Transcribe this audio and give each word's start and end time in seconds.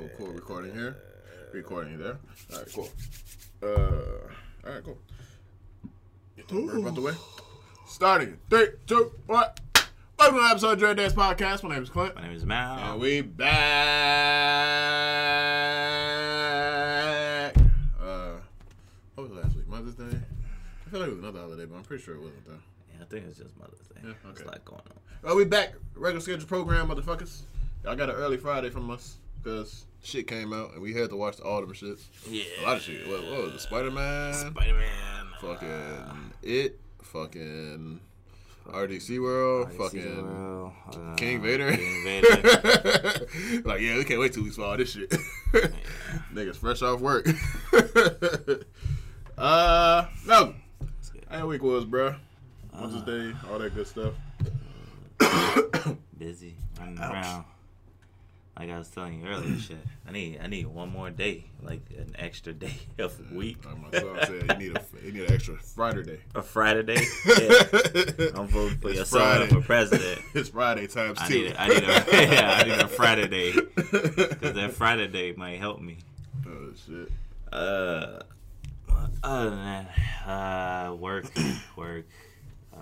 Cool, 0.00 0.08
cool. 0.16 0.28
Recording 0.28 0.72
here. 0.72 0.96
Recording 1.52 1.98
there. 1.98 2.16
All 2.50 2.58
right, 2.58 2.72
cool. 2.74 2.88
Uh, 3.62 3.68
all 4.66 4.72
right, 4.72 4.82
cool. 4.82 4.96
Bird 6.48 6.86
out 6.86 6.94
the 6.94 7.02
way. 7.02 7.12
Starting. 7.86 8.38
Three, 8.48 8.68
two, 8.86 9.12
one. 9.26 9.44
Welcome 10.18 10.38
to 10.38 10.42
the 10.42 10.48
episode 10.48 10.72
of 10.72 10.78
Dread 10.78 10.96
Dance 10.96 11.12
Podcast. 11.12 11.62
My 11.64 11.74
name 11.74 11.82
is 11.82 11.90
Clint. 11.90 12.14
My 12.14 12.22
name 12.22 12.32
is 12.32 12.46
Mal. 12.46 12.92
And 12.92 12.98
we 12.98 13.20
back. 13.20 13.50
Uh, 18.00 18.36
what 19.16 19.28
was 19.28 19.32
last 19.32 19.54
week? 19.54 19.68
Mother's 19.68 19.96
Day? 19.96 20.04
I 20.06 20.90
feel 20.90 21.00
like 21.00 21.10
it 21.10 21.16
was 21.16 21.18
another 21.18 21.40
holiday, 21.40 21.66
but 21.66 21.76
I'm 21.76 21.82
pretty 21.82 22.02
sure 22.02 22.14
it 22.14 22.22
wasn't 22.22 22.46
though. 22.46 22.54
Yeah, 22.88 23.02
I 23.02 23.04
think 23.04 23.26
it's 23.26 23.36
just 23.36 23.54
Mother's 23.58 23.80
Day. 23.80 24.00
Yeah, 24.02 24.14
There's 24.24 24.40
a 24.40 24.46
lot 24.46 24.64
going 24.64 24.80
on. 24.80 24.96
Well, 25.22 25.36
we 25.36 25.44
back. 25.44 25.74
Regular 25.94 26.22
schedule 26.22 26.48
program, 26.48 26.88
motherfuckers. 26.88 27.42
Y'all 27.84 27.96
got 27.96 28.08
an 28.08 28.16
early 28.16 28.38
Friday 28.38 28.70
from 28.70 28.88
us 28.90 29.18
because 29.42 29.86
shit 30.02 30.26
came 30.26 30.52
out 30.52 30.72
and 30.72 30.82
we 30.82 30.94
had 30.94 31.10
to 31.10 31.16
watch 31.16 31.40
all 31.40 31.60
them 31.60 31.72
shits. 31.72 32.02
Yeah. 32.28 32.44
A 32.60 32.66
lot 32.66 32.76
of 32.76 32.82
shit. 32.82 33.06
What, 33.06 33.22
what 33.24 33.44
was 33.44 33.54
it? 33.54 33.60
Spider 33.60 33.90
Man? 33.90 34.34
Spider 34.34 34.74
Man. 34.74 35.26
fucking 35.40 36.32
It. 36.42 36.80
Fucking 37.02 38.00
RDC 38.68 39.20
World. 39.20 39.72
fucking 39.72 40.72
King 41.16 41.42
Vader. 41.42 41.68
Uh, 41.70 41.76
King 41.76 42.04
Vader. 42.04 42.28
like, 43.64 43.80
yeah, 43.80 43.96
we 43.96 44.04
can't 44.04 44.20
wait 44.20 44.32
till 44.32 44.44
we 44.44 44.50
saw 44.50 44.70
all 44.70 44.76
this 44.76 44.92
shit. 44.92 45.10
Niggas 46.32 46.56
fresh 46.56 46.82
off 46.82 47.00
work. 47.00 47.26
uh, 49.38 50.06
no. 50.26 50.54
How 51.28 51.38
your 51.38 51.46
week 51.46 51.62
was, 51.62 51.84
bruh? 51.84 52.16
Mother's 52.72 53.02
Day, 53.02 53.36
all 53.50 53.58
that 53.58 53.74
good 53.74 53.86
stuff. 53.86 54.14
Busy. 56.18 56.54
Running 56.78 56.98
Ouch. 56.98 57.12
around. 57.12 57.44
Like 58.60 58.68
I 58.68 58.76
was 58.76 58.88
telling 58.88 59.22
you 59.22 59.26
earlier, 59.26 59.58
shit. 59.58 59.78
I 60.06 60.12
need 60.12 60.38
I 60.44 60.46
need 60.46 60.66
one 60.66 60.90
more 60.90 61.08
day, 61.08 61.46
like 61.62 61.80
an 61.96 62.14
extra 62.18 62.52
day 62.52 62.74
of 62.98 63.18
a 63.18 63.34
week. 63.34 63.64
Like 63.64 63.80
my 63.80 63.98
son 63.98 64.18
said, 64.20 64.60
you 64.60 64.68
need 64.68 64.76
a 64.76 64.84
you 65.06 65.12
need 65.12 65.22
an 65.30 65.32
extra 65.32 65.56
Friday 65.56 66.02
day. 66.02 66.18
A 66.34 66.42
Friday 66.42 66.82
day. 66.82 67.02
Yeah. 67.26 68.26
I'm 68.34 68.48
voting 68.48 68.76
for 68.76 68.88
It's 68.90 68.96
your 68.96 69.04
son 69.06 69.48
for 69.48 69.62
president. 69.62 70.20
It's 70.34 70.50
Friday 70.50 70.88
times 70.88 71.18
I 71.22 71.28
two. 71.28 71.34
need 71.44 71.52
a, 71.52 71.60
I 71.62 71.68
need 71.68 71.82
a 71.84 72.32
yeah, 72.34 72.60
I 72.60 72.68
need 72.68 72.80
a 72.80 72.88
Friday 72.88 73.28
day 73.28 73.52
because 73.76 74.52
that 74.54 74.72
Friday 74.74 75.08
day 75.08 75.32
might 75.38 75.58
help 75.58 75.80
me. 75.80 75.96
oh 76.46 76.72
shit. 76.86 77.10
Uh, 77.50 78.20
other 79.22 79.50
than 79.50 79.64
that, 79.64 80.28
uh, 80.28 80.94
work, 80.96 81.24
work. 81.76 82.04
Uh, 82.74 82.76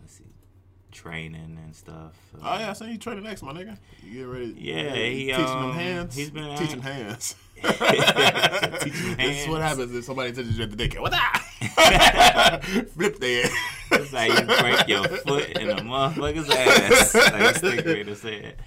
let's 0.00 0.14
see, 0.14 0.24
training 0.96 1.58
and 1.62 1.74
stuff. 1.74 2.12
Uh, 2.34 2.38
Oh 2.42 2.58
yeah, 2.58 2.70
I 2.70 2.72
seen 2.72 2.88
you 2.90 2.98
training 2.98 3.24
next, 3.24 3.42
my 3.42 3.52
nigga. 3.52 3.76
You 4.02 4.12
get 4.12 4.22
ready. 4.26 4.54
Yeah, 4.58 4.94
he, 4.94 5.26
teaching 5.26 5.44
them 5.44 5.64
um, 5.64 5.72
hands. 5.74 6.16
he's 6.16 6.30
been 6.30 6.56
teaching 6.56 6.80
hands. 6.80 7.34
Teaching 7.56 9.16
This 9.16 9.42
is 9.44 9.48
what 9.48 9.62
happens 9.62 9.94
if 9.94 10.04
somebody 10.04 10.30
touches 10.32 10.58
you 10.58 10.64
at 10.64 10.70
the 10.70 10.76
daycare. 10.76 11.00
What 11.00 11.12
the? 12.70 12.86
Flip 12.94 13.18
their 13.18 13.48
It's 13.92 14.12
like 14.12 14.30
you 14.38 14.44
break 14.46 14.88
your 14.88 15.04
foot 15.20 15.48
in 15.58 15.70
a 15.70 15.76
motherfucker's 15.76 16.50
ass. 16.50 17.14
Like 17.14 17.40
a 17.42 17.58
stick 17.58 17.84
to 18.06 18.14
say 18.14 18.34
it. 18.36 18.58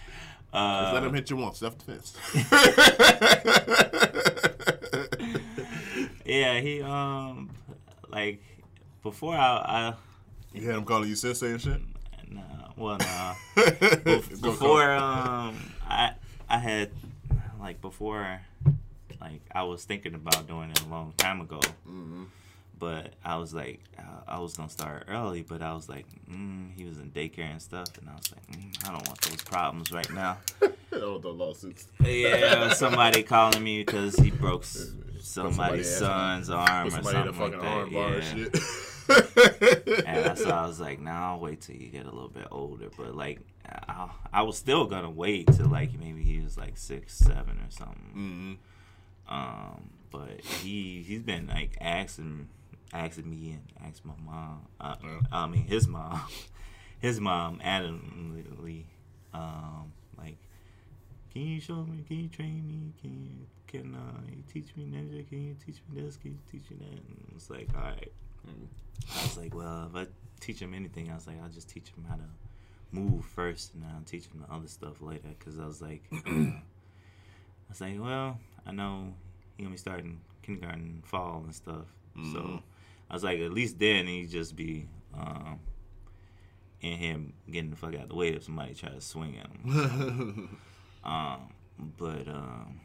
Just 0.51 0.93
let 0.93 1.03
Uh, 1.03 1.05
him 1.05 1.13
hit 1.13 1.29
you 1.29 1.35
once. 1.37 1.59
Self 1.59 1.77
defense. 1.77 2.17
yeah, 6.25 6.59
he 6.59 6.81
um 6.81 7.51
like 8.09 8.41
before 9.03 9.35
I, 9.35 9.45
I 9.57 9.93
you 10.53 10.65
had 10.65 10.75
him 10.77 10.85
calling 10.85 11.09
you 11.09 11.15
sensei 11.15 11.51
and 11.51 11.61
shit. 11.61 11.81
Well 12.79 12.97
nah. 12.97 13.33
Before 14.41 14.91
um 14.93 15.55
I 15.87 16.13
I 16.49 16.57
had 16.57 16.89
like 17.59 17.81
before 17.81 18.41
like 19.21 19.41
I 19.53 19.63
was 19.63 19.83
thinking 19.83 20.15
about 20.15 20.47
doing 20.47 20.71
it 20.71 20.81
a 20.81 20.87
long 20.87 21.13
time 21.17 21.41
ago, 21.41 21.59
Mhm. 21.87 22.27
but 22.79 23.13
I 23.23 23.35
was 23.37 23.53
like 23.53 23.81
I- 23.97 24.35
I 24.35 24.39
was 24.39 24.55
gonna 24.55 24.69
start 24.69 25.05
early, 25.09 25.41
but 25.43 25.61
I 25.61 25.73
was 25.73 25.89
like 25.89 26.05
mm, 26.29 26.71
he 26.77 26.85
was 26.85 26.97
in 26.99 27.11
daycare 27.11 27.51
and 27.51 27.61
stuff, 27.61 27.89
and 27.99 28.07
I 28.09 28.13
was 28.13 28.31
like 28.31 28.47
mm, 28.57 28.87
I 28.87 28.91
don't 28.93 29.05
want 29.07 29.19
those 29.21 29.43
problems 29.43 29.91
right 29.91 30.11
now. 30.13 30.37
Oh, 30.91 31.17
the 31.19 31.29
lawsuits. 31.29 31.87
yeah, 32.03 32.69
somebody 32.73 33.23
calling 33.23 33.63
me 33.63 33.79
because 33.83 34.15
he 34.15 34.31
broke 34.31 34.63
somebody's 35.19 35.89
son's 35.97 36.49
arm 36.49 36.87
or 36.87 36.91
somebody 36.91 37.17
in 37.17 37.27
a 37.27 37.33
something 37.33 37.59
like 37.59 37.61
that. 37.61 37.91
yeah. 37.91 38.21
shit. 38.21 40.05
And 40.05 40.25
that's 40.25 40.45
why 40.45 40.51
I 40.51 40.65
was 40.67 40.79
like, 40.79 40.99
nah, 40.99 41.33
I'll 41.33 41.39
wait 41.39 41.61
till 41.61 41.75
you 41.75 41.87
get 41.89 42.05
a 42.05 42.11
little 42.11 42.29
bit 42.29 42.47
older. 42.51 42.89
But 42.95 43.15
like, 43.15 43.39
I, 43.87 44.09
I 44.31 44.41
was 44.43 44.57
still 44.57 44.85
gonna 44.85 45.09
wait 45.09 45.47
till 45.47 45.67
like 45.67 45.97
maybe 45.99 46.23
he 46.23 46.39
was 46.41 46.57
like 46.57 46.77
six, 46.77 47.15
seven 47.15 47.57
or 47.59 47.69
something. 47.69 48.59
Mhm. 49.29 49.31
Um, 49.31 49.89
but 50.11 50.41
he 50.41 51.03
he's 51.05 51.21
been 51.21 51.47
like 51.47 51.77
asking 51.81 52.49
asking 52.93 53.29
me 53.29 53.51
and 53.51 53.87
asking 53.87 54.11
my 54.11 54.31
mom. 54.31 54.61
Uh, 54.79 54.95
Yeah. 55.03 55.19
I 55.31 55.47
mean 55.47 55.65
his 55.65 55.87
mom, 55.87 56.21
his 56.99 57.19
mom 57.19 57.59
adamantly, 57.63 58.85
um, 59.33 59.91
can 61.31 61.41
you 61.43 61.59
show 61.59 61.83
me? 61.83 62.03
Can 62.07 62.19
you 62.21 62.27
train 62.29 62.67
me? 62.67 62.93
Can 63.01 63.23
you 63.25 63.47
can 63.67 63.95
uh, 63.95 64.21
you 64.29 64.43
teach 64.51 64.75
me 64.75 64.85
ninja? 64.85 65.27
Can 65.29 65.45
you 65.47 65.55
teach 65.65 65.77
me 65.89 66.01
this? 66.01 66.17
Can 66.17 66.31
you 66.31 66.37
teach 66.51 66.69
me 66.71 66.77
that? 66.79 66.87
And 66.91 67.31
it's 67.35 67.49
like, 67.49 67.67
all 67.75 67.81
right. 67.83 68.11
I 68.47 69.21
was 69.23 69.37
like, 69.37 69.53
well, 69.55 69.89
if 69.93 69.95
I 69.95 70.07
teach 70.39 70.59
him 70.59 70.73
anything, 70.73 71.11
I 71.11 71.15
was 71.15 71.27
like, 71.27 71.37
I'll 71.43 71.49
just 71.49 71.69
teach 71.69 71.89
him 71.89 72.03
how 72.09 72.15
to 72.15 72.23
move 72.91 73.23
first, 73.25 73.73
and 73.75 73.83
I'll 73.85 74.01
teach 74.05 74.25
him 74.25 74.43
the 74.47 74.53
other 74.53 74.67
stuff 74.67 75.01
later. 75.01 75.27
Because 75.37 75.59
I 75.59 75.65
was 75.67 75.81
like, 75.81 76.03
I 76.11 76.61
was 77.69 77.81
like, 77.81 77.99
well, 78.01 78.39
I 78.65 78.71
know 78.71 79.13
he 79.57 79.63
gonna 79.63 79.73
be 79.73 79.77
starting 79.77 80.19
kindergarten 80.41 80.95
in 80.97 81.01
fall 81.03 81.41
and 81.45 81.53
stuff. 81.53 81.85
So 82.15 82.19
Mhm. 82.21 82.61
I 83.09 83.13
was 83.13 83.23
like, 83.23 83.39
at 83.39 83.53
least 83.53 83.77
then 83.79 84.07
he'd 84.07 84.29
just 84.29 84.55
be 84.55 84.87
um, 85.17 85.59
in 86.81 86.97
him 86.97 87.33
getting 87.51 87.69
the 87.69 87.75
fuck 87.75 87.93
out 87.95 88.03
of 88.03 88.09
the 88.09 88.15
way 88.15 88.29
if 88.29 88.43
somebody 88.45 88.73
try 88.73 88.89
to 88.89 89.01
swing 89.01 89.37
at 89.37 89.47
him. 89.47 90.57
Um, 91.03 91.53
but 91.97 92.27
um, 92.27 92.79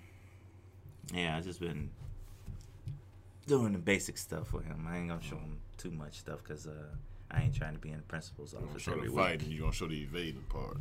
yeah, 1.12 1.36
I 1.36 1.40
just 1.40 1.60
been 1.60 1.90
doing 3.46 3.72
the 3.72 3.78
basic 3.78 4.16
stuff 4.18 4.48
for 4.48 4.62
him. 4.62 4.86
I 4.88 4.98
ain't 4.98 5.08
gonna 5.08 5.22
show 5.22 5.36
him 5.36 5.58
too 5.76 5.90
much 5.90 6.14
stuff 6.18 6.42
because 6.42 6.66
uh, 6.66 6.72
I 7.30 7.42
ain't 7.42 7.54
trying 7.54 7.74
to 7.74 7.78
be 7.80 7.90
in 7.90 7.96
the 7.96 8.02
principal's 8.02 8.54
office 8.54 8.82
show 8.82 8.92
every 8.92 9.08
the 9.08 9.14
week. 9.14 9.24
fight, 9.24 9.42
and 9.42 9.52
you 9.52 9.60
gonna 9.60 9.72
show 9.72 9.88
the 9.88 10.02
evading 10.02 10.44
part. 10.48 10.76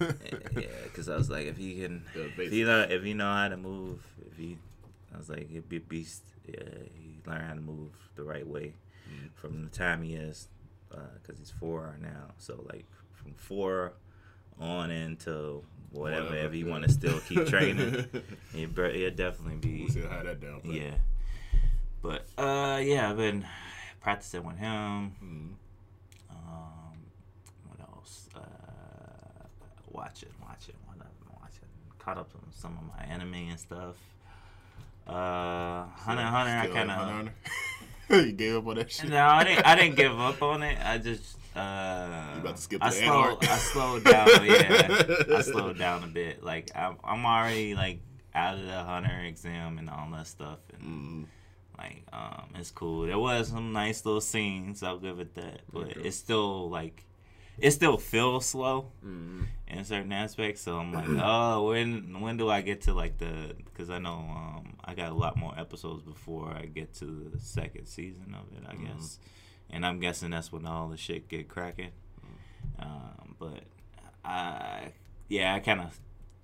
yeah, 0.00 0.66
because 0.84 1.08
I 1.08 1.16
was 1.16 1.28
like, 1.30 1.46
if 1.46 1.56
he 1.56 1.80
can, 1.80 2.04
if 2.14 2.52
know, 2.52 2.80
if 2.88 3.02
he 3.02 3.14
know 3.14 3.32
how 3.32 3.48
to 3.48 3.56
move, 3.56 4.00
if 4.30 4.36
he, 4.36 4.58
I 5.14 5.18
was 5.18 5.28
like, 5.28 5.48
he'd 5.50 5.68
be 5.68 5.78
a 5.78 5.80
beast. 5.80 6.22
Yeah, 6.46 6.60
he 6.94 7.18
learn 7.26 7.40
how 7.42 7.54
to 7.54 7.60
move 7.60 7.90
the 8.14 8.22
right 8.24 8.46
way 8.46 8.74
Mm. 9.10 9.30
from 9.34 9.64
the 9.64 9.70
time 9.70 10.02
he 10.02 10.14
is, 10.16 10.48
because 10.90 11.38
he's 11.38 11.50
four 11.50 11.96
now. 11.98 12.34
So 12.36 12.62
like 12.68 12.84
from 13.14 13.32
four 13.32 13.94
on 14.60 14.90
into 14.90 15.62
whatever, 15.92 16.24
Whatever, 16.28 16.46
if 16.46 16.54
yeah. 16.64 16.70
want 16.72 16.84
to 16.84 16.90
still 16.92 17.18
keep 17.20 17.46
training, 17.52 18.06
br- 18.74 18.86
he'll 18.88 19.10
definitely 19.10 19.56
be. 19.56 19.84
we 19.84 19.90
still 19.90 20.08
had 20.08 20.26
that 20.26 20.40
down. 20.40 20.60
pat. 20.60 20.72
Yeah. 20.72 20.94
But 22.02 22.26
uh 22.38 22.78
yeah, 22.82 23.10
I've 23.10 23.16
been 23.16 23.44
practicing 24.00 24.44
with 24.44 24.56
him. 24.56 25.12
Mhm. 25.22 25.50
Um 26.30 26.98
what 27.66 27.80
else? 27.80 28.28
Uh 28.36 28.40
watching, 29.90 30.28
watching, 30.46 30.74
what 30.86 30.96
I've 31.00 31.18
been 31.20 31.34
watching. 31.40 31.68
Caught 31.98 32.18
up 32.18 32.30
on 32.36 32.52
some 32.52 32.76
of 32.78 32.84
my 32.96 33.04
anime 33.12 33.34
and 33.34 33.58
stuff. 33.58 33.96
Uh 35.06 35.86
Hunter 35.96 36.22
x 36.22 36.30
Hunter 36.30 36.52
I 36.52 36.66
kinda 36.68 36.92
Hunter 36.94 37.32
you 38.10 38.32
gave 38.32 38.56
up 38.56 38.66
on 38.66 38.76
that 38.76 38.90
shit. 38.92 39.10
No, 39.10 39.26
I 39.26 39.44
didn't 39.44 39.66
I 39.66 39.74
didn't 39.74 39.96
give 39.96 40.18
up 40.20 40.40
on 40.42 40.62
it. 40.62 40.78
I 40.82 40.98
just 40.98 41.36
uh 41.56 42.27
You 42.38 42.44
about 42.44 42.56
to 42.56 42.62
skip 42.62 42.82
I 42.84 42.88
I 42.88 42.90
slowed 43.58 44.04
down, 44.04 44.28
yeah. 44.44 45.02
I 45.36 45.40
slowed 45.42 45.78
down 45.78 46.04
a 46.04 46.06
bit. 46.06 46.42
Like 46.44 46.70
I'm, 46.74 46.96
I'm 47.04 47.24
already 47.26 47.74
like 47.74 48.00
out 48.34 48.54
of 48.54 48.64
the 48.66 48.72
hunter 48.84 49.20
exam 49.24 49.78
and 49.78 49.90
all 49.90 50.08
that 50.12 50.26
stuff, 50.26 50.58
and 50.72 50.82
Mhm. 50.82 51.26
like 51.78 52.02
um, 52.12 52.50
it's 52.54 52.70
cool. 52.70 53.02
There 53.06 53.18
was 53.18 53.48
some 53.48 53.72
nice 53.72 54.04
little 54.04 54.20
scenes. 54.20 54.82
I'll 54.82 54.98
give 54.98 55.18
it 55.20 55.34
that, 55.34 55.62
but 55.72 55.88
Okay. 55.90 56.00
it's 56.04 56.16
still 56.16 56.68
like 56.70 57.04
it 57.58 57.72
still 57.72 57.96
feels 57.98 58.46
slow 58.46 58.92
Mhm. 59.04 59.46
in 59.66 59.84
certain 59.84 60.12
aspects. 60.12 60.60
So 60.60 60.78
I'm 60.78 60.92
like, 60.92 61.08
oh, 61.08 61.70
when 61.70 62.20
when 62.20 62.36
do 62.36 62.48
I 62.48 62.60
get 62.60 62.82
to 62.82 62.94
like 62.94 63.18
the? 63.18 63.54
Because 63.64 63.90
I 63.90 63.98
know 63.98 64.12
um, 64.14 64.74
I 64.84 64.94
got 64.94 65.10
a 65.10 65.14
lot 65.14 65.36
more 65.36 65.54
episodes 65.58 66.02
before 66.04 66.50
I 66.52 66.66
get 66.66 66.94
to 66.96 67.30
the 67.32 67.40
second 67.40 67.86
season 67.86 68.34
of 68.34 68.56
it. 68.56 68.64
I 68.68 68.74
Mhm. 68.74 68.86
guess, 68.86 69.18
and 69.70 69.84
I'm 69.84 69.98
guessing 69.98 70.30
that's 70.30 70.52
when 70.52 70.66
all 70.66 70.88
the 70.88 70.96
shit 70.96 71.28
get 71.28 71.48
cracking. 71.48 71.90
Um, 72.78 73.34
but 73.38 73.62
I, 74.24 74.92
yeah, 75.28 75.54
I 75.54 75.60
kind 75.60 75.80
of 75.80 76.00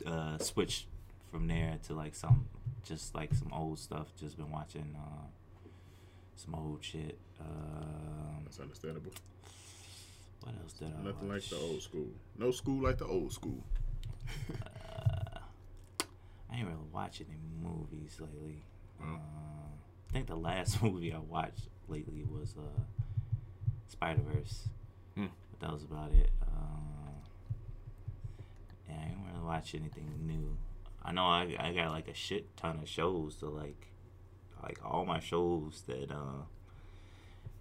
uh, 0.06 0.38
switched 0.38 0.86
from 1.30 1.46
there 1.48 1.78
to 1.86 1.94
like 1.94 2.14
some 2.14 2.46
just 2.84 3.14
like 3.14 3.34
some 3.34 3.52
old 3.52 3.78
stuff. 3.78 4.08
Just 4.18 4.36
been 4.36 4.50
watching 4.50 4.94
uh, 4.96 5.26
some 6.36 6.54
old 6.54 6.82
shit. 6.84 7.18
Um, 7.40 8.42
That's 8.44 8.60
understandable. 8.60 9.12
what 10.42 10.54
else 10.62 10.72
did 10.74 10.88
I 10.98 11.02
Nothing 11.04 11.28
like 11.28 11.42
the 11.44 11.56
old 11.56 11.82
school. 11.82 12.08
No 12.38 12.50
school 12.50 12.82
like 12.82 12.98
the 12.98 13.06
old 13.06 13.32
school. 13.32 13.62
Uh, 14.52 15.38
I 16.50 16.56
ain't 16.56 16.66
really 16.66 16.78
watch 16.92 17.20
any 17.20 17.38
movies 17.62 18.18
lately. 18.20 18.62
Uh, 19.02 19.06
I 19.16 20.12
think 20.12 20.26
the 20.28 20.36
last 20.36 20.82
movie 20.82 21.12
I 21.12 21.18
watched 21.18 21.68
lately 21.88 22.24
was 22.30 22.54
uh, 22.56 22.80
Spider 23.88 24.22
Verse. 24.32 24.68
Hmm. 25.16 25.26
That 25.64 25.72
was 25.72 25.84
about 25.84 26.12
it. 26.12 26.28
Uh, 26.42 27.10
yeah, 28.86 28.96
I 29.00 29.08
didn't 29.08 29.24
really 29.32 29.46
watch 29.46 29.74
anything 29.74 30.10
new. 30.26 30.58
I 31.02 31.12
know 31.12 31.22
I 31.22 31.56
I 31.58 31.72
got 31.72 31.90
like 31.90 32.06
a 32.06 32.12
shit 32.12 32.54
ton 32.54 32.80
of 32.82 32.88
shows 32.88 33.36
to 33.36 33.48
like, 33.48 33.86
like 34.62 34.78
all 34.84 35.06
my 35.06 35.20
shows 35.20 35.82
that 35.86 36.10
uh 36.10 36.44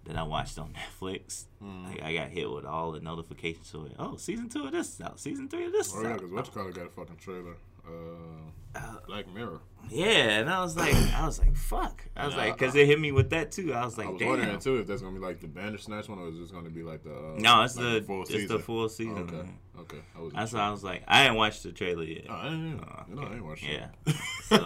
that 0.04 0.16
I 0.16 0.22
watched 0.22 0.58
on 0.58 0.74
Netflix. 1.00 1.44
Mm. 1.62 1.88
Like 1.88 2.02
I 2.02 2.12
got 2.12 2.28
hit 2.28 2.50
with 2.50 2.66
all 2.66 2.92
the 2.92 3.00
notifications 3.00 3.72
it. 3.72 3.96
Oh, 3.98 4.18
season 4.18 4.50
two 4.50 4.66
of 4.66 4.72
this 4.72 4.92
is 4.96 5.00
out. 5.00 5.18
Season 5.18 5.48
three 5.48 5.64
of 5.64 5.72
this 5.72 5.86
is 5.86 5.94
Oh 5.96 6.02
yeah, 6.02 6.12
because 6.12 6.30
what 6.30 6.46
you 6.46 6.52
call 6.52 6.70
got 6.72 6.86
a 6.86 6.90
fucking 6.90 7.16
trailer. 7.16 7.56
Uh, 7.86 8.96
Black 9.06 9.32
Mirror. 9.32 9.60
Yeah, 9.90 10.40
and 10.40 10.50
I 10.50 10.62
was 10.62 10.76
like, 10.76 10.94
I 11.14 11.26
was 11.26 11.38
like, 11.38 11.54
fuck. 11.56 12.02
I 12.16 12.26
was 12.26 12.34
Yeah, 12.34 12.40
like, 12.40 12.58
because 12.58 12.74
it 12.74 12.86
hit 12.86 12.98
me 12.98 13.12
with 13.12 13.30
that 13.30 13.52
too. 13.52 13.74
I 13.74 13.84
was 13.84 13.98
like, 13.98 14.06
I 14.06 14.10
was 14.10 14.18
damn. 14.18 14.28
wondering 14.30 14.58
too 14.58 14.78
if 14.78 14.86
that's 14.86 15.02
gonna 15.02 15.14
be 15.14 15.24
like 15.24 15.40
the 15.40 15.46
Bandersnatch 15.46 16.08
one 16.08 16.18
or 16.18 16.28
is 16.28 16.38
this 16.38 16.50
gonna 16.50 16.70
be 16.70 16.82
like 16.82 17.04
the 17.04 17.14
uh, 17.14 17.34
No, 17.38 17.62
it's 17.62 17.76
like 17.76 17.84
the 17.84 18.02
full 18.06 18.22
it's 18.22 18.30
season? 18.30 18.48
the 18.48 18.58
full 18.62 18.88
season. 18.88 19.18
Okay, 19.18 19.36
man. 19.36 19.58
okay. 19.80 19.98
I 20.16 20.20
was. 20.20 20.32
That's 20.32 20.52
why 20.52 20.60
I 20.60 20.70
was 20.70 20.82
like, 20.82 21.02
I 21.06 21.24
didn't 21.24 21.36
watch 21.36 21.62
the 21.62 21.72
trailer 21.72 22.04
yet. 22.04 22.24
Oh, 22.28 22.34
I 22.34 22.44
didn't. 22.44 22.80
Uh, 22.80 23.02
you 23.08 23.14
know, 23.14 23.22
I 23.22 23.34
ain't 23.34 23.44
watched 23.44 23.64
yeah. 23.64 23.88
it. 24.06 24.16
So, 24.44 24.56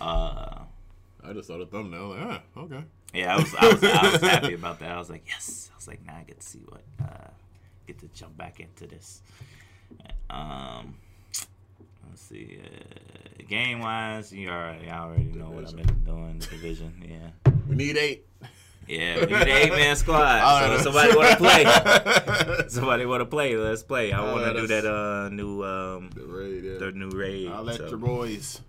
uh, 0.04 0.58
I 1.22 1.32
just 1.32 1.48
saw 1.48 1.58
the 1.58 1.66
thumbnail. 1.66 2.08
Like, 2.08 2.20
ah, 2.22 2.42
okay. 2.56 2.84
yeah, 3.12 3.34
I 3.34 3.40
was, 3.40 3.54
I 3.54 3.68
was 3.72 3.84
I 3.84 4.10
was 4.12 4.20
happy 4.20 4.54
about 4.60 4.78
that. 4.80 4.90
I 4.90 4.98
was 4.98 5.10
like, 5.10 5.24
yes. 5.26 5.70
I 5.72 5.76
was 5.76 5.86
like, 5.86 6.04
now 6.04 6.16
I 6.18 6.22
get 6.24 6.40
to 6.40 6.46
see 6.46 6.60
what, 6.68 6.82
uh, 7.02 7.28
get 7.86 7.98
to 8.00 8.08
jump 8.08 8.36
back 8.36 8.60
into 8.60 8.86
this. 8.86 9.22
Um, 10.30 10.96
let's 12.08 12.22
see. 12.22 12.58
Uh, 12.62 13.42
game 13.48 13.80
wise, 13.80 14.32
you 14.32 14.48
already, 14.48 14.88
I 14.88 15.00
already 15.00 15.24
know 15.24 15.50
what 15.50 15.66
I've 15.68 15.76
been 15.76 16.04
doing. 16.04 16.38
The 16.38 16.46
division, 16.46 16.92
yeah. 17.06 17.52
We 17.68 17.76
need 17.76 17.96
eight. 17.96 18.26
Yeah, 18.86 19.20
we 19.20 19.26
need 19.26 19.32
an 19.32 19.48
eight 19.48 19.70
man 19.72 19.96
squad. 20.02 20.78
So 20.82 20.92
somebody 20.92 21.16
want 21.16 21.30
to 21.30 21.36
play? 22.56 22.68
Somebody 22.68 23.06
want 23.06 23.20
to 23.22 23.26
play? 23.26 23.56
Let's 23.56 23.82
play. 23.82 24.12
I 24.12 24.20
want 24.20 24.44
to 24.44 24.60
do 24.60 24.66
that 24.66 24.84
uh 24.84 25.28
new 25.30 25.62
um 25.64 26.10
the 26.14 26.24
raid. 26.26 26.64
Yeah. 26.64 26.78
the 26.78 26.92
new 26.92 27.10
raid. 27.10 27.48
I'll 27.50 27.62
let 27.62 27.76
so- 27.76 27.88
your 27.88 27.98
boys. 27.98 28.60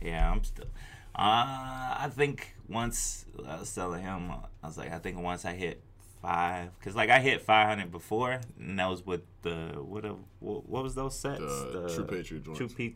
Yeah, 0.00 0.30
I'm 0.30 0.42
still. 0.44 0.66
Uh, 1.14 1.98
I 1.98 2.08
think 2.14 2.54
once 2.68 3.26
I 3.46 3.58
was 3.58 3.74
telling 3.74 4.02
him, 4.02 4.30
I 4.62 4.66
was 4.66 4.78
like, 4.78 4.92
I 4.92 4.98
think 4.98 5.18
once 5.18 5.44
I 5.44 5.52
hit 5.52 5.82
five, 6.22 6.70
cause 6.80 6.94
like 6.94 7.10
I 7.10 7.20
hit 7.20 7.42
500 7.42 7.90
before, 7.90 8.40
and 8.58 8.78
that 8.78 8.88
was 8.88 9.04
with 9.04 9.22
the 9.42 9.74
what 9.82 10.04
a, 10.04 10.14
what, 10.40 10.68
was 10.68 10.94
those 10.94 11.18
sets? 11.18 11.40
The 11.40 11.92
True 11.94 12.04
Patriot 12.04 12.44
joints. 12.44 12.58
True 12.58 12.68
Pe- 12.68 12.94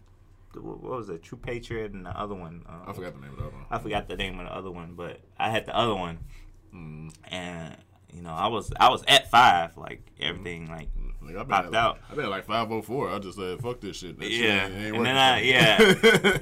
What 0.61 0.83
was 0.83 1.09
it? 1.09 1.23
True 1.23 1.39
Patriot 1.39 1.93
and 1.93 2.05
the 2.07 2.11
other 2.11 2.35
one. 2.35 2.63
Uh, 2.69 2.91
I 2.91 2.93
forgot 2.93 3.15
the 3.15 3.21
name 3.21 3.31
of 3.33 3.39
that 3.39 3.53
one. 3.53 3.65
I 3.71 3.79
forgot 3.79 4.09
the 4.09 4.17
name 4.17 4.39
of 4.41 4.47
the 4.47 4.55
other 4.55 4.71
one, 4.71 4.95
but 4.95 5.21
I 5.39 5.51
had 5.51 5.67
the 5.67 5.77
other 5.77 5.95
one, 5.95 6.19
Mm. 6.75 7.15
and 7.29 7.77
you 8.13 8.21
know 8.23 8.31
I 8.33 8.47
was 8.49 8.73
I 8.79 8.89
was 8.91 9.03
at 9.09 9.31
five, 9.31 9.77
like 9.77 10.03
everything, 10.21 10.69
like 10.69 10.89
Like, 11.23 11.37
I've 11.37 11.49
been 11.49 11.57
Popped 11.57 11.69
at, 11.69 11.75
out. 11.75 11.99
I've 12.11 12.17
been 12.17 12.25
at 12.27 12.31
like 12.31 12.45
504. 12.45 13.11
I 13.11 13.19
just 13.19 13.39
said, 13.39 13.59
fuck 13.61 13.81
this 13.81 13.97
shit. 13.97 14.19
That 14.19 14.25
shit 14.31 14.41
Yeah, 14.45 14.67
ain't, 14.67 14.75
ain't 14.75 14.97
and 14.97 15.07
then 15.07 15.17
I- 15.17 15.41
me. 15.41 15.51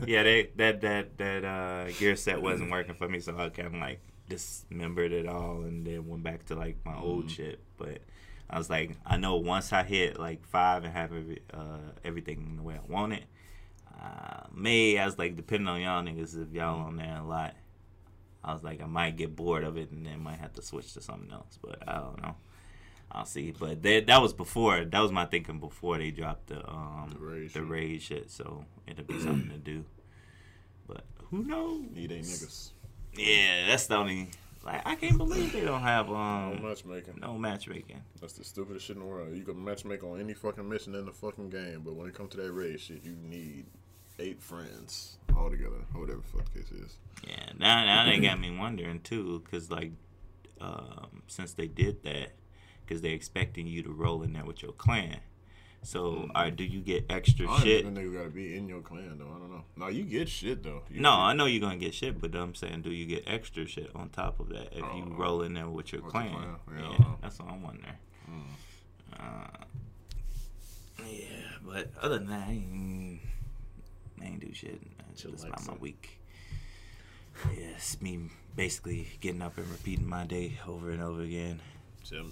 yeah, 0.13 0.23
they 0.25 0.51
that 0.57 0.81
that 0.81 1.17
that 1.19 1.45
uh, 1.45 1.91
gear 1.99 2.17
set 2.17 2.43
wasn't 2.43 2.71
working 2.73 2.95
for 2.95 3.09
me, 3.09 3.21
so 3.21 3.37
I 3.39 3.49
kind 3.51 3.69
of 3.69 3.75
like 3.75 4.01
dismembered 4.33 5.13
it 5.13 5.27
all 5.27 5.63
and 5.63 5.87
then 5.87 6.07
went 6.09 6.23
back 6.23 6.45
to 6.47 6.55
like 6.55 6.77
my 6.85 6.97
old 6.97 7.27
Mhm. 7.27 7.31
shit. 7.31 7.61
But 7.77 8.01
I 8.49 8.59
was 8.59 8.69
like, 8.71 8.97
I 9.05 9.17
know 9.17 9.37
once 9.37 9.73
I 9.73 9.83
hit 9.83 10.19
like 10.19 10.45
five 10.47 10.85
and 10.85 10.93
have 10.93 11.13
every, 11.13 11.41
uh, 11.53 11.79
everything 12.05 12.57
the 12.57 12.63
way 12.63 12.77
I 12.77 12.93
want 12.93 13.13
it, 13.15 13.25
uh, 14.01 14.45
may 14.53 14.99
I 14.99 15.05
was 15.07 15.19
like 15.19 15.37
depending 15.37 15.69
on 15.69 15.81
y'all 15.81 16.03
niggas 16.03 16.41
if 16.41 16.53
y'all 16.53 16.81
on 16.81 16.97
there 16.97 17.19
a 17.19 17.25
lot. 17.25 17.55
I 18.45 18.53
was 18.53 18.65
like, 18.65 18.83
I 18.83 18.87
might 18.87 19.17
get 19.17 19.37
bored 19.37 19.63
of 19.63 19.77
it 19.77 19.91
and 19.93 20.05
then 20.05 20.21
might 20.21 20.39
have 20.41 20.53
to 20.55 20.63
switch 20.63 20.95
to 20.95 21.01
something 21.01 21.31
else, 21.31 21.59
but 21.63 21.79
I 21.89 21.99
don't 21.99 22.21
know. 22.21 22.35
I'll 23.13 23.25
see. 23.27 23.53
But 23.53 23.83
that 23.83 24.07
that 24.07 24.21
was 24.23 24.33
before. 24.33 24.85
That 24.85 24.99
was 25.01 25.13
my 25.13 25.27
thinking 25.27 25.61
before 25.61 25.99
they 25.99 26.11
dropped 26.11 26.47
the 26.49 26.69
um 26.69 27.11
The 27.13 27.19
raid 27.21 27.51
the 27.53 27.99
shit. 28.01 28.03
shit. 28.03 28.31
So 28.31 28.65
it'll 28.87 29.05
be 29.05 29.19
something 29.19 29.51
to 29.51 29.59
do. 29.59 29.85
But 30.89 31.05
who 31.31 31.45
knows? 31.45 31.83
Need 31.95 32.11
eight 32.11 32.25
niggas. 32.25 32.73
Yeah, 33.17 33.67
that's 33.67 33.87
the 33.87 33.97
only. 33.97 34.31
Like 34.65 34.83
I 34.87 34.95
can't 34.95 35.19
believe 35.19 35.53
they 35.53 35.63
don't 35.63 35.81
have 35.83 36.09
No 36.09 36.15
um 36.15 36.63
matchmaking. 36.63 37.19
no 37.21 37.37
matchmaking. 37.37 38.01
That's 38.21 38.35
the 38.35 38.45
stupidest 38.45 38.87
shit 38.87 38.97
in 38.97 39.03
the 39.03 39.09
world. 39.09 39.35
You 39.37 39.43
can 39.43 39.57
matchmake 39.57 40.05
on 40.05 40.21
any 40.21 40.35
fucking 40.35 40.69
mission 40.69 40.95
in 40.95 41.05
the 41.07 41.13
fucking 41.13 41.51
game, 41.51 41.83
but 41.85 41.95
when 41.95 42.09
it 42.09 42.15
comes 42.15 42.31
to 42.31 42.37
that 42.39 42.53
raid 42.53 42.81
shit, 42.81 43.03
you 43.05 43.17
need 43.17 43.67
eight 44.21 44.41
friends 44.41 45.17
all 45.37 45.51
together, 45.51 45.79
or 45.95 46.03
whatever 46.03 46.21
the 46.21 46.39
fuck 46.39 46.53
the 46.53 46.61
case 46.61 46.71
is. 46.71 46.97
Yeah, 47.27 47.51
now 47.59 47.85
now 47.85 48.05
they 48.09 48.21
got 48.21 48.39
me 48.39 48.57
wondering 48.57 49.01
too, 49.01 49.43
cause 49.51 49.69
like 49.71 49.91
um 50.61 51.23
since 51.27 51.55
they 51.55 51.67
did 51.67 52.05
that, 52.05 52.31
cause 52.89 53.01
they're 53.01 53.11
expecting 53.15 53.67
you 53.67 53.83
to 53.83 53.91
roll 53.91 54.23
in 54.23 54.33
there 54.33 54.45
with 54.45 54.63
your 54.63 54.73
clan. 54.73 55.19
So, 55.85 56.29
uh, 56.35 56.49
do 56.51 56.63
you 56.65 56.81
get 56.81 57.07
extra 57.11 57.51
I 57.51 57.61
shit? 57.61 57.81
even 57.81 57.95
think 57.97 58.07
niggas 58.09 58.17
gotta 58.17 58.31
be 58.31 58.57
in 58.57 58.69
your 58.69 58.81
clan 58.83 59.17
though. 59.19 59.27
I 59.35 59.39
don't 59.39 59.51
know. 59.51 59.65
No, 59.77 59.89
you 59.89 60.05
get 60.05 60.29
shit 60.29 60.63
though. 60.63 60.83
You 60.89 61.01
No, 61.01 61.11
get- 61.11 61.19
I 61.19 61.33
know 61.35 61.47
you're 61.47 61.61
gonna 61.61 61.77
get 61.77 61.93
shit, 61.93 62.21
but 62.21 62.35
I'm 62.37 62.55
saying, 62.55 62.83
do 62.83 62.93
you 62.93 63.05
get 63.05 63.25
extra 63.27 63.67
shit 63.67 63.91
on 63.95 64.09
top 64.11 64.39
of 64.39 64.49
that 64.51 64.69
if 64.73 64.79
you 64.79 65.05
Oh, 65.13 65.15
roll 65.17 65.43
in 65.43 65.55
there 65.55 65.69
with 65.69 65.93
your 65.93 66.03
with 66.03 66.13
clan? 66.13 66.31
clan. 66.33 66.57
Yeah, 66.79 66.91
Yeah, 66.99 67.05
that's 67.21 67.39
what 67.41 67.49
I'm 67.49 67.63
wondering. 67.63 67.95
Mm. 68.31 68.43
Uh, 69.19 69.65
yeah, 71.05 71.27
but 71.67 71.91
other 72.01 72.19
than 72.19 72.29
that, 72.29 72.49
I 72.49 72.53
ain't, 72.53 73.21
I 74.21 74.25
ain't 74.27 74.41
do 74.41 74.55
shit. 74.55 74.81
That's 75.09 75.23
just 75.23 75.45
about 75.45 75.67
my 75.67 75.73
Chillaxing. 75.75 75.81
week. 75.81 76.21
Yeah, 77.57 77.65
it's 77.75 78.01
me 78.01 78.31
basically 78.55 79.09
getting 79.21 79.43
up 79.43 79.59
and 79.59 79.69
repeating 79.69 80.07
my 80.09 80.25
day 80.27 80.61
over 80.69 80.91
and 80.91 81.03
over 81.03 81.23
again. 81.23 81.61
Tell 82.09 82.23
me 82.25 82.31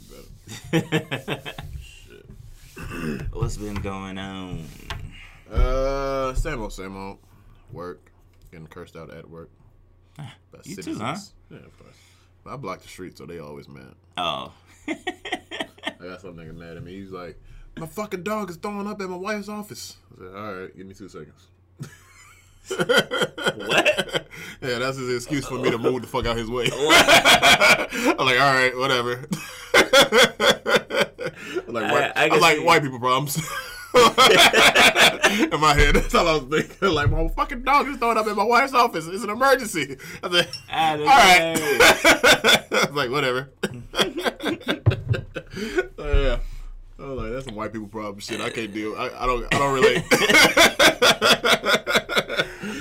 better. 0.70 1.42
What's 3.32 3.56
been 3.56 3.74
going 3.74 4.18
on? 4.18 4.64
Uh, 5.52 6.34
same 6.34 6.60
old, 6.60 6.72
same 6.72 6.96
old. 6.96 7.18
Work, 7.72 8.10
getting 8.50 8.66
cursed 8.66 8.96
out 8.96 9.12
at 9.12 9.28
work. 9.28 9.50
by 10.16 10.24
you 10.64 10.76
too, 10.76 10.98
huh? 10.98 11.16
Yeah, 11.50 11.58
of 11.58 11.78
course. 11.78 11.94
But 12.44 12.54
I 12.54 12.56
block 12.56 12.80
the 12.82 12.88
street, 12.88 13.18
so 13.18 13.26
they 13.26 13.38
always 13.38 13.68
mad. 13.68 13.94
Oh. 14.16 14.52
I 14.88 14.94
got 16.02 16.20
some 16.20 16.36
nigga 16.36 16.54
mad 16.54 16.76
at 16.76 16.82
me. 16.82 16.92
He's 16.98 17.10
like, 17.10 17.38
"My 17.76 17.86
fucking 17.86 18.22
dog 18.22 18.50
is 18.50 18.56
throwing 18.56 18.86
up 18.86 19.00
at 19.00 19.08
my 19.08 19.16
wife's 19.16 19.48
office." 19.48 19.96
I 20.14 20.18
said, 20.18 20.34
"All 20.34 20.54
right, 20.54 20.76
give 20.76 20.86
me 20.86 20.94
two 20.94 21.08
seconds." 21.08 21.48
What? 23.56 24.26
Yeah, 24.62 24.78
that's 24.78 24.98
his 24.98 25.08
excuse 25.24 25.46
for 25.46 25.54
me 25.58 25.70
to 25.70 25.78
move 25.78 26.02
the 26.02 26.06
fuck 26.08 26.26
out 26.26 26.32
of 26.32 26.36
his 26.36 26.50
way. 26.50 26.66
I'm 26.70 28.26
like, 28.26 28.38
all 28.38 28.54
right, 28.54 28.72
whatever. 28.76 29.26
Like, 31.72 31.84
I- 31.84 31.92
white, 31.92 32.12
I 32.16 32.24
I, 32.24 32.28
can 32.28 32.40
like 32.40 32.64
white 32.64 32.82
people 32.82 32.98
problems. 32.98 33.36
in 33.92 35.60
my 35.60 35.74
head, 35.74 35.96
that's 35.96 36.14
all 36.14 36.28
I 36.28 36.34
was 36.36 36.44
thinking. 36.44 36.90
Like, 36.90 37.10
my 37.10 37.26
fucking 37.28 37.62
dog 37.64 37.88
is 37.88 37.96
throwing 37.96 38.18
up 38.18 38.26
in 38.28 38.36
my 38.36 38.44
wife's 38.44 38.72
office. 38.72 39.06
It's 39.08 39.24
an 39.24 39.30
emergency. 39.30 39.96
I 40.22 40.30
said, 40.30 40.48
Ah, 40.70 40.92
all 40.92 40.98
that's 40.98 42.04
right. 42.04 42.72
I 42.72 42.86
was 42.86 42.90
like, 42.94 43.10
whatever. 43.10 43.50
So, 45.96 46.06
yeah. 46.06 46.38
I 46.98 47.02
was 47.02 47.18
like, 47.18 47.32
that's 47.32 47.46
some 47.46 47.54
white 47.56 47.72
people 47.72 47.88
problem 47.88 48.20
shit. 48.20 48.40
I 48.40 48.50
can't 48.50 48.72
deal. 48.72 48.94
I, 48.96 49.08
I 49.18 49.26
don't. 49.26 49.46
I 49.54 49.58
don't 49.58 49.74
relate. 49.74 50.04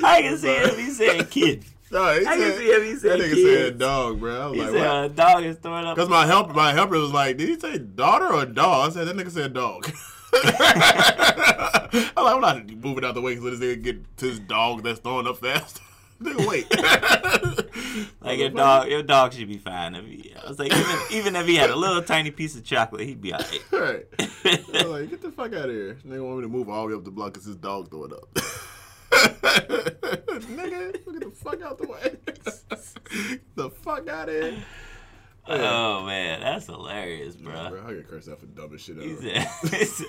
I 0.04 0.22
can 0.22 0.38
see 0.38 0.54
him. 0.54 0.76
He 0.76 0.92
said 0.92 1.30
kid. 1.32 1.64
No, 1.92 2.20
he 2.20 2.26
I 2.26 2.38
can 2.38 2.58
see 2.58 2.72
him. 2.72 2.84
He 2.84 2.94
That 2.94 3.20
nigga 3.20 3.34
kid. 3.34 3.44
said 3.66 3.80
dog, 3.80 4.20
bro. 4.20 4.42
I 4.42 4.46
was 4.48 4.56
He 4.56 4.62
like, 4.62 4.72
said 4.72 4.88
what? 4.88 5.06
a 5.06 5.10
dog 5.10 5.44
is 5.44 5.56
throwing 5.58 5.86
up. 5.86 5.96
Because 5.96 6.10
my 6.10 6.26
helper, 6.28 6.54
my 6.54 6.72
helper 6.74 6.98
was 7.00 7.12
like, 7.12 7.38
did 7.38 7.50
he 7.50 7.60
say 7.60 7.78
daughter 7.80 8.32
or 8.32 8.46
dog? 8.46 8.92
I 8.92 8.94
said, 8.94 9.08
that 9.08 9.16
nigga 9.16 9.32
said 9.32 9.54
dog. 9.54 9.92
I'm 10.34 12.24
like, 12.24 12.36
I'm 12.36 12.42
not 12.42 12.70
moving 12.70 13.04
out 13.04 13.16
the 13.16 13.22
way 13.22 13.36
because 13.36 13.60
this 13.60 13.78
nigga 13.78 13.82
get 13.84 14.18
to 14.18 14.26
his 14.28 14.40
dog 14.40 14.84
that's 14.84 15.00
throwing 15.00 15.26
up 15.28 15.38
fast. 15.40 15.82
nigga, 16.22 16.48
wait. 16.48 16.68
Like 18.22 18.38
your 18.38 18.50
dog, 18.50 18.88
your 18.90 19.02
dog 19.02 19.34
should 19.34 19.48
be 19.48 19.58
fine. 19.58 19.96
If 19.96 20.06
he, 20.06 20.34
I 20.36 20.48
was 20.48 20.60
like, 20.60 20.72
even, 20.72 20.98
even 21.12 21.36
if 21.36 21.48
he 21.48 21.56
had 21.56 21.72
a 21.72 21.76
little 21.76 22.04
tiny 22.04 22.30
piece 22.30 22.56
of 22.56 22.64
chocolate, 22.64 23.02
he'd 23.02 23.20
be 23.22 23.34
alright. 23.34 23.64
Right. 23.72 24.06
I 24.20 24.60
was 24.74 24.86
like, 24.86 25.10
get 25.10 25.22
the 25.22 25.32
fuck 25.32 25.54
out 25.54 25.70
of 25.70 25.72
here. 25.72 25.98
Nigga 26.06 26.24
want 26.24 26.38
me 26.38 26.44
to 26.44 26.48
move 26.50 26.70
all 26.70 26.84
the 26.88 26.94
way 26.94 26.98
up 27.00 27.04
the 27.06 27.10
block 27.12 27.34
because 27.34 27.48
his 27.48 27.56
dog 27.56 27.90
throwing 27.90 28.14
up. 28.14 28.28
nigga, 30.50 30.94
get 30.94 31.20
the 31.20 31.32
fuck 31.36 31.62
out 31.62 31.78
the 31.78 31.88
way. 31.88 32.16
the 33.56 33.70
fuck 33.70 34.08
out 34.08 34.30
of 34.30 34.36
here. 34.36 34.54
Oh 35.52 36.06
man, 36.06 36.42
that's 36.42 36.68
hilarious, 36.68 37.36
bro. 37.36 37.54
Yeah, 37.54 37.70
bro, 37.70 37.84
I 37.88 37.94
get 37.96 38.08
cursed 38.08 38.30
out 38.30 38.40
for 38.40 38.46
dumbest 38.46 38.86
shit 38.86 38.98
ever. 38.98 39.08
he 39.76 39.86
said, 39.86 40.06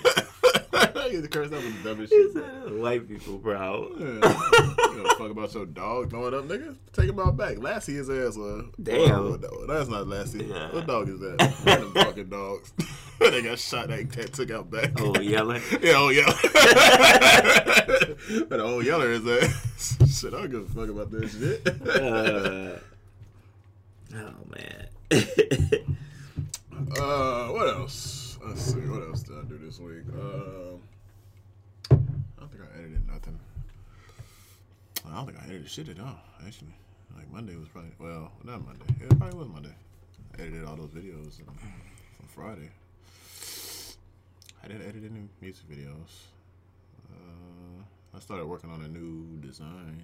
I 0.73 1.09
get 1.11 1.31
cursed 1.31 1.51
out 1.53 1.61
for 1.63 1.83
dumbest 1.83 2.13
he 2.13 2.21
shit. 2.23 2.33
said 2.33 2.77
white 2.79 3.07
people, 3.07 3.37
bro. 3.39 3.89
Yeah. 3.97 4.05
you 4.05 4.19
know, 4.21 5.09
fuck 5.17 5.31
about 5.31 5.53
your 5.53 5.65
dog 5.65 6.09
throwing 6.11 6.33
up, 6.35 6.45
nigga. 6.45 6.75
Take 6.93 7.09
him 7.09 7.19
out 7.19 7.35
back. 7.37 7.57
Lassie 7.57 7.95
his 7.95 8.09
ass. 8.09 8.37
Uh, 8.37 8.63
Damn. 8.81 9.31
what- 9.31 9.67
that's 9.67 9.89
not 9.89 10.07
Lassie. 10.07 10.45
Yeah. 10.45 10.71
What 10.73 10.85
dog 10.85 11.09
is 11.09 11.19
that? 11.19 11.53
Random 11.65 11.93
fucking 11.95 12.29
dogs. 12.29 12.71
they 13.19 13.41
got 13.41 13.57
shot. 13.59 13.87
They 13.87 14.03
got 14.03 14.33
took 14.33 14.51
out 14.51 14.69
back. 14.69 14.91
Oh, 14.99 15.19
yelling. 15.19 15.61
Yeah, 15.81 15.93
oh 15.95 16.09
yeah. 16.09 16.25
But 18.47 18.59
old 18.59 18.85
yeller 18.85 19.11
is 19.11 19.23
that 19.23 19.51
shit. 20.07 20.33
I 20.33 20.37
don't 20.41 20.51
give 20.51 20.63
a 20.63 20.73
fuck 20.73 20.89
about 20.89 21.09
that 21.11 21.29
shit. 21.29 21.67
Uh, 21.67 22.77
oh 24.13 24.33
man. 24.55 24.87
Uh, 26.99 27.47
what 27.49 27.67
else? 27.67 28.37
Let's 28.45 28.61
see. 28.61 28.79
What 28.79 29.03
else 29.03 29.23
did 29.23 29.37
I 29.37 29.43
do 29.43 29.57
this 29.57 29.79
week? 29.79 30.03
Um, 30.13 30.81
I 31.89 31.95
don't 32.39 32.49
think 32.51 32.63
I 32.63 32.79
edited 32.79 33.07
nothing. 33.07 33.39
I 35.05 35.15
don't 35.15 35.25
think 35.25 35.37
I 35.39 35.45
edited 35.45 35.69
shit 35.69 35.89
at 35.89 35.99
all. 35.99 36.17
Actually, 36.45 36.73
like 37.15 37.31
Monday 37.31 37.55
was 37.55 37.67
probably 37.67 37.91
well, 37.99 38.31
not 38.43 38.65
Monday. 38.65 38.85
It 39.01 39.17
probably 39.17 39.37
was 39.37 39.47
Monday. 39.49 39.73
I 40.37 40.41
edited 40.41 40.63
all 40.65 40.75
those 40.75 40.91
videos 40.91 41.39
um, 41.47 41.57
from 42.17 42.27
Friday. 42.27 42.69
I 44.63 44.67
didn't 44.67 44.87
edit 44.87 45.03
any 45.09 45.27
music 45.41 45.65
videos. 45.69 46.27
Uh, 47.11 47.83
I 48.15 48.19
started 48.19 48.45
working 48.45 48.71
on 48.71 48.81
a 48.83 48.87
new 48.87 49.37
design 49.41 50.03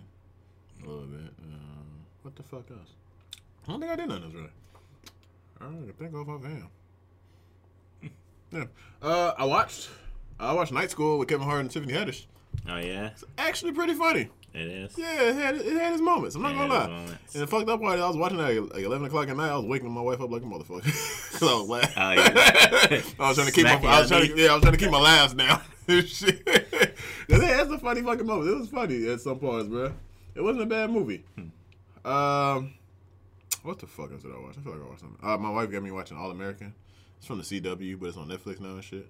a 0.84 0.86
little 0.88 1.06
bit. 1.06 1.32
Um, 1.44 2.06
what 2.24 2.36
the 2.36 2.44
fuck 2.44 2.70
else? 2.72 2.94
I 3.68 3.72
don't 3.72 3.80
think 3.80 3.92
I 3.92 3.96
did 3.96 4.10
nothing 4.10 4.24
else 4.26 4.34
really. 4.34 4.50
I 5.60 5.64
don't 5.66 5.94
think 5.98 6.14
off 6.16 6.28
of 6.28 6.44
him. 6.44 6.68
Yeah. 8.50 8.64
Uh, 9.02 9.34
I 9.38 9.44
watched. 9.44 9.90
I 10.40 10.54
watched 10.54 10.72
Night 10.72 10.90
School 10.90 11.20
with 11.20 11.28
Kevin 11.28 11.46
Hart 11.46 11.60
and 11.60 11.70
Tiffany 11.70 11.92
Haddish. 11.92 12.28
Oh 12.70 12.78
yeah, 12.78 13.08
It's 13.08 13.26
actually 13.38 13.74
pretty 13.74 13.94
funny. 13.94 14.30
it 14.54 14.62
is. 14.68 14.98
Yeah, 14.98 15.22
it 15.24 15.36
had 15.36 15.56
it 15.58 15.74
had 15.74 15.92
its 15.92 16.02
moments. 16.02 16.36
I'm 16.38 16.44
not 16.44 16.54
Yeah, 16.56 16.68
gonna 16.68 16.74
lie. 16.74 17.04
it. 17.04 17.18
And 17.34 17.44
the 17.44 17.48
fucked 17.48 17.68
up 17.70 17.82
part, 17.82 17.98
is 18.00 18.04
I 18.06 18.08
was 18.08 18.16
watching 18.16 18.38
that 18.38 18.52
at 18.52 18.74
like 18.74 18.84
11 18.86 19.08
o'clock 19.08 19.28
at 19.28 19.36
night. 19.36 19.50
I 19.52 19.58
was 19.58 19.66
waking 19.66 19.92
my 19.92 20.00
wife 20.00 20.22
up 20.22 20.32
like 20.32 20.44
a 20.44 20.46
motherfucker. 20.46 20.84
Cause 21.40 21.44
I 21.44 21.54
was 21.56 21.68
laughing. 21.68 21.94
Oh, 21.98 22.12
yeah. 22.14 23.02
I 23.20 23.28
was 23.28 23.36
trying 23.36 23.48
to 23.48 23.54
keep 23.54 23.66
my. 23.66 23.74
I 23.84 24.00
was 24.00 24.08
trying 24.08 24.28
to, 24.30 24.38
yeah, 24.42 24.52
I 24.52 24.54
was 24.54 24.62
trying 24.62 24.74
to 24.74 24.80
keep 24.80 24.92
my 24.92 25.00
laughs 25.02 25.34
down. 25.34 25.62
Shit. 25.90 26.44
It 26.48 27.42
has 27.44 27.70
a 27.70 27.78
funny 27.80 28.02
fucking 28.02 28.26
moment. 28.26 28.50
It 28.50 28.58
was 28.60 28.70
funny 28.70 29.10
at 29.10 29.20
some 29.20 29.40
parts, 29.40 29.68
bro. 29.68 29.92
It 30.36 30.42
wasn't 30.42 30.64
a 30.64 30.68
bad 30.68 30.90
movie. 30.90 31.26
Hmm. 31.36 32.10
Um, 32.10 32.74
what 33.64 33.80
the 33.80 33.88
fuck 33.88 34.12
else 34.12 34.22
did 34.24 34.32
I 34.34 34.40
watch? 34.40 34.56
I 34.58 34.62
feel 34.62 34.74
like 34.74 34.82
I 34.82 34.88
watched 34.88 35.02
something. 35.02 35.20
Uh, 35.22 35.38
my 35.38 35.50
wife 35.50 35.72
got 35.72 35.84
me 35.84 35.92
watching 35.92 36.18
All 36.18 36.32
American. 36.32 36.74
It's 37.18 37.26
from 37.26 37.38
the 37.40 37.44
CW, 37.44 38.00
but 38.00 38.08
it's 38.10 38.18
on 38.18 38.28
Netflix 38.30 38.60
now 38.60 38.70
and 38.76 38.84
shit. 38.84 39.08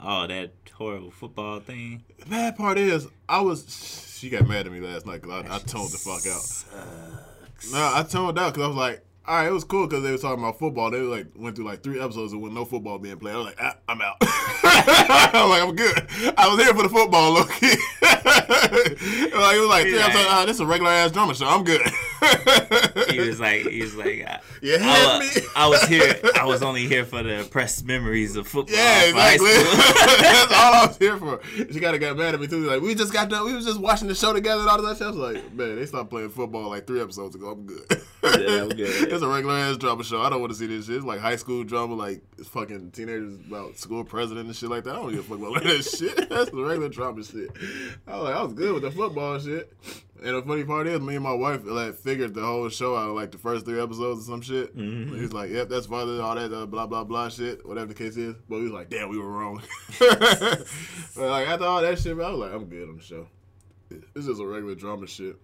Oh, 0.00 0.26
that 0.26 0.52
horrible 0.74 1.10
football 1.10 1.58
thing. 1.60 2.04
The 2.20 2.26
bad 2.26 2.56
part 2.56 2.78
is, 2.78 3.08
I 3.28 3.40
was. 3.40 4.14
She 4.18 4.28
got 4.30 4.46
mad 4.46 4.66
at 4.66 4.72
me 4.72 4.80
last 4.80 5.06
night 5.06 5.22
because 5.22 5.44
I, 5.44 5.54
I 5.56 5.58
toned 5.58 5.90
the 5.90 5.98
fuck 5.98 6.26
out. 6.26 6.40
Sucks. 6.42 7.72
No, 7.72 7.78
I 7.94 8.02
toned 8.08 8.38
out 8.38 8.52
because 8.54 8.64
I 8.64 8.68
was 8.68 8.76
like, 8.76 9.04
all 9.26 9.34
right, 9.36 9.48
it 9.48 9.52
was 9.52 9.64
cool 9.64 9.86
because 9.86 10.02
they 10.04 10.10
were 10.12 10.18
talking 10.18 10.42
about 10.42 10.58
football. 10.58 10.90
They 10.90 11.00
like 11.00 11.26
went 11.36 11.56
through 11.56 11.64
like 11.66 11.82
three 11.82 12.00
episodes 12.00 12.34
with 12.34 12.52
no 12.52 12.64
football 12.64 12.98
being 12.98 13.18
played. 13.18 13.34
I 13.34 13.36
was 13.38 13.46
like, 13.46 13.56
ah, 13.60 13.76
I'm 13.88 14.00
out. 14.00 14.16
I 14.22 15.30
was 15.34 15.50
like, 15.50 15.62
I'm 15.68 15.74
good. 15.76 16.34
I 16.38 16.48
was 16.48 16.62
here 16.62 16.74
for 16.74 16.82
the 16.82 16.88
football, 16.88 17.32
low 17.32 17.44
key. 17.44 17.74
like 18.02 19.56
it 19.56 19.60
was 19.60 19.68
like, 19.68 19.82
three 19.84 19.96
Yeah. 19.96 20.06
episodes, 20.06 20.26
ah, 20.30 20.44
this 20.46 20.56
is 20.56 20.60
a 20.60 20.66
regular 20.66 20.90
ass 20.92 21.10
drama 21.10 21.34
show. 21.34 21.46
I'm 21.46 21.64
good. 21.64 21.80
He 23.10 23.20
was 23.20 23.40
like, 23.40 23.66
he 23.66 23.80
was 23.80 23.94
like, 23.94 24.24
uh, 24.26 24.38
I, 24.62 24.74
I, 24.74 24.78
had. 24.78 25.42
I 25.56 25.68
was 25.68 25.82
here. 25.84 26.20
I 26.34 26.44
was 26.44 26.62
only 26.62 26.86
here 26.86 27.04
for 27.04 27.22
the 27.22 27.46
pressed 27.50 27.84
memories 27.84 28.36
of 28.36 28.46
football. 28.46 28.76
Yeah, 28.76 29.04
exactly. 29.04 29.48
That's 30.20 30.52
all 30.52 30.74
I 30.74 30.86
was 30.86 30.96
here 30.98 31.16
for. 31.16 31.40
She 31.72 31.80
kind 31.80 31.94
of 31.94 32.00
got 32.00 32.16
mad 32.16 32.34
at 32.34 32.40
me 32.40 32.46
too. 32.46 32.64
Like, 32.64 32.80
we 32.80 32.94
just 32.94 33.12
got 33.12 33.28
done. 33.28 33.44
We 33.44 33.54
was 33.54 33.64
just 33.64 33.80
watching 33.80 34.08
the 34.08 34.14
show 34.14 34.32
together 34.32 34.62
and 34.62 34.70
all 34.70 34.82
that 34.82 34.96
stuff. 34.96 35.14
I 35.14 35.18
was 35.18 35.34
like, 35.34 35.52
man, 35.54 35.76
they 35.76 35.86
stopped 35.86 36.10
playing 36.10 36.30
football 36.30 36.70
like 36.70 36.86
three 36.86 37.00
episodes 37.00 37.34
ago. 37.34 37.50
I'm 37.50 37.66
good. 37.66 37.84
Yeah, 38.22 38.62
I'm 38.62 38.68
good. 38.68 38.78
it's 39.12 39.22
a 39.22 39.28
regular 39.28 39.54
ass 39.54 39.76
drama 39.76 40.04
show. 40.04 40.22
I 40.22 40.30
don't 40.30 40.40
want 40.40 40.52
to 40.52 40.58
see 40.58 40.66
this 40.66 40.86
shit. 40.86 40.96
It's 40.96 41.04
like 41.04 41.20
high 41.20 41.36
school 41.36 41.64
drama, 41.64 41.94
like 41.94 42.22
fucking 42.44 42.92
teenagers 42.92 43.34
about 43.46 43.76
school 43.76 44.04
president 44.04 44.46
and 44.46 44.56
shit 44.56 44.70
like 44.70 44.84
that. 44.84 44.94
I 44.94 44.96
don't 44.96 45.10
give 45.10 45.20
a 45.20 45.22
fuck 45.22 45.38
about 45.38 45.62
that 45.62 45.82
shit. 45.82 46.28
That's 46.28 46.50
the 46.50 46.64
regular 46.64 46.88
drama 46.88 47.22
shit. 47.24 47.50
I 48.06 48.16
was 48.16 48.24
like, 48.24 48.36
I 48.36 48.42
was 48.42 48.52
good 48.54 48.74
with 48.74 48.82
the 48.82 48.90
football 48.90 49.38
shit. 49.38 49.72
And 50.22 50.34
the 50.36 50.42
funny 50.42 50.64
part 50.64 50.86
is, 50.88 51.00
me 51.00 51.14
and 51.14 51.22
my 51.24 51.32
wife 51.32 51.60
like 51.64 51.94
figured 51.94 52.34
the 52.34 52.40
whole 52.42 52.68
show 52.68 52.96
out 52.96 53.14
like 53.14 53.30
the 53.30 53.38
first 53.38 53.64
three 53.64 53.80
episodes 53.80 54.20
or 54.28 54.32
some 54.32 54.40
shit. 54.42 54.76
Mhm. 54.76 55.14
He 55.14 55.20
was 55.22 55.32
like, 55.32 55.50
"Yep, 55.50 55.68
that's 55.68 55.86
father, 55.86 56.20
all 56.20 56.34
that 56.34 56.52
uh, 56.52 56.66
blah 56.66 56.86
blah 56.86 57.04
blah 57.04 57.28
shit, 57.28 57.64
whatever 57.66 57.86
the 57.86 57.94
case 57.94 58.16
is." 58.16 58.34
But 58.48 58.56
we 58.56 58.62
was 58.64 58.72
like, 58.72 58.90
"Damn, 58.90 59.08
we 59.10 59.18
were 59.18 59.28
wrong." 59.30 59.62
but 60.00 60.66
like 61.16 61.48
after 61.48 61.64
all 61.66 61.82
that 61.82 61.98
shit, 61.98 62.12
I 62.18 62.30
was 62.30 62.38
like, 62.38 62.52
"I'm 62.52 62.64
good 62.66 62.88
on 62.88 62.96
the 62.96 63.02
show." 63.02 63.26
This 64.14 64.26
is 64.26 64.38
a 64.40 64.46
regular 64.46 64.74
drama 64.74 65.06
shit. 65.06 65.36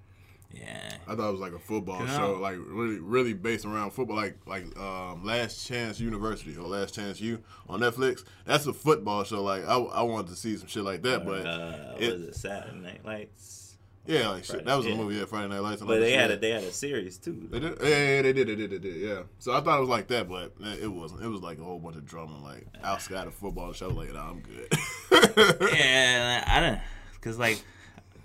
Yeah. 0.53 0.97
I 1.09 1.17
thought 1.17 1.29
it 1.31 1.33
was 1.33 1.41
like 1.41 1.53
a 1.55 1.59
football 1.59 1.99
You 2.01 2.07
know- 2.07 2.17
show, 2.17 2.33
like 2.35 2.57
really, 2.59 3.01
really 3.01 3.33
based 3.33 3.65
around 3.65 3.91
football, 3.93 4.17
like 4.17 4.37
like 4.47 4.65
um, 4.79 5.25
Last 5.25 5.67
Chance 5.67 5.99
University 6.01 6.57
or 6.57 6.67
Last 6.67 6.95
Chance 6.95 7.21
U 7.21 7.43
on 7.69 7.81
Netflix. 7.81 8.23
That's 8.45 8.67
a 8.67 8.73
football 8.73 9.25
show. 9.25 9.43
Like 9.43 9.65
I, 9.67 9.77
I 9.79 10.03
wanted 10.03 10.29
to 10.29 10.37
see 10.37 10.57
some 10.57 10.69
shit 10.69 10.85
like 10.85 11.03
that, 11.03 11.25
but 11.25 11.47
uh, 11.47 11.95
it- 11.99 12.13
was 12.13 12.23
it 12.23 12.35
Saturday 12.37 12.79
Night 12.79 13.05
Lights? 13.05 13.64
Yeah, 14.07 14.29
like 14.29 14.45
shit, 14.45 14.65
that 14.65 14.75
was 14.77 14.87
a 14.87 14.91
movie. 14.95 15.17
Yeah, 15.17 15.25
Friday 15.25 15.49
Night 15.49 15.61
Lights. 15.61 15.81
and 15.81 15.89
But 15.89 16.01
they 16.01 16.13
had 16.13 16.31
a 16.31 16.37
they 16.37 16.51
had 16.51 16.63
a 16.65 16.73
series 16.73 17.17
too. 17.19 17.49
They 17.51 17.61
did. 17.61 17.79
Yeah, 17.83 17.89
yeah, 17.89 18.23
they 18.23 18.33
did. 18.33 18.49
They 18.49 18.55
did. 18.55 18.71
They 18.71 18.79
did. 18.79 18.97
Yeah. 18.97 19.23
So 19.39 19.53
I 19.53 19.61
thought 19.61 19.79
it 19.79 19.81
was 19.81 19.89
like 19.89 20.09
that, 20.09 20.29
but 20.29 20.53
it 20.81 20.89
wasn't. 20.93 21.23
It 21.23 21.29
was 21.29 21.41
like 21.41 21.59
a 21.59 21.65
whole 21.65 21.79
bunch 21.79 21.97
of 21.97 22.05
drama, 22.05 22.43
like 22.43 22.67
outside 22.83 23.27
of 23.27 23.35
football 23.35 23.73
show. 23.73 23.89
Like, 23.89 24.13
nah, 24.13 24.31
I'm 24.31 24.41
good. 24.41 24.73
Yeah, 25.75 26.45
I 26.47 26.61
don't, 26.61 26.81
cause 27.21 27.39
like, 27.39 27.63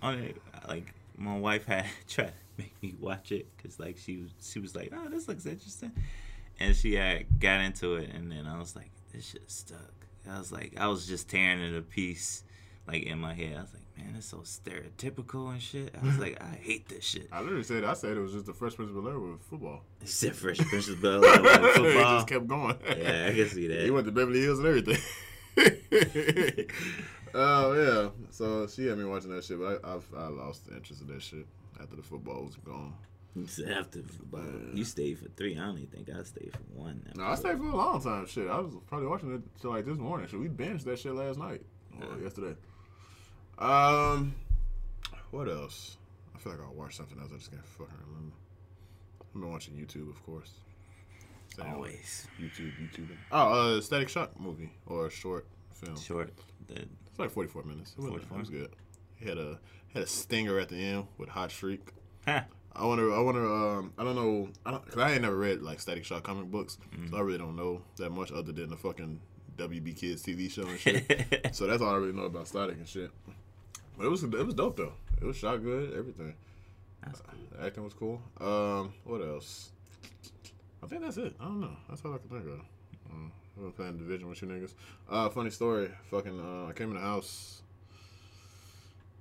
I, 0.02 0.34
like 0.68 0.94
my 1.18 1.38
wife 1.38 1.66
had 1.66 1.86
tried 2.08 2.28
to 2.28 2.34
make 2.58 2.74
me 2.82 2.96
watch 3.00 3.32
it, 3.32 3.48
cause 3.62 3.80
like 3.80 3.98
she 3.98 4.18
was 4.18 4.32
she 4.42 4.60
was 4.60 4.76
like, 4.76 4.92
oh, 4.96 5.08
this 5.10 5.28
looks 5.28 5.46
interesting, 5.46 5.92
and 6.60 6.76
she 6.76 6.96
had 6.96 7.40
got 7.40 7.62
into 7.62 7.96
it, 7.96 8.10
and 8.14 8.32
then 8.32 8.46
I 8.46 8.60
was 8.60 8.76
like, 8.76 8.92
this 9.14 9.26
shit 9.28 9.50
stuck. 9.50 9.80
I 10.30 10.38
was 10.38 10.52
like, 10.52 10.74
I 10.78 10.88
was 10.88 11.08
just 11.08 11.30
tearing 11.30 11.62
it 11.62 11.76
a 11.76 11.82
piece, 11.82 12.44
like 12.92 13.04
in 13.04 13.20
my 13.20 13.34
head. 13.34 13.56
I 13.58 13.62
was 13.62 13.74
like, 13.74 13.84
man, 13.98 14.16
it's 14.18 14.28
so 14.28 14.38
stereotypical 14.38 15.52
and 15.52 15.62
shit. 15.62 15.94
I 16.02 16.06
was 16.06 16.18
like, 16.26 16.42
I 16.42 16.56
hate 16.56 16.88
this 16.90 17.04
shit. 17.06 17.28
I 17.32 17.42
literally 17.42 17.64
said. 17.64 17.84
I 17.84 17.94
said 17.94 18.18
it 18.18 18.20
was 18.20 18.34
just 18.34 18.46
the 18.46 18.54
Fresh 18.54 18.76
Prince 18.76 18.90
of 18.90 18.96
Bel 19.04 19.08
Air 19.12 19.20
with 19.20 19.42
football. 19.44 19.82
Except 20.02 20.36
Fresh 20.36 20.58
Prince 20.60 20.88
of 20.90 21.02
Bel 21.02 21.24
Air 21.26 21.42
with 21.42 21.52
it 21.52 21.74
football. 21.76 22.16
just 22.18 22.28
kept 22.28 22.48
going. 22.48 22.78
Yeah, 22.98 23.28
I 23.30 23.36
can 23.36 23.50
see 23.50 23.68
that. 23.68 23.82
He 23.84 23.92
went 23.92 24.06
to 24.06 24.12
Beverly 24.12 24.42
Hills 24.42 24.60
and 24.60 24.68
everything. 24.68 24.98
Oh 27.34 27.74
yeah, 27.74 28.10
so 28.32 28.66
she 28.68 28.88
had 28.88 28.98
me 28.98 29.06
watching 29.06 29.30
that 29.36 29.44
shit, 29.44 29.60
but 29.60 29.80
I, 29.86 29.90
I 29.90 30.24
I 30.24 30.28
lost 30.30 30.66
the 30.68 30.76
interest 30.76 31.02
in 31.02 31.08
that 31.10 31.22
shit 31.22 31.46
after 31.80 31.96
the 31.96 32.02
football 32.02 32.44
was 32.46 32.56
gone. 32.56 32.96
You 33.36 33.46
said 33.46 33.70
after 33.72 34.02
football, 34.02 34.42
you 34.74 34.84
stayed 34.84 35.20
for 35.20 35.30
three. 35.38 35.56
I 35.56 35.66
don't 35.66 35.78
even 35.78 35.90
think 35.90 36.10
I 36.10 36.24
stayed 36.24 36.52
for 36.54 36.64
one. 36.82 37.08
No, 37.16 37.26
I 37.26 37.36
stayed 37.36 37.58
for 37.60 37.66
a 37.66 37.76
long 37.76 38.02
time. 38.02 38.26
Shit, 38.26 38.48
I 38.48 38.60
was 38.60 38.74
probably 38.88 39.08
watching 39.08 39.32
it 39.36 39.42
till 39.62 39.70
like 39.70 39.86
this 39.86 39.98
morning. 40.00 40.28
Shit, 40.28 40.40
we 40.40 40.48
binged 40.48 40.86
that 40.86 40.98
shit 40.98 41.14
last 41.14 41.38
night 41.38 41.62
or 42.02 42.08
Yeah. 42.18 42.24
yesterday. 42.24 42.56
Um, 43.60 44.36
what 45.32 45.48
else? 45.50 45.98
I 46.36 46.40
feel 46.40 46.54
like 46.54 46.62
I 46.62 46.72
watched 46.74 46.98
something 46.98 47.20
else. 47.20 47.30
I 47.34 47.38
just 47.38 47.52
can't 47.52 47.66
fucking 47.66 47.94
remember. 48.08 48.36
I've 49.22 49.42
been 49.42 49.52
watching 49.52 49.76
YouTube, 49.76 50.10
of 50.10 50.24
course. 50.26 50.52
Same 51.56 51.74
Always 51.74 52.28
YouTube, 52.40 52.72
YouTube. 52.80 53.10
Oh, 53.32 53.78
uh, 53.78 53.82
Static 53.82 54.10
Shock 54.10 54.40
movie 54.40 54.72
or 54.86 55.08
a 55.08 55.12
short 55.12 55.48
film. 55.74 55.98
short. 56.00 56.32
It's 56.70 57.20
like 57.20 57.32
44 57.32 57.64
minutes. 57.64 57.96
It, 57.98 58.02
wasn't- 58.02 58.24
it 58.24 58.32
was 58.38 58.50
good. 58.50 58.70
He 59.18 59.28
had 59.28 59.38
a 59.38 59.60
had 59.94 60.04
a 60.04 60.08
stinger 60.08 60.60
at 60.60 60.70
the 60.70 60.76
end 60.78 61.08
with 61.18 61.30
Hot 61.30 61.52
Streak. 61.52 61.82
huh. 62.26 62.42
I 62.76 62.86
wonder. 62.86 63.12
I 63.14 63.20
wonder. 63.20 63.46
Um, 63.46 63.92
I 63.98 64.04
don't 64.04 64.16
know. 64.16 64.48
I 64.66 64.72
don't 64.72 64.86
because 64.86 65.02
I 65.02 65.12
ain't 65.14 65.24
never 65.24 65.36
read 65.36 65.62
like 65.62 65.80
Static 65.82 66.06
Shock 66.06 66.24
comic 66.24 66.46
books, 66.46 66.78
Mm. 66.96 67.10
so 67.10 67.18
I 67.18 67.22
really 67.22 67.40
don't 67.40 67.56
know 67.58 67.82
that 67.98 68.12
much 68.12 68.32
other 68.32 68.52
than 68.54 68.70
the 68.70 68.78
fucking 68.78 69.20
WB 69.58 69.98
Kids 69.98 70.24
TV 70.24 70.50
show 70.50 70.62
and 70.68 70.80
shit. 70.80 71.50
so 71.54 71.66
that's 71.68 71.82
all 71.82 71.90
I 71.90 71.98
really 71.98 72.14
know 72.14 72.24
about 72.24 72.48
Static 72.48 72.78
and 72.78 72.88
shit. 72.88 73.10
But 74.00 74.06
it 74.06 74.10
was 74.12 74.24
it 74.24 74.46
was 74.46 74.54
dope 74.54 74.78
though. 74.78 74.94
It 75.22 75.26
was 75.26 75.36
shot 75.36 75.62
good. 75.62 75.94
Everything. 75.94 76.34
That's 77.04 77.20
cool. 77.20 77.40
The 77.52 77.66
acting 77.66 77.84
was 77.84 77.94
cool. 77.94 78.22
Um, 78.40 78.94
what 79.04 79.22
else? 79.22 79.72
I 80.82 80.88
think 80.88 81.02
that's 81.02 81.18
it. 81.18 81.36
I 81.38 81.44
don't 81.44 81.60
know. 81.60 81.76
That's 81.90 82.04
all 82.06 82.14
I 82.14 82.18
can 82.20 82.30
think 82.30 82.46
of. 82.46 82.62
Um, 83.12 83.74
playing 83.76 83.98
Division 83.98 84.30
with 84.30 84.42
you 84.42 84.48
niggas. 84.48 84.74
Uh, 85.10 85.28
funny 85.28 85.50
story. 85.50 85.92
Fucking, 86.12 86.40
uh, 86.40 86.70
I 86.70 86.72
came 86.72 86.92
in 86.92 86.96
the 86.96 87.02
house. 87.02 87.62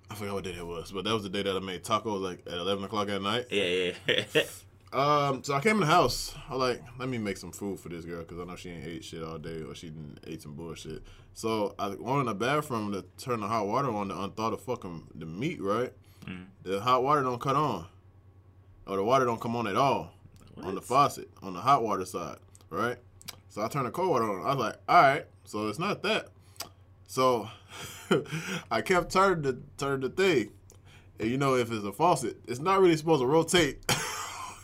I 0.08 0.14
forgot 0.14 0.34
what 0.34 0.44
day 0.44 0.52
that 0.52 0.64
was, 0.64 0.92
but 0.92 1.02
that 1.04 1.12
was 1.12 1.24
the 1.24 1.28
day 1.28 1.42
that 1.42 1.56
I 1.56 1.58
made 1.58 1.82
tacos 1.82 2.22
like 2.22 2.44
at 2.46 2.54
eleven 2.54 2.84
o'clock 2.84 3.08
at 3.08 3.20
night. 3.20 3.46
Yeah, 3.50 3.94
yeah. 4.06 4.42
Um, 4.92 5.44
so 5.44 5.54
I 5.54 5.60
came 5.60 5.74
in 5.76 5.80
the 5.80 5.86
house. 5.86 6.34
I 6.48 6.54
like, 6.54 6.82
let 6.98 7.08
me 7.08 7.18
make 7.18 7.36
some 7.36 7.52
food 7.52 7.78
for 7.78 7.88
this 7.90 8.04
girl 8.04 8.20
because 8.20 8.38
I 8.40 8.44
know 8.44 8.56
she 8.56 8.70
ain't 8.70 8.86
ate 8.86 9.04
shit 9.04 9.22
all 9.22 9.36
day 9.38 9.62
or 9.62 9.74
she 9.74 9.90
didn't 9.90 10.20
ate 10.26 10.40
some 10.42 10.54
bullshit. 10.54 11.02
So 11.34 11.74
I 11.78 11.88
went 11.88 12.20
in 12.20 12.26
the 12.26 12.34
bathroom 12.34 12.92
to 12.92 13.04
turn 13.22 13.40
the 13.40 13.46
hot 13.48 13.66
water 13.66 13.90
on 13.90 14.08
to 14.08 14.14
unthaw 14.14 14.50
the 14.50 14.56
fucking 14.58 15.08
the 15.14 15.26
meat. 15.26 15.60
Right, 15.60 15.92
Mm. 16.26 16.46
the 16.62 16.80
hot 16.80 17.02
water 17.02 17.22
don't 17.22 17.40
cut 17.40 17.54
on, 17.56 17.86
or 18.86 18.96
the 18.96 19.04
water 19.04 19.24
don't 19.24 19.40
come 19.40 19.54
on 19.56 19.66
at 19.66 19.76
all 19.76 20.10
on 20.62 20.74
the 20.74 20.80
faucet 20.80 21.28
on 21.42 21.52
the 21.54 21.60
hot 21.60 21.82
water 21.82 22.04
side. 22.04 22.38
Right, 22.70 22.96
so 23.50 23.62
I 23.62 23.68
turned 23.68 23.86
the 23.86 23.90
cold 23.90 24.10
water 24.10 24.24
on. 24.24 24.44
I 24.44 24.48
was 24.54 24.58
like, 24.58 24.76
all 24.88 25.00
right, 25.02 25.26
so 25.44 25.68
it's 25.68 25.78
not 25.78 26.02
that. 26.02 26.28
So 27.06 27.48
I 28.70 28.80
kept 28.82 29.12
turning 29.12 29.42
the 29.42 29.58
turning 29.76 30.00
the 30.00 30.08
thing, 30.10 30.50
and 31.20 31.30
you 31.30 31.36
know 31.38 31.54
if 31.54 31.70
it's 31.70 31.84
a 31.84 31.92
faucet, 31.92 32.36
it's 32.48 32.58
not 32.60 32.80
really 32.80 32.96
supposed 32.96 33.22
to 33.22 33.26
rotate 33.26 33.78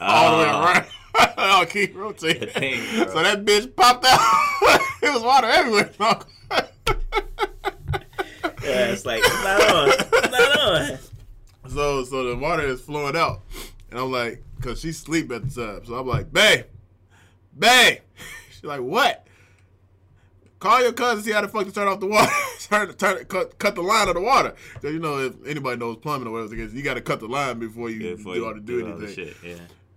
all 0.00 0.38
the 0.38 0.44
way 0.44 0.50
uh, 0.50 0.54
Oh. 0.56 0.64
around. 0.64 0.86
I'll 1.38 1.66
keep 1.66 1.94
rotating. 1.96 2.48
Thing, 2.48 2.80
so 3.08 3.22
that 3.22 3.44
bitch 3.44 3.74
popped 3.76 4.04
out. 4.04 4.18
it 5.02 5.12
was 5.14 5.22
water 5.22 5.46
everywhere. 5.46 5.90
yeah, 8.62 8.86
it's 8.90 9.06
like 9.06 9.20
it's 9.24 9.44
not 9.44 9.70
on. 9.74 9.88
It's 9.90 10.30
not 10.30 10.78
doing? 10.88 10.98
So 11.68 12.04
so 12.04 12.24
the 12.24 12.36
water 12.36 12.62
is 12.62 12.80
flowing 12.80 13.16
out, 13.16 13.42
and 13.90 13.98
I'm 14.00 14.10
like, 14.10 14.42
cause 14.60 14.80
she's 14.80 14.98
sleep 14.98 15.30
at 15.32 15.48
the 15.48 15.54
time. 15.78 15.84
So 15.86 15.94
I'm 15.94 16.06
like, 16.06 16.32
babe, 16.32 16.64
babe. 17.58 17.98
She's 18.50 18.64
like, 18.64 18.80
what? 18.80 19.26
Call 20.58 20.82
your 20.82 20.92
cousin, 20.92 21.22
see 21.24 21.32
how 21.32 21.42
the 21.42 21.48
fuck 21.48 21.66
to 21.66 21.72
turn 21.72 21.88
off 21.88 22.00
the 22.00 22.06
water. 22.06 22.32
turn, 22.60 22.88
to 22.88 22.94
turn, 22.94 23.24
cut, 23.26 23.58
cut 23.58 23.74
the 23.74 23.82
line 23.82 24.08
of 24.08 24.14
the 24.14 24.20
water. 24.20 24.54
So 24.80 24.88
you 24.88 24.98
know, 24.98 25.18
if 25.18 25.34
anybody 25.46 25.78
knows 25.78 25.98
plumbing 25.98 26.26
or 26.26 26.30
whatever, 26.32 26.54
you 26.56 26.82
got 26.82 26.94
to 26.94 27.02
cut 27.02 27.20
the 27.20 27.28
line 27.28 27.58
before 27.58 27.90
you 27.90 28.00
Yeah, 28.08 28.14
before 28.16 28.34
do 28.34 28.40
you 28.40 28.54
to 28.54 28.60
do 28.60 28.86
all 28.92 28.98
the 28.98 29.06
anything. 29.06 29.26
shit, 29.26 29.36
yeah. 29.44 29.54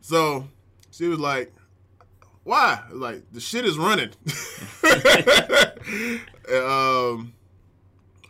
So 0.08 0.48
she 0.90 1.10
was 1.10 1.20
like, 1.20 1.54
"Why?" 2.46 2.82
Like, 2.94 3.30
"The 3.34 3.42
shit 3.42 3.66
is 3.66 3.78
running." 3.78 4.12
And, 6.50 6.64
um. 6.64 7.34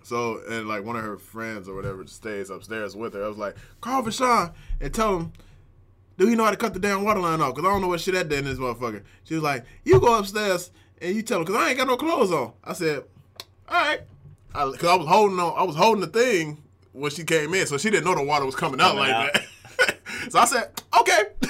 So 0.02 0.42
and 0.50 0.68
like 0.68 0.84
one 0.84 0.96
of 0.96 1.04
her 1.04 1.18
friends 1.18 1.70
or 1.70 1.76
whatever 1.76 2.08
stays 2.08 2.50
upstairs 2.50 2.96
with 2.96 3.14
her. 3.14 3.24
I 3.24 3.28
was 3.28 3.38
like, 3.38 3.56
"Call 3.80 4.02
Vashawn 4.02 4.54
and 4.82 4.92
tell 4.92 5.18
him." 5.20 5.34
Do 6.18 6.26
he 6.26 6.34
know 6.36 6.46
how 6.46 6.50
to 6.52 6.58
cut 6.58 6.74
the 6.74 6.80
damn 6.80 7.04
water 7.04 7.20
line 7.20 7.42
off? 7.42 7.54
Cause 7.54 7.64
I 7.64 7.68
don't 7.68 7.80
know 7.82 7.90
what 7.90 8.02
shit 8.02 8.16
that 8.16 8.28
did 8.28 8.40
in 8.40 8.46
this 8.46 8.58
motherfucker. 8.58 9.04
She 9.26 9.36
was 9.36 9.44
like, 9.44 9.66
"You 9.84 10.00
go 10.00 10.18
upstairs 10.18 10.72
and 11.00 11.16
you 11.16 11.22
tell 11.22 11.42
him, 11.42 11.46
cause 11.46 11.56
I 11.56 11.70
ain't 11.70 11.78
got 11.78 11.86
no 11.86 11.96
clothes 11.98 12.32
on." 12.32 12.54
I 12.64 12.74
said, 12.74 13.04
"All 13.70 13.76
right," 13.86 14.02
I, 14.56 14.62
cause 14.64 14.84
I 14.86 14.96
was 14.96 15.08
holding 15.08 15.40
on, 15.40 15.54
I 15.56 15.62
was 15.64 15.76
holding 15.76 16.02
the 16.02 16.08
thing 16.08 16.64
when 16.94 17.12
she 17.12 17.24
came 17.24 17.54
in, 17.54 17.68
so 17.68 17.78
she 17.78 17.92
didn't 17.92 18.06
know 18.06 18.16
the 18.16 18.24
water 18.24 18.46
was 18.48 18.56
coming 18.56 18.82
out 18.82 18.96
Coming 18.96 19.12
like 19.12 19.14
out. 19.14 19.34
that. 19.34 19.98
so 20.32 20.40
I 20.40 20.46
said, 20.46 20.72
"Okay." 21.00 21.22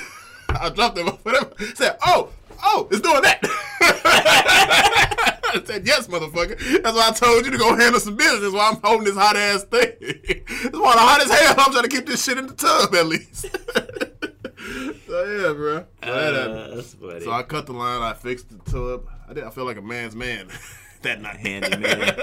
I 0.61 0.69
dropped 0.69 0.97
it, 0.97 1.05
whatever. 1.23 1.51
Said, 1.75 1.97
"Oh, 2.05 2.29
oh, 2.63 2.87
it's 2.91 3.01
doing 3.01 3.21
that." 3.21 3.39
I 3.81 5.61
said, 5.65 5.85
"Yes, 5.87 6.07
motherfucker." 6.07 6.57
That's 6.83 6.95
why 6.95 7.09
I 7.09 7.11
told 7.11 7.45
you 7.45 7.51
to 7.51 7.57
go 7.57 7.75
handle 7.75 7.99
some 7.99 8.15
business 8.15 8.53
while 8.53 8.73
I'm 8.73 8.81
holding 8.83 9.05
this 9.05 9.15
hot 9.15 9.35
ass 9.35 9.63
thing. 9.63 9.93
it's 10.01 10.77
water 10.77 10.99
hot 10.99 11.21
as 11.21 11.31
hell. 11.31 11.55
I'm 11.57 11.71
trying 11.71 11.83
to 11.83 11.89
keep 11.89 12.05
this 12.05 12.23
shit 12.23 12.37
in 12.37 12.47
the 12.47 12.53
tub 12.53 12.93
at 12.93 13.05
least. 13.05 13.41
so 15.07 15.23
yeah, 15.25 15.53
bro. 15.53 15.85
So. 16.03 16.11
Uh, 16.11 16.75
that's 16.75 16.93
funny. 16.93 17.21
so 17.21 17.31
I 17.31 17.43
cut 17.43 17.65
the 17.65 17.73
line. 17.73 18.01
I 18.01 18.13
fixed 18.13 18.49
the 18.49 18.71
tub. 18.71 19.07
I 19.27 19.33
did. 19.33 19.43
I 19.43 19.49
feel 19.49 19.65
like 19.65 19.77
a 19.77 19.81
man's 19.81 20.15
man 20.15 20.49
that 21.01 21.21
night. 21.21 21.37
Handyman. 21.37 22.15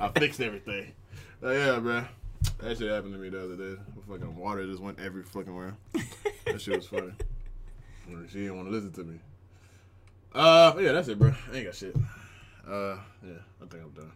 I 0.00 0.10
fixed 0.18 0.40
everything. 0.40 0.92
So, 1.40 1.50
yeah, 1.50 1.78
bro. 1.78 2.04
That 2.58 2.78
shit 2.78 2.90
happened 2.90 3.12
to 3.14 3.18
me 3.18 3.28
the 3.28 3.44
other 3.44 3.56
day. 3.56 3.80
Fucking 4.08 4.36
water 4.36 4.66
just 4.66 4.80
went 4.82 4.98
every 5.00 5.22
fucking 5.22 5.54
where. 5.54 5.76
That 6.46 6.60
shit 6.60 6.76
was 6.76 6.86
funny. 6.86 7.12
She 8.30 8.40
didn't 8.40 8.56
want 8.56 8.68
to 8.68 8.74
listen 8.74 8.92
to 8.92 9.04
me. 9.04 9.18
Uh, 10.34 10.74
yeah, 10.78 10.92
that's 10.92 11.08
it, 11.08 11.18
bro. 11.18 11.32
I 11.50 11.56
ain't 11.56 11.64
got 11.64 11.74
shit. 11.74 11.96
Uh, 12.68 12.96
yeah, 13.24 13.40
I 13.62 13.66
think 13.66 13.82
I'm 13.82 13.90
done. 13.92 14.12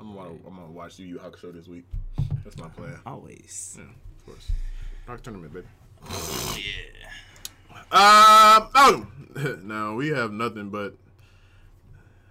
I'm 0.00 0.14
gonna 0.14 0.30
I'm 0.46 0.56
gonna 0.56 0.70
watch 0.70 0.98
Yu 0.98 1.06
Yu 1.06 1.18
Hakusho 1.18 1.52
this 1.52 1.68
week. 1.68 1.84
That's 2.44 2.56
my 2.56 2.68
plan. 2.68 2.98
Always. 3.04 3.76
Yeah, 3.78 3.84
of 3.84 4.26
course. 4.26 4.50
Dark 5.06 5.22
Tournament, 5.22 5.52
baby. 5.52 5.66
Yeah. 6.56 7.00
Um, 7.92 8.68
oh, 8.74 9.06
now 9.62 9.94
we 9.94 10.08
have 10.08 10.32
nothing 10.32 10.70
but 10.70 10.94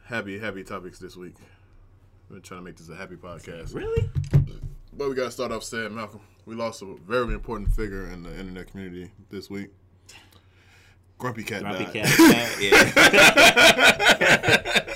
happy, 0.06 0.40
happy 0.40 0.64
topics 0.64 0.98
this 0.98 1.16
week. 1.16 1.36
We're 2.30 2.40
trying 2.40 2.62
to 2.62 2.66
make 2.66 2.78
this 2.78 2.90
a 2.90 2.96
happy 2.96 3.16
podcast. 3.16 3.76
Really? 3.76 4.10
But 5.00 5.08
we 5.08 5.16
got 5.16 5.24
to 5.28 5.32
start 5.32 5.54
off 5.54 5.64
saying, 5.64 5.96
Malcolm, 5.96 6.20
we 6.46 6.56
lost 6.56 6.82
a 6.82 6.94
very 7.08 7.34
important 7.34 7.72
figure 7.72 8.08
in 8.08 8.22
the 8.22 8.38
internet 8.38 8.70
community 8.70 9.10
this 9.30 9.50
week. 9.50 9.70
Grumpy 11.18 11.42
Cat 11.44 11.62
Grumpy 11.62 11.86
died. 11.86 11.94
Cat. 11.94 12.58
Yeah. 12.60 12.84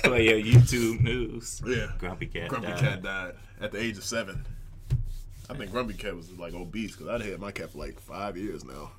For 0.04 0.18
your 0.18 0.38
YouTube 0.38 1.00
news. 1.00 1.62
yeah. 1.66 1.86
Grumpy 1.96 2.26
Cat. 2.26 2.50
Grumpy 2.50 2.68
died. 2.68 2.80
Cat 2.80 3.02
died 3.02 3.32
at 3.62 3.72
the 3.72 3.80
age 3.80 3.96
of 3.96 4.04
seven. 4.04 4.44
I 5.48 5.54
think 5.54 5.70
Grumpy 5.70 5.94
Cat 5.94 6.14
was 6.14 6.30
like 6.32 6.52
obese 6.52 6.94
because 6.96 7.08
I'd 7.08 7.22
had 7.22 7.40
my 7.40 7.50
cat 7.50 7.70
for 7.70 7.78
like 7.78 7.98
five 7.98 8.36
years 8.36 8.62
now. 8.62 8.90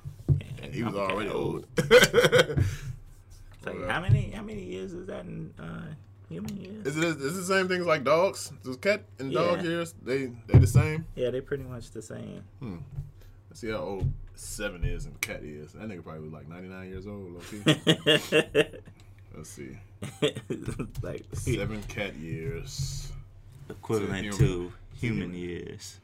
And 0.60 0.74
he 0.74 0.82
was 0.82 0.92
Grumpy 0.92 1.12
already 1.14 1.30
old. 1.30 1.68
It's 1.78 3.64
like, 3.64 3.88
how 3.88 4.00
many 4.00 4.30
how 4.30 4.42
many 4.42 4.64
years 4.64 4.92
is 4.92 5.06
that 5.06 5.24
in 5.24 5.54
uh, 5.58 5.94
human 6.28 6.56
years? 6.60 6.86
Is 6.86 6.96
it 6.96 7.04
is 7.04 7.36
it 7.36 7.40
the 7.40 7.44
same 7.44 7.68
things 7.68 7.86
like 7.86 8.04
dogs? 8.04 8.52
Does 8.64 8.76
cat 8.76 9.04
and 9.18 9.32
dog 9.32 9.58
Yeah. 9.58 9.70
years 9.70 9.94
they 10.02 10.26
they 10.46 10.58
the 10.58 10.66
same? 10.66 11.06
Yeah, 11.14 11.30
they're 11.30 11.42
pretty 11.42 11.64
much 11.64 11.90
the 11.90 12.02
same. 12.02 12.42
Hmm. 12.60 12.76
Let's 13.48 13.60
see 13.60 13.70
how 13.70 13.78
old 13.78 14.10
seven 14.34 14.84
is 14.84 15.06
and 15.06 15.20
cat 15.20 15.42
is. 15.42 15.72
That 15.72 15.88
nigga 15.88 16.02
probably 16.04 16.22
was 16.22 16.32
like 16.32 16.48
ninety 16.48 16.68
nine 16.68 16.88
years 16.88 17.06
old. 17.06 17.32
Low. 17.32 17.40
Let's 19.36 19.50
see, 19.50 19.76
like 21.02 21.24
seven 21.34 21.82
cat 21.84 22.14
years. 22.16 23.12
equivalent 23.68 24.22
human. 24.24 24.38
to 24.38 24.72
human 24.94 25.30
Human. 25.32 25.34
years. 25.34 25.98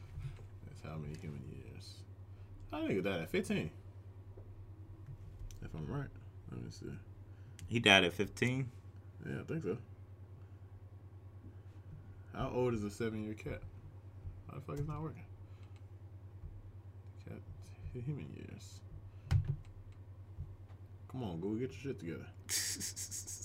That's 0.67 0.83
how 0.85 0.99
many 0.99 1.15
human 1.19 1.41
years. 1.51 1.95
I 2.73 2.87
think 2.87 3.03
died 3.05 3.21
at 3.23 3.31
fifteen. 3.31 3.71
If 5.65 5.75
I'm 5.75 5.87
right, 5.87 6.09
let 6.51 6.63
me 6.63 6.71
see. 6.71 6.87
He 7.69 7.79
died 7.79 8.05
at 8.05 8.13
15. 8.13 8.69
Yeah, 9.27 9.41
I 9.41 9.45
think 9.45 9.63
so. 9.65 9.79
How 12.35 12.51
old 12.55 12.75
is 12.75 12.85
a 12.85 12.91
seven 12.91 13.25
year 13.25 13.35
cat? 13.35 13.61
Why 14.47 14.57
the 14.57 14.61
fuck 14.61 14.79
is 14.79 14.89
not 14.89 15.03
working? 15.03 15.25
Cat 17.29 17.39
human 17.93 18.27
years. 18.37 18.81
Come 21.11 21.25
on, 21.25 21.41
go 21.41 21.51
get 21.51 21.71
your 21.73 21.81
shit 21.81 21.99
together. 21.99 22.27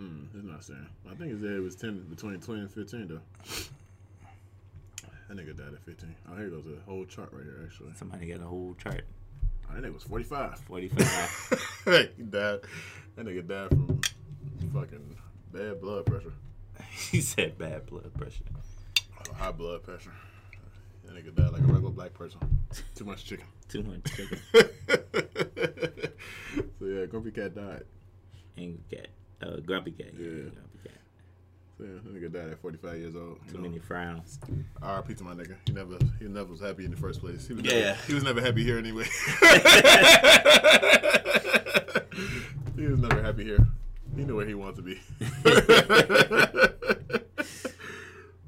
Mm, 0.00 0.26
it's 0.34 0.44
not 0.44 0.64
saying. 0.64 0.86
I 1.10 1.14
think 1.14 1.32
it 1.32 1.40
said 1.40 1.50
it 1.50 1.60
was 1.60 1.76
ten 1.76 2.00
between 2.08 2.40
twenty 2.40 2.62
and 2.62 2.70
fifteen 2.70 3.08
though. 3.08 3.20
That 5.28 5.36
nigga 5.36 5.56
died 5.56 5.74
at 5.74 5.82
fifteen. 5.84 6.14
Oh, 6.30 6.36
here 6.36 6.48
goes 6.48 6.64
a 6.66 6.90
whole 6.90 7.04
chart 7.04 7.28
right 7.32 7.44
here 7.44 7.60
actually. 7.64 7.92
Somebody 7.96 8.26
got 8.26 8.40
a 8.40 8.46
whole 8.46 8.74
chart. 8.82 9.04
Oh, 9.70 9.74
that 9.74 9.84
nigga 9.84 9.94
was 9.94 10.02
forty 10.04 10.24
five. 10.24 10.58
45. 10.60 11.84
he 12.16 12.22
died. 12.22 12.60
That 13.16 13.26
nigga 13.26 13.46
died 13.46 13.68
from 13.68 14.00
fucking 14.72 15.16
bad 15.52 15.80
blood 15.80 16.06
pressure. 16.06 16.32
he 17.10 17.20
said 17.20 17.58
bad 17.58 17.86
blood 17.86 18.12
pressure. 18.14 18.44
Oh, 19.30 19.34
high 19.34 19.52
blood 19.52 19.82
pressure. 19.82 20.12
That 21.04 21.14
nigga 21.14 21.34
died 21.34 21.52
like 21.52 21.62
a 21.62 21.66
regular 21.66 21.90
black 21.90 22.14
person. 22.14 22.40
Too 22.94 23.04
much 23.04 23.24
chicken. 23.24 23.46
Too 23.68 23.82
much 23.82 24.04
chicken. 24.14 24.38
so 26.78 26.84
yeah, 26.84 27.06
Grumpy 27.06 27.30
Cat 27.32 27.54
died. 27.54 27.84
Angry 28.56 28.80
cat. 28.90 29.08
Uh, 29.42 29.56
grumpy 29.60 29.90
cat. 29.92 30.12
Yeah. 30.14 30.28
Grumpy 30.28 30.78
cat. 30.84 30.92
So 31.78 31.84
yeah, 31.84 31.94
that 32.04 32.14
nigga 32.14 32.30
died 32.32 32.50
at 32.52 32.60
45 32.60 32.96
years 32.98 33.16
old. 33.16 33.38
Too 33.48 33.54
know. 33.56 33.62
many 33.62 33.78
frowns. 33.78 34.38
R.I.P. 34.82 35.14
to 35.14 35.24
my 35.24 35.32
nigga. 35.34 35.56
He 35.66 35.72
never, 35.72 35.98
he 36.20 36.26
never 36.26 36.50
was 36.50 36.60
happy 36.60 36.84
in 36.84 36.90
the 36.92 36.96
first 36.96 37.20
place. 37.20 37.48
He 37.48 37.54
was 37.54 37.64
Yeah. 37.64 37.72
never, 37.80 37.98
he 38.06 38.14
was 38.14 38.22
never 38.24 38.40
happy 38.40 38.62
here 38.62 38.78
anyway. 38.78 39.04
he 42.76 42.86
was 42.86 43.00
never 43.00 43.22
happy 43.22 43.44
here. 43.44 43.66
He 44.16 44.24
knew 44.24 44.36
where 44.36 44.46
he 44.46 44.54
wanted 44.54 44.76
to 44.76 44.82
be. 44.82 45.00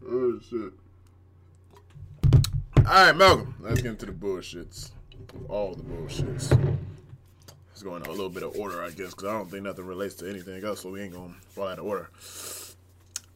oh 0.07 0.39
shit. 0.51 0.73
All 2.79 2.85
right, 2.85 3.17
Malcolm. 3.17 3.55
Let's 3.61 3.81
get 3.81 3.93
into 3.93 4.07
the 4.07 4.13
bullshits. 4.13 4.91
All 5.49 5.75
the 5.75 5.83
bullshits. 5.83 6.51
Let's 7.71 7.83
go 7.83 7.97
a 7.97 7.99
little 7.99 8.29
bit 8.29 8.43
of 8.43 8.57
order, 8.57 8.83
I 8.83 8.91
guess, 8.91 9.11
because 9.11 9.25
I 9.25 9.33
don't 9.33 9.51
think 9.51 9.65
nothing 9.65 9.87
relates 9.87 10.15
to 10.17 10.29
anything 10.29 10.63
else, 10.63 10.83
so 10.83 10.91
we 10.91 11.01
ain't 11.01 11.15
gonna 11.15 11.35
fall 11.49 11.69
out 11.69 11.79
of 11.79 11.87
order. 11.87 12.11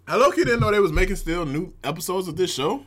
Low 0.08 0.30
key 0.30 0.44
didn't 0.44 0.60
know 0.60 0.70
they 0.70 0.80
was 0.80 0.92
making 0.92 1.16
still 1.16 1.44
new 1.44 1.72
episodes 1.82 2.28
of 2.28 2.36
this 2.36 2.54
show. 2.54 2.84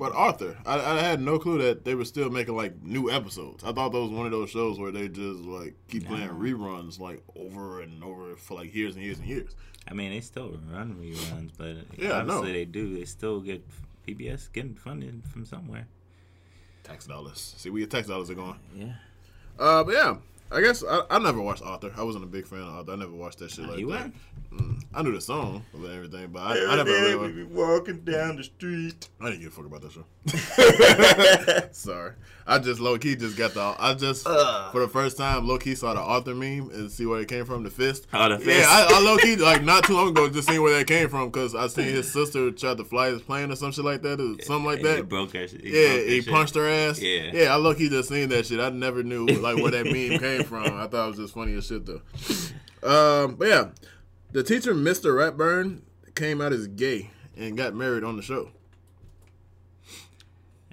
But 0.00 0.14
Arthur, 0.14 0.56
I, 0.64 0.80
I 0.80 0.98
had 1.00 1.20
no 1.20 1.38
clue 1.38 1.58
that 1.58 1.84
they 1.84 1.94
were 1.94 2.06
still 2.06 2.30
making 2.30 2.56
like 2.56 2.82
new 2.82 3.10
episodes. 3.10 3.62
I 3.62 3.72
thought 3.72 3.92
that 3.92 4.00
was 4.00 4.10
one 4.10 4.24
of 4.24 4.32
those 4.32 4.48
shows 4.48 4.80
where 4.80 4.90
they 4.90 5.08
just 5.08 5.40
like 5.40 5.74
keep 5.88 6.06
playing 6.06 6.30
reruns 6.30 6.98
like 6.98 7.22
over 7.36 7.82
and 7.82 8.02
over 8.02 8.34
for 8.36 8.54
like 8.54 8.74
years 8.74 8.96
and 8.96 9.04
years 9.04 9.18
and 9.18 9.28
years. 9.28 9.54
I 9.86 9.92
mean, 9.92 10.10
they 10.10 10.22
still 10.22 10.58
run 10.72 10.94
reruns, 10.94 11.50
but 11.58 11.76
Yeah, 12.02 12.12
obviously 12.12 12.52
they 12.52 12.64
do. 12.64 12.94
They 12.98 13.04
still 13.04 13.40
get 13.40 13.62
PBS 14.08 14.50
getting 14.54 14.74
funded 14.74 15.22
from 15.30 15.44
somewhere. 15.44 15.86
Tax 16.82 17.06
dollars. 17.06 17.54
See 17.58 17.68
where 17.68 17.80
your 17.80 17.88
tax 17.88 18.08
dollars 18.08 18.30
are 18.30 18.34
going. 18.34 18.58
Yeah. 18.74 18.94
Uh, 19.58 19.84
but 19.84 19.92
yeah, 19.92 20.16
I 20.52 20.60
guess 20.60 20.82
I, 20.88 21.02
I 21.10 21.18
never 21.20 21.40
watched 21.40 21.62
Arthur. 21.62 21.92
I 21.96 22.02
wasn't 22.02 22.24
a 22.24 22.26
big 22.26 22.46
fan 22.46 22.58
of 22.60 22.74
Arthur. 22.74 22.92
I 22.92 22.96
never 22.96 23.12
watched 23.12 23.38
that 23.38 23.50
shit 23.52 23.66
like 23.68 23.78
you 23.78 23.86
that. 23.92 24.00
weren't? 24.00 24.14
Mm, 24.52 24.82
I 24.92 25.02
knew 25.02 25.12
the 25.12 25.20
song 25.20 25.62
and 25.72 25.86
everything, 25.86 26.28
but 26.32 26.40
I, 26.40 26.72
I 26.72 26.76
never 26.76 26.90
really. 26.90 27.32
be 27.32 27.44
walking 27.44 28.00
down 28.00 28.34
the 28.36 28.42
street. 28.42 29.08
I 29.20 29.30
didn't 29.30 29.42
give 29.42 29.52
a 29.52 29.54
fuck 29.54 29.66
about 29.66 29.82
that 29.82 29.92
show. 29.92 30.04
Sorry, 31.72 32.12
I 32.46 32.58
just 32.58 32.80
low 32.80 32.98
key 32.98 33.14
just 33.14 33.36
got 33.38 33.54
the. 33.54 33.74
I 33.78 33.94
just 33.94 34.26
Ugh. 34.26 34.72
for 34.72 34.80
the 34.80 34.88
first 34.88 35.16
time 35.16 35.46
low 35.46 35.56
key 35.58 35.74
saw 35.76 35.94
the 35.94 36.00
Arthur 36.00 36.34
meme 36.34 36.70
and 36.72 36.90
see 36.90 37.06
where 37.06 37.20
it 37.20 37.28
came 37.28 37.44
from. 37.44 37.62
The 37.62 37.70
fist. 37.70 38.06
Oh, 38.12 38.28
the 38.28 38.44
Yeah, 38.44 38.56
fist. 38.56 38.68
I, 38.68 38.86
I 38.90 39.00
low 39.00 39.16
key 39.18 39.36
like 39.36 39.62
not 39.62 39.84
too 39.84 39.94
long 39.94 40.08
ago 40.08 40.28
just 40.28 40.48
seen 40.48 40.60
where 40.62 40.76
that 40.76 40.86
came 40.88 41.08
from 41.08 41.28
because 41.30 41.54
I 41.54 41.68
seen 41.68 41.84
his 41.86 42.12
sister 42.12 42.50
tried 42.50 42.78
to 42.78 42.84
fly 42.84 43.10
his 43.10 43.22
plane 43.22 43.50
or 43.52 43.56
some 43.56 43.70
shit 43.72 43.84
like 43.84 44.02
that 44.02 44.20
or 44.20 44.42
something 44.44 44.64
like 44.64 44.78
And 44.80 44.88
He 44.88 44.94
that. 44.96 45.08
broke 45.08 45.32
her. 45.34 45.46
He 45.46 45.56
Yeah, 45.62 45.88
broke 45.94 46.00
her 46.06 46.10
he 46.10 46.20
shit. 46.22 46.32
punched 46.34 46.54
her 46.56 46.68
ass. 46.68 47.00
Yeah. 47.00 47.30
yeah. 47.32 47.52
I 47.52 47.56
low 47.56 47.74
key 47.74 47.88
just 47.88 48.08
seen 48.08 48.28
that 48.30 48.46
shit. 48.46 48.58
I 48.60 48.70
never 48.70 49.02
knew 49.04 49.26
like 49.26 49.56
where 49.56 49.70
that 49.70 49.84
meme 49.84 50.18
came 50.18 50.39
from. 50.44 50.64
I 50.64 50.86
thought 50.86 51.04
it 51.06 51.08
was 51.08 51.16
just 51.18 51.34
funny 51.34 51.54
as 51.54 51.66
shit 51.66 51.84
though. 51.86 52.00
Um, 52.82 53.34
but 53.36 53.48
yeah, 53.48 53.68
the 54.32 54.42
teacher, 54.42 54.74
Mr. 54.74 55.12
Ratburn, 55.12 55.82
came 56.14 56.40
out 56.40 56.52
as 56.52 56.66
gay 56.66 57.10
and 57.36 57.56
got 57.56 57.74
married 57.74 58.04
on 58.04 58.16
the 58.16 58.22
show. 58.22 58.50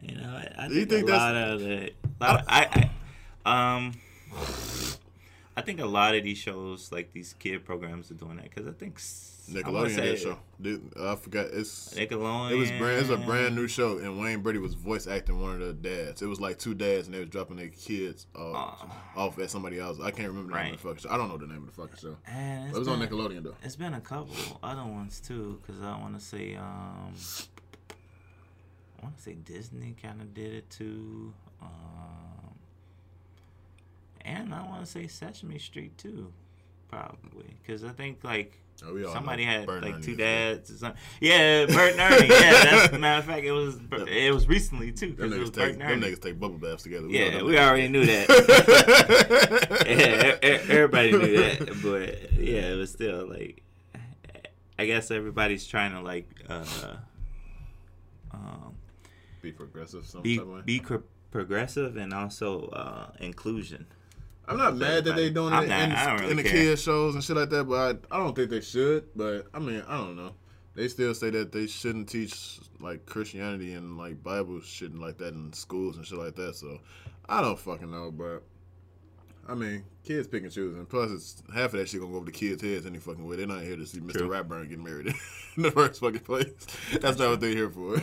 You 0.02 0.16
know, 0.16 0.42
I 0.58 0.68
Do 0.68 0.74
you 0.76 0.86
think, 0.86 0.90
think 0.90 1.04
a 1.10 1.12
that's- 1.12 1.34
lot 1.34 1.36
of 1.36 1.60
the, 1.62 1.94
lot 2.22 2.40
of- 2.42 2.46
I, 2.48 2.90
I, 3.46 3.76
um, 3.76 3.94
I 5.58 5.62
think 5.62 5.80
a 5.82 5.86
lot 5.86 6.14
of 6.16 6.24
these 6.24 6.38
shows, 6.38 6.92
like 6.92 7.12
these 7.14 7.34
kid 7.40 7.66
programs, 7.66 8.12
are 8.12 8.14
doing 8.14 8.36
that 8.38 8.44
because 8.54 8.68
I 8.68 8.72
think 8.74 8.98
s- 8.98 9.34
I 9.50 9.54
Nickelodeon 9.54 9.96
say 9.96 10.02
did 10.12 10.20
show. 10.20 10.38
Dude, 10.62 10.94
I 11.00 11.16
forgot. 11.16 11.48
It's 11.52 11.94
Nickelodeon. 11.96 12.52
it 12.52 12.56
was 12.56 12.70
brand. 12.72 13.00
It's 13.00 13.10
a 13.10 13.18
brand 13.18 13.56
new 13.56 13.68
show, 13.68 13.98
and 13.98 14.20
Wayne 14.20 14.42
Brady 14.42 14.60
was 14.60 14.74
voice 14.76 15.08
acting 15.08 15.42
one 15.42 15.54
of 15.54 15.60
the 15.68 15.74
dads. 15.74 16.22
It 16.22 16.28
was 16.28 16.40
like 16.40 16.60
two 16.60 16.74
dads, 16.76 17.08
and 17.08 17.16
they 17.16 17.20
was 17.22 17.30
dropping 17.30 17.56
their 17.58 17.70
kids 17.70 18.28
uh, 18.36 18.40
Oh. 18.40 18.92
off 19.16 19.40
at 19.40 19.50
somebody 19.50 19.80
else. 19.80 20.00
I 20.00 20.12
can't 20.12 20.28
remember 20.28 20.54
the 20.54 20.64
name 20.64 20.74
of 20.76 20.82
the 20.82 20.88
fucking 20.90 21.02
show. 21.04 21.10
I 21.10 21.18
don't 21.18 21.30
know 21.30 21.38
the 21.38 21.48
name 21.48 21.68
of 21.68 21.76
the 21.76 21.82
fucking 21.82 21.98
show. 21.98 22.18
It 22.28 22.74
was 22.78 22.88
on 22.88 23.00
Nickelodeon 23.00 23.42
though. 23.44 23.56
It's 23.64 23.76
been 23.78 23.94
a 23.96 24.02
couple 24.02 24.36
other 24.62 24.84
ones 24.84 25.20
too, 25.20 25.60
because 25.66 25.82
I 25.82 25.98
want 26.00 26.20
to 26.20 26.24
say, 26.24 26.56
um, 26.56 27.16
I 29.00 29.04
want 29.04 29.18
to 29.18 29.24
say 29.24 29.34
Disney 29.34 29.96
kind 30.02 30.22
of 30.22 30.34
did 30.34 30.54
it 30.54 30.70
too, 30.70 31.34
um, 31.62 31.70
and 34.28 34.54
I 34.54 34.62
want 34.68 34.82
to 34.86 34.92
say 34.92 35.08
Sesame 35.08 35.58
Street 35.58 35.98
too, 35.98 36.32
probably, 36.90 37.58
because 37.62 37.84
I 37.84 37.90
think 37.90 38.24
like 38.24 38.60
Oh, 38.86 39.12
somebody 39.12 39.44
had 39.44 39.66
Bert 39.66 39.82
like 39.82 39.96
Ernie 39.96 40.04
two 40.04 40.16
dads. 40.16 40.70
Or 40.70 40.76
something. 40.78 41.02
Yeah, 41.20 41.66
Bert 41.66 41.94
and 41.94 42.00
Ernie. 42.14 42.28
Yeah, 42.28 42.52
that's 42.64 42.94
matter 43.00 43.20
of 43.22 43.26
fact, 43.26 43.44
it 43.44 43.52
was 43.52 43.80
it 44.08 44.32
was 44.32 44.48
recently 44.48 44.92
too, 44.92 45.14
Them 45.14 45.32
because 45.32 45.34
it 45.34 45.40
was 45.40 45.50
niggas, 45.50 45.56
Bert 45.56 45.72
take, 45.74 45.82
and 45.82 46.04
them 46.04 46.12
niggas 46.12 46.22
take 46.22 46.40
bubble 46.40 46.60
baths 46.60 46.84
together. 46.84 47.08
know 47.08 47.12
Yeah, 47.12 47.42
we 47.42 47.54
niggas. 47.54 47.68
already 47.68 47.88
knew 47.88 48.06
that. 48.06 49.88
yeah, 49.88 50.58
everybody 50.70 51.12
knew 51.12 51.38
that, 51.38 51.60
but 51.82 52.34
yeah, 52.40 52.70
it 52.74 52.76
was 52.78 52.92
still 52.92 53.28
like, 53.28 53.64
I 54.78 54.86
guess 54.86 55.10
everybody's 55.10 55.66
trying 55.66 55.94
to 55.94 56.02
like, 56.02 56.30
uh, 56.48 56.64
um, 58.32 58.76
Be 59.42 59.52
progressive 59.52 60.06
some 60.06 60.22
be 60.22 60.38
type 60.38 60.46
of 60.46 60.54
way. 60.54 60.62
be 60.66 60.82
progressive 61.32 61.98
and 61.98 62.14
also 62.14 62.68
uh, 62.68 63.10
inclusion. 63.20 63.88
I'm 64.48 64.58
not 64.58 64.76
mad 64.78 65.04
that 65.06 65.16
they 65.16 65.30
doing 65.30 65.52
it 65.54 65.58
I'm 65.58 65.64
in, 65.64 65.70
not- 65.70 65.92
I 65.98 66.06
don't 66.08 66.20
really 66.20 66.32
in 66.32 66.38
the 66.38 66.44
care. 66.44 66.52
kids 66.52 66.82
shows 66.84 67.16
and 67.16 67.24
shit 67.24 67.36
like 67.36 67.50
that, 67.50 67.66
but 67.66 67.98
I, 68.12 68.16
I 68.16 68.20
don't 68.20 68.36
think 68.36 68.50
they 68.50 68.62
should. 68.62 69.06
But 69.16 69.48
I 69.54 69.60
mean, 69.60 69.84
I 69.88 69.98
don't 69.98 70.16
know. 70.16 70.34
They 70.76 70.88
still 70.88 71.14
say 71.16 71.32
that 71.32 71.52
they 71.52 71.66
shouldn't 71.68 72.08
teach 72.08 72.60
like 72.80 73.06
Christianity 73.08 73.74
and 73.74 73.98
like 73.98 74.24
Bible 74.24 74.62
shit 74.62 74.92
and 74.92 75.02
like 75.02 75.18
that 75.18 75.34
in 75.34 75.52
schools 75.54 75.98
and 75.98 76.06
shit 76.06 76.20
like 76.20 76.36
that. 76.36 76.56
So 76.56 76.80
I 77.28 77.42
don't 77.42 77.58
fucking 77.60 77.90
know, 77.92 78.12
but 78.12 78.44
I 79.50 79.56
mean, 79.56 79.84
kids 80.04 80.28
pick 80.28 80.44
and 80.44 80.52
choose, 80.52 80.76
and 80.76 80.88
plus 80.88 81.10
it's 81.10 81.42
half 81.54 81.74
of 81.74 81.80
that 81.80 81.90
shit 81.90 82.00
gonna 82.02 82.12
go 82.12 82.18
over 82.18 82.26
the 82.26 82.32
kids' 82.32 82.62
heads 82.62 82.86
any 82.86 83.00
fucking 83.00 83.26
way. 83.28 83.38
They're 83.38 83.48
not 83.48 83.64
here 83.64 83.76
to 83.78 83.86
see 83.88 84.00
Mr. 84.00 84.18
True. 84.18 84.30
Ratburn 84.30 84.70
get 84.70 84.80
married 84.80 85.08
in 85.58 85.64
the 85.64 85.72
first 85.72 86.00
fucking 86.02 86.20
place. 86.20 86.52
That's 87.02 87.18
not 87.18 87.30
what 87.30 87.40
they're 87.40 87.50
here 87.52 87.70
for. 87.70 87.98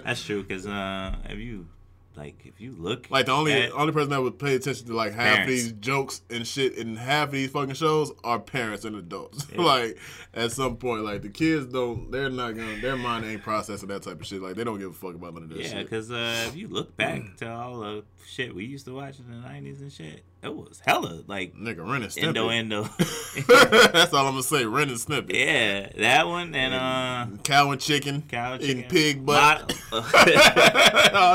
That's 0.00 0.22
true, 0.24 0.42
cause 0.44 0.66
uh, 0.66 1.14
if 1.30 1.38
you 1.38 1.68
like, 2.16 2.44
if 2.44 2.60
you 2.60 2.74
look 2.78 3.10
Like 3.10 3.26
the 3.26 3.32
only 3.32 3.52
at- 3.52 3.72
only 3.72 3.92
person 3.92 4.10
that 4.10 4.20
would 4.22 4.38
pay 4.38 4.54
attention 4.54 4.86
to 4.86 4.94
like 4.94 5.12
half 5.12 5.38
Parents. 5.38 5.46
these 5.48 5.72
jokes 5.72 6.22
and 6.30 6.46
shit 6.46 6.74
in 6.76 6.96
half 6.96 7.30
these 7.30 7.50
fucking 7.50 7.74
shows 7.74 8.12
are 8.22 8.38
parents 8.38 8.84
and 8.84 8.96
adults. 8.96 9.46
Yeah. 9.52 9.62
like 9.62 9.98
at 10.34 10.52
some 10.52 10.76
point, 10.76 11.04
like 11.04 11.22
the 11.22 11.28
kids 11.28 11.66
don't, 11.66 12.10
they're 12.10 12.30
not 12.30 12.56
gonna, 12.56 12.80
their 12.80 12.96
mind 12.96 13.24
ain't 13.24 13.42
processing 13.42 13.88
that 13.88 14.02
type 14.02 14.20
of 14.20 14.26
shit. 14.26 14.42
Like 14.42 14.56
they 14.56 14.64
don't 14.64 14.78
give 14.78 14.90
a 14.90 14.94
fuck 14.94 15.14
about 15.14 15.34
none 15.34 15.44
of 15.44 15.48
that 15.50 15.58
Yeah, 15.58 15.68
shit. 15.68 15.84
because 15.90 16.10
uh, 16.10 16.44
if 16.48 16.56
you 16.56 16.68
look 16.68 16.96
back 16.96 17.36
to 17.38 17.50
all 17.50 17.80
the 17.80 18.04
shit 18.26 18.54
we 18.54 18.64
used 18.64 18.84
to 18.86 18.94
watch 18.94 19.18
in 19.18 19.28
the 19.30 19.48
'90s 19.48 19.80
and 19.80 19.92
shit, 19.92 20.22
it 20.42 20.54
was 20.54 20.80
hella 20.84 21.22
like 21.26 21.54
Nigga, 21.54 21.78
Ren 21.78 22.02
and 22.02 22.16
Indo 22.18 22.48
Stimpy. 22.48 22.58
Indo. 22.58 22.82
That's 23.92 24.12
all 24.12 24.26
I'm 24.26 24.32
gonna 24.32 24.42
say. 24.42 24.64
Ren 24.64 24.88
and 24.88 24.98
Snippet. 24.98 25.34
yeah, 25.36 25.88
that 25.98 26.26
one 26.26 26.54
and 26.54 26.74
uh, 26.74 27.36
Cow 27.44 27.70
and 27.70 27.80
chicken. 27.80 28.22
cow 28.28 28.54
Eating 28.56 28.66
chicken, 28.66 28.90
pig 28.90 29.24
butt. 29.26 29.74
All 29.92 30.00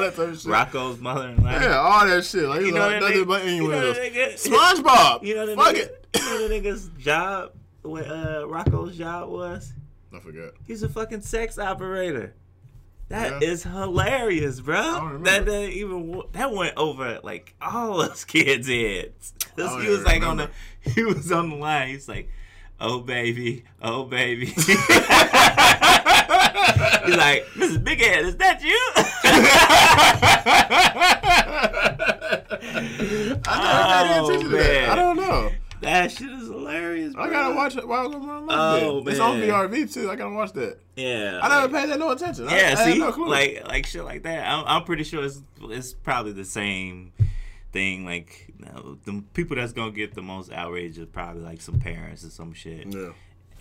that 0.01 0.13
type 0.15 0.17
of 0.17 0.39
shit. 0.41 0.51
Rocko's 0.51 0.99
Modern 0.99 1.41
Life. 1.43 1.61
Yeah, 1.61 1.77
all 1.77 2.05
that 2.07 2.25
shit. 2.25 2.43
Like, 2.43 2.61
You 2.61 2.71
know 2.71 2.89
that 2.89 3.01
nothing 3.01 3.17
nigga- 3.23 3.27
but 3.27 3.45
you 3.45 3.67
know 3.67 3.93
that 3.93 4.13
nigga- 4.13 4.33
SpongeBob. 4.33 5.23
You 5.23 5.35
know 5.35 5.45
the 5.45 5.55
Fuck 5.55 5.75
nigga, 5.75 5.79
it. 5.79 6.07
You 6.15 6.21
know 6.21 6.47
the 6.47 6.53
nigga's 6.59 6.89
job. 6.97 7.51
What 7.83 8.07
uh, 8.09 8.45
Rocco's 8.47 8.97
job 8.97 9.29
was? 9.29 9.71
I 10.13 10.19
forgot. 10.19 10.51
He's 10.65 10.83
a 10.83 10.89
fucking 10.89 11.21
sex 11.21 11.57
operator. 11.59 12.33
That 13.09 13.41
Yeah. 13.41 13.47
is 13.49 13.63
hilarious, 13.63 14.59
bro. 14.59 15.19
That 15.23 15.45
that 15.45 15.69
even 15.69 16.21
that 16.33 16.51
went 16.53 16.75
over 16.77 17.19
like 17.23 17.55
all 17.61 18.01
us 18.01 18.23
kids' 18.33 18.67
heads. 18.67 19.33
he 19.55 19.61
was 19.63 20.03
like 20.03 20.23
on 20.23 20.37
the 20.37 20.43
remember. 20.43 20.51
he 20.95 21.03
was 21.03 21.31
on 21.31 21.49
the 21.51 21.55
line. 21.55 21.87
He's 21.89 22.09
like, 22.09 22.29
"Oh 22.79 22.99
baby, 22.99 23.63
oh 23.81 24.03
baby." 24.03 24.45
He's 27.07 27.15
like, 27.15 27.45
"Mrs. 27.55 27.81
Big 27.83 27.99
Head, 28.01 28.25
is 28.25 28.35
that 28.37 28.61
I 33.49 34.03
never 34.03 34.03
paid 34.03 34.19
Oh, 34.19 34.25
attention 34.27 34.49
to 34.51 34.57
that. 34.57 34.67
man. 34.67 34.89
I 34.89 34.91
oh, 34.91 34.95
don't 34.95 35.17
know. 35.17 35.51
You?" 35.81 35.87
that 35.87 36.11
shit 36.11 36.29
is 36.31 36.47
hilarious. 36.47 37.13
Bro. 37.13 37.23
I 37.23 37.29
gotta 37.29 37.55
watch 37.55 37.75
it 37.77 37.87
while 37.87 38.07
I'm 38.13 38.23
on 38.29 38.45
Oh, 38.49 39.03
It's 39.07 39.19
on. 39.19 39.39
VRV 39.39 39.93
too. 39.93 40.09
I 40.11 40.15
gotta 40.15 40.33
watch 40.33 40.53
that. 40.53 40.79
Yeah, 40.95 41.39
I 41.41 41.49
never 41.49 41.73
like- 41.73 41.83
paid 41.83 41.89
that 41.91 41.99
no 41.99 42.11
attention. 42.11 42.45
Yeah, 42.45 42.51
I, 42.51 42.57
had 42.57 42.77
see, 42.93 42.97
no 42.99 43.11
clue. 43.11 43.27
like 43.27 43.63
like 43.67 43.85
shit 43.85 44.03
like 44.03 44.23
that. 44.23 44.47
I'm, 44.47 44.63
I'm 44.65 44.83
pretty 44.83 45.03
sure 45.03 45.23
it's 45.23 45.41
it's 45.61 45.93
probably 45.93 46.31
the 46.33 46.45
same 46.45 47.11
thing. 47.71 48.05
Like 48.05 48.53
you 48.59 48.65
know, 48.65 48.97
the 49.05 49.23
people 49.33 49.55
that's 49.57 49.73
gonna 49.73 49.91
get 49.91 50.13
the 50.15 50.21
most 50.21 50.51
outrage 50.51 50.97
is 50.97 51.05
probably 51.07 51.43
like 51.43 51.61
some 51.61 51.79
parents 51.79 52.23
or 52.25 52.29
some 52.31 52.53
shit, 52.53 52.87
yeah, 52.93 53.09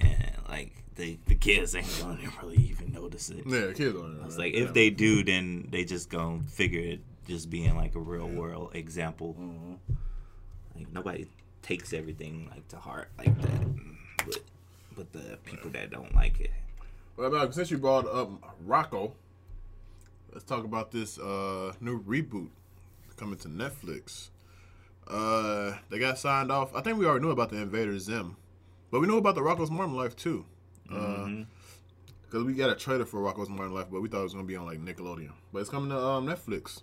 and 0.00 0.32
like 0.48 0.72
the 0.94 1.18
the 1.26 1.34
kids 1.34 1.74
ain't 1.74 1.86
gonna 2.00 2.18
really 2.42 2.56
even 2.56 2.92
notice 2.92 3.28
it. 3.28 3.44
yeah, 3.46 3.72
kids 3.74 3.94
on 3.96 4.18
it. 4.22 4.26
It's 4.26 4.38
like 4.38 4.54
if 4.54 4.72
they 4.72 4.88
do, 4.90 5.22
then 5.22 5.68
they 5.70 5.84
just 5.84 6.08
gonna 6.08 6.40
figure 6.48 6.80
it 6.80 7.00
just 7.28 7.50
being 7.50 7.76
like 7.76 7.94
a 7.96 8.00
real 8.00 8.28
world 8.28 8.70
example. 8.74 9.36
Mm-hmm. 9.38 9.74
Like 10.76 10.92
nobody 10.92 11.26
takes 11.66 11.92
everything 11.92 12.48
like 12.50 12.66
to 12.68 12.76
heart 12.76 13.08
like 13.18 13.40
that, 13.42 13.66
but 14.96 15.12
the 15.12 15.36
people 15.44 15.70
that 15.70 15.90
don't 15.90 16.14
like 16.14 16.40
it. 16.40 16.52
Well, 17.16 17.30
Malcolm, 17.30 17.52
since 17.52 17.70
you 17.70 17.78
brought 17.78 18.06
up 18.06 18.30
Rocko, 18.66 19.12
let's 20.32 20.44
talk 20.44 20.64
about 20.64 20.92
this 20.92 21.18
uh, 21.18 21.72
new 21.80 22.02
reboot 22.02 22.48
coming 23.16 23.38
to 23.38 23.48
Netflix. 23.48 24.28
Uh, 25.08 25.76
they 25.90 25.98
got 25.98 26.18
signed 26.18 26.52
off. 26.52 26.74
I 26.74 26.82
think 26.82 26.98
we 26.98 27.06
already 27.06 27.24
knew 27.24 27.30
about 27.30 27.50
the 27.50 27.56
Invader 27.56 27.98
Zim, 27.98 28.36
but 28.90 29.00
we 29.00 29.06
know 29.06 29.16
about 29.18 29.34
the 29.34 29.40
Rocko's 29.40 29.70
Modern 29.70 29.94
Life 29.94 30.14
too. 30.14 30.44
Because 30.88 32.44
we 32.44 32.54
got 32.54 32.70
a 32.70 32.74
trailer 32.76 33.04
for 33.04 33.20
Rocko's 33.20 33.48
Modern 33.48 33.72
Life, 33.72 33.86
but 33.90 34.02
we 34.02 34.08
thought 34.08 34.20
it 34.20 34.24
was 34.24 34.34
gonna 34.34 34.46
be 34.46 34.56
on 34.56 34.66
like 34.66 34.78
Nickelodeon. 34.84 35.32
But 35.52 35.60
it's 35.60 35.70
coming 35.70 35.90
to 35.90 35.98
um, 35.98 36.26
Netflix, 36.26 36.82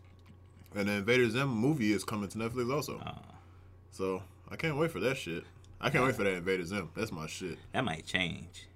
and 0.75 0.89
the 0.89 0.93
Invader 0.93 1.29
Zim 1.29 1.47
movie 1.47 1.93
is 1.93 2.03
coming 2.03 2.27
to 2.29 2.37
Netflix 2.37 2.73
also. 2.73 2.99
Uh, 2.99 3.13
So 3.91 4.23
I 4.53 4.55
can't 4.55 4.77
wait 4.77 4.91
for 4.91 4.99
that 4.99 5.17
shit. 5.17 5.43
I 5.81 5.89
can't 5.89 6.05
wait 6.05 6.15
for 6.15 6.23
that 6.23 6.33
Invader 6.35 6.63
Zim. 6.63 6.91
That's 6.95 7.11
my 7.11 7.25
shit. 7.25 7.57
that 7.71 7.83
might 7.83 8.05
change. 8.05 8.67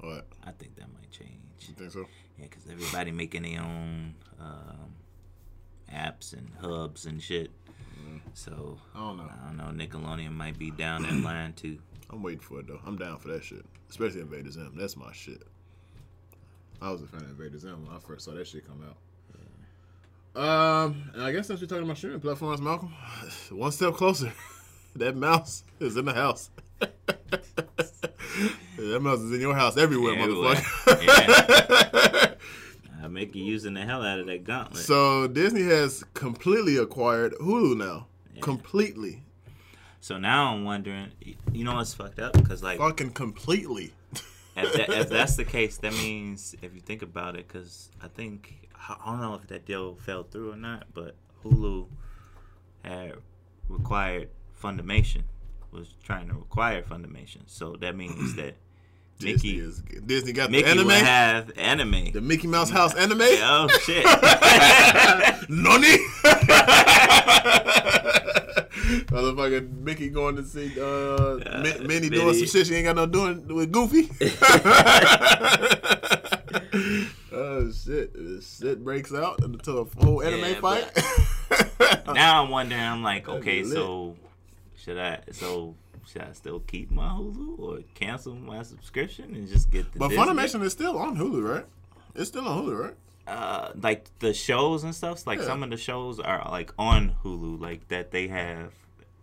What? 0.00 0.26
I 0.44 0.50
think 0.50 0.76
that 0.76 0.92
might 0.92 1.10
change. 1.10 1.32
You 1.66 1.74
think 1.74 1.92
so? 1.92 2.04
Yeah, 2.38 2.44
because 2.44 2.64
everybody 2.70 3.10
making 3.10 3.44
their 3.44 3.62
own 3.62 4.14
um, 4.38 4.92
apps 5.90 6.34
and 6.34 6.50
hubs 6.60 7.06
and 7.06 7.22
shit. 7.22 7.50
So 8.34 8.78
I 8.94 8.98
don't 8.98 9.16
know. 9.16 9.24
I 9.24 9.46
don't 9.46 9.56
know. 9.56 9.86
Nickelodeon 9.86 10.32
might 10.32 10.58
be 10.58 10.70
down 10.70 11.04
that 11.04 11.14
line 11.14 11.54
too. 11.54 11.78
I'm 12.10 12.22
waiting 12.22 12.40
for 12.40 12.60
it 12.60 12.68
though. 12.68 12.80
I'm 12.86 12.98
down 12.98 13.16
for 13.16 13.28
that 13.28 13.42
shit. 13.42 13.64
Especially 13.88 14.20
Invader 14.20 14.50
Zim. 14.50 14.74
That's 14.76 14.94
my 14.94 15.10
shit. 15.12 15.42
I 16.82 16.92
was 16.92 17.00
a 17.00 17.06
fan 17.06 17.22
of 17.22 17.30
Invader 17.30 17.58
Zim 17.58 17.86
when 17.86 17.96
I 17.96 17.98
first 17.98 18.26
saw 18.26 18.32
that 18.32 18.46
shit 18.46 18.66
come 18.66 18.84
out. 18.86 18.96
Um, 20.40 21.10
and 21.14 21.22
I 21.22 21.32
guess 21.32 21.46
since 21.46 21.62
we're 21.62 21.66
talking 21.66 21.84
about 21.84 21.96
streaming 21.96 22.20
platforms, 22.20 22.60
Malcolm, 22.60 22.92
one 23.50 23.72
step 23.72 23.94
closer. 23.94 24.30
that 24.96 25.16
mouse 25.16 25.64
is 25.80 25.96
in 25.96 26.04
the 26.06 26.14
house. 26.14 26.50
that 26.80 29.00
mouse 29.00 29.20
is 29.20 29.32
in 29.32 29.40
your 29.40 29.54
house 29.54 29.76
everywhere, 29.76 30.18
Everywhere. 30.18 30.54
motherfucker. 30.54 32.36
I 33.02 33.08
make 33.08 33.34
you 33.34 33.44
using 33.44 33.74
the 33.74 33.84
hell 33.84 34.02
out 34.02 34.18
of 34.18 34.26
that 34.26 34.44
gauntlet. 34.44 34.82
so 34.84 35.26
Disney 35.28 35.62
has 35.62 36.04
completely 36.14 36.76
acquired 36.76 37.32
Hulu 37.40 37.76
now. 37.76 38.06
Yeah. 38.34 38.42
Completely. 38.42 39.22
So 40.00 40.18
now 40.18 40.52
I'm 40.52 40.64
wondering, 40.64 41.08
you 41.52 41.64
know 41.64 41.74
what's 41.74 41.94
fucked 41.94 42.18
up? 42.18 42.32
Because 42.34 42.62
like, 42.62 42.78
Fucking 42.78 43.10
completely. 43.12 43.92
if, 44.56 44.72
that, 44.74 44.88
if 44.90 45.08
that's 45.10 45.36
the 45.36 45.44
case, 45.44 45.78
that 45.78 45.92
means 45.92 46.54
if 46.62 46.74
you 46.74 46.80
think 46.80 47.02
about 47.02 47.36
it, 47.36 47.48
because 47.48 47.90
I 48.02 48.08
think 48.08 48.68
I 48.88 48.96
don't 49.06 49.20
know 49.20 49.34
if 49.34 49.46
that 49.48 49.66
deal 49.66 49.96
fell 49.96 50.22
through 50.22 50.52
or 50.52 50.56
not, 50.56 50.86
but 50.94 51.16
Hulu 51.44 51.86
had 52.84 53.14
required 53.68 54.28
Funimation 54.62 55.22
was 55.70 55.94
trying 56.02 56.28
to 56.28 56.34
require 56.34 56.82
Funimation, 56.82 57.42
so 57.46 57.76
that 57.80 57.96
means 57.96 58.34
that 58.36 58.54
Disney 59.18 59.32
Mickey 59.32 59.58
is 59.60 59.82
Disney 60.06 60.32
got 60.32 60.50
Mickey 60.50 60.64
the 60.64 60.70
anime. 60.70 60.86
will 60.86 60.92
have 60.94 61.50
anime. 61.56 62.12
the 62.12 62.20
Mickey 62.20 62.46
Mouse 62.46 62.70
House 62.70 62.94
anime. 62.94 63.20
Oh 63.22 63.68
shit! 63.82 64.04
Nani? 65.48 65.96
Motherfucker 69.08 69.70
Mickey 69.80 70.08
going 70.08 70.36
to 70.36 70.44
see 70.44 70.72
uh, 70.80 71.60
Mi- 71.62 71.86
Minnie 71.86 72.08
doing 72.10 72.34
some 72.34 72.46
shit 72.46 72.66
she 72.66 72.74
ain't 72.76 72.86
got 72.86 72.96
no 72.96 73.06
doing 73.06 73.46
with 73.54 73.72
Goofy. 73.72 74.08
Oh 77.32 77.70
shit! 77.72 78.12
Shit 78.42 78.84
breaks 78.84 79.12
out 79.12 79.42
into 79.44 79.78
a 79.78 79.84
full 79.84 80.22
anime 80.22 80.40
Yeah, 80.40 80.60
fight. 80.60 82.14
now 82.14 82.42
I'm 82.42 82.50
wondering. 82.50 82.80
I'm 82.80 83.02
like, 83.02 83.28
okay, 83.28 83.64
so 83.64 84.16
should 84.82 84.98
I? 84.98 85.20
So 85.32 85.74
should 86.06 86.22
I 86.22 86.32
still 86.32 86.60
keep 86.60 86.90
my 86.90 87.08
Hulu 87.08 87.58
or 87.58 87.78
cancel 87.94 88.34
my 88.34 88.62
subscription 88.62 89.34
and 89.34 89.48
just 89.48 89.70
get 89.70 89.92
the? 89.92 89.98
but 89.98 90.08
Disney? 90.08 90.24
Funimation 90.24 90.62
is 90.62 90.72
still 90.72 90.96
on 90.98 91.16
Hulu, 91.16 91.42
right? 91.56 91.66
It's 92.14 92.28
still 92.28 92.46
on 92.48 92.64
Hulu, 92.64 92.78
right? 92.78 92.94
uh, 93.26 93.72
like 93.82 94.06
the 94.20 94.32
shows 94.32 94.84
and 94.84 94.94
stuff. 94.94 95.26
Like 95.26 95.38
Yeah. 95.40 95.44
some 95.46 95.62
of 95.62 95.68
the 95.70 95.76
shows 95.76 96.18
are 96.18 96.48
like 96.50 96.72
on 96.78 97.14
Hulu, 97.22 97.60
like 97.60 97.86
that 97.88 98.10
they 98.10 98.28
have, 98.28 98.72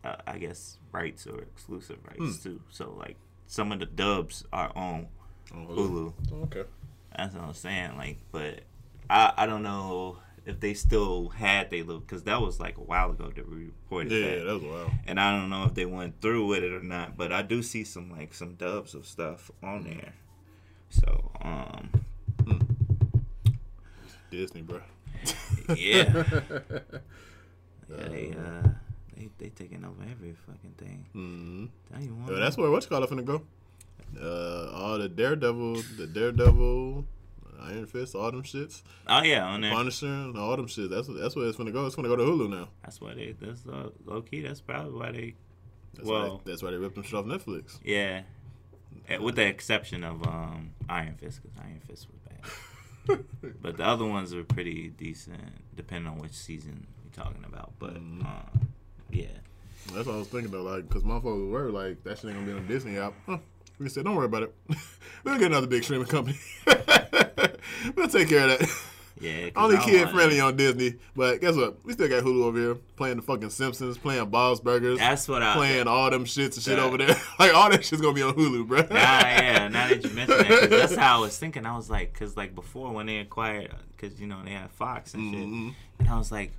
uh, 0.03 0.17
I 0.27 0.37
guess, 0.37 0.77
rights 0.91 1.25
or 1.25 1.39
exclusive 1.39 1.97
Hmm. 2.07 2.23
rights 2.25 2.37
to. 2.43 2.61
So 2.69 2.93
like 2.99 3.17
some 3.47 3.71
of 3.71 3.79
the 3.79 3.87
dubs 3.87 4.43
are 4.53 4.71
on 4.75 5.07
On 5.53 5.65
Hulu. 5.67 6.13
Okay. 6.43 6.63
That's 7.17 7.33
what 7.33 7.43
I'm 7.45 7.53
saying. 7.53 7.97
Like, 7.97 8.17
but 8.31 8.61
I 9.09 9.33
I 9.37 9.45
don't 9.47 9.63
know 9.63 10.17
if 10.45 10.59
they 10.59 10.73
still 10.73 11.29
had 11.29 11.69
they 11.71 11.81
look 11.83 12.05
because 12.07 12.23
that 12.23 12.39
was 12.41 12.59
like 12.59 12.77
a 12.77 12.81
while 12.81 13.11
ago 13.11 13.31
that 13.35 13.49
we 13.49 13.65
reported 13.65 14.11
Yeah, 14.11 14.35
that. 14.37 14.45
that 14.45 14.53
was 14.53 14.63
while. 14.63 14.91
And 15.07 15.19
I 15.19 15.31
don't 15.37 15.49
know 15.49 15.65
if 15.65 15.73
they 15.73 15.85
went 15.85 16.21
through 16.21 16.45
with 16.47 16.63
it 16.63 16.71
or 16.71 16.83
not, 16.83 17.17
but 17.17 17.31
I 17.31 17.41
do 17.41 17.63
see 17.63 17.83
some 17.83 18.11
like 18.11 18.33
some 18.33 18.55
dubs 18.55 18.93
of 18.93 19.05
stuff 19.05 19.49
on 19.63 19.83
there. 19.83 20.13
So, 20.89 21.31
um, 21.41 21.89
Disney, 24.29 24.61
bro. 24.61 24.81
yeah, 25.75 25.75
yeah, 27.89 28.07
they 28.09 28.33
uh, 28.37 28.67
they 29.15 29.29
they 29.37 29.49
taking 29.49 29.83
over 29.85 30.03
every 30.09 30.33
fucking 30.45 30.73
thing. 30.77 31.05
hmm 31.13 31.65
Tell. 31.91 32.01
Yeah, 32.33 32.39
that's 32.39 32.57
where 32.57 32.69
what's 32.69 32.85
called 32.85 33.09
finna 33.09 33.25
go. 33.25 33.41
Uh, 34.21 34.71
all 34.73 34.97
the 34.97 35.09
Daredevil, 35.09 35.83
the 35.97 36.07
Daredevil, 36.07 37.05
Iron 37.61 37.85
Fist, 37.85 38.15
all 38.15 38.31
them 38.31 38.43
shits, 38.43 38.81
oh 39.07 39.21
yeah, 39.23 39.45
on 39.45 39.61
there. 39.61 39.71
Punisher, 39.71 40.05
and 40.07 40.37
all 40.37 40.55
them 40.55 40.67
shits. 40.67 40.89
That's 40.89 41.07
that's 41.07 41.35
where 41.35 41.47
it's 41.47 41.57
gonna 41.57 41.71
go. 41.71 41.85
It's 41.85 41.95
gonna 41.95 42.07
go 42.07 42.15
to 42.15 42.23
Hulu 42.23 42.49
now. 42.49 42.69
That's 42.83 42.99
why 43.01 43.13
they. 43.13 43.35
That's 43.39 43.65
uh, 43.65 43.89
low 44.05 44.21
key. 44.21 44.41
That's 44.41 44.61
probably 44.61 44.93
why 44.99 45.11
they. 45.11 45.35
That's 45.95 46.07
why 46.07 46.13
Well- 46.23 46.41
they, 46.43 46.51
that's 46.51 46.63
why 46.63 46.71
they 46.71 46.77
ripped 46.77 46.95
them 46.95 47.03
shit 47.03 47.13
off 47.15 47.25
Netflix. 47.25 47.79
Yeah, 47.83 48.21
Eh, 49.07 49.17
with 49.17 49.35
the 49.35 49.45
exception 49.45 50.03
of 50.03 50.25
um 50.27 50.71
Iron 50.89 51.15
Fist, 51.15 51.41
because 51.41 51.57
Iron 51.59 51.81
Fist 51.87 52.07
was 52.11 52.19
bad. 52.21 52.41
But 53.61 53.77
the 53.77 53.83
other 53.85 54.05
ones 54.05 54.33
are 54.33 54.43
pretty 54.43 54.87
decent, 54.89 55.39
depending 55.75 56.11
on 56.11 56.17
which 56.17 56.33
season 56.33 56.87
we're 57.03 57.23
talking 57.23 57.43
about. 57.45 57.73
But 57.77 57.93
Mhm. 57.95 58.25
um, 58.25 58.67
yeah, 59.11 59.27
That's 59.93 60.07
what 60.07 60.15
I 60.15 60.17
was 60.17 60.27
thinking 60.27 60.49
though, 60.51 60.63
like, 60.63 60.89
cause 60.89 61.03
motherfuckers 61.03 61.51
were 61.51 61.69
like, 61.71 62.03
that 62.03 62.17
shit 62.17 62.31
ain't 62.31 62.39
gonna 62.39 62.51
be 62.51 62.57
on 62.57 62.67
Disney 62.67 62.97
app. 62.97 63.13
Huh. 63.27 63.37
We 63.79 63.89
said, 63.89 64.05
don't 64.05 64.15
worry 64.15 64.25
about 64.25 64.43
it. 64.43 64.55
we'll 65.23 65.37
get 65.37 65.47
another 65.51 65.67
big 65.67 65.83
streaming 65.83 66.07
company. 66.07 66.37
we'll 67.95 68.07
take 68.07 68.29
care 68.29 68.47
of 68.49 68.59
that. 68.59 68.69
yeah. 69.19 69.49
Only 69.55 69.77
kid 69.79 70.09
friendly 70.09 70.39
on 70.39 70.55
Disney, 70.55 70.95
but 71.15 71.41
guess 71.41 71.55
what? 71.55 71.83
We 71.85 71.93
still 71.93 72.07
got 72.07 72.23
Hulu 72.23 72.43
over 72.43 72.57
here 72.57 72.75
playing 72.95 73.17
the 73.17 73.21
fucking 73.21 73.49
Simpsons, 73.49 73.97
playing 73.97 74.29
Bob's 74.29 74.59
Burgers, 74.61 74.97
That's 74.99 75.27
what 75.27 75.43
I. 75.43 75.53
playing 75.55 75.87
all 75.87 76.09
them 76.09 76.25
shits 76.25 76.55
and 76.55 76.63
shit 76.63 76.77
Yeah. 76.77 76.83
over 76.85 76.97
there. 76.97 77.15
like 77.39 77.53
all 77.53 77.69
that 77.69 77.83
shit's 77.83 78.01
gonna 78.01 78.13
be 78.13 78.21
on 78.21 78.33
Hulu, 78.33 78.67
bro. 78.67 78.79
Nah, 78.81 78.87
yeah. 78.91 79.67
Now 79.67 79.87
that 79.89 80.03
you 80.03 80.09
mention 80.11 80.37
that, 80.37 80.69
that's 80.69 80.95
how 80.95 81.17
I 81.17 81.21
was 81.21 81.37
thinking. 81.37 81.65
I 81.65 81.75
was 81.75 81.89
like, 81.89 82.13
because 82.13 82.37
like 82.37 82.55
before 82.55 82.91
when 82.93 83.05
they 83.07 83.17
acquired, 83.17 83.73
because 83.97 84.19
you 84.19 84.27
know 84.27 84.41
they 84.43 84.51
had 84.51 84.69
Fox 84.71 85.13
and 85.13 85.33
shit, 85.33 85.43
Mhm. 85.45 85.73
and 85.99 86.07
I 86.09 86.17
was 86.17 86.31
like. 86.31 86.51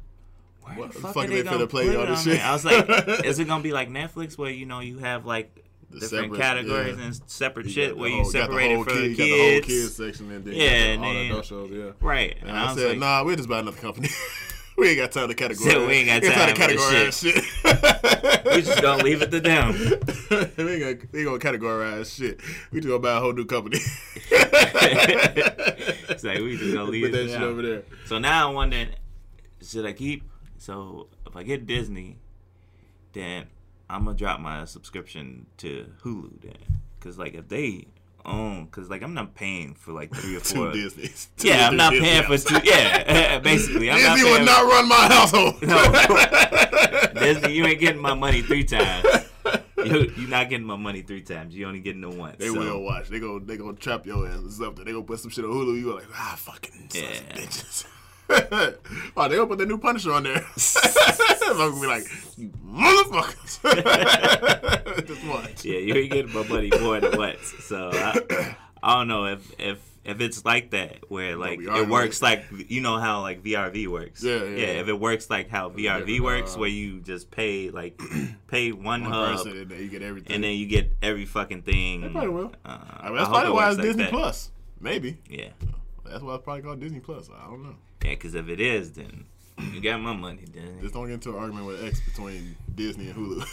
Where 0.62 0.74
What 0.79 0.92
the 0.94 0.98
fuck, 0.98 1.14
fuck 1.14 1.24
are 1.26 1.29
they 1.29 1.42
they 1.42 1.48
gonna 1.48 1.68
play 1.68 1.94
all 1.94 2.07
this 2.07 2.24
shit? 2.24 2.44
I 2.44 2.52
was 2.52 2.64
like, 2.64 2.88
is 3.24 3.38
it 3.38 3.46
gonna 3.46 3.62
be 3.62 3.72
like 3.72 3.88
Netflix 3.88 4.37
where 4.37 4.50
you 4.50 4.66
know 4.66 4.81
you 4.81 4.98
have 4.98 5.24
like 5.24 5.64
different 5.90 6.11
separate- 6.11 6.38
categories 6.40 6.96
yeah. 6.99 7.05
and 7.05 7.20
separate 7.27 7.66
You 7.66 7.72
shit 7.72 7.96
where 7.96 8.09
you 8.11 8.16
got 8.18 8.25
the 8.27 8.31
separate 8.33 8.70
it 8.70 8.75
whole 8.75 8.85
for 8.85 8.90
kid- 8.90 9.03
the 9.03 9.14
the 9.16 9.31
whole 9.31 9.38
kids. 9.38 9.66
kids 9.66 9.94
section 9.96 10.31
and 10.31 10.44
then 10.44 10.55
Yeah, 10.55 10.62
and 10.70 11.05
all 11.05 11.12
the 11.12 11.18
then- 11.18 11.31
adult 11.31 11.44
shows, 11.46 11.70
yeah. 11.70 11.90
Right. 12.01 12.37
And, 12.40 12.49
And, 12.51 12.59
I, 12.59 12.72
I, 12.72 12.75
said, 12.75 12.88
like, 12.90 12.99
nah, 12.99 13.25
we'll 13.25 13.37
just 13.37 13.49
buy 13.49 13.59
another 13.61 13.77
company. 13.79 14.09
we 14.77 14.88
ain't 14.88 14.99
got 14.99 15.12
time 15.12 15.29
to 15.29 15.35
categorize. 15.35 15.57
Said 15.70 15.87
we 15.87 15.94
ain't 15.94 16.09
got 16.09 16.22
time 16.22 16.55
time 16.55 16.55
to 16.55 16.61
categorize 16.77 17.22
shit. 17.22 18.44
we 18.55 18.62
just 18.62 18.83
gonna 18.83 19.03
leave 19.03 19.22
it 19.22 19.31
to 19.31 19.40
them. 19.40 19.72
we 19.72 20.37
ain't 20.38 20.57
gonna, 20.57 20.96
we 21.12 21.20
ain't 21.20 21.29
gonna 21.29 21.38
categorize 21.38 22.14
shit. 22.16 22.40
We 22.72 22.81
just 22.81 22.88
gonna 22.88 23.01
buy 23.01 23.16
a 23.16 23.20
whole 23.20 23.33
new 23.33 23.44
company. 23.46 23.79
it's 26.09 26.25
like 26.25 26.38
we 26.40 26.57
just 26.57 26.75
gonna 26.75 26.90
leave 26.90 27.11
Put 27.11 27.14
it 27.20 27.27
that 27.27 27.33
shit 27.33 27.42
over 27.42 27.62
there. 27.62 27.83
So 28.07 28.18
now 28.18 28.49
I'm 28.49 28.55
wondering, 28.55 28.88
should 29.62 29.87
I 29.87 29.92
keep? 29.92 30.25
So 30.59 31.09
if 31.27 31.37
I 31.37 31.42
get 31.42 31.66
Disney, 31.66 32.18
then 33.12 33.46
I'm 33.88 34.05
gonna 34.05 34.16
drop 34.16 34.40
my 34.40 34.64
subscription 34.64 35.46
to 35.59 35.87
Hulu 36.03 36.40
then, 36.42 36.81
cause 37.01 37.18
like 37.18 37.35
if 37.35 37.49
they 37.49 37.87
own, 38.25 38.66
cause 38.68 38.90
like 38.90 39.03
I'm 39.03 39.14
not 39.14 39.35
paying 39.35 39.75
for 39.75 39.92
like 39.92 40.12
three 40.14 40.37
or 40.37 40.40
Two 40.42 40.57
four. 40.57 40.72
Disney's. 40.72 41.29
Two 41.37 41.49
Yeah, 41.49 41.68
I'm 41.68 41.77
not 41.77 41.92
Disney 41.92 42.07
paying 42.09 42.22
for 42.25 42.38
two. 42.38 42.61
Yeah, 42.64 43.38
basically, 43.42 43.90
I'm 43.90 43.99
Disney 43.99 44.31
would 44.31 44.44
not 44.44 44.64
run 44.66 44.88
my 44.88 45.07
household. 45.09 45.62
No. 45.62 47.20
Disney, 47.20 47.53
you 47.55 47.64
ain't 47.66 47.81
getting 47.81 48.01
my 48.03 48.14
money 48.14 48.42
three 48.42 48.64
times. 48.64 49.07
You, 49.77 50.12
you're 50.16 50.29
not 50.29 50.49
getting 50.51 50.66
my 50.66 50.75
money 50.77 51.03
three 51.03 51.22
times. 51.22 51.55
You 51.55 51.68
only 51.68 51.79
getting 51.79 52.03
it 52.03 52.11
once. 52.11 52.37
They 52.38 52.49
so. 52.49 52.59
will 52.59 52.83
watch. 52.83 53.09
They 53.09 53.20
go. 53.20 53.38
They 53.38 53.57
gonna 53.57 53.75
trap 53.75 54.05
your 54.05 54.27
ass 54.27 54.40
or 54.44 54.51
something. 54.51 54.85
They 54.85 54.90
gonna 54.90 55.05
put 55.05 55.20
some 55.20 55.31
shit 55.31 55.44
on 55.44 55.51
Hulu. 55.53 55.79
You 55.79 55.92
are 55.92 55.94
like, 55.96 56.09
ah, 56.12 56.35
fucking 56.37 56.88
Yeah. 56.92 57.03
bitches. 57.37 57.87
Oh, 58.29 59.29
they 59.29 59.37
gonna 59.37 59.47
put 59.47 59.59
the 59.59 59.67
new 59.67 59.79
Punisher 59.79 60.12
on 60.12 60.25
there. 60.25 60.45
I'm 61.49 61.57
gonna 61.57 61.81
be 61.81 61.87
like, 61.87 62.05
you 62.37 62.51
motherfuckers. 62.67 63.62
Just 65.07 65.27
watch. 65.27 65.65
Yeah, 65.65 65.79
you 65.79 65.95
ain't 65.95 66.12
getting 66.12 66.33
my 66.35 66.47
money 66.47 66.71
more 66.81 67.01
than 67.01 67.17
once. 67.17 67.55
So 67.61 67.91
I, 67.93 68.57
I 68.83 68.99
don't 68.99 69.09
know 69.09 69.27
if 69.27 69.53
if 69.61 69.79
if 70.05 70.21
it's 70.21 70.45
like 70.45 70.71
that 70.71 70.99
where 71.09 71.37
like 71.37 71.59
we 71.59 71.69
it 71.69 71.89
works 71.89 72.23
like 72.23 72.45
you 72.69 72.81
know 72.81 72.99
how 72.99 73.21
like 73.23 73.43
VRV 73.43 73.87
works. 73.89 74.23
Yeah, 74.23 74.43
yeah, 74.43 74.57
yeah. 74.57 74.67
If 74.81 74.89
it 74.89 74.99
works 74.99 75.31
like 75.31 75.49
how 75.49 75.71
VRV 75.71 76.21
works, 76.21 76.57
uh, 76.57 76.61
where 76.61 76.69
you 76.69 77.01
just 77.01 77.31
pay 77.31 77.71
like 77.71 78.01
pay 78.49 78.73
one, 78.73 79.03
One 79.03 79.12
hub 79.12 79.37
person, 79.37 79.57
and 79.57 79.71
then 79.71 79.79
you 79.81 79.89
get 79.89 80.03
everything. 80.03 80.35
and 80.35 80.45
then 80.45 80.57
you 80.57 80.67
get 80.67 80.91
every 81.03 81.25
fucking 81.25 81.62
thing. 81.62 82.03
They 82.03 82.09
probably 82.09 82.31
will. 82.31 82.53
Uh, 82.65 82.79
I 83.01 83.07
mean, 83.09 83.17
that's 83.17 83.29
I 83.29 83.33
probably 83.33 83.51
it 83.51 83.55
why 83.55 83.69
it's 83.69 83.79
like 83.79 83.87
Disney 83.87 84.03
that. 84.05 84.12
Plus. 84.12 84.51
Maybe 84.79 85.17
Yeah, 85.31 85.49
that's 86.05 86.23
why 86.23 86.35
it's 86.35 86.45
probably 86.45 86.62
called 86.62 86.81
Disney 86.81 87.01
Plus. 87.01 87.31
I 87.35 87.47
don't 87.47 87.62
know. 87.62 87.75
Yeah. 88.05 88.11
Because 88.11 88.35
if 88.35 88.49
it 88.49 88.61
is, 88.61 88.93
then 88.93 89.25
you 89.73 89.81
got 89.81 90.01
my 90.01 90.13
money. 90.15 90.45
Then 90.53 90.79
Just 90.81 90.95
don't 90.95 91.07
get 91.07 91.15
into 91.15 91.31
an 91.31 91.37
argument 91.37 91.67
with 91.67 91.85
X 91.85 92.01
between 92.01 92.57
Disney 92.75 93.09
and 93.11 93.17
Hulu. 93.17 93.47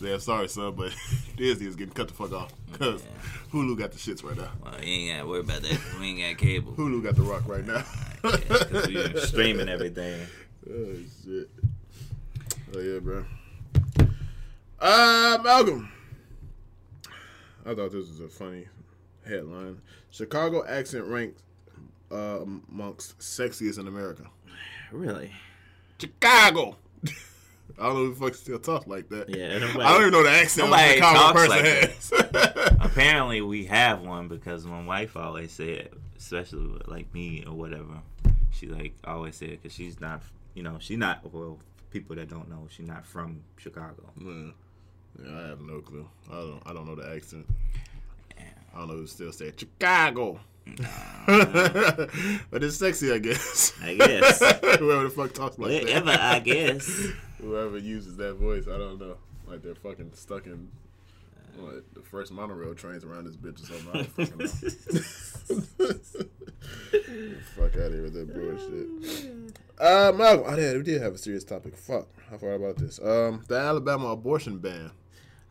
yeah, 0.00 0.18
sorry, 0.18 0.48
son, 0.48 0.74
but 0.74 0.92
Disney 1.36 1.66
is 1.66 1.76
getting 1.76 1.94
cut 1.94 2.08
the 2.08 2.14
fuck 2.14 2.32
off 2.32 2.52
because 2.70 3.02
Yeah. 3.02 3.10
Hulu 3.52 3.78
got 3.78 3.92
the 3.92 3.98
shits 3.98 4.22
right 4.22 4.36
now. 4.36 4.50
well, 4.62 4.74
you 4.82 4.92
ain't 5.10 5.16
got 5.18 5.22
to 5.22 5.28
worry 5.28 5.40
about 5.40 5.62
that. 5.62 5.78
we 5.98 6.06
ain't 6.22 6.38
got 6.38 6.44
cable. 6.46 6.72
Hulu 6.72 7.02
got 7.02 7.16
the 7.16 7.22
rock 7.22 7.46
right 7.46 7.66
now. 7.66 7.84
Because 8.22 8.86
we 8.86 9.20
streaming 9.20 9.70
everything. 9.70 10.26
Oh 10.70 10.94
shit. 11.24 11.48
Oh 12.76 12.78
yeah, 12.80 12.98
bro. 12.98 13.24
Uh, 14.78 15.38
Malcolm. 15.42 15.90
I 17.64 17.74
thought 17.74 17.92
this 17.92 18.08
was 18.08 18.20
a 18.20 18.28
funny 18.28 18.66
headline. 19.26 19.80
Chicago 20.10 20.62
accent 20.66 21.06
ranked 21.06 21.40
uh, 22.10 22.40
amongst 22.70 23.18
sexiest 23.18 23.78
in 23.78 23.86
America. 23.88 24.24
Really? 24.92 25.32
Chicago. 25.98 26.76
I 27.78 27.84
don't 27.84 27.94
know 27.94 28.04
who 28.06 28.14
the 28.14 28.20
fuck 28.20 28.34
still 28.34 28.58
talk 28.58 28.86
like 28.86 29.08
that. 29.10 29.28
Yeah, 29.28 29.58
nobody- 29.58 29.80
I 29.84 29.92
don't 29.92 30.00
even 30.02 30.12
know 30.12 30.22
the 30.24 30.30
accent 30.30 30.68
nobody 30.68 30.94
Chicago 30.94 31.18
talks 31.18 31.32
person 31.32 31.50
like 31.50 31.64
has. 31.64 32.76
Apparently, 32.80 33.40
we 33.40 33.64
have 33.66 34.00
one 34.02 34.28
because 34.28 34.66
my 34.66 34.84
wife 34.84 35.16
always 35.16 35.52
said, 35.52 35.90
especially 36.18 36.66
with 36.66 36.88
like 36.88 37.12
me 37.14 37.44
or 37.46 37.54
whatever, 37.54 38.02
she 38.50 38.66
like 38.66 38.92
always 39.04 39.36
said 39.36 39.50
because 39.50 39.72
she's 39.72 40.00
not, 40.00 40.22
you 40.54 40.62
know, 40.62 40.76
she's 40.80 40.98
not. 40.98 41.20
Well, 41.32 41.58
people 41.90 42.16
that 42.16 42.28
don't 42.28 42.48
know, 42.50 42.66
she's 42.68 42.88
not 42.88 43.06
from 43.06 43.40
Chicago. 43.56 44.10
Man. 44.16 44.52
Yeah, 45.22 45.38
I 45.38 45.48
have 45.48 45.60
no 45.60 45.80
clue. 45.80 46.08
I 46.30 46.34
don't. 46.34 46.62
I 46.66 46.72
don't 46.72 46.86
know 46.86 46.94
the 46.96 47.08
accent. 47.14 47.46
I 48.38 48.78
don't 48.78 48.88
know 48.88 48.94
who 48.94 49.06
still 49.06 49.32
say 49.32 49.52
Chicago. 49.56 50.40
but 52.50 52.64
it's 52.64 52.76
sexy, 52.76 53.12
I 53.12 53.18
guess. 53.18 53.72
I 53.82 53.94
guess. 53.94 54.38
Whoever 54.78 55.04
the 55.04 55.10
fuck 55.10 55.32
talks 55.32 55.58
like 55.58 55.82
Whatever, 55.82 56.06
that. 56.06 56.20
I 56.20 56.38
guess. 56.40 57.06
Whoever 57.40 57.78
uses 57.78 58.16
that 58.16 58.34
voice, 58.34 58.66
I 58.66 58.78
don't 58.78 58.98
know. 58.98 59.16
Like 59.46 59.62
they're 59.62 59.74
fucking 59.74 60.12
stuck 60.14 60.46
in 60.46 60.68
what 61.56 61.84
the 61.94 62.00
first 62.00 62.32
monorail 62.32 62.74
trains 62.74 63.04
around 63.04 63.24
this 63.26 63.36
bitch 63.36 63.62
or 63.62 63.66
something. 63.66 63.88
I 63.88 64.02
don't 64.02 64.10
fucking 64.10 64.38
know. 64.38 65.94
fuck 67.56 67.74
out 67.76 67.86
of 67.86 67.92
here 67.92 68.02
with 68.02 68.14
that 68.14 68.34
bullshit. 68.34 69.54
Uh, 69.78 70.12
Malcolm. 70.16 70.44
Oh, 70.46 70.56
yeah, 70.58 70.74
we 70.74 70.82
did 70.82 71.00
have 71.02 71.14
a 71.14 71.18
serious 71.18 71.44
topic. 71.44 71.76
Fuck, 71.76 72.08
I 72.32 72.36
forgot 72.36 72.54
about 72.54 72.76
this. 72.76 73.00
Um, 73.02 73.42
the 73.48 73.56
Alabama 73.58 74.08
abortion 74.08 74.58
ban. 74.58 74.90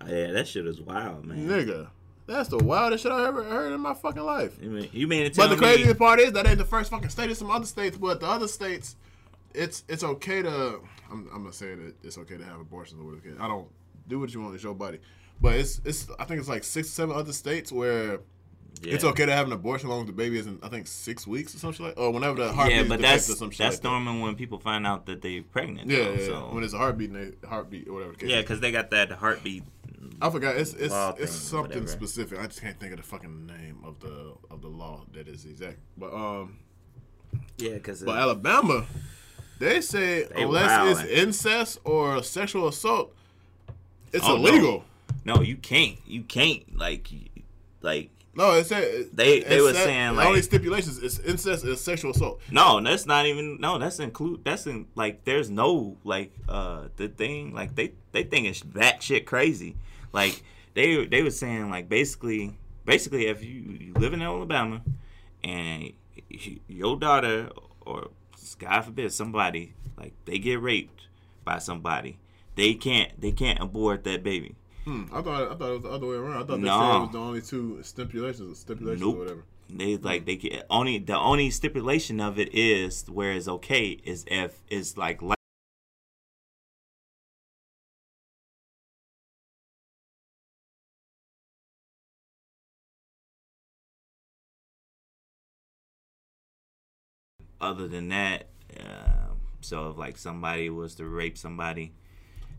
Oh, 0.02 0.08
yeah, 0.08 0.32
that 0.32 0.48
shit 0.48 0.66
is 0.68 0.80
wild, 0.80 1.26
man. 1.26 1.48
Nigga, 1.48 1.90
that's 2.30 2.50
the 2.50 2.58
wildest 2.58 3.04
shit 3.04 3.12
I 3.12 3.28
ever 3.28 3.44
heard 3.44 3.74
in 3.74 3.82
my 3.82 3.94
fucking 3.94 4.24
life. 4.24 4.58
You 4.62 4.70
mean, 4.70 4.90
you 4.92 5.08
mean 5.08 5.32
But 5.36 5.48
the 5.48 5.56
craziest 5.58 5.98
part 5.98 6.20
is 6.20 6.32
that 6.34 6.48
ain't 6.48 6.58
the 6.58 6.66
first 6.66 6.92
fucking 6.92 7.10
state. 7.10 7.30
It's 7.30 7.40
some 7.40 7.52
other 7.52 7.66
states, 7.66 7.98
but 7.98 8.20
the 8.20 8.28
other 8.28 8.48
states, 8.48 8.96
it's 9.54 9.84
it's 9.88 10.04
okay 10.04 10.42
to. 10.42 10.80
I'm, 11.12 11.28
I'm 11.34 11.44
not 11.44 11.56
saying 11.56 11.84
that 11.84 11.96
it's 12.04 12.18
okay 12.20 12.38
to 12.38 12.44
have 12.46 12.60
abortions 12.60 13.02
or 13.02 13.06
whatever. 13.06 13.42
I 13.42 13.48
don't 13.48 13.68
do 14.08 14.20
what 14.20 14.34
you 14.34 14.42
want. 14.42 14.56
It's 14.56 14.64
your 14.64 14.76
body, 14.76 15.00
but 15.42 15.56
it's 15.56 15.82
it's. 15.84 16.08
I 16.20 16.26
think 16.26 16.40
it's 16.40 16.50
like 16.50 16.64
six, 16.64 16.90
seven 16.90 17.16
other 17.16 17.34
states 17.34 17.72
where 17.72 18.20
Yeah. 18.82 18.94
It's 18.94 19.04
okay 19.04 19.26
to 19.26 19.34
have 19.34 19.48
an 19.48 19.54
abortion 19.54 19.88
as 19.88 19.90
long 19.90 20.02
as 20.02 20.08
the 20.08 20.14
baby 20.14 20.38
is 20.38 20.46
in, 20.48 20.60
I 20.62 20.70
think, 20.70 20.88
six 20.88 21.28
weeks 21.28 21.54
or 21.56 21.58
something 21.58 21.86
like, 21.88 21.98
or 21.98 22.12
whenever 22.12 22.36
the 22.36 22.54
heartbeat 22.54 22.78
Yeah, 22.78 22.84
but 22.88 23.02
that's 23.02 23.30
or 23.30 23.36
some 23.36 23.50
shit 23.50 23.58
that's 23.60 23.84
like 23.84 24.06
that. 24.06 24.22
when 24.22 24.36
people 24.36 24.60
find 24.60 24.86
out 24.88 25.06
that 25.08 25.22
they're 25.22 25.42
pregnant. 25.42 25.90
Yeah, 25.90 26.04
though, 26.04 26.12
yeah, 26.14 26.26
so. 26.26 26.50
when 26.54 26.64
it's 26.64 26.74
a 26.74 26.78
heartbeat, 26.78 27.12
they, 27.12 27.48
heartbeat 27.48 27.88
or 27.88 27.94
whatever. 27.94 28.12
the 28.14 28.20
case 28.20 28.30
yeah, 28.30 28.42
because 28.42 28.60
they 28.60 28.72
got 28.72 28.92
that 28.92 29.12
heartbeat. 29.12 29.64
I 30.22 30.30
forgot. 30.30 30.56
It's 30.56 30.74
it's 30.74 30.94
it's 30.94 31.18
thing, 31.18 31.28
something 31.28 31.88
specific. 31.88 32.40
I 32.40 32.48
just 32.48 32.62
can't 32.62 32.80
think 32.80 32.92
of 32.94 32.98
the 32.98 33.04
fucking 33.04 33.46
name 33.46 33.80
of 33.84 34.00
the 34.00 34.34
of 34.50 34.62
the 34.62 34.68
law 34.70 35.04
that 35.14 35.28
is 35.28 35.46
exact. 35.46 35.80
But 35.98 36.14
um, 36.14 36.60
Yeah, 37.58 37.74
because 37.74 38.02
but 38.04 38.18
Alabama, 38.18 38.86
they 39.60 39.82
say 39.82 40.24
They 40.24 40.44
unless 40.44 41.00
it's 41.02 41.10
incest 41.12 41.80
or 41.84 42.24
sexual 42.24 42.68
assault, 42.68 43.14
it's 44.14 44.24
Oh, 44.26 44.36
illegal. 44.36 44.86
no, 45.26 45.42
you 45.42 45.58
can't. 45.58 45.98
You 46.08 46.24
can't. 46.24 46.78
Like, 46.78 47.08
like 47.82 48.10
No, 48.36 48.54
it 48.54 48.66
said 48.68 49.10
They- 49.12 49.42
they 49.42 49.60
said- 49.60 49.76
saying, 49.76 50.16
the 50.16 50.24
only 50.24 50.42
stipulations 50.42 50.98
is 51.00 51.20
incest 51.20 51.66
is 51.66 51.82
sexual 51.82 52.12
assault. 52.12 52.40
no, 52.50 52.80
that's 52.82 53.06
not 53.06 53.26
even. 53.26 53.58
No, 53.60 53.78
that's 53.78 54.00
include. 54.00 54.46
That's 54.46 54.66
in 54.66 54.86
like. 54.96 55.26
There's 55.26 55.50
no 55.50 55.98
like 56.06 56.32
uh 56.48 56.88
the 56.96 57.10
thing 57.10 57.54
like 57.54 57.76
they 57.76 57.94
they 58.14 58.24
think 58.24 58.48
it's 58.48 58.62
that 58.76 59.04
shit 59.04 59.26
crazy. 59.26 59.76
Like 60.12 60.44
they 60.74 61.06
they 61.06 61.24
were 61.24 61.32
saying 61.32 61.70
like 61.70 61.90
basically 61.90 62.58
basically 62.86 63.28
if 63.28 63.44
you, 63.44 63.78
you 63.80 63.94
live 63.94 64.14
in 64.14 64.22
Alabama 64.22 64.82
and 65.44 65.94
your 66.68 66.98
daughter 66.98 67.50
or 67.82 68.10
God 68.58 68.82
forbid 68.82 69.12
somebody 69.12 69.74
like 69.98 70.14
they 70.26 70.38
get 70.40 70.62
raped 70.62 71.08
by 71.44 71.60
somebody, 71.60 72.18
they 72.56 72.74
can't 72.74 73.20
they 73.20 73.32
can't 73.32 73.60
abort 73.60 74.04
that 74.06 74.24
baby. 74.24 74.56
Hmm, 74.86 75.04
I 75.12 75.22
thought 75.22 75.52
I 75.52 75.56
thought 75.56 75.70
it 75.70 75.74
was 75.74 75.84
the 75.84 75.90
other 75.90 76.08
way 76.08 76.16
around. 76.16 76.44
I 76.44 76.46
thought 76.46 76.62
they 76.62 76.68
said 76.68 76.96
it 76.96 77.00
was 77.02 77.12
the 77.12 77.20
only 77.20 77.42
two 77.42 77.84
stipulations 77.84 78.60
stipulations 78.60 79.02
Nope. 79.02 79.16
or 79.16 79.20
whatever. 79.20 79.44
They 79.70 79.98
like 79.98 80.26
they 80.26 80.36
get 80.36 80.66
only 80.70 80.98
the 80.98 81.18
only 81.18 81.52
stipulation 81.52 82.20
of 82.20 82.40
it 82.40 82.56
is 82.56 83.06
where 83.08 83.34
it's 83.34 83.48
okay 83.48 84.00
is 84.04 84.26
if 84.28 84.62
it's 84.70 84.98
like 84.98 85.22
other 97.62 97.88
than 97.88 98.10
that 98.10 98.48
uh, 98.80 99.34
so 99.62 99.90
if 99.90 99.98
like 99.98 100.18
somebody 100.18 100.70
was 100.70 100.96
to 100.96 101.06
rape 101.06 101.38
somebody 101.38 101.94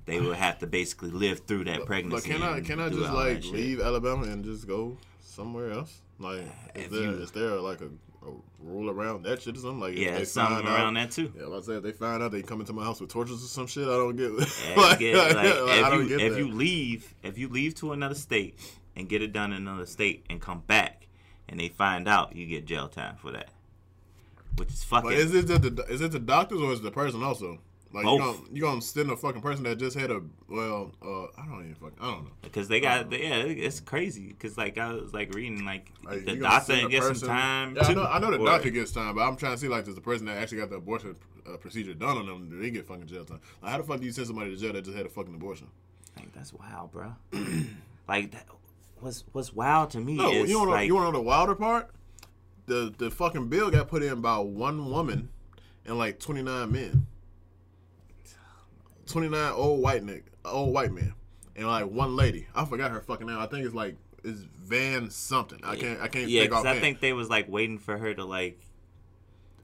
they 0.07 0.21
would 0.21 0.37
have 0.37 0.59
to 0.59 0.67
basically 0.67 1.11
live 1.11 1.41
through 1.41 1.65
that 1.65 1.87
pregnancy. 1.87 2.31
But 2.31 2.39
can 2.39 2.43
I 2.43 2.61
can 2.61 2.81
I 2.81 2.89
just 2.89 3.13
like 3.13 3.45
leave 3.45 3.81
Alabama 3.81 4.25
and 4.25 4.45
just 4.45 4.67
go 4.67 4.97
somewhere 5.21 5.71
else? 5.71 6.01
Like, 6.19 6.41
is 6.75 6.91
there 6.91 7.03
you- 7.03 7.11
is 7.13 7.31
there 7.31 7.57
like 7.57 7.81
a, 7.81 7.87
a 8.27 8.33
rule 8.61 8.91
around 8.91 9.25
that 9.25 9.43
shit 9.43 9.57
or 9.57 9.61
something? 9.61 9.81
Like, 9.81 9.97
yeah 9.97 10.23
something 10.25 10.67
around 10.67 10.97
out, 10.97 11.09
that 11.09 11.11
too 11.13 11.33
Yeah, 11.37 11.47
like 11.47 11.63
I 11.63 11.67
said, 11.67 11.77
if 11.77 11.83
they 11.83 11.93
find 11.93 12.23
out 12.23 12.33
they 12.33 12.43
come 12.43 12.61
into 12.61 12.73
my 12.73 12.83
house 12.85 13.01
with 13.01 13.11
torches 13.11 13.45
or 13.45 13.47
some 13.47 13.67
shit, 13.67 13.85
I 13.85 13.97
don't 13.97 14.17
get. 14.17 14.33
Yeah, 14.33 14.75
like, 14.77 14.99
get, 14.99 15.17
like, 15.17 15.35
like, 15.35 15.47
if 15.47 15.85
I 15.85 15.91
don't 15.91 16.03
you 16.03 16.09
get 16.09 16.21
if 16.23 16.33
that. 16.33 16.39
you 16.39 16.51
leave 16.51 17.15
if 17.23 17.39
you 17.39 17.49
leave 17.49 17.75
to 17.77 17.93
another 17.93 18.15
state 18.15 18.59
and 18.97 19.09
get 19.09 19.23
it 19.23 19.33
done 19.33 19.53
in 19.53 19.59
another 19.69 19.87
state 19.87 20.27
and 20.29 20.41
come 20.41 20.61
back 20.67 21.07
and 21.49 21.61
they 21.61 21.69
find 21.69 22.09
out 22.09 22.35
you 22.35 22.47
get 22.47 22.65
jail 22.67 22.89
time 22.89 23.17
for 23.17 23.31
that, 23.33 23.51
which 24.57 24.69
is 24.71 24.85
fucking. 24.85 25.11
But 25.11 25.19
is 25.19 25.35
it 25.35 25.47
the 25.47 25.85
is 25.89 26.01
it 26.01 26.13
the 26.13 26.19
doctors 26.19 26.61
or 26.61 26.73
is 26.73 26.81
it 26.81 26.83
the 26.83 26.91
person 26.91 27.23
also? 27.23 27.59
Like 27.93 28.05
you 28.05 28.11
Both. 28.19 28.21
gonna 28.21 28.49
you 28.53 28.63
gonna 28.63 28.83
send 28.83 29.11
a 29.11 29.17
fucking 29.17 29.43
person 29.43 29.65
that 29.65 29.77
just 29.79 29.99
had 29.99 30.13
a 30.13 30.23
well 30.49 30.93
uh 31.03 31.25
I 31.37 31.45
don't 31.47 31.63
even 31.65 31.75
fuck 31.75 31.93
I 32.01 32.13
don't 32.13 32.25
know. 32.25 32.31
because 32.43 32.69
they 32.69 32.81
got 32.81 33.11
yeah, 33.11 33.35
it's 33.43 33.81
crazy. 33.81 34.29
Because 34.29 34.57
like 34.57 34.79
I 34.79 34.93
was 34.93 35.13
like 35.13 35.35
reading 35.35 35.65
like 35.65 35.91
Like, 36.05 36.25
the 36.25 36.37
doctor 36.37 36.89
gets 36.89 37.19
some 37.19 37.29
time. 37.29 37.75
Yeah, 37.75 37.83
I 37.89 37.95
know, 37.95 38.05
I 38.05 38.19
know 38.21 38.31
the 38.31 38.39
or- 38.39 38.47
doctor 38.47 38.71
gets 38.71 38.93
time, 38.93 39.17
but 39.17 39.23
I'm 39.23 39.35
trying 39.37 39.55
to 39.55 39.59
see 39.59 39.67
like 39.67 39.87
does 39.87 39.97
the 39.97 40.01
person 40.01 40.27
that 40.27 40.37
actually 40.39 40.59
got 40.59 40.71
the 40.71 40.77
abortion 40.77 41.17
uh, 41.53 41.57
procedure 41.57 41.95
done 41.95 42.17
on 42.19 42.27
them 42.27 42.49
do 42.49 42.61
they 42.61 42.71
get 42.71 42.87
fucking 42.87 43.07
jail 43.09 43.25
time? 43.25 43.41
Like 43.61 43.73
how 43.73 43.79
the 43.79 43.85
fuck 43.85 43.99
do 43.99 44.07
you 44.07 44.13
send 44.13 44.29
somebody 44.29 44.51
to 44.53 44.57
jail 44.57 44.73
that 44.73 44.85
just 44.85 44.97
had 44.97 45.07
a 45.07 45.11
fucking 45.11 45.35
abortion? 45.35 45.67
Like 46.17 46.33
that's 46.33 46.53
wild, 46.55 46.93
bro. 46.93 47.13
like 48.09 48.31
that, 48.31 48.47
what's 49.01 49.25
what's 49.33 49.53
wild 49.53 49.91
to 49.91 49.99
me 50.01 50.15
No, 50.15 50.31
is 50.31 50.49
you 50.49 50.59
want 50.59 50.71
like 50.71 50.87
you 50.87 50.95
want 50.95 51.09
to 51.09 51.13
know 51.13 51.19
the 51.19 51.25
wilder 51.25 51.57
part? 51.57 51.91
The 52.71 52.95
the 52.97 53.11
fucking 53.11 53.49
bill 53.49 53.69
got 53.69 53.89
put 53.89 54.01
in 54.05 54.21
by 54.21 54.39
one 54.39 54.93
woman 54.93 55.29
and 55.85 55.99
like 55.99 56.21
29 56.21 56.71
men. 56.71 57.05
29 59.07 59.53
old 59.55 59.83
white 59.83 60.05
nick, 60.05 60.27
old 60.45 60.73
white 60.73 60.93
men, 60.93 61.13
and 61.57 61.67
like 61.67 61.87
one 61.87 62.15
lady. 62.15 62.47
I 62.55 62.65
forgot 62.65 62.93
her 62.93 63.01
fucking 63.01 63.27
name. 63.27 63.39
I 63.39 63.47
think 63.47 63.67
it's 63.67 63.75
like 63.75 63.97
it's 64.23 64.39
Van 64.39 65.11
something. 65.11 65.59
I 65.65 65.75
can't 65.75 66.01
I 66.01 66.07
can't 66.07 66.29
yeah, 66.29 66.45
because 66.45 66.65
off 66.65 66.77
I 66.77 66.79
think 66.79 67.01
they 67.01 67.13
was 67.13 67.29
like 67.29 67.49
waiting 67.49 67.81
for 67.81 67.99
her 67.99 68.15
to 68.15 68.25
like. 68.25 68.61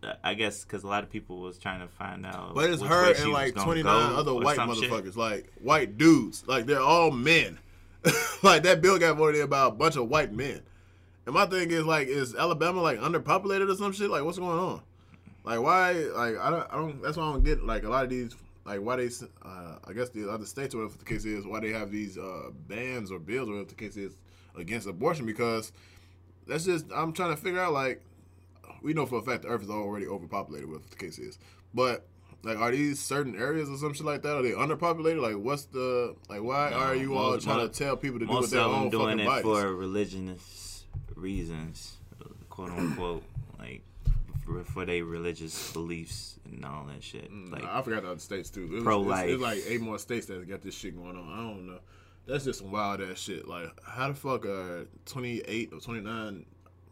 uh, 0.02 0.14
I 0.24 0.34
guess 0.34 0.64
because 0.64 0.82
a 0.82 0.88
lot 0.88 1.04
of 1.04 1.10
people 1.10 1.38
was 1.38 1.58
trying 1.58 1.82
to 1.82 1.86
find 1.86 2.26
out. 2.26 2.56
But 2.56 2.70
it's 2.70 2.82
her 2.82 3.14
and 3.14 3.32
like 3.32 3.54
29 3.54 3.86
other 3.86 4.34
white 4.34 4.56
some 4.56 4.74
shit. 4.74 4.90
motherfuckers, 4.90 5.14
like 5.14 5.52
white 5.62 5.96
dudes. 5.96 6.42
Like 6.48 6.66
they're 6.66 6.80
all 6.80 7.12
men. 7.12 7.60
like 8.42 8.64
that 8.64 8.82
bill 8.82 8.98
got 8.98 9.16
voted 9.16 9.42
in 9.42 9.48
by 9.48 9.66
a 9.66 9.70
bunch 9.70 9.94
of 9.94 10.08
white 10.08 10.32
men. 10.32 10.62
And 11.26 11.34
my 11.34 11.44
thing 11.46 11.70
is 11.72 11.84
like, 11.84 12.08
is 12.08 12.34
Alabama 12.34 12.80
like 12.80 13.00
underpopulated 13.00 13.70
or 13.70 13.74
some 13.76 13.92
shit? 13.92 14.10
Like 14.10 14.22
what's 14.24 14.38
going 14.38 14.58
on? 14.58 14.80
Like 15.44 15.60
why? 15.60 15.92
Like 15.92 16.38
I 16.38 16.50
don't. 16.50 16.66
I 16.70 16.76
don't. 16.76 17.02
That's 17.02 17.16
why 17.16 17.24
I 17.28 17.32
don't 17.32 17.44
get 17.44 17.64
like 17.64 17.84
a 17.84 17.88
lot 17.88 18.04
of 18.04 18.10
these. 18.10 18.34
Like 18.64 18.80
why 18.80 18.96
they? 18.96 19.08
Uh, 19.44 19.76
I 19.86 19.92
guess 19.92 20.08
the 20.10 20.30
other 20.30 20.46
states, 20.46 20.74
or 20.74 20.78
whatever 20.78 20.98
the 20.98 21.04
case 21.04 21.24
is, 21.24 21.46
why 21.46 21.60
they 21.60 21.70
have 21.72 21.90
these 21.90 22.16
uh, 22.18 22.50
bans 22.68 23.10
or 23.10 23.18
bills, 23.18 23.48
or 23.48 23.52
whatever 23.52 23.68
the 23.68 23.74
case 23.74 23.96
is, 23.96 24.16
against 24.56 24.86
abortion 24.88 25.26
because 25.26 25.72
that's 26.46 26.64
just. 26.64 26.86
I'm 26.94 27.12
trying 27.12 27.34
to 27.34 27.40
figure 27.40 27.60
out 27.60 27.72
like 27.72 28.02
we 28.82 28.92
know 28.94 29.06
for 29.06 29.18
a 29.18 29.22
fact 29.22 29.42
the 29.42 29.48
earth 29.48 29.62
is 29.62 29.70
already 29.70 30.06
overpopulated, 30.06 30.68
whatever 30.68 30.88
the 30.90 30.96
case 30.96 31.18
is. 31.18 31.38
But 31.74 32.06
like, 32.42 32.58
are 32.58 32.70
these 32.70 32.98
certain 33.00 33.36
areas 33.36 33.68
or 33.68 33.76
some 33.78 33.94
shit 33.94 34.06
like 34.06 34.22
that? 34.22 34.36
Are 34.36 34.42
they 34.42 34.50
underpopulated? 34.52 35.20
Like, 35.20 35.36
what's 35.44 35.64
the 35.66 36.14
like? 36.28 36.42
Why 36.42 36.70
No, 36.70 36.76
are 36.76 36.94
you 36.96 37.16
all 37.16 37.32
most- 37.32 37.44
trying 37.44 37.68
to 37.68 37.72
tell 37.72 37.96
people 37.96 38.18
to 38.20 38.26
do 38.26 38.32
Most 38.32 38.50
their 38.50 38.60
own 38.60 38.90
doing 38.90 39.18
fucking 39.18 39.20
it 39.20 39.26
bodies? 39.26 39.42
for 39.44 39.74
religious 39.76 40.65
reasons, 41.16 41.96
quote 42.48 42.70
unquote, 42.70 43.24
like 43.58 43.82
for, 44.44 44.62
for 44.64 44.84
their 44.84 45.04
religious 45.04 45.72
beliefs 45.72 46.38
and 46.44 46.64
all 46.64 46.84
that 46.84 47.02
shit. 47.02 47.30
Like 47.50 47.64
I 47.64 47.82
forgot 47.82 48.02
the 48.02 48.10
other 48.10 48.20
states 48.20 48.50
too. 48.50 48.68
It 48.72 48.84
Pro-life. 48.84 49.28
It's, 49.30 49.42
like 49.42 49.62
eight 49.66 49.80
more 49.80 49.98
states 49.98 50.26
that 50.26 50.48
got 50.48 50.62
this 50.62 50.74
shit 50.74 50.96
going 50.96 51.16
on. 51.16 51.32
I 51.32 51.36
don't 51.36 51.66
know. 51.66 51.80
That's 52.26 52.44
just 52.44 52.60
some 52.60 52.72
wild 52.72 53.00
ass 53.00 53.18
shit. 53.18 53.46
Like, 53.46 53.70
how 53.84 54.08
the 54.08 54.14
fuck 54.14 54.46
are 54.46 54.86
28 55.06 55.72
or 55.72 55.80
29 55.80 56.44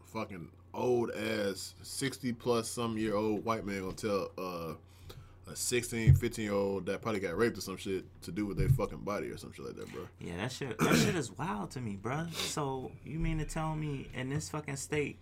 fucking 0.05 0.47
old 0.73 1.11
ass 1.11 1.73
60 1.81 2.33
plus 2.33 2.69
some 2.69 2.97
year 2.97 3.15
old 3.15 3.43
white 3.43 3.65
man 3.65 3.81
gonna 3.81 3.93
tell 3.93 4.31
uh, 4.37 4.73
a 5.47 5.55
16, 5.55 6.15
15 6.15 6.43
year 6.45 6.53
old 6.53 6.85
that 6.87 7.01
probably 7.01 7.19
got 7.19 7.37
raped 7.37 7.57
or 7.57 7.61
some 7.61 7.77
shit 7.77 8.03
to 8.23 8.31
do 8.31 8.45
with 8.45 8.57
their 8.57 8.69
fucking 8.69 8.99
body 8.99 9.27
or 9.29 9.37
some 9.37 9.51
shit 9.53 9.65
like 9.65 9.75
that, 9.75 9.91
bro? 9.93 10.07
Yeah, 10.19 10.37
that 10.37 10.51
shit 10.51 10.77
that 10.79 10.95
shit 10.95 11.15
is 11.15 11.31
wild 11.31 11.71
to 11.71 11.81
me, 11.81 11.95
bro. 11.95 12.25
So 12.33 12.91
you 13.03 13.19
mean 13.19 13.37
to 13.39 13.45
tell 13.45 13.75
me 13.75 14.07
in 14.13 14.29
this 14.29 14.49
fucking 14.49 14.77
state, 14.77 15.17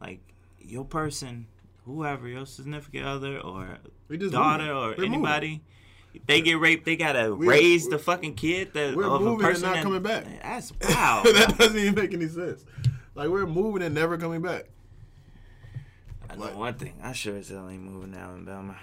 like 0.00 0.20
your 0.60 0.84
person, 0.84 1.46
whoever, 1.86 2.28
your 2.28 2.44
significant 2.46 3.06
other 3.06 3.38
or 3.38 3.78
daughter 4.10 4.62
moving. 4.64 4.70
or 4.76 4.88
We're 4.88 4.90
moving. 4.96 5.12
anybody, 5.14 5.62
they 6.26 6.42
get 6.42 6.58
raped, 6.60 6.84
they 6.84 6.96
gotta 6.96 7.34
We- 7.34 7.48
raise 7.48 7.84
we- 7.86 7.90
the 7.92 7.98
fucking 7.98 8.34
kid 8.34 8.74
that 8.74 8.94
we're 8.94 9.04
of 9.06 9.22
a 9.22 9.24
moving 9.24 9.46
and 9.46 9.62
not 9.62 9.82
coming 9.82 10.02
back. 10.02 10.26
That's 10.42 10.72
wild. 10.82 11.24
that 11.26 11.56
doesn't 11.58 11.78
even 11.78 11.94
make 11.94 12.12
any 12.12 12.28
sense. 12.28 12.64
Like 13.14 13.28
we're 13.30 13.46
moving 13.46 13.82
and 13.82 13.94
never 13.94 14.18
coming 14.18 14.42
back. 14.42 14.66
I 16.28 16.36
know 16.36 16.56
one 16.56 16.74
thing. 16.74 16.94
I 17.02 17.12
sure 17.12 17.36
as 17.36 17.48
hell 17.48 17.68
ain't 17.70 17.82
moving 17.82 18.14
out 18.14 18.26
to 18.26 18.32
Alabama. 18.50 18.76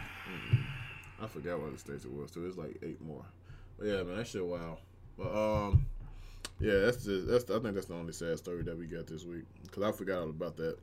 I 1.21 1.27
forgot 1.27 1.59
what 1.59 1.71
the 1.73 1.79
states 1.79 2.05
it 2.05 2.11
was 2.11 2.31
too. 2.31 2.45
It's 2.47 2.57
like 2.57 2.77
eight 2.83 3.01
more. 3.01 3.25
But 3.77 3.87
yeah, 3.87 4.03
man, 4.03 4.17
that 4.17 4.27
shit 4.27 4.45
wow. 4.45 4.77
But 5.17 5.33
um, 5.35 5.85
yeah, 6.59 6.79
that's 6.79 7.03
just 7.03 7.27
that's 7.27 7.49
I 7.49 7.59
think 7.59 7.75
that's 7.75 7.87
the 7.87 7.95
only 7.95 8.13
sad 8.13 8.37
story 8.37 8.63
that 8.63 8.77
we 8.77 8.85
got 8.85 9.07
this 9.07 9.25
week 9.25 9.43
because 9.63 9.83
I 9.83 9.91
forgot 9.91 10.19
all 10.21 10.29
about 10.29 10.57
that. 10.57 10.77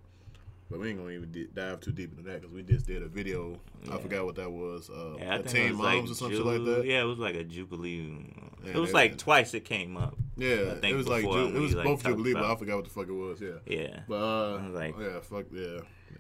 But 0.69 0.81
we 0.81 0.89
ain't 0.89 0.99
gonna 0.99 1.11
even 1.11 1.49
dive 1.55 1.79
too 1.81 1.93
deep 1.93 2.11
into 2.11 2.29
that 2.29 2.41
because 2.41 2.53
we 2.53 2.63
just 2.63 2.87
did 2.87 3.01
a 3.01 3.07
video. 3.07 3.57
I 3.91 3.99
forgot 3.99 4.25
what 4.25 4.35
that 4.35 4.51
was. 4.51 4.91
Uh, 4.91 5.15
Yeah, 5.17 5.35
I 5.35 5.37
a 5.37 5.39
think 5.39 5.49
teen 5.51 5.75
moms 5.77 5.79
like 5.79 6.11
or 6.11 6.15
something 6.15 6.45
like 6.45 6.65
that. 6.65 6.85
Yeah, 6.85 7.03
it 7.03 7.05
was 7.05 7.19
like 7.19 7.37
a 7.37 7.45
Jubilee. 7.45 8.27
Yeah, 8.65 8.73
it 8.73 8.77
was 8.79 8.93
like 8.93 9.17
twice 9.17 9.55
it 9.55 9.65
came 9.65 9.97
up. 9.97 10.17
Yeah, 10.37 10.73
I 10.73 10.81
think 10.81 10.87
it 10.87 10.97
was 10.97 11.07
like 11.07 11.23
Ju- 11.23 11.55
it 11.55 11.61
was 11.61 11.75
like, 11.77 11.85
both 11.85 12.03
Jubilee, 12.03 12.33
but 12.35 12.45
I 12.45 12.57
forgot 12.57 12.77
what 12.77 12.85
the 12.85 12.91
fuck 12.91 13.07
it 13.09 13.13
was. 13.13 13.41
Yeah. 13.41 13.51
Yeah. 13.65 14.01
But 14.09 14.17
uh, 14.17 14.57
I 14.57 14.67
was 14.67 14.75
like- 14.75 14.95
yeah, 14.99 15.21
fuck 15.21 15.45
yeah, 15.53 15.63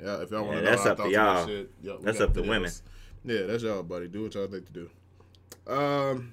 yeah. 0.01 0.22
If 0.22 0.30
y'all 0.30 0.43
Yeah, 0.43 0.47
want 0.47 0.59
to 0.59 0.62
know, 0.62 0.70
that's 0.70 0.86
up 0.86 0.97
to 0.99 1.11
y'all. 1.11 1.34
That 1.34 1.49
shit, 1.49 1.70
yeah, 1.82 1.93
we 2.01 2.18
up 2.18 2.34
to 2.34 2.43
women. 2.43 2.70
Yeah, 3.27 3.43
that's 3.43 3.64
y'all, 3.64 3.83
buddy. 3.83 4.07
Do 4.07 4.22
what 4.22 4.35
y'all 4.35 4.47
think 4.47 4.66
to 4.66 4.72
do. 4.72 4.91
Um, 5.66 6.33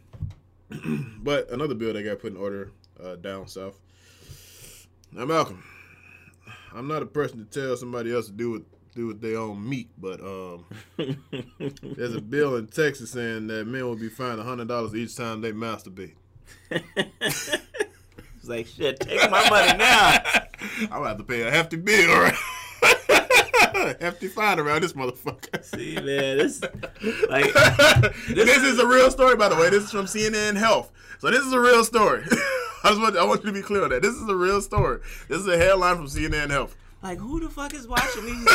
but 1.23 1.49
another 1.49 1.73
bill 1.73 1.91
that 1.93 2.03
got 2.03 2.19
put 2.19 2.33
in 2.33 2.37
order 2.37 2.71
uh, 3.03 3.15
down 3.15 3.47
south. 3.47 3.79
Now, 5.11 5.25
Malcolm, 5.25 5.63
I'm 6.73 6.87
not 6.87 7.01
a 7.01 7.07
person 7.07 7.43
to 7.43 7.45
tell 7.45 7.75
somebody 7.75 8.13
else 8.13 8.27
to 8.27 8.31
do 8.31 8.51
with 8.51 8.63
do 8.95 9.07
with 9.07 9.21
their 9.21 9.39
own 9.39 9.67
meat, 9.67 9.89
but 9.97 10.19
um, 10.21 10.65
there's 11.81 12.13
a 12.13 12.21
bill 12.21 12.57
in 12.57 12.67
Texas 12.67 13.09
saying 13.09 13.47
that 13.47 13.65
men 13.65 13.83
will 13.85 13.95
be 13.95 14.07
fined 14.07 14.39
hundred 14.39 14.67
dollars 14.67 14.93
each 14.93 15.15
time 15.15 15.41
they 15.41 15.51
masturbate. 15.51 16.13
It's 18.43 18.49
like 18.49 18.67
shit. 18.67 18.99
Take 18.99 19.31
my 19.31 19.49
money 19.49 19.77
now. 19.77 20.17
I'm 20.81 20.87
gonna 20.89 21.07
have 21.07 21.17
to 21.17 21.23
pay 21.23 21.43
a 21.43 21.49
hefty 21.51 21.77
bill. 21.77 22.11
Right? 22.19 22.35
hefty 24.01 24.27
fine 24.27 24.59
around 24.59 24.81
this 24.81 24.93
motherfucker. 24.93 25.63
See, 25.63 25.95
man, 25.95 26.37
this 26.37 26.61
like 27.29 27.53
this, 28.27 28.63
is 28.63 28.79
a 28.79 28.87
real 28.87 29.11
story, 29.11 29.35
by 29.35 29.49
the 29.49 29.55
way. 29.55 29.69
This 29.69 29.83
is 29.85 29.91
from 29.91 30.05
CNN 30.05 30.55
Health. 30.57 30.91
So 31.19 31.29
this 31.29 31.41
is 31.41 31.53
a 31.53 31.59
real 31.59 31.83
story. 31.83 32.23
I 32.83 32.89
just 32.89 33.01
want 33.01 33.17
I 33.17 33.23
want 33.25 33.41
you 33.41 33.47
to 33.47 33.53
be 33.53 33.61
clear 33.61 33.83
on 33.83 33.89
that. 33.89 34.01
This 34.01 34.15
is 34.15 34.27
a 34.27 34.35
real 34.35 34.61
story. 34.61 34.99
This 35.27 35.39
is 35.39 35.47
a 35.47 35.57
headline 35.57 35.95
from 35.95 36.07
CNN 36.07 36.49
Health. 36.49 36.75
Like 37.01 37.19
who 37.19 37.39
the 37.39 37.49
fuck 37.49 37.73
is 37.73 37.87
watching 37.87 38.25
these? 38.25 38.49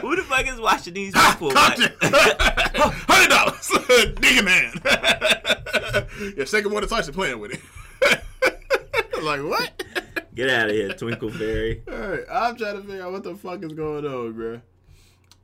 who 0.00 0.16
the 0.16 0.24
fuck 0.28 0.46
is 0.46 0.60
watching 0.60 0.94
these 0.94 1.12
people? 1.14 1.52
Hundred 1.54 1.98
dollars, 3.30 3.68
nigga 4.16 4.44
man. 4.44 6.34
yeah, 6.36 6.44
second 6.44 6.72
one 6.72 6.86
Tyson 6.88 7.14
playing 7.14 7.38
with 7.38 7.52
it. 7.52 7.60
like 9.22 9.42
what? 9.42 9.84
Get 10.40 10.48
out 10.48 10.70
of 10.70 10.74
here, 10.74 10.88
Twinkle 10.94 11.28
Fairy. 11.28 11.82
All 11.92 11.98
right, 11.98 12.24
I'm 12.32 12.56
trying 12.56 12.76
to 12.76 12.80
figure 12.80 13.04
out 13.04 13.12
what 13.12 13.22
the 13.22 13.34
fuck 13.34 13.62
is 13.62 13.74
going 13.74 14.06
on, 14.06 14.32
bro. 14.32 14.62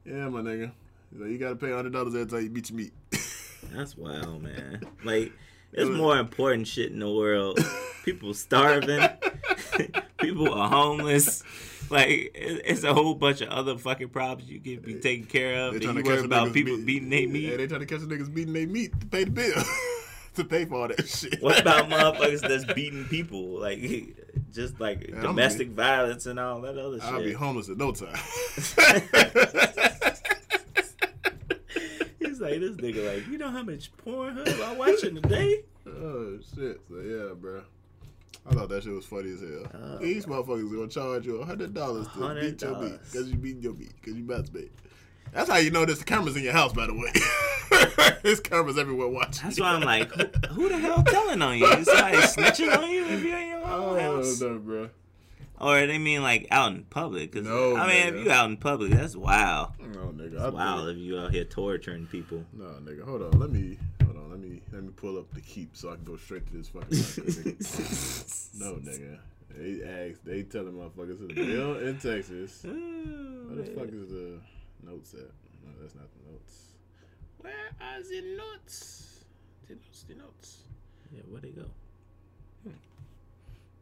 Yeah, 0.07 0.31
my 0.31 0.41
nigga. 0.41 0.73
You 1.15 1.37
gotta 1.37 1.57
pay 1.57 1.71
hundred 1.71 1.93
dollars 1.93 2.15
every 2.15 2.25
time 2.25 2.43
you 2.45 2.49
beat 2.49 2.71
your 2.71 2.79
meat. 2.79 2.93
That's 3.75 3.95
wild, 3.95 4.43
man. 4.43 4.87
Like, 5.05 5.35
there's 5.73 5.91
more 5.91 6.17
important 6.17 6.67
shit 6.67 6.93
in 6.93 7.01
the 7.01 7.13
world. 7.13 7.59
People 8.07 8.33
starving. 8.33 9.07
People 10.17 10.55
are 10.55 10.71
homeless. 10.71 11.43
Like, 11.91 12.31
it's 12.35 12.83
a 12.83 12.95
whole 12.95 13.15
bunch 13.15 13.43
of 13.43 13.51
other 13.51 13.77
fucking 13.77 14.09
problems 14.09 14.51
you 14.51 14.61
can 14.61 14.81
be 14.81 14.95
taken 14.95 15.27
care 15.27 15.57
of. 15.59 15.75
They 15.75 15.81
trying 15.81 15.97
to 15.97 16.03
worry 16.05 16.25
about 16.25 16.55
people 16.55 16.79
beat, 16.79 16.87
beating 16.87 17.11
their 17.11 17.29
meat. 17.29 17.51
Yeah, 17.51 17.57
they 17.59 17.67
trying 17.67 17.81
to 17.81 17.87
catch 17.87 18.01
the 18.01 18.07
niggas 18.07 18.33
beating 18.33 18.55
their 18.55 18.67
meat 18.67 18.99
to 18.99 19.07
pay 19.07 19.25
the 19.25 19.31
bill. 19.31 19.63
to 20.37 20.45
pay 20.45 20.65
for 20.65 20.75
all 20.77 20.89
that 20.89 21.07
shit. 21.07 21.43
What 21.43 21.61
about 21.61 21.91
motherfuckers 21.91 22.41
that's 22.41 22.65
beating 22.73 23.05
people? 23.07 23.61
Like, 23.61 23.79
just 24.53 24.81
like 24.81 25.09
yeah, 25.09 25.21
domestic 25.21 25.69
be, 25.69 25.75
violence 25.75 26.27
and 26.27 26.39
all 26.39 26.61
that 26.63 26.79
other 26.79 27.01
shit. 27.01 27.09
I'll 27.09 27.23
be 27.23 27.33
homeless 27.33 27.69
in 27.69 27.79
no 27.79 27.93
time. 27.93 28.15
He's 32.19 32.41
like, 32.41 32.61
this 32.61 32.77
nigga, 32.77 33.15
like, 33.15 33.27
you 33.29 33.39
know 33.39 33.51
how 33.51 33.63
much 33.63 33.91
Pornhub 34.05 34.63
I 34.63 34.75
watching 34.75 35.15
today? 35.15 35.63
Oh, 35.87 36.39
shit. 36.55 36.81
So, 36.89 36.97
yeah, 37.01 37.35
bro. 37.35 37.63
I 38.49 38.55
thought 38.55 38.69
that 38.69 38.83
shit 38.83 38.93
was 38.93 39.07
funny 39.07 39.33
as 39.33 39.41
hell. 39.41 39.67
Uh, 39.75 39.99
These 39.99 40.27
motherfuckers 40.27 40.71
gonna 40.73 40.89
charge 40.89 41.27
you 41.27 41.37
a 41.37 41.45
hundred 41.45 41.75
dollars 41.75 42.07
to 42.09 42.19
$100. 42.19 42.41
beat 42.41 42.63
your 42.63 42.79
meat 42.81 42.99
because 43.11 43.29
you 43.31 43.37
beat 43.37 43.61
your 43.61 43.75
meat 43.75 43.93
because 44.01 44.17
you 44.17 44.25
masturbate. 44.25 44.71
That's 45.33 45.51
how 45.51 45.57
you 45.57 45.71
know 45.71 45.85
there's 45.85 46.03
cameras 46.05 46.37
in 46.37 46.45
your 46.45 46.53
house, 46.53 46.73
by 46.73 46.87
the 46.87 46.95
way. 46.95 47.13
there's 48.23 48.41
cameras 48.41 48.79
everywhere 48.79 49.09
watching. 49.09 49.45
That's 49.45 49.61
why 49.61 49.69
I'm 49.69 49.83
like, 49.83 50.11
who, 50.13 50.25
who, 50.49 50.69
the 50.69 50.79
hell 50.79 51.03
telling 51.03 51.43
on 51.43 51.59
you? 51.59 51.67
Is 51.67 51.87
somebody 51.87 52.19
snitching 52.19 52.77
on 52.77 52.91
you 52.91 53.07
if 53.07 53.23
you're 53.23 53.39
in 53.39 53.49
your 53.49 53.65
own 53.65 53.99
oh, 53.99 54.17
house? 54.17 54.41
no, 54.41 54.59
bro. 54.59 54.91
Or 55.59 55.87
they 55.87 55.99
mean 55.99 56.23
like 56.23 56.49
out 56.51 56.73
in 56.73 56.85
public? 56.85 57.33
Cause, 57.33 57.45
no, 57.45 57.77
I 57.77 57.87
mean, 57.87 57.97
nigga. 57.97 58.21
if 58.21 58.25
you 58.27 58.31
out 58.31 58.51
in 58.51 58.57
public, 58.59 58.91
that's 58.91 59.17
wild. 59.17 59.71
No, 59.81 60.13
nigga. 60.15 60.39
That's 60.39 60.53
wild 60.53 60.89
if 60.91 60.99
you 60.99 61.19
out 61.19 61.33
here 61.33 61.45
torturing 61.45 62.07
people. 62.07 62.45
No, 62.53 62.65
nigga. 62.83 63.03
Hold 63.05 63.23
on. 63.23 63.41
Let 63.41 63.51
me. 63.51 63.79
Hold 64.05 64.17
on. 64.19 64.31
Let 64.31 64.39
me. 64.39 64.61
Let 64.71 64.83
me 64.83 64.91
pull 64.95 65.19
up 65.19 65.33
the 65.33 65.41
keep 65.41 65.75
so 65.75 65.91
I 65.91 65.95
can 65.95 66.05
go 66.05 66.17
straight 66.17 66.47
to 66.49 66.53
this 66.53 66.69
fucking. 66.69 66.91
no, 68.61 68.75
nigga. 68.75 69.19
They 69.57 70.11
ask, 70.11 70.23
They 70.25 70.43
telling 70.43 70.75
motherfuckers 70.75 71.19
to 71.19 71.29
the 71.29 71.35
bill 71.35 71.79
in 71.79 71.99
Texas. 71.99 72.63
what 72.63 73.57
the 73.57 73.73
fuck 73.75 73.89
is 73.89 74.11
the 74.11 74.39
notes 74.85 75.15
at? 75.15 75.31
No, 75.65 75.73
that's 75.81 75.95
not 75.95 76.09
the 76.13 76.31
notes. 76.31 76.76
Where 77.47 77.71
are 77.81 78.03
the 78.03 78.23
notes? 78.37 79.23
The 79.69 79.75
notes. 79.75 80.05
The 80.09 80.15
notes. 80.17 80.57
Yeah, 81.15 81.21
where 81.31 81.41
they 81.41 81.51
go? 81.51 81.67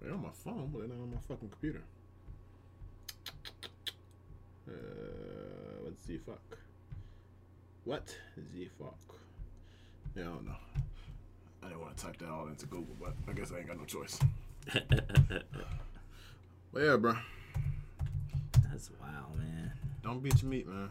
They're 0.03 0.13
on 0.13 0.21
my 0.21 0.29
phone, 0.45 0.69
but 0.71 0.81
they're 0.81 0.89
not 0.89 1.03
on 1.03 1.13
my 1.13 1.21
fucking 1.27 1.49
computer. 1.49 1.81
Uh, 4.69 4.73
what's 5.83 6.03
the 6.03 6.19
fuck? 6.19 6.59
What 7.85 8.15
the 8.37 8.69
fuck? 8.79 8.99
Yeah, 10.15 10.25
I 10.25 10.27
don't 10.27 10.45
know. 10.45 10.57
I 11.63 11.69
didn't 11.69 11.81
want 11.81 11.97
to 11.97 12.05
type 12.05 12.19
that 12.19 12.29
all 12.29 12.47
into 12.49 12.67
Google, 12.67 12.97
but 13.01 13.15
I 13.27 13.33
guess 13.33 13.51
I 13.51 13.61
ain't 13.61 13.69
got 13.69 13.79
no 13.79 13.87
choice. 13.87 14.19
but 14.75 16.83
yeah, 16.83 16.97
bro. 16.97 17.15
That's 18.71 18.91
wild, 19.01 19.39
man. 19.39 19.73
Don't 20.03 20.23
beat 20.23 20.43
your 20.43 20.51
meat, 20.51 20.69
man. 20.69 20.91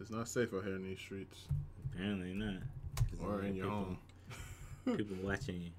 It's 0.00 0.10
not 0.10 0.28
safe 0.28 0.52
out 0.54 0.64
here 0.64 0.74
in 0.74 0.82
these 0.82 0.98
streets. 0.98 1.44
Apparently 1.92 2.34
not. 2.34 2.62
Or 3.22 3.42
in 3.42 3.54
your 3.54 3.66
people, 3.66 3.96
home. 4.86 4.96
people 4.96 5.16
watching 5.22 5.60
you 5.60 5.70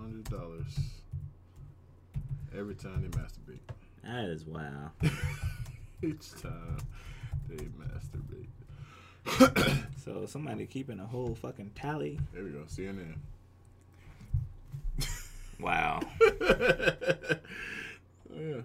hundred 0.00 0.24
dollars 0.30 0.78
every 2.56 2.74
time 2.74 3.02
they 3.02 3.08
masturbate. 3.08 3.60
That 4.02 4.24
is 4.30 4.44
wow. 4.44 4.90
Each 6.02 6.30
time 6.40 6.78
they 7.48 7.66
masturbate. 7.66 8.48
so 10.04 10.26
somebody 10.26 10.66
keeping 10.66 11.00
a 11.00 11.06
whole 11.06 11.34
fucking 11.34 11.72
tally. 11.74 12.18
There 12.32 12.42
we 12.42 12.50
go. 12.50 12.64
CNN. 12.68 13.16
wow. 15.60 16.00
yeah. 18.34 18.62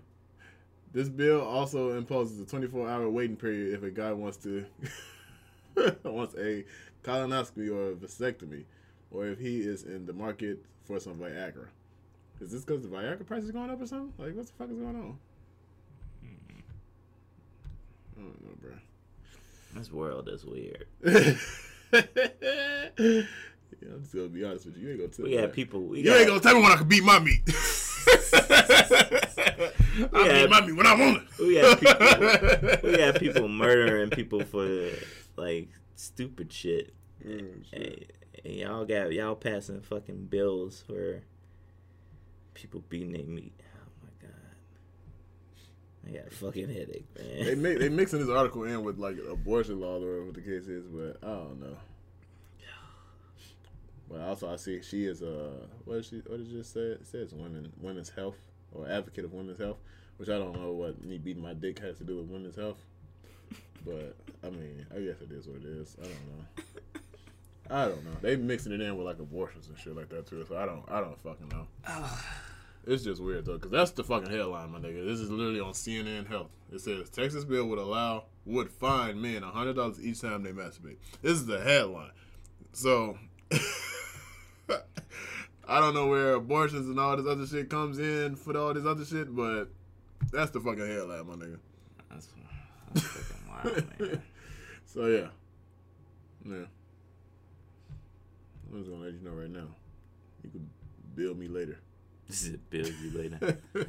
This 0.95 1.09
bill 1.09 1.41
also 1.41 1.97
imposes 1.97 2.39
a 2.39 2.45
24 2.45 2.89
hour 2.89 3.09
waiting 3.09 3.35
period 3.35 3.73
if 3.73 3.83
a 3.83 3.91
guy 3.91 4.13
wants 4.13 4.37
to 4.37 4.65
wants 6.05 6.35
a 6.35 6.63
colonoscopy 7.03 7.69
or 7.69 7.91
a 7.91 7.95
vasectomy, 7.95 8.63
or 9.11 9.27
if 9.27 9.37
he 9.37 9.59
is 9.59 9.83
in 9.83 10.05
the 10.05 10.13
market 10.13 10.63
for 10.85 11.01
some 11.01 11.15
Viagra. 11.15 11.67
Is 12.39 12.53
this 12.53 12.63
because 12.63 12.81
the 12.81 12.87
Viagra 12.87 13.25
price 13.25 13.43
is 13.43 13.51
going 13.51 13.69
up 13.71 13.81
or 13.81 13.85
something? 13.85 14.13
Like, 14.17 14.37
what 14.37 14.47
the 14.47 14.53
fuck 14.53 14.69
is 14.69 14.77
going 14.77 14.95
on? 14.95 15.17
Hmm. 16.21 16.61
I 18.17 18.21
don't 18.21 18.45
know, 18.45 18.55
bro. 18.61 18.71
This 19.73 19.91
world 19.91 20.29
is 20.29 20.45
weird. 20.45 20.85
yeah, 21.03 21.35
I'm 23.01 24.01
just 24.01 24.15
gonna 24.15 24.29
be 24.29 24.45
honest 24.45 24.67
with 24.67 24.77
you. 24.77 24.83
You 24.83 24.91
ain't 24.91 24.99
gonna 25.01 25.11
tell 25.11 25.25
we 25.25 25.35
me. 25.35 25.41
Got 25.41 25.51
people. 25.51 25.81
We 25.81 25.97
you 25.97 26.05
got, 26.05 26.19
ain't 26.19 26.27
gonna 26.29 26.39
tell 26.39 26.55
me 26.55 26.61
when 26.61 26.71
I 26.71 26.77
can 26.77 26.87
beat 26.87 27.03
my 27.03 27.19
meat. 27.19 27.41
I 30.13 30.41
beat 30.41 30.49
my 30.49 30.61
meat 30.61 30.75
when 30.75 30.87
I 30.87 30.93
want 30.95 31.23
it. 31.23 31.23
We 31.39 31.55
have 31.55 31.79
people. 31.79 32.91
we 32.91 32.99
have 32.99 33.15
people 33.19 33.47
murdering 33.47 34.09
people 34.09 34.43
for 34.43 34.89
like 35.37 35.69
stupid 35.95 36.51
shit. 36.51 36.93
Mm, 37.25 37.65
shit 37.69 38.11
and 38.45 38.53
y'all 38.53 38.85
got 38.85 39.11
y'all 39.11 39.35
passing 39.35 39.81
fucking 39.81 40.25
bills 40.25 40.83
for 40.85 41.23
people 42.53 42.83
beating 42.89 43.11
their 43.11 43.23
meat. 43.23 43.59
Oh 43.75 43.89
my 44.03 44.27
god, 44.27 44.31
I 46.07 46.23
got 46.23 46.31
a 46.31 46.35
fucking 46.35 46.69
headache, 46.69 47.07
man. 47.17 47.45
They 47.45 47.55
make, 47.55 47.79
they 47.79 47.89
mixing 47.95 48.19
this 48.19 48.29
article 48.29 48.63
in 48.63 48.83
with 48.83 48.99
like 48.99 49.17
abortion 49.29 49.79
law 49.81 49.97
or 49.97 50.21
whatever 50.21 50.31
the 50.31 50.41
case 50.41 50.67
is, 50.67 50.85
but 50.87 51.17
I 51.27 51.33
don't 51.33 51.59
know. 51.59 51.77
But 54.09 54.21
also, 54.21 54.51
I 54.51 54.55
see 54.55 54.81
she 54.81 55.05
is 55.05 55.21
a 55.21 55.51
what 55.85 55.95
did 55.95 56.05
she 56.05 56.15
what 56.25 56.37
did 56.37 56.47
you 56.47 56.59
just 56.59 56.73
say? 56.73 56.79
It 56.79 57.07
says 57.07 57.33
women 57.33 57.71
women's 57.81 58.09
health 58.09 58.37
or 58.71 58.87
advocate 58.87 59.25
of 59.25 59.33
women's 59.33 59.59
health, 59.59 59.77
which 60.17 60.29
I 60.29 60.37
don't 60.37 60.53
know 60.53 60.71
what 60.73 61.03
me 61.03 61.17
beating 61.17 61.41
my 61.41 61.53
dick 61.53 61.79
has 61.79 61.97
to 61.97 62.03
do 62.03 62.17
with 62.17 62.27
women's 62.27 62.55
health. 62.55 62.83
But 63.85 64.15
I 64.43 64.49
mean, 64.49 64.85
I 64.91 64.99
guess 64.99 65.21
it 65.21 65.31
is 65.31 65.47
what 65.47 65.57
it 65.57 65.65
is. 65.65 65.95
I 65.99 66.03
don't 66.03 66.11
know. 66.11 67.01
I 67.69 67.85
don't 67.85 68.03
know. 68.05 68.11
They 68.21 68.35
mixing 68.35 68.71
it 68.73 68.81
in 68.81 68.95
with 68.95 69.05
like 69.05 69.19
abortions 69.19 69.67
and 69.67 69.77
shit 69.77 69.95
like 69.95 70.09
that 70.09 70.27
too. 70.27 70.45
So 70.47 70.57
I 70.57 70.65
don't, 70.65 70.83
I 70.87 70.99
don't 70.99 71.19
fucking 71.21 71.49
know. 71.49 71.67
it's 72.87 73.03
just 73.03 73.21
weird 73.21 73.45
though, 73.45 73.53
because 73.53 73.71
that's 73.71 73.91
the 73.91 74.03
fucking 74.03 74.29
headline, 74.29 74.71
my 74.71 74.79
nigga. 74.79 75.05
This 75.05 75.19
is 75.19 75.31
literally 75.31 75.59
on 75.59 75.73
CNN 75.73 76.27
Health. 76.27 76.51
It 76.71 76.81
says 76.81 77.09
Texas 77.09 77.43
bill 77.43 77.65
would 77.67 77.79
allow 77.79 78.25
would 78.45 78.69
fine 78.69 79.19
men 79.19 79.41
hundred 79.41 79.75
dollars 79.75 79.99
each 79.99 80.21
time 80.21 80.43
they 80.43 80.51
masturbate. 80.51 80.97
This 81.21 81.33
is 81.33 81.45
the 81.47 81.59
headline. 81.59 82.11
So 82.73 83.17
I 85.67 85.79
don't 85.79 85.93
know 85.93 86.07
where 86.07 86.33
abortions 86.33 86.87
and 86.87 86.99
all 86.99 87.17
this 87.17 87.25
other 87.25 87.47
shit 87.47 87.69
comes 87.69 87.97
in 87.99 88.35
for 88.35 88.55
all 88.57 88.73
this 88.73 88.85
other 88.85 89.03
shit, 89.03 89.35
but 89.35 89.65
that's 90.31 90.51
the 90.51 90.59
fucking 90.59 90.85
hell 90.85 91.09
headline, 91.09 91.27
my 91.27 91.33
nigga. 91.33 91.59
That's, 92.11 92.27
that's 92.93 93.07
fucking 93.07 93.47
wild, 93.49 93.99
man. 93.99 94.21
so 94.85 95.05
yeah, 95.07 95.27
yeah. 96.45 96.65
I'm 98.71 98.79
just 98.79 98.89
gonna 98.89 99.03
let 99.03 99.13
you 99.13 99.21
know 99.21 99.31
right 99.31 99.49
now. 99.49 99.67
You 100.43 100.49
can 100.51 100.69
bill 101.15 101.33
me 101.33 101.47
later. 101.47 101.79
This 102.27 102.43
is 102.43 102.55
a 102.55 102.57
bill 102.57 102.87
you 102.87 103.17
later. 103.17 103.57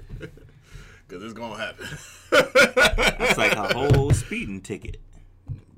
Cause 1.09 1.23
it's 1.23 1.35
gonna 1.35 1.57
happen. 1.57 1.87
It's 2.33 3.39
like 3.39 3.53
a 3.53 3.73
whole 3.75 4.11
speeding 4.11 4.61
ticket. 4.61 5.01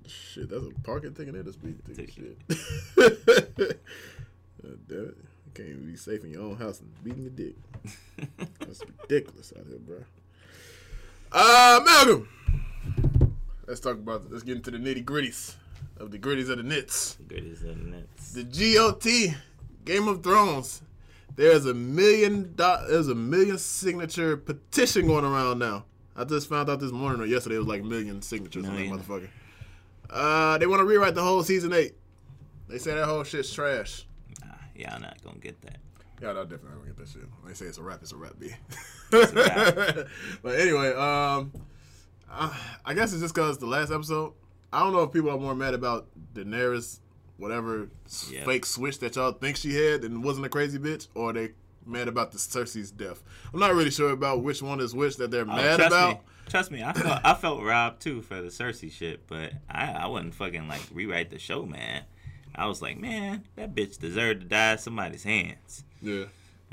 Shit, 0.06 0.48
that's 0.48 0.64
a 0.64 0.70
parking 0.84 1.12
ticket 1.12 1.34
and 1.34 1.46
a 1.46 1.52
speeding 1.52 1.82
ticket. 1.86 2.14
ticket. 2.14 2.38
Shit. 2.94 3.80
uh, 4.64 4.68
damn 4.88 4.98
it. 5.08 5.16
You 5.48 5.54
can't 5.54 5.68
even 5.70 5.86
be 5.86 5.96
safe 5.96 6.22
in 6.24 6.30
your 6.30 6.42
own 6.42 6.56
house 6.56 6.80
and 6.80 6.92
beating 7.02 7.22
your 7.22 7.30
dick. 7.30 7.54
that's 8.60 8.82
ridiculous 9.00 9.52
out 9.58 9.64
here, 9.66 9.78
bro. 9.78 10.04
Uh, 11.32 11.80
Malcolm. 11.84 12.28
Let's 13.66 13.80
talk 13.80 13.94
about. 13.94 14.30
Let's 14.30 14.42
get 14.42 14.56
into 14.56 14.70
the 14.70 14.78
nitty 14.78 15.04
gritties 15.04 15.54
of 15.98 16.10
the 16.10 16.18
gritties 16.18 16.50
of 16.50 16.58
the 16.58 16.62
Nits. 16.62 17.14
The 17.14 17.34
gritties 17.34 17.68
of 17.68 17.78
the 17.78 17.90
Nits. 17.90 18.32
The 18.32 18.44
GOT, 18.44 19.36
Game 19.84 20.08
of 20.08 20.22
Thrones, 20.22 20.82
There's 21.34 21.66
a 21.66 21.74
million 21.74 22.54
do- 22.54 22.86
there's 22.88 23.08
a 23.08 23.14
million 23.14 23.58
signature 23.58 24.36
petition 24.36 25.06
going 25.06 25.24
around 25.24 25.58
now. 25.60 25.84
I 26.16 26.24
just 26.24 26.48
found 26.48 26.68
out 26.68 26.80
this 26.80 26.92
morning 26.92 27.22
or 27.22 27.26
yesterday 27.26 27.56
it 27.56 27.58
was 27.58 27.68
like 27.68 27.82
a 27.82 27.84
million 27.84 28.20
signatures 28.22 28.66
on 28.66 28.74
that 28.74 28.86
motherfucker. 28.86 29.28
Uh, 30.10 30.58
they 30.58 30.66
want 30.66 30.80
to 30.80 30.84
rewrite 30.84 31.14
the 31.14 31.22
whole 31.22 31.42
season 31.42 31.72
eight. 31.72 31.94
They 32.68 32.78
say 32.78 32.94
that 32.94 33.06
whole 33.06 33.24
shit's 33.24 33.52
trash. 33.52 34.04
Y'all 34.78 35.00
not 35.00 35.20
gonna 35.22 35.38
get 35.38 35.60
that. 35.62 35.78
Yeah, 36.22 36.32
no, 36.32 36.44
definitely 36.44 36.70
gonna 36.78 36.86
get 36.86 36.96
that 36.96 37.08
shit. 37.08 37.22
When 37.40 37.48
they 37.52 37.54
say 37.54 37.66
it's 37.66 37.78
a 37.78 37.82
rap, 37.82 37.98
it's 38.02 38.12
a 38.12 38.16
rap, 38.16 38.34
B. 38.38 38.50
a 39.12 40.06
but 40.42 40.58
anyway, 40.58 40.92
um, 40.94 41.52
I, 42.30 42.56
I 42.84 42.94
guess 42.94 43.12
it's 43.12 43.22
just 43.22 43.34
because 43.34 43.58
the 43.58 43.66
last 43.66 43.90
episode. 43.92 44.32
I 44.72 44.80
don't 44.80 44.92
know 44.92 45.02
if 45.02 45.12
people 45.12 45.30
are 45.30 45.38
more 45.38 45.54
mad 45.54 45.72
about 45.74 46.08
Daenerys, 46.34 47.00
whatever 47.38 47.88
Yeah. 48.30 48.44
fake 48.44 48.66
switch 48.66 48.98
that 48.98 49.16
y'all 49.16 49.32
think 49.32 49.56
she 49.56 49.74
had 49.74 50.04
and 50.04 50.22
wasn't 50.22 50.44
a 50.46 50.48
crazy 50.50 50.78
bitch, 50.78 51.08
or 51.14 51.32
they 51.32 51.50
mad 51.86 52.06
about 52.06 52.32
the 52.32 52.38
Cersei's 52.38 52.90
death. 52.90 53.22
I'm 53.54 53.60
not 53.60 53.74
really 53.74 53.90
sure 53.90 54.10
about 54.10 54.42
which 54.42 54.60
one 54.60 54.80
is 54.80 54.94
which 54.94 55.16
that 55.16 55.30
they're 55.30 55.42
Oh, 55.42 55.46
mad 55.46 55.76
trust 55.76 55.86
about. 55.92 56.14
Me, 56.16 56.20
trust 56.50 56.70
me, 56.70 56.82
I 56.82 56.92
felt 56.92 57.20
I 57.24 57.34
felt 57.34 57.62
robbed 57.62 58.02
too 58.02 58.20
for 58.20 58.42
the 58.42 58.48
Cersei 58.48 58.92
shit, 58.92 59.26
but 59.26 59.52
I 59.70 59.92
I 59.92 60.06
wouldn't 60.06 60.34
fucking 60.34 60.68
like 60.68 60.82
rewrite 60.92 61.30
the 61.30 61.38
show, 61.38 61.64
man. 61.64 62.02
I 62.58 62.66
was 62.66 62.82
like, 62.82 62.98
man, 62.98 63.44
that 63.56 63.74
bitch 63.74 63.98
deserved 63.98 64.40
to 64.42 64.46
die 64.46 64.72
in 64.72 64.78
somebody's 64.78 65.22
hands. 65.22 65.84
Yeah, 66.02 66.24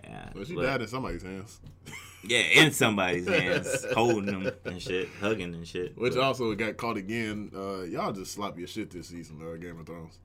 Yeah, 0.03 0.29
but 0.33 0.47
she 0.47 0.55
but- 0.55 0.63
died 0.63 0.81
in 0.81 0.87
somebody's 0.87 1.21
hands, 1.23 1.59
Yeah, 2.27 2.39
in 2.39 2.71
somebody's 2.71 3.27
hands, 3.27 3.85
holding 3.93 4.25
them 4.25 4.51
and 4.65 4.81
shit, 4.81 5.07
hugging 5.21 5.53
and 5.53 5.67
shit. 5.67 5.95
which 5.97 6.15
But- 6.15 6.23
also 6.23 6.53
got 6.55 6.75
caught 6.77 6.97
again. 6.97 7.51
Uh, 7.55 7.83
y'all 7.83 8.11
just 8.11 8.31
sloppy 8.33 8.63
as 8.63 8.69
shit 8.71 8.89
this 8.89 9.07
season, 9.09 9.39
uh, 9.41 9.55
Game 9.57 9.79
of 9.79 9.85
Thrones. 9.85 10.17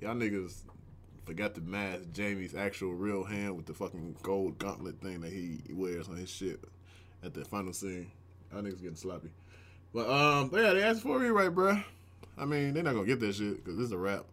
Y'all 0.00 0.14
niggas 0.16 0.62
forgot 1.26 1.54
to 1.54 1.60
mask 1.60 2.02
Jaime's 2.16 2.54
actual 2.56 2.92
real 2.94 3.22
hand 3.22 3.56
with 3.56 3.66
the 3.66 3.74
fucking 3.74 4.16
gold 4.22 4.58
gauntlet 4.58 5.00
thing 5.00 5.20
that 5.20 5.32
he 5.32 5.60
wears 5.70 6.08
on 6.08 6.16
his 6.16 6.30
shit 6.30 6.64
at 7.22 7.34
the 7.34 7.44
final 7.44 7.72
scene. 7.72 8.10
Y'all 8.52 8.62
niggas 8.62 8.80
getting 8.82 8.96
sloppy. 8.96 9.30
But 9.94 10.08
um, 10.10 10.48
but 10.48 10.60
yeah, 10.62 10.72
they 10.72 10.82
asked 10.82 11.02
for 11.02 11.16
a 11.16 11.18
rewrite, 11.20 11.54
bruh. 11.54 11.84
I 12.36 12.44
mean, 12.44 12.74
they're 12.74 12.82
not 12.82 12.94
gonna 12.94 13.06
get 13.06 13.20
that 13.20 13.34
shit 13.34 13.56
because 13.64 13.76
this 13.76 13.86
is 13.86 13.92
a 13.92 13.98
rap. 13.98 14.24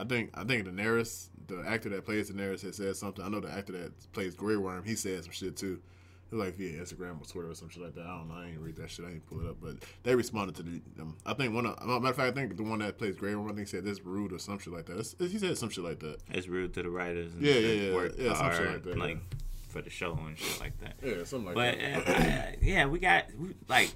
I 0.00 0.04
think 0.04 0.30
I 0.34 0.44
think 0.44 0.66
Daenerys, 0.66 1.28
the 1.46 1.62
actor 1.66 1.88
that 1.90 2.04
plays 2.04 2.30
Daenerys, 2.30 2.62
had 2.62 2.74
said 2.74 2.96
something. 2.96 3.24
I 3.24 3.28
know 3.28 3.40
the 3.40 3.50
actor 3.50 3.72
that 3.72 4.12
plays 4.12 4.34
Grey 4.34 4.56
Worm, 4.56 4.84
he 4.84 4.94
said 4.94 5.22
some 5.24 5.32
shit 5.32 5.56
too. 5.56 5.80
It 6.30 6.36
was 6.36 6.46
like 6.46 6.56
via 6.56 6.80
Instagram 6.80 7.20
or 7.20 7.24
Twitter 7.26 7.50
or 7.50 7.54
some 7.56 7.68
shit 7.68 7.82
like 7.82 7.94
that. 7.96 8.06
I 8.06 8.16
don't 8.18 8.28
know. 8.28 8.34
I 8.36 8.46
ain't 8.46 8.60
read 8.60 8.76
that 8.76 8.88
shit. 8.88 9.04
I 9.04 9.10
ain't 9.10 9.26
pull 9.26 9.40
it 9.40 9.46
up, 9.48 9.56
but 9.60 9.74
they 10.04 10.14
responded 10.14 10.54
to 10.56 10.62
the, 10.62 10.80
them. 10.96 11.16
I 11.26 11.34
think 11.34 11.52
one. 11.52 11.66
Of, 11.66 11.84
matter 11.84 12.06
of 12.06 12.16
fact, 12.16 12.20
I 12.20 12.30
think 12.30 12.56
the 12.56 12.62
one 12.62 12.78
that 12.78 12.98
plays 12.98 13.16
Grey 13.16 13.34
Worm, 13.34 13.50
I 13.50 13.54
think 13.54 13.66
said 13.66 13.84
this 13.84 14.00
rude 14.00 14.32
or 14.32 14.38
some 14.38 14.58
shit 14.60 14.72
like 14.72 14.86
that. 14.86 14.98
It's- 15.00 15.14
he 15.18 15.38
said 15.38 15.58
some 15.58 15.70
shit 15.70 15.82
like 15.82 15.98
that. 16.00 16.18
It's 16.30 16.46
rude 16.46 16.72
to 16.74 16.82
the 16.84 16.90
writers. 16.90 17.32
And 17.34 17.42
Yeah, 17.42 17.54
yeah, 17.54 17.90
yeah. 17.90 18.08
Yeah, 18.16 18.34
some 18.34 18.52
shit 18.52 18.72
like 18.72 18.84
that, 18.84 18.98
like 18.98 19.16
yeah. 19.16 19.38
for 19.70 19.82
the 19.82 19.90
show 19.90 20.12
and 20.24 20.38
shit 20.38 20.60
like 20.60 20.78
that. 20.78 20.94
Yeah, 21.02 21.24
something 21.24 21.46
like 21.52 21.54
But 21.56 21.78
that. 21.78 22.08
uh, 22.08 22.12
uh, 22.12 22.52
yeah, 22.62 22.86
we 22.86 23.00
got 23.00 23.24
we, 23.36 23.54
like 23.68 23.92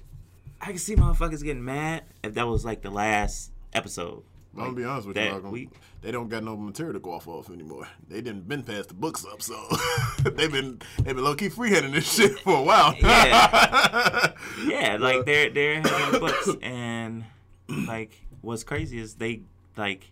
I 0.59 0.65
can 0.67 0.77
see 0.77 0.95
motherfuckers 0.97 1.41
getting 1.41 1.63
mad 1.63 2.03
if 2.21 2.33
that 2.33 2.47
was 2.47 2.65
like 2.65 2.81
the 2.81 2.89
last 2.91 3.51
episode. 3.71 4.23
I'm 4.57 4.63
gonna 4.65 4.73
be 4.75 4.83
honest 4.85 5.07
with 5.07 5.15
gonna- 5.15 5.49
we- 5.49 5.69
they 6.01 6.11
don't 6.11 6.29
got 6.29 6.43
no 6.43 6.55
material 6.55 6.93
to 6.93 6.99
go 6.99 7.11
off 7.13 7.27
of 7.27 7.49
anymore. 7.51 7.87
They 8.07 8.21
didn't 8.21 8.47
been 8.47 8.63
past 8.63 8.89
the 8.89 8.93
books 8.93 9.25
up, 9.25 9.41
so 9.41 9.55
they've 10.23 10.51
been 10.51 10.79
they've 11.03 11.15
been 11.15 11.23
low 11.23 11.35
key 11.35 11.49
freehanding 11.49 11.93
this 11.93 12.13
shit 12.13 12.39
for 12.39 12.57
a 12.57 12.61
while. 12.61 12.93
Yeah. 12.99 14.31
Yeah, 14.65 14.97
like 14.99 15.25
they're 15.25 15.49
they're 15.49 15.81
having 15.81 16.19
books 16.19 16.49
and 16.61 17.25
like 17.69 18.11
what's 18.41 18.63
crazy 18.63 18.99
is 18.99 19.15
they 19.15 19.41
like 19.75 20.11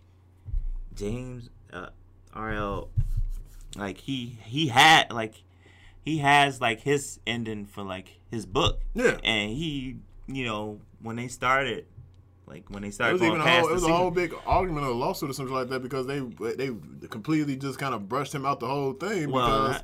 James 0.94 1.48
uh, 1.72 1.88
RL 2.36 2.88
like 3.76 3.98
he 3.98 4.38
he 4.44 4.68
had 4.68 5.10
like 5.12 5.42
he 6.04 6.18
has 6.18 6.60
like 6.60 6.80
his 6.80 7.18
ending 7.26 7.66
for 7.66 7.82
like 7.82 8.18
his 8.30 8.46
book. 8.46 8.80
Yeah. 8.94 9.18
And 9.24 9.50
he 9.50 9.96
you 10.26 10.44
know 10.44 10.80
when 11.02 11.16
they 11.16 11.28
started 11.28 11.86
like 12.46 12.64
when 12.70 12.82
they 12.82 12.90
started 12.90 13.10
It 13.10 13.20
was 13.20 13.20
going 13.20 13.32
even 13.40 13.46
a 13.46 13.60
whole, 13.60 13.68
it 13.68 13.72
was 13.72 13.84
a 13.84 13.92
whole 13.94 14.10
big 14.10 14.34
argument 14.46 14.86
or 14.86 14.90
a 14.90 14.94
lawsuit 14.94 15.30
or 15.30 15.32
something 15.32 15.54
like 15.54 15.68
that 15.70 15.80
because 15.82 16.06
they 16.06 16.20
they 16.20 16.70
completely 17.08 17.56
just 17.56 17.78
kind 17.78 17.94
of 17.94 18.08
brushed 18.08 18.34
him 18.34 18.44
out 18.46 18.60
the 18.60 18.66
whole 18.66 18.92
thing 18.92 19.30
Well, 19.30 19.68
because 19.68 19.82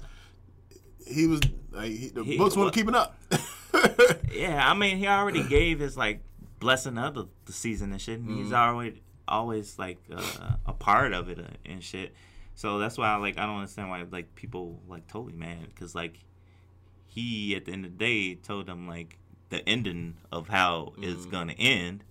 he 1.06 1.26
was 1.26 1.40
like, 1.72 1.90
he, 1.90 2.08
the 2.08 2.22
He- 2.24 2.36
books 2.38 2.56
weren't 2.56 2.66
well- 2.66 2.70
keeping 2.72 2.94
up. 2.94 3.16
Yeah, 4.32 4.68
I 4.68 4.74
mean, 4.74 4.96
he 4.98 5.06
already 5.06 5.42
gave 5.42 5.80
his 5.80 5.96
like 5.96 6.20
blessing 6.61 6.96
of 6.98 7.14
the, 7.14 7.26
the 7.46 7.52
season 7.52 7.92
and 7.92 8.00
shit. 8.00 8.18
And 8.20 8.28
Mm-hmm. 8.28 8.44
He's 8.44 8.52
already 8.52 9.02
always 9.28 9.78
like 9.78 9.98
uh, 10.14 10.52
a 10.66 10.72
part 10.72 11.12
of 11.12 11.28
it 11.28 11.38
uh, 11.38 11.42
and 11.64 11.82
shit. 11.82 12.14
So 12.54 12.78
that's 12.78 12.96
why 12.98 13.08
I 13.08 13.16
like 13.16 13.38
I 13.38 13.46
don't 13.46 13.56
understand 13.56 13.90
why 13.90 14.04
like 14.11 14.34
people 14.34 14.80
like 14.88 15.06
totally 15.08 15.32
mad 15.34 15.66
because 15.68 15.94
like 15.94 16.20
he 17.06 17.54
at 17.56 17.64
the 17.64 17.72
end 17.72 17.84
of 17.84 17.92
the 17.92 18.04
day 18.04 18.34
told 18.34 18.66
them 18.66 18.86
like 18.88 19.18
the 19.50 19.66
ending 19.68 20.16
of 20.32 20.48
how 20.48 20.92
it's 20.98 21.22
Mm-hmm. 21.22 21.30
gonna 21.30 21.54
end. 21.58 22.04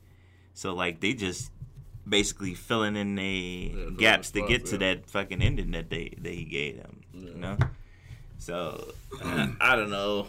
So 0.59 0.73
like 0.73 0.99
they 0.99 1.13
just 1.13 1.51
basically 2.05 2.53
filling 2.53 2.97
in 2.97 3.15
the 3.15 3.69
filling 3.69 3.95
gaps 3.95 4.31
to 4.31 4.45
get 4.45 4.65
to 4.65 4.71
yeah. 4.73 4.95
that 4.95 5.09
fucking 5.09 5.41
ending 5.41 5.71
that 5.71 5.89
they 5.89 6.13
that 6.17 6.33
he 6.33 6.43
gave 6.43 6.75
them. 6.75 6.99
You 7.13 7.33
know. 7.35 7.57
So 8.39 8.93
I 9.23 9.77
don't 9.77 9.89
know. 9.89 10.27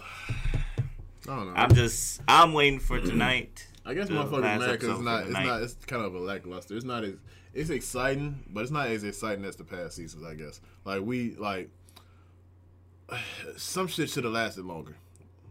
I 1.28 1.34
don't 1.34 1.46
know. 1.48 1.52
I'm 1.56 1.74
just 1.74 2.22
I'm 2.28 2.52
waiting 2.52 2.78
for 2.78 3.00
tonight. 3.00 3.66
I 3.84 3.92
guess 3.94 4.06
the 4.06 4.14
motherfuckers 4.14 4.42
mad 4.42 4.70
because 4.70 4.90
it's 4.90 5.00
not. 5.00 5.22
It's 5.24 5.32
not. 5.32 5.62
It's 5.62 5.74
kind 5.84 6.04
of 6.04 6.14
a 6.14 6.20
lackluster. 6.20 6.76
It's 6.76 6.84
not 6.84 7.02
as. 7.02 7.14
It's 7.52 7.70
exciting, 7.70 8.44
but 8.50 8.60
it's 8.60 8.70
not 8.70 8.86
as 8.86 9.02
exciting 9.02 9.44
as 9.44 9.56
the 9.56 9.64
past 9.64 9.96
seasons. 9.96 10.24
I 10.24 10.34
guess. 10.34 10.60
Like 10.84 11.02
we 11.02 11.34
like. 11.34 11.70
Some 13.56 13.88
shit 13.88 14.08
should 14.08 14.22
have 14.22 14.32
lasted 14.32 14.64
longer. 14.64 14.94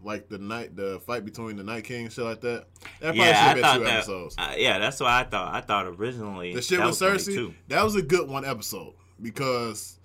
Like 0.01 0.29
the 0.29 0.37
night, 0.37 0.75
the 0.77 0.99
fight 1.05 1.25
between 1.25 1.57
the 1.57 1.63
Night 1.63 1.83
King, 1.83 2.05
and 2.05 2.13
shit 2.13 2.23
like 2.23 2.39
that. 2.41 2.65
That 3.01 3.15
probably 3.15 3.19
Yeah, 3.19 3.53
should 3.53 3.63
have 3.63 3.73
been 3.73 3.81
two 3.81 3.85
that. 3.85 3.93
episodes. 3.97 4.35
uh, 4.37 4.53
yeah, 4.57 4.79
that's 4.79 4.99
what 5.01 5.09
I 5.09 5.23
thought. 5.25 5.53
I 5.53 5.59
thought 5.61 5.87
originally 5.87 6.53
The 6.53 6.61
shit 6.61 6.79
that 6.79 6.85
with 6.87 7.01
was 7.01 7.27
Cersei, 7.27 7.53
that 7.67 7.83
was 7.83 7.95
a 7.95 8.01
good 8.01 8.29
one 8.29 8.45
episode 8.45 8.93
because 9.21 9.99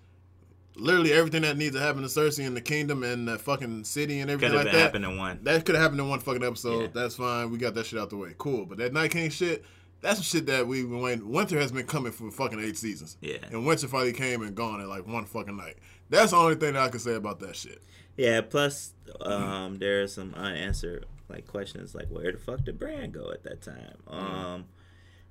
literally 0.77 1.13
everything 1.13 1.43
that 1.43 1.57
needs 1.57 1.77
to 1.77 1.81
happen 1.81 2.03
to 2.03 2.09
Cersei 2.09 2.45
in 2.45 2.55
the 2.55 2.61
kingdom 2.61 3.05
and 3.05 3.29
the 3.29 3.39
fucking 3.39 3.85
city 3.85 4.19
and 4.21 4.31
everything 4.31 4.57
like 4.57 4.65
that. 4.67 4.75
happened 4.75 5.05
in 5.05 5.17
one. 5.17 5.39
That 5.45 5.65
could 5.65 5.77
have 5.77 5.83
happened 5.83 6.01
in 6.01 6.09
one 6.09 6.19
fucking 6.21 6.43
episode. 6.43 6.81
Yeah. 6.83 6.89
That's 6.93 7.15
fine. 7.15 7.51
We 7.51 7.59
got 7.59 7.75
that 7.75 7.87
shit 7.87 7.99
out 8.01 8.11
the 8.11 8.17
way. 8.17 8.35
Cool. 8.37 8.67
But 8.67 8.79
that 8.79 8.93
Night 8.93 9.13
King 9.13 9.31
shit, 9.31 9.65
that's 10.01 10.19
the 10.19 10.25
shit 10.25 10.47
that 10.47 10.67
we've 10.67 10.89
been 10.91 11.01
waiting. 11.01 11.31
Winter 11.31 11.59
has 11.61 11.71
been 11.71 11.87
coming 11.87 12.11
for 12.11 12.29
fucking 12.33 12.59
eight 12.59 12.77
seasons. 12.77 13.17
Yeah. 13.21 13.37
And 13.53 13.65
Winter 13.65 13.87
finally 13.87 14.13
came 14.13 14.43
and 14.43 14.55
gone 14.57 14.81
in 14.81 14.89
like 14.89 15.07
one 15.07 15.25
fucking 15.27 15.57
night. 15.57 15.77
That's 16.11 16.33
the 16.33 16.37
only 16.39 16.57
thing 16.57 16.73
that 16.75 16.83
I 16.83 16.89
can 16.89 16.99
say 16.99 17.15
about 17.15 17.39
that 17.41 17.55
shit. 17.55 17.81
Yeah. 18.17 18.41
Plus, 18.43 18.95
um, 19.21 19.79
there 19.79 20.03
are 20.03 20.09
some 20.09 20.35
unanswered 20.35 21.07
like 21.29 21.47
questions, 21.47 21.95
like 21.95 22.09
where 22.09 22.33
the 22.33 22.39
fuck 22.39 22.65
did 22.65 22.79
Bran 22.79 23.11
go 23.11 23.31
at 23.33 23.43
that 23.45 23.63
time? 23.63 23.97
Um, 24.09 24.67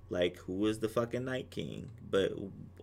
like 0.09 0.38
who 0.38 0.53
was 0.53 0.79
the 0.79 0.89
fucking 0.89 1.25
Night 1.25 1.49
King? 1.49 1.89
But 2.09 2.34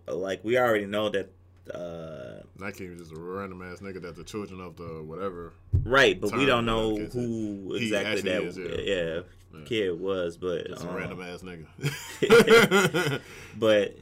like 0.07 0.43
we 0.43 0.57
already 0.57 0.85
know 0.85 1.09
that. 1.09 1.31
Uh, 1.71 2.41
Night 2.57 2.75
King 2.75 2.91
was 2.91 3.01
just 3.01 3.13
a 3.13 3.19
random 3.19 3.61
ass 3.61 3.79
nigga 3.79 4.01
that 4.01 4.15
the 4.15 4.23
children 4.23 4.59
of 4.59 4.75
the 4.77 5.03
whatever. 5.03 5.53
right, 5.83 6.19
but 6.19 6.35
we 6.35 6.45
don't 6.45 6.65
know 6.65 6.89
whatever 6.89 7.03
the 7.03 7.05
case 7.05 7.13
who 7.13 7.73
exactly 7.75 8.21
that 8.21 8.43
is, 8.43 8.57
yeah. 8.57 9.21
Yeah. 9.53 9.65
kid 9.65 9.99
was, 9.99 10.37
but 10.37 10.67
Just 10.67 10.83
a 10.83 10.89
um, 10.89 10.95
random 10.95 11.21
ass 11.21 11.43
nigga. 11.43 13.21
but 13.59 13.95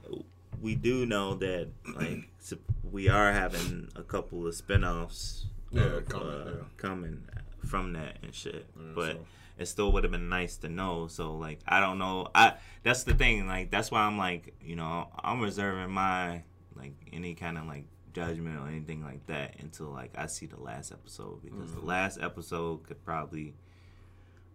we 0.61 0.75
do 0.75 1.05
know 1.05 1.35
that 1.35 1.67
like 1.95 2.29
we 2.89 3.09
are 3.09 3.33
having 3.33 3.89
a 3.95 4.03
couple 4.03 4.47
of 4.47 4.55
spin-offs 4.55 5.45
Yeah, 5.71 5.81
of, 5.83 6.05
coming, 6.09 6.27
uh, 6.29 6.45
yeah. 6.57 6.63
coming 6.77 7.23
from 7.65 7.93
that 7.93 8.17
and 8.23 8.33
shit 8.33 8.65
Yeah, 8.75 8.91
but 8.95 9.11
so- 9.13 9.25
it 9.57 9.65
still 9.67 9.91
would 9.91 10.03
have 10.03 10.11
been 10.11 10.29
nice 10.29 10.55
to 10.57 10.69
know 10.69 11.07
so 11.07 11.35
like 11.35 11.59
i 11.67 11.79
don't 11.81 11.99
know 11.99 12.27
i 12.33 12.53
that's 12.83 13.03
the 13.03 13.13
thing 13.13 13.45
like 13.47 13.69
that's 13.69 13.91
why 13.91 13.99
i'm 14.01 14.17
like 14.17 14.55
you 14.61 14.75
know 14.77 15.09
i'm 15.21 15.41
reserving 15.41 15.91
my 15.91 16.41
like 16.77 16.93
any 17.11 17.35
kind 17.35 17.57
of 17.57 17.65
like 17.67 17.83
judgment 18.13 18.57
or 18.59 18.67
anything 18.69 19.03
like 19.03 19.25
that 19.27 19.55
until 19.59 19.87
like 19.91 20.11
i 20.17 20.25
see 20.27 20.45
the 20.45 20.59
last 20.59 20.91
episode 20.93 21.41
because 21.43 21.69
Mm-hmm. 21.71 21.79
the 21.81 21.85
last 21.85 22.19
episode 22.21 22.83
could 22.87 23.03
probably 23.03 23.53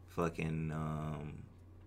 fucking 0.09 0.73
um, 0.73 1.35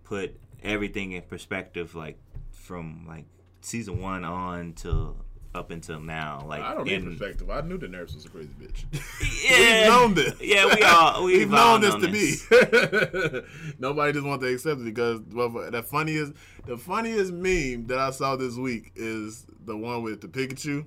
put 0.04 0.38
everything 0.62 1.12
in 1.12 1.22
perspective, 1.22 1.94
like 1.94 2.18
from 2.50 3.04
like 3.08 3.24
season 3.60 4.00
one 4.00 4.24
on 4.24 4.72
till 4.74 5.16
up 5.58 5.70
until 5.70 6.00
now. 6.00 6.44
Like 6.46 6.62
I 6.62 6.74
don't 6.74 6.84
need 6.84 6.94
in- 6.94 7.10
perspective. 7.18 7.50
I 7.50 7.60
knew 7.60 7.78
Daenerys 7.78 8.14
was 8.14 8.24
a 8.24 8.28
crazy 8.28 8.50
bitch. 8.60 8.84
Yeah, 9.48 9.80
We've 9.82 9.88
known 9.90 10.14
this. 10.14 10.34
Yeah, 10.40 10.74
we 10.74 10.82
all 10.82 11.24
we've, 11.24 11.38
We've 11.38 11.54
all 11.54 11.78
known 11.78 11.80
this 11.80 11.92
known 11.92 12.00
to 12.00 12.06
this. 12.08 13.42
be. 13.42 13.74
Nobody 13.78 14.12
just 14.12 14.24
want 14.26 14.40
to 14.42 14.48
accept 14.48 14.80
it 14.80 14.84
because 14.84 15.20
well, 15.32 15.48
the 15.70 15.82
funniest, 15.82 16.32
the 16.66 16.76
funniest 16.78 17.32
meme 17.32 17.86
that 17.88 17.98
I 17.98 18.10
saw 18.10 18.36
this 18.36 18.56
week 18.56 18.92
is 18.96 19.46
the 19.64 19.76
one 19.76 20.02
with 20.02 20.20
the 20.20 20.28
Pikachu. 20.28 20.84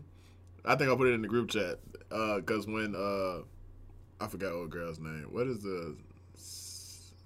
I 0.65 0.75
think 0.75 0.91
I 0.91 0.95
put 0.95 1.07
it 1.07 1.13
in 1.13 1.21
the 1.21 1.27
group 1.27 1.49
chat 1.49 1.79
because 2.09 2.67
when 2.67 2.95
uh, 2.95 3.39
I 4.23 4.27
forgot 4.27 4.51
old 4.53 4.69
girl's 4.69 4.99
name. 4.99 5.27
What 5.31 5.47
is 5.47 5.59
the 5.59 5.95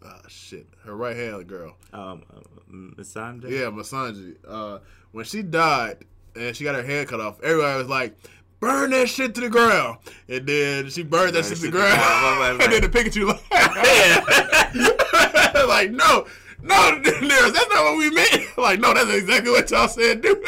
ah 0.03 0.21
shit? 0.27 0.67
Her 0.85 0.95
right 0.95 1.15
hand 1.15 1.47
girl. 1.47 1.75
Um, 1.93 2.23
uh, 2.33 2.39
Missandei? 2.71 3.49
Yeah, 3.51 3.65
Masanji. 3.71 4.35
Uh, 4.47 4.79
when 5.11 5.25
she 5.25 5.41
died 5.41 6.05
and 6.36 6.55
she 6.55 6.63
got 6.63 6.75
her 6.75 6.83
hair 6.83 7.05
cut 7.05 7.19
off, 7.19 7.41
everybody 7.41 7.77
was 7.77 7.88
like, 7.88 8.15
burn 8.59 8.91
that 8.91 9.09
shit 9.09 9.33
to 9.36 9.41
the 9.41 9.49
ground. 9.49 9.97
And 10.27 10.45
then 10.47 10.89
she 10.89 11.03
burned 11.03 11.36
that 11.36 11.45
shit 11.45 11.57
to 11.57 11.63
the 11.63 11.71
ground. 11.71 11.93
shit 11.93 11.99
to 11.99 12.01
the 12.01 12.07
ground. 12.38 12.61
and 12.65 12.73
then 12.73 12.81
the 12.81 12.89
Pikachu 12.89 13.27
like, 15.55 15.67
like 15.89 15.91
no, 15.91 16.25
no, 16.61 17.01
that's 17.01 17.69
not 17.69 17.83
what 17.83 17.97
we 17.97 18.09
meant. 18.09 18.57
Like, 18.57 18.79
no, 18.79 18.93
that's 18.93 19.11
exactly 19.11 19.51
what 19.51 19.69
y'all 19.69 19.88
said, 19.88 20.21
do. 20.21 20.41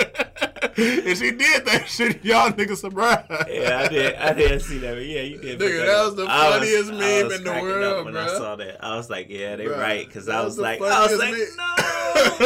and 0.77 1.17
she 1.17 1.31
did 1.31 1.65
that 1.65 1.87
shit, 1.87 2.23
y'all 2.25 2.51
niggas 2.51 2.77
surprised. 2.77 3.29
Yeah, 3.29 3.83
I 3.83 3.87
did. 3.87 4.15
I 4.15 4.33
didn't 4.33 4.61
see 4.61 4.79
that. 4.79 4.95
But 4.95 5.05
yeah, 5.05 5.21
you 5.21 5.37
did. 5.37 5.59
Nigga, 5.59 5.85
that 5.85 6.05
was 6.05 6.15
the 6.15 6.25
funniest 6.25 6.91
I 6.91 6.93
meme 6.93 7.31
in 7.31 7.43
the 7.43 7.61
world, 7.61 7.99
up 7.99 8.05
when 8.05 8.17
I 8.17 8.27
saw 8.27 8.55
that. 8.55 8.83
I 8.83 8.95
was 8.95 9.07
like, 9.09 9.29
yeah, 9.29 9.57
they 9.57 9.67
right. 9.67 10.07
Because 10.07 10.27
I 10.27 10.41
was 10.41 10.57
was 10.57 10.59
like, 10.59 10.81
I 10.81 11.05
was 11.05 11.19
like, 11.19 11.35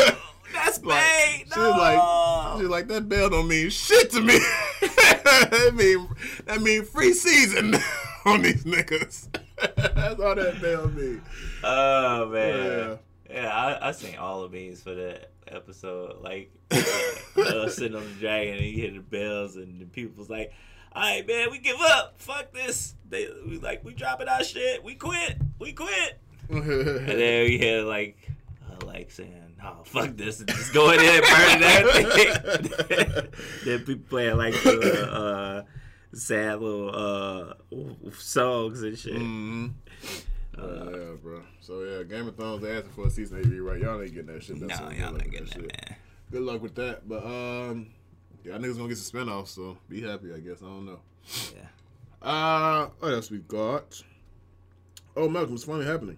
no, 0.04 0.12
that's 0.54 0.84
Like, 0.84 1.00
bait. 1.00 1.46
She 1.54 1.60
was 1.60 1.78
like, 1.78 2.58
she 2.58 2.62
was 2.64 2.70
like, 2.72 2.88
that 2.88 3.08
bell 3.10 3.30
don't 3.30 3.48
mean 3.48 3.70
shit 3.70 4.10
to 4.12 4.22
me. 4.22 4.38
that 4.82 5.72
mean 5.76 6.08
that 6.46 6.62
mean 6.62 6.84
free 6.86 7.14
season 7.14 7.76
on 8.26 8.42
these 8.42 8.64
niggas. 8.64 9.28
That's 9.76 10.20
all 10.20 10.36
that 10.36 10.60
bell 10.62 10.88
mean. 10.90 11.22
oh 11.64 12.32
Yeah. 12.34 12.88
man. 12.88 13.00
Yeah, 13.30 13.48
I, 13.48 13.90
I 13.90 13.92
seen 13.94 14.18
all 14.18 14.44
of 14.44 14.52
these 14.52 14.82
for 14.82 14.94
that 14.94 15.32
episode. 15.48 16.22
Like, 16.22 16.52
uh, 16.72 17.70
sitting 17.70 17.96
on 17.96 18.04
the 18.04 18.20
dragon 18.20 18.56
and 18.56 18.66
you 18.66 18.74
hear 18.74 18.92
the 18.92 19.00
bells 19.00 19.56
and 19.56 19.80
the 19.80 19.86
people's 19.86 20.30
like, 20.30 20.52
all 20.94 21.02
right, 21.04 21.26
man, 21.26 21.50
we 21.52 21.60
give 21.60 21.78
up. 21.80 22.16
Fuck 22.18 22.52
this. 22.54 22.96
They 23.10 23.30
we 23.48 23.58
like, 23.60 23.86
we 23.86 23.94
dropping 23.94 24.28
our 24.28 24.44
shit. 24.44 24.84
We 24.84 24.96
quit. 24.96 25.38
We 25.60 25.72
quit. 25.72 26.20
And 26.50 26.68
then 27.08 27.46
we 27.46 27.58
hear 27.58 27.84
like, 27.84 28.18
uh, 28.70 28.86
like 28.86 29.10
saying, 29.12 29.51
"Oh 29.64 29.84
fuck 29.86 30.16
this," 30.18 30.40
and 30.40 30.50
just 30.50 30.74
go 30.74 30.92
in 30.92 30.98
there 30.98 31.22
and 31.22 31.62
burn 31.62 31.64
everything. 31.64 33.32
then 33.66 33.80
people 33.86 34.06
playing 34.10 34.38
like 34.38 34.54
the 34.64 35.12
uh, 35.12 35.64
sad 36.14 36.60
little 36.62 36.90
uh, 36.96 37.54
songs 38.14 38.82
and 38.84 38.98
shit. 38.98 39.16
hmm 39.18 39.68
yeah, 40.58 41.14
bro. 41.22 41.42
So 41.62 41.82
yeah, 41.84 42.04
Game 42.04 42.28
of 42.28 42.36
Thrones 42.36 42.62
they 42.62 42.72
asking 42.76 42.92
for 42.92 43.08
a 43.08 43.10
season 43.10 43.40
eight 43.40 43.46
rewrite. 43.48 43.82
Y'all 43.82 44.02
ain't 44.02 44.14
getting 44.14 44.34
that 44.34 44.44
shit. 44.44 44.60
No, 44.60 44.68
That's 44.68 44.80
all. 44.82 44.94
y'all 44.94 45.12
Good 45.12 45.14
luck 45.14 45.14
not 45.14 45.24
with 45.24 45.32
getting 45.32 45.46
that, 45.48 45.54
shit. 45.54 45.90
man. 45.90 45.98
Good 46.32 46.42
luck 46.44 46.62
with 46.62 46.76
that. 46.76 47.08
But 47.10 47.26
um, 47.26 47.88
y'all 48.44 48.60
niggas 48.60 48.78
gonna 48.78 48.90
get 48.90 48.98
some 48.98 49.20
spinoffs, 49.28 49.48
so 49.50 49.78
be 49.90 50.02
happy. 50.02 50.34
I 50.34 50.40
guess 50.40 50.62
I 50.62 50.66
don't 50.66 50.86
know. 50.86 51.00
Yeah. 51.56 52.28
Uh, 52.28 52.90
what 53.00 53.14
else 53.14 53.32
we 53.32 53.40
got? 53.40 54.04
Oh, 55.16 55.28
Malcolm, 55.28 55.56
it's 55.56 55.64
finally 55.64 55.86
happening. 55.86 56.18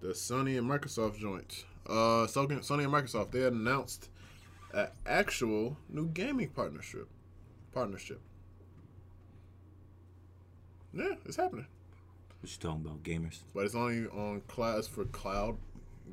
The 0.00 0.08
Sony 0.08 0.58
and 0.58 0.68
Microsoft 0.70 1.18
joint. 1.18 1.64
Uh, 1.86 2.26
Sony 2.26 2.58
Sony 2.60 2.84
and 2.84 2.92
Microsoft 2.92 3.32
they 3.32 3.44
announced 3.44 4.08
an 4.72 4.88
actual 5.06 5.76
new 5.88 6.06
gaming 6.08 6.48
partnership. 6.50 7.08
Partnership. 7.72 8.20
Yeah, 10.94 11.14
it's 11.24 11.36
happening, 11.36 11.66
What 12.40 12.50
you 12.52 12.58
talking 12.60 12.82
about, 12.84 13.02
gamers? 13.02 13.38
but 13.54 13.64
it's 13.64 13.74
only 13.74 14.06
on 14.08 14.42
class 14.46 14.86
for 14.86 15.04
cloud 15.06 15.56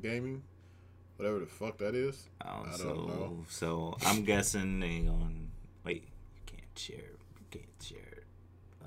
gaming, 0.02 0.42
whatever 1.16 1.38
the 1.38 1.46
fuck 1.46 1.76
that 1.78 1.94
is. 1.94 2.28
Oh, 2.42 2.64
I 2.66 2.76
don't 2.78 3.06
know. 3.06 3.44
So 3.50 3.96
I'm 4.06 4.24
guessing 4.32 4.80
they 4.80 5.06
on. 5.06 5.48
Wait, 5.84 6.04
you 6.04 6.42
can't 6.46 6.78
share. 6.78 6.96
You 7.38 7.46
can't 7.50 7.64
share 7.82 8.22
uh, 8.82 8.86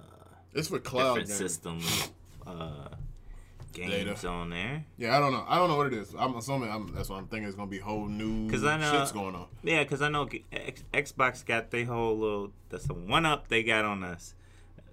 It's 0.54 0.70
for 0.70 0.80
cloud 0.80 1.20
different 1.20 1.28
gaming. 1.28 1.50
system 1.50 1.80
uh, 2.48 2.88
games 3.74 3.92
Data. 4.22 4.28
on 4.28 4.50
there. 4.50 4.86
Yeah, 4.98 5.16
I 5.18 5.20
don't 5.20 5.32
know. 5.32 5.44
I 5.48 5.58
don't 5.58 5.68
know 5.70 5.78
what 5.78 5.88
it 5.88 5.94
is. 5.94 6.14
I'm 6.18 6.36
assuming 6.36 6.70
I'm, 6.72 6.94
that's 6.94 7.10
what 7.10 7.18
I'm 7.18 7.28
thinking. 7.28 7.48
It's 7.48 7.56
gonna 7.56 7.70
be 7.70 7.80
whole 7.80 8.08
new 8.08 8.50
'Cause 8.50 8.64
I 8.64 8.78
know- 8.78 8.92
shit's 8.92 9.12
going 9.12 9.36
on. 9.36 9.48
Yeah, 9.64 9.84
because 9.84 10.02
I 10.02 10.10
know 10.10 10.30
X- 10.52 10.84
Xbox 10.94 11.46
got 11.46 11.72
their 11.72 11.86
whole 11.86 12.18
little. 12.18 12.52
That's 12.70 12.86
the 12.86 12.94
one 12.94 13.26
up 13.26 13.48
they 13.50 13.64
got 13.64 13.84
on 13.86 14.04
us. 14.04 14.36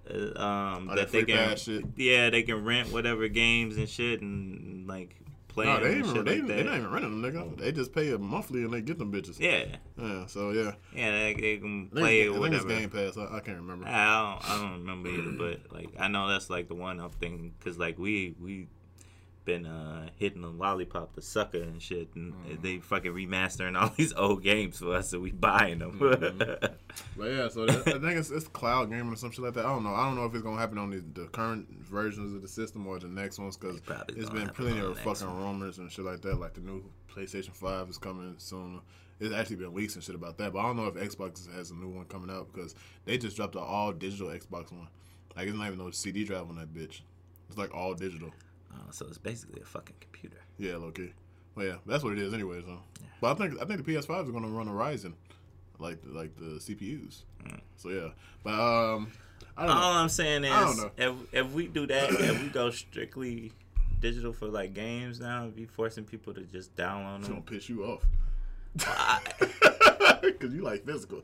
Uh, 0.09 0.13
um, 0.41 0.89
Oh, 0.91 0.95
that 0.95 1.11
that 1.11 1.11
they 1.11 1.23
can, 1.23 1.93
yeah, 1.95 2.29
they 2.31 2.41
can 2.43 2.63
rent 2.65 2.91
whatever 2.91 3.27
games 3.27 3.77
and 3.77 3.87
shit 3.87 4.21
and 4.21 4.87
like 4.87 5.15
play 5.53 5.65
No, 5.65 5.79
they 5.79 5.95
ain't 5.95 6.25
they, 6.25 6.39
like 6.39 6.47
they 6.47 6.63
not 6.63 6.75
even 6.77 6.91
renting 6.91 7.21
them, 7.21 7.33
nigga. 7.33 7.57
They 7.57 7.71
just 7.71 7.93
pay 7.93 8.11
a 8.11 8.17
monthly 8.17 8.63
and 8.63 8.73
they 8.73 8.81
get 8.81 8.97
them 8.97 9.11
bitches. 9.11 9.39
yeah, 9.39 9.77
Yeah, 9.97 10.25
so 10.25 10.51
yeah. 10.51 10.73
yeah, 10.95 11.11
they, 11.11 11.33
they 11.33 11.57
can 11.57 11.87
play 11.89 12.27
or 12.27 12.31
it's 12.31 12.39
whatever. 12.39 12.67
Game 12.67 12.89
Pass. 12.89 13.17
I, 13.17 13.37
I 13.37 13.39
can't 13.41 13.57
remember. 13.57 13.85
I 13.87 14.39
don't, 14.39 14.49
I 14.49 14.61
don't 14.61 14.71
remember 14.79 15.09
either, 15.09 15.31
but 15.37 15.73
like 15.73 15.89
I 15.99 16.07
know 16.07 16.27
that's 16.27 16.49
like 16.49 16.67
the 16.67 16.75
one 16.75 16.99
up 16.99 17.15
thing 17.15 17.53
because 17.59 17.77
like 17.77 17.97
we 17.99 18.35
we 18.41 18.67
been 19.43 19.65
uh 19.65 20.07
hitting 20.17 20.41
the 20.41 20.49
lollipop 20.49 21.13
the 21.15 21.21
sucker 21.21 21.61
and 21.61 21.81
shit, 21.81 22.09
and 22.15 22.33
Mm-hmm. 22.33 22.61
they 22.61 22.77
fucking 22.79 23.11
remastering 23.11 23.75
all 23.81 23.89
these 23.89 24.13
old 24.13 24.43
games 24.43 24.77
for 24.79 24.95
us, 24.95 25.09
so 25.09 25.19
we 25.19 25.31
buying 25.31 25.79
them. 25.79 25.99
Mm-hmm. 25.99 26.65
But 27.17 27.25
yeah, 27.31 27.47
so 27.47 27.65
I 27.67 27.71
think 27.71 28.03
it's, 28.03 28.29
it's 28.31 28.47
cloud 28.49 28.89
gaming 28.89 29.13
or 29.13 29.15
some 29.15 29.31
shit 29.31 29.45
like 29.45 29.53
that. 29.53 29.65
I 29.65 29.69
don't 29.69 29.83
know. 29.83 29.93
I 29.95 30.05
don't 30.05 30.15
know 30.15 30.25
if 30.25 30.33
it's 30.33 30.43
gonna 30.43 30.59
happen 30.59 30.77
on 30.77 30.89
the, 30.89 31.01
the 31.21 31.27
current 31.27 31.67
versions 31.85 32.33
of 32.33 32.41
the 32.41 32.47
system 32.49 32.85
or 32.85 32.99
the 32.99 33.07
next 33.07 33.39
ones 33.39 33.55
because 33.57 33.77
It's 33.77 33.85
probably 33.85 34.17
it's 34.17 34.29
been 34.29 34.49
plenty 34.49 34.79
of 34.79 34.97
fucking 34.99 35.25
one. 35.27 35.37
rumors 35.41 35.77
and 35.77 35.89
shit 35.91 36.03
like 36.05 36.21
that. 36.21 36.37
Like 36.39 36.53
the 36.53 36.61
new 36.61 36.83
PlayStation 37.13 37.53
Five 37.53 37.89
is 37.89 37.97
coming 37.97 38.35
soon. 38.37 38.81
It's 39.21 39.33
actually 39.33 39.57
been 39.57 39.73
leaks 39.73 39.95
and 39.95 40.03
shit 40.03 40.15
about 40.15 40.37
that, 40.39 40.51
but 40.51 40.59
I 40.59 40.63
don't 40.63 40.75
know 40.77 40.87
if 40.87 40.95
Xbox 40.95 41.49
has 41.55 41.71
a 41.71 41.75
new 41.75 41.89
one 41.89 42.05
coming 42.05 42.29
out 42.35 42.51
because 42.51 42.75
they 43.05 43.17
just 43.17 43.37
dropped 43.37 43.55
an 43.55 43.61
all 43.65 43.91
digital 43.93 44.27
Xbox 44.27 44.71
one. 44.73 44.87
Like 45.35 45.47
it's 45.47 45.55
not 45.57 45.67
even 45.67 45.79
no 45.79 45.91
CD 45.91 46.23
drive 46.25 46.49
on 46.49 46.55
that 46.57 46.73
bitch. 46.73 47.01
It's 47.47 47.57
like 47.57 47.73
all 47.73 47.93
digital. 47.93 48.31
Oh, 48.73 48.91
so 48.91 49.05
it's 49.07 49.17
basically 49.17 49.61
a 49.61 49.65
fucking 49.65 49.95
computer. 49.99 50.37
Yeah, 50.57 50.77
low 50.77 50.91
key. 50.91 51.13
Well, 51.55 51.65
yeah, 51.65 51.75
that's 51.85 52.03
what 52.03 52.13
it 52.13 52.19
is, 52.19 52.33
anyway. 52.33 52.61
So, 52.65 52.79
but 53.19 53.31
I 53.31 53.33
think 53.35 53.61
I 53.61 53.65
think 53.65 53.85
the 53.85 53.93
PS5 53.93 54.25
is 54.25 54.31
going 54.31 54.43
to 54.43 54.49
run 54.49 54.67
a 54.67 54.71
Ryzen, 54.71 55.13
like 55.79 55.99
like 56.05 56.35
the 56.37 56.59
CPUs. 56.59 57.23
So 57.77 57.89
yeah, 57.89 58.09
but 58.43 58.53
um, 58.53 59.11
I 59.57 59.65
don't 59.65 59.75
know. 59.75 59.81
All 59.81 59.93
I'm 59.93 60.09
saying 60.09 60.43
is, 60.43 60.85
if 60.97 61.15
if 61.33 61.51
we 61.51 61.67
do 61.67 61.87
that, 61.87 62.09
if 62.11 62.41
we 62.41 62.49
go 62.49 62.69
strictly 62.69 63.51
digital 63.99 64.33
for 64.33 64.47
like 64.47 64.73
games 64.73 65.19
now, 65.19 65.49
you 65.55 65.67
forcing 65.67 66.03
people 66.03 66.33
to 66.33 66.41
just 66.41 66.75
download 66.75 67.19
It's 67.19 67.27
gonna 67.27 67.41
piss 67.41 67.69
you 67.69 67.83
off 67.85 68.05
I, 68.79 69.19
because 70.39 70.53
you 70.53 70.61
like 70.61 70.85
physical. 70.85 71.21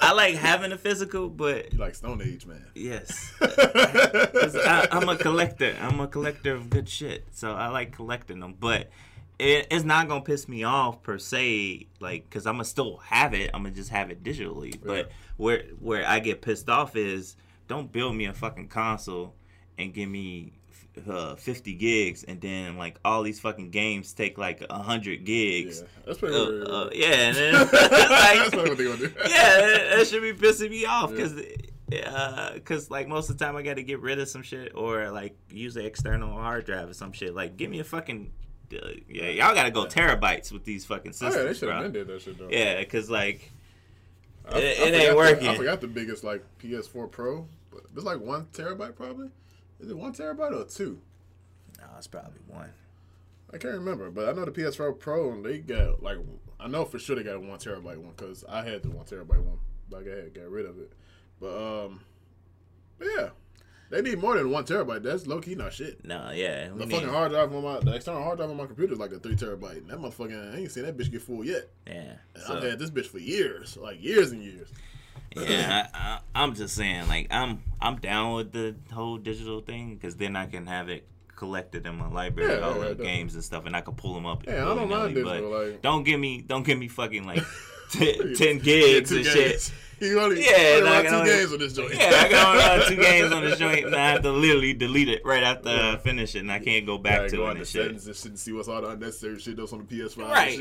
I 0.00 0.12
like 0.12 0.34
having 0.34 0.72
a 0.72 0.78
physical, 0.78 1.28
but 1.28 1.72
you 1.72 1.78
like 1.78 1.94
Stone 1.94 2.22
Age, 2.22 2.46
man. 2.46 2.64
Yes, 2.74 3.32
I, 3.40 4.88
I'm 4.90 5.08
a 5.08 5.16
collector. 5.16 5.74
I'm 5.80 6.00
a 6.00 6.06
collector 6.06 6.54
of 6.54 6.70
good 6.70 6.88
shit, 6.88 7.26
so 7.32 7.52
I 7.52 7.68
like 7.68 7.92
collecting 7.92 8.40
them. 8.40 8.54
But 8.58 8.90
it, 9.38 9.66
it's 9.70 9.84
not 9.84 10.08
gonna 10.08 10.22
piss 10.22 10.48
me 10.48 10.64
off 10.64 11.02
per 11.02 11.18
se, 11.18 11.86
like 12.00 12.24
because 12.24 12.46
I'm 12.46 12.54
gonna 12.54 12.64
still 12.64 12.98
have 12.98 13.34
it. 13.34 13.50
I'm 13.52 13.62
gonna 13.62 13.74
just 13.74 13.90
have 13.90 14.10
it 14.10 14.22
digitally. 14.22 14.78
But 14.82 15.10
where 15.36 15.64
where 15.80 16.06
I 16.06 16.20
get 16.20 16.42
pissed 16.42 16.68
off 16.68 16.96
is 16.96 17.36
don't 17.68 17.90
build 17.90 18.14
me 18.14 18.26
a 18.26 18.32
fucking 18.32 18.68
console 18.68 19.34
and 19.78 19.92
give 19.92 20.08
me 20.08 20.52
uh, 21.08 21.34
50 21.36 21.74
gigs 21.74 22.24
and 22.24 22.40
then 22.40 22.76
like 22.76 22.98
all 23.04 23.22
these 23.22 23.38
fucking 23.40 23.70
games 23.70 24.12
take 24.12 24.38
like 24.38 24.60
100 24.70 25.24
gigs 25.24 25.80
yeah, 25.82 25.86
that's 26.06 26.18
pretty. 26.18 26.34
Uh, 26.34 26.44
weird. 26.46 26.68
uh, 26.68 26.88
yeah, 26.92 27.06
and 27.06 27.36
then, 27.36 27.52
that's 27.72 28.50
probably 28.50 28.68
what 28.70 28.78
they 28.78 28.84
gonna 28.84 28.96
do. 28.98 29.04
yeah, 29.28 29.60
that, 29.60 29.92
that 29.96 30.06
should 30.06 30.22
be 30.22 30.32
pissing 30.32 30.70
me 30.70 30.84
off 30.86 31.10
Yeah. 31.10 31.16
because, 31.16 32.54
because 32.54 32.90
like 32.90 33.08
most 33.08 33.30
of 33.30 33.38
the 33.38 33.44
time 33.44 33.56
I 33.56 33.62
got 33.62 33.76
to 33.76 33.82
get 33.82 34.00
rid 34.00 34.18
of 34.18 34.28
some 34.28 34.42
shit 34.42 34.72
or 34.74 35.10
like 35.10 35.36
use 35.50 35.76
an 35.76 35.84
external 35.84 36.30
hard 36.32 36.64
drive 36.66 36.88
or 36.88 36.94
some 36.94 37.12
shit. 37.12 37.34
Like, 37.34 37.56
give 37.56 37.70
me 37.70 37.80
a 37.80 37.84
fucking, 37.84 38.32
uh, 38.72 38.88
yeah, 39.08 39.28
y'all 39.28 39.54
got 39.54 39.64
to 39.64 39.70
go 39.70 39.84
terabytes 39.86 40.50
with 40.52 40.64
these 40.64 40.84
fucking 40.84 41.10
Oh, 41.10 41.12
systems, 41.12 41.36
yeah, 41.36 41.42
they 41.44 41.54
should 41.54 41.68
have 41.70 41.92
did 41.92 42.06
that 42.08 42.22
shit 42.22 42.38
though. 42.38 42.48
Yeah, 42.50 42.80
because 42.80 43.08
like, 43.10 43.52
I, 44.50 44.58
It- 44.58 44.78
I 44.80 44.82
it 44.88 44.94
ain't 44.94 45.10
the- 45.10 45.16
working. 45.16 45.48
I 45.48 45.56
forgot 45.56 45.80
the 45.80 45.88
biggest 45.88 46.24
like 46.24 46.42
PS4 46.62 47.10
Pro, 47.10 47.46
but 47.70 47.82
it's 47.94 48.04
like 48.04 48.20
one 48.20 48.46
terabyte 48.52 48.96
probably. 48.96 49.28
Is 49.80 49.90
it 49.90 49.96
one 49.96 50.12
terabyte 50.12 50.52
or 50.52 50.64
two? 50.68 51.00
no, 51.78 51.84
it's 51.98 52.06
probably 52.06 52.40
one. 52.46 52.70
I 53.52 53.58
can't 53.58 53.74
remember, 53.74 54.10
but 54.10 54.28
I 54.28 54.32
know 54.32 54.44
the 54.44 54.50
PS4 54.50 54.98
Pro 54.98 55.30
and 55.32 55.44
they 55.44 55.58
got 55.58 56.02
like 56.02 56.18
I 56.58 56.68
know 56.68 56.84
for 56.84 56.98
sure 56.98 57.16
they 57.16 57.22
got 57.22 57.36
a 57.36 57.40
one 57.40 57.58
terabyte 57.58 57.98
one 57.98 58.12
because 58.16 58.44
I 58.48 58.62
had 58.64 58.82
the 58.82 58.90
one 58.90 59.04
terabyte 59.04 59.42
one, 59.42 59.58
but 59.90 60.02
I 60.06 60.16
had 60.24 60.34
got 60.34 60.48
rid 60.50 60.66
of 60.66 60.78
it. 60.78 60.92
But 61.38 61.84
um, 61.84 62.00
yeah, 63.00 63.28
they 63.90 64.02
need 64.02 64.18
more 64.18 64.36
than 64.36 64.50
one 64.50 64.64
terabyte. 64.64 65.02
That's 65.02 65.26
low 65.26 65.40
key 65.40 65.54
not 65.54 65.72
shit. 65.74 66.04
No, 66.04 66.30
yeah, 66.34 66.70
The 66.74 66.86
fucking 66.86 67.08
hard 67.08 67.30
drive 67.32 67.54
on 67.54 67.62
my 67.62 67.78
the 67.80 67.94
external 67.94 68.22
hard 68.22 68.38
drive 68.38 68.50
on 68.50 68.56
my 68.56 68.66
computer 68.66 68.94
is 68.94 68.98
like 68.98 69.12
a 69.12 69.18
three 69.18 69.36
terabyte. 69.36 69.76
And 69.78 69.90
that 69.90 69.98
motherfucking 69.98 70.54
I 70.54 70.58
ain't 70.58 70.72
seen 70.72 70.84
that 70.84 70.96
bitch 70.96 71.12
get 71.12 71.22
full 71.22 71.44
yet. 71.44 71.68
yeah. 71.86 72.14
And 72.34 72.44
So, 72.46 72.56
I've 72.56 72.62
had 72.64 72.78
this 72.78 72.90
bitch 72.90 73.06
for 73.06 73.18
years, 73.18 73.76
like 73.76 74.02
years 74.02 74.32
and 74.32 74.42
years. 74.42 74.68
Yeah, 75.36 75.88
I, 75.94 75.98
I, 75.98 76.18
I'm 76.42 76.54
just 76.54 76.74
saying, 76.74 77.08
like, 77.08 77.28
I'm 77.30 77.62
I'm 77.80 77.96
down 77.96 78.34
with 78.36 78.52
the 78.52 78.74
whole 78.92 79.18
digital 79.18 79.60
thing 79.60 79.94
because 79.94 80.16
then 80.16 80.36
I 80.36 80.46
can 80.46 80.66
have 80.66 80.88
it 80.88 81.06
collected 81.34 81.86
in 81.86 81.96
my 81.96 82.08
library, 82.08 82.52
Yeah, 82.54 82.60
all 82.66 82.82
yeah, 82.82 82.88
the 82.94 82.94
games 82.94 83.34
and 83.34 83.44
stuff, 83.44 83.66
and 83.66 83.76
I 83.76 83.82
can 83.82 83.94
pull 83.94 84.14
them 84.14 84.24
up. 84.26 84.44
Yeah, 84.46 84.62
I 84.70 84.74
don't 84.74 84.88
mind 84.88 85.14
digital, 85.14 85.50
but 85.50 85.66
like- 85.68 85.82
don't 85.82 86.02
give 86.04 86.18
me 86.18 86.40
don't 86.40 86.64
give 86.64 86.78
me 86.78 86.88
fucking 86.88 87.24
like 87.24 87.42
ten, 87.90 88.34
10 88.34 88.56
Yeah, 88.56 88.58
gigs 88.62 89.10
two 89.10 89.16
and 89.16 89.24
games. 89.24 89.34
shit. 89.34 89.72
You 89.98 90.20
only, 90.20 90.44
Yeah, 90.44 90.50
yeah, 90.50 90.84
I 90.84 90.98
only 90.98 91.02
can 91.04 91.04
two 91.10 91.16
only- 91.16 91.30
games 91.30 91.52
on 91.54 91.58
this 91.58 91.72
joint. 91.72 91.94
Yeah, 91.94 92.10
I 92.14 92.28
got 92.28 92.46
only 92.48 92.58
run 92.68 92.88
two 92.90 92.96
games 93.02 93.32
on 93.32 93.42
this 93.44 93.58
joint, 93.58 93.86
and 93.86 93.94
I 93.96 94.10
have 94.10 94.20
to 94.24 94.30
literally 94.30 94.74
delete 94.74 95.08
it 95.08 95.22
right 95.24 95.42
after 95.42 95.70
Yeah. 95.70 95.92
I 95.92 95.96
finish 95.96 96.34
it, 96.34 96.40
and 96.40 96.52
I 96.52 96.58
can't 96.58 96.84
go 96.84 96.98
back 96.98 97.20
Gotta 97.22 97.36
go 97.38 97.46
it 97.46 97.48
on 97.48 97.54
the 97.54 97.60
and 97.60 97.66
shit. 97.66 97.82
settings 97.82 98.06
and 98.06 98.14
shit 98.14 98.26
and 98.26 98.38
see 98.38 98.52
what's 98.52 98.68
all 98.68 98.82
the 98.82 98.88
unnecessary 98.90 99.38
shit 99.38 99.56
that's 99.56 99.72
on 99.72 99.86
the 99.86 99.96
PS5 99.96 100.28
Right. 100.28 100.58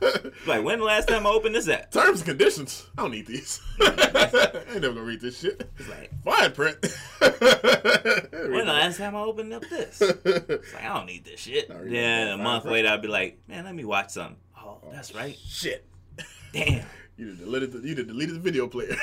like, 0.46 0.62
when 0.64 0.78
the 0.78 0.84
last 0.84 1.08
time 1.08 1.26
I 1.26 1.30
opened 1.30 1.54
this 1.54 1.68
app? 1.68 1.90
Terms 1.90 2.20
and 2.20 2.28
conditions. 2.28 2.86
I 2.96 3.02
don't 3.02 3.10
need 3.10 3.26
these. 3.26 3.60
I 3.80 4.62
ain't 4.72 4.82
never 4.82 4.94
gonna 4.94 5.02
read 5.02 5.20
this 5.20 5.40
shit. 5.40 5.70
It's 5.78 5.88
like, 5.88 6.10
Fine 6.22 6.52
print. 6.52 6.78
when 7.20 7.30
the 7.30 8.72
last 8.72 8.98
time 8.98 9.16
I 9.16 9.20
opened 9.20 9.52
up 9.52 9.62
this? 9.68 10.00
It's 10.00 10.74
like, 10.74 10.84
I 10.84 10.94
don't 10.94 11.06
need 11.06 11.24
this 11.24 11.40
shit. 11.40 11.68
Then 11.68 12.28
a 12.28 12.36
month 12.36 12.64
later, 12.64 12.88
I'd 12.88 13.02
be 13.02 13.08
like, 13.08 13.38
man, 13.48 13.64
let 13.64 13.74
me 13.74 13.84
watch 13.84 14.10
something. 14.10 14.36
Oh, 14.56 14.78
oh, 14.82 14.88
that's 14.92 15.14
right. 15.14 15.36
Shit. 15.46 15.86
Damn. 16.52 16.86
You 17.16 17.34
deleted 17.34 17.72
the, 17.72 17.80
you 17.86 17.94
deleted 17.94 18.36
the 18.36 18.40
video 18.40 18.68
player. 18.68 18.96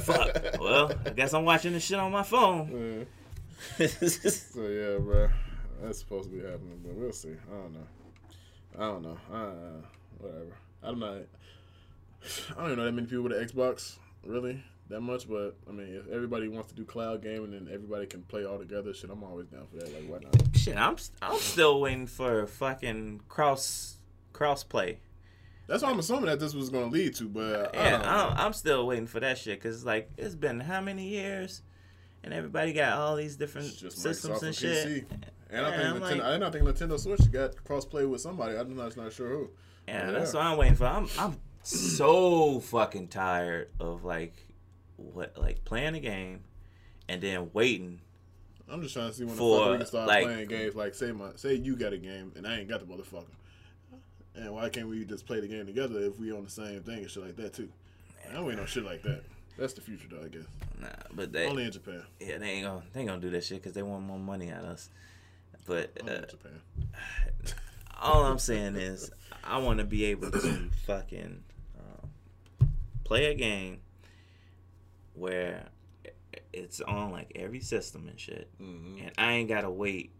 Fuck. 0.00 0.58
Well, 0.58 0.92
I 1.04 1.10
guess 1.10 1.34
I'm 1.34 1.44
watching 1.44 1.72
this 1.72 1.84
shit 1.84 1.98
on 1.98 2.10
my 2.12 2.22
phone. 2.22 3.06
Yeah. 3.78 3.86
So 3.86 4.66
yeah, 4.66 4.98
bro, 4.98 5.28
that's 5.82 5.98
supposed 5.98 6.30
to 6.30 6.36
be 6.36 6.42
happening, 6.42 6.80
but 6.82 6.94
we'll 6.94 7.12
see. 7.12 7.30
I 7.50 7.54
don't 7.54 7.74
know. 7.74 7.86
I 8.78 8.82
don't 8.82 9.02
know. 9.02 9.18
Uh, 9.32 9.84
whatever. 10.18 10.56
I'm 10.82 10.98
not. 10.98 11.14
Know 11.14 11.24
I 12.50 12.54
don't 12.54 12.66
even 12.66 12.78
know 12.78 12.84
that 12.84 12.92
many 12.92 13.06
people 13.06 13.24
with 13.24 13.32
an 13.32 13.46
Xbox, 13.46 13.96
really, 14.24 14.62
that 14.88 15.00
much. 15.00 15.28
But 15.28 15.56
I 15.68 15.72
mean, 15.72 15.88
if 15.94 16.08
everybody 16.12 16.48
wants 16.48 16.68
to 16.68 16.74
do 16.74 16.84
cloud 16.84 17.22
gaming 17.22 17.54
and 17.54 17.68
everybody 17.68 18.06
can 18.06 18.22
play 18.22 18.44
all 18.44 18.58
together, 18.58 18.92
shit, 18.92 19.10
I'm 19.10 19.24
always 19.24 19.46
down 19.46 19.66
for 19.70 19.76
that. 19.78 19.92
Like, 19.94 20.04
why 20.08 20.18
not? 20.22 20.56
shit, 20.56 20.76
I'm 20.76 20.96
I'm 21.22 21.38
still 21.38 21.80
waiting 21.80 22.06
for 22.06 22.46
fucking 22.46 23.22
cross 23.28 23.96
cross 24.32 24.64
play. 24.64 24.98
That's 25.66 25.82
what 25.82 25.92
I'm 25.92 26.00
assuming 26.00 26.26
that 26.26 26.40
this 26.40 26.52
was 26.52 26.68
going 26.68 26.90
to 26.90 26.96
lead 26.96 27.14
to. 27.16 27.28
But 27.28 27.76
I 27.76 27.90
Yeah. 27.90 28.02
I'm, 28.04 28.46
I'm 28.46 28.52
still 28.52 28.86
waiting 28.86 29.06
for 29.06 29.20
that 29.20 29.38
shit 29.38 29.60
because 29.60 29.84
like 29.84 30.10
it's 30.18 30.34
been 30.34 30.60
how 30.60 30.80
many 30.80 31.08
years, 31.08 31.62
and 32.24 32.34
everybody 32.34 32.72
got 32.72 32.94
all 32.98 33.16
these 33.16 33.36
different 33.36 33.68
systems 33.68 34.40
Microsoft 34.40 34.42
and 34.42 34.54
shit. 34.54 35.08
PC. 35.08 35.18
And 35.52 35.66
I 35.66 35.70
Yeah, 35.70 35.76
think 35.76 35.86
I'm 35.88 35.96
Nintendo, 36.00 36.18
like- 36.22 36.34
and 36.34 36.44
I 36.44 36.50
think 36.50 36.64
Nintendo 36.64 36.98
Switch 37.00 37.32
got 37.32 37.56
crossplay 37.56 38.08
with 38.08 38.20
somebody. 38.20 38.56
I'm 38.56 38.74
not, 38.76 38.96
not 38.96 39.12
sure 39.12 39.28
who. 39.28 39.50
Yeah, 39.88 40.06
Yeah. 40.06 40.10
that's 40.12 40.32
what 40.32 40.42
I'm 40.44 40.56
waiting 40.58 40.76
for. 40.76 40.86
I'm 40.86 41.08
I'm 41.18 41.36
so 41.62 42.60
fucking 42.60 43.08
tired 43.08 43.70
of 43.80 44.04
like 44.04 44.34
what 44.96 45.36
like 45.36 45.64
playing 45.64 45.94
a 45.94 46.00
game 46.00 46.44
and 47.08 47.20
then 47.20 47.50
waiting. 47.52 48.00
I'm 48.68 48.80
just 48.82 48.94
trying 48.94 49.08
to 49.08 49.14
see 49.14 49.24
when 49.24 49.34
the 49.34 49.42
fuck 49.42 49.70
we 49.72 49.76
can 49.78 49.86
start 49.86 50.06
like- 50.08 50.24
playing 50.24 50.48
games. 50.48 50.74
Like, 50.76 50.94
say 50.94 51.10
my, 51.10 51.30
say 51.34 51.54
you 51.54 51.74
got 51.74 51.92
a 51.92 51.98
game 51.98 52.32
and 52.36 52.46
I 52.46 52.58
ain't 52.60 52.68
got 52.68 52.80
the 52.80 52.86
motherfucker. 52.86 53.24
And 54.36 54.52
why 54.54 54.68
can't 54.68 54.88
we 54.88 55.04
just 55.04 55.26
play 55.26 55.40
the 55.40 55.48
game 55.48 55.66
together 55.66 55.98
if 56.00 56.18
we 56.18 56.30
on 56.32 56.44
the 56.44 56.50
same 56.50 56.80
thing 56.82 56.98
and 56.98 57.10
shit 57.10 57.24
like 57.24 57.36
that 57.36 57.52
too? 57.52 57.68
I 58.28 58.34
don't 58.34 58.44
wait 58.46 58.58
on 58.60 58.66
shit 58.66 58.84
like 58.84 59.02
that. 59.02 59.22
That's 59.58 59.72
the 59.72 59.80
future, 59.80 60.06
though. 60.08 60.24
I 60.24 60.28
guess 60.28 60.44
Nah, 60.80 60.88
but 61.12 61.32
they 61.32 61.46
only 61.48 61.64
in 61.64 61.72
Japan. 61.72 62.02
yeah 62.20 62.38
they 62.38 62.46
ain't 62.50 62.64
gonna 62.66 62.82
they 62.92 63.00
ain't 63.00 63.08
gonna 63.08 63.20
do 63.20 63.30
that 63.30 63.42
shit 63.44 63.58
because 63.58 63.72
they 63.74 63.82
want 63.82 64.04
more 64.04 64.18
money 64.20 64.50
out 64.52 64.62
of 64.62 64.70
us. 64.70 64.88
But 65.70 65.92
uh, 66.04 66.22
all 68.00 68.24
I'm 68.24 68.40
saying 68.40 68.74
is 68.74 69.12
I 69.44 69.58
want 69.58 69.78
to 69.78 69.84
be 69.84 70.06
able 70.06 70.32
to 70.32 70.68
fucking 70.84 71.44
um, 71.78 72.70
play 73.04 73.26
a 73.26 73.34
game 73.36 73.78
where 75.14 75.68
it's 76.52 76.80
on 76.80 77.12
like 77.12 77.30
every 77.36 77.60
system 77.60 78.08
and 78.08 78.18
shit, 78.18 78.50
Mm-hmm. 78.60 79.02
and 79.02 79.12
I 79.16 79.34
ain't 79.34 79.48
gotta 79.48 79.70
wait 79.70 80.12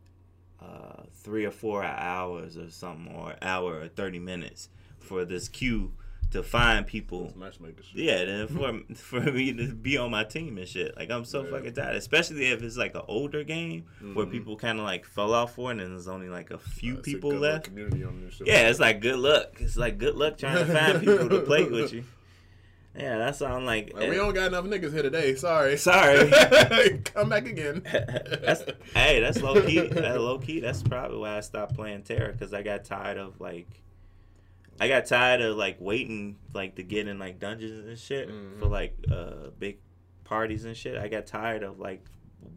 uh, 0.61 1.03
three 1.14 1.44
or 1.46 1.51
four 1.51 1.82
hours 1.82 2.57
or 2.57 2.70
something, 2.70 3.12
or 3.12 3.34
hour 3.42 3.80
or 3.80 3.88
thirty 3.88 4.20
minutes 4.20 4.68
for 5.01 5.24
this 5.24 5.48
queue 5.48 5.90
to 6.31 6.43
find 6.43 6.87
people. 6.87 7.33
Matchmaker 7.37 7.83
shit. 7.83 8.05
Yeah, 8.05 8.24
then 8.24 8.47
for 8.49 8.95
for 8.95 9.20
me 9.33 9.53
to 9.53 9.74
be 9.74 9.97
on 9.99 10.11
my 10.11 10.24
team 10.24 10.59
and 10.59 10.68
shit. 10.68 10.97
Like 10.97 11.11
I'm 11.11 11.24
so 11.24 11.45
Yeah. 11.45 11.51
fucking 11.51 11.74
tired, 11.74 11.97
especially 11.97 12.47
if 12.47 12.62
it's 12.62 12.76
like 12.76 12.95
an 12.95 13.03
older 13.09 13.43
game 13.45 13.85
where 14.14 14.26
Mhm. 14.26 14.31
people 14.31 14.57
kind 14.57 14.78
of 14.78 14.85
like 14.85 15.05
fell 15.05 15.35
off 15.35 15.55
for 15.57 15.72
it, 15.72 15.81
and 15.81 15.93
there's 15.93 16.09
only 16.09 16.28
like 16.28 16.51
a 16.51 16.59
few 16.59 16.99
a 16.99 17.03
people 17.03 17.31
good 17.33 17.41
left. 17.41 17.64
Community 17.64 18.05
on 18.05 18.20
this 18.24 18.35
shit. 18.35 18.47
Yeah, 18.47 18.68
it's 18.68 18.78
like 18.81 19.01
good 19.01 19.18
luck. 19.18 19.57
It's 19.61 19.76
like 19.76 19.99
good 19.99 20.14
luck 20.14 20.39
trying 20.39 20.64
to 20.66 20.72
find 20.72 21.01
people 21.05 21.28
to 21.28 21.41
play 21.41 21.64
with 21.64 21.93
you. 21.93 22.05
Yeah, 22.97 23.18
that's 23.18 23.39
why 23.41 23.51
I'm 23.53 23.64
like. 23.66 23.93
Like, 23.95 24.11
we 24.11 24.16
don't 24.16 24.35
got 24.35 24.49
enough 24.49 24.64
niggas 24.64 24.93
here 24.93 25.03
today. 25.03 25.37
Sorry. 25.37 25.76
Sorry. 25.76 26.28
Come 27.05 27.28
back 27.28 27.47
again. 27.47 27.83
that's 27.85 28.64
hey, 28.95 29.20
that's 29.20 29.41
low 29.41 29.62
key. 29.62 29.78
That 29.87 30.20
low 30.20 30.39
key. 30.39 30.59
That's 30.59 30.83
probably 30.83 31.18
why 31.18 31.37
I 31.37 31.41
stopped 31.41 31.76
playing 31.76 32.03
TERA 32.03 32.33
because 32.33 32.53
I 32.53 32.62
got 32.62 32.85
tired 32.85 33.16
of 33.16 33.41
like. 33.41 33.68
I 34.81 34.89
got 34.89 35.05
tired 35.07 35.41
of 35.43 35.57
like 35.57 35.76
waiting 35.78 36.39
like 36.55 36.76
to 36.76 36.83
get 36.83 37.07
in 37.07 37.18
like 37.18 37.39
dungeons 37.39 37.87
and 37.87 37.99
shit 37.99 38.28
Mhm. 38.31 38.59
for 38.59 38.66
like 38.66 38.97
uh 39.11 39.51
big 39.59 39.78
parties 40.24 40.64
and 40.64 40.76
shit. 40.76 40.97
I 40.97 41.09
got 41.09 41.26
tired 41.26 41.62
of 41.62 41.78
like 41.78 42.05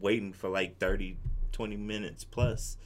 waiting 0.00 0.32
for 0.32 0.48
like 0.48 0.78
30, 0.78 1.18
20 1.52 1.76
minutes 1.76 2.24
plus. 2.24 2.76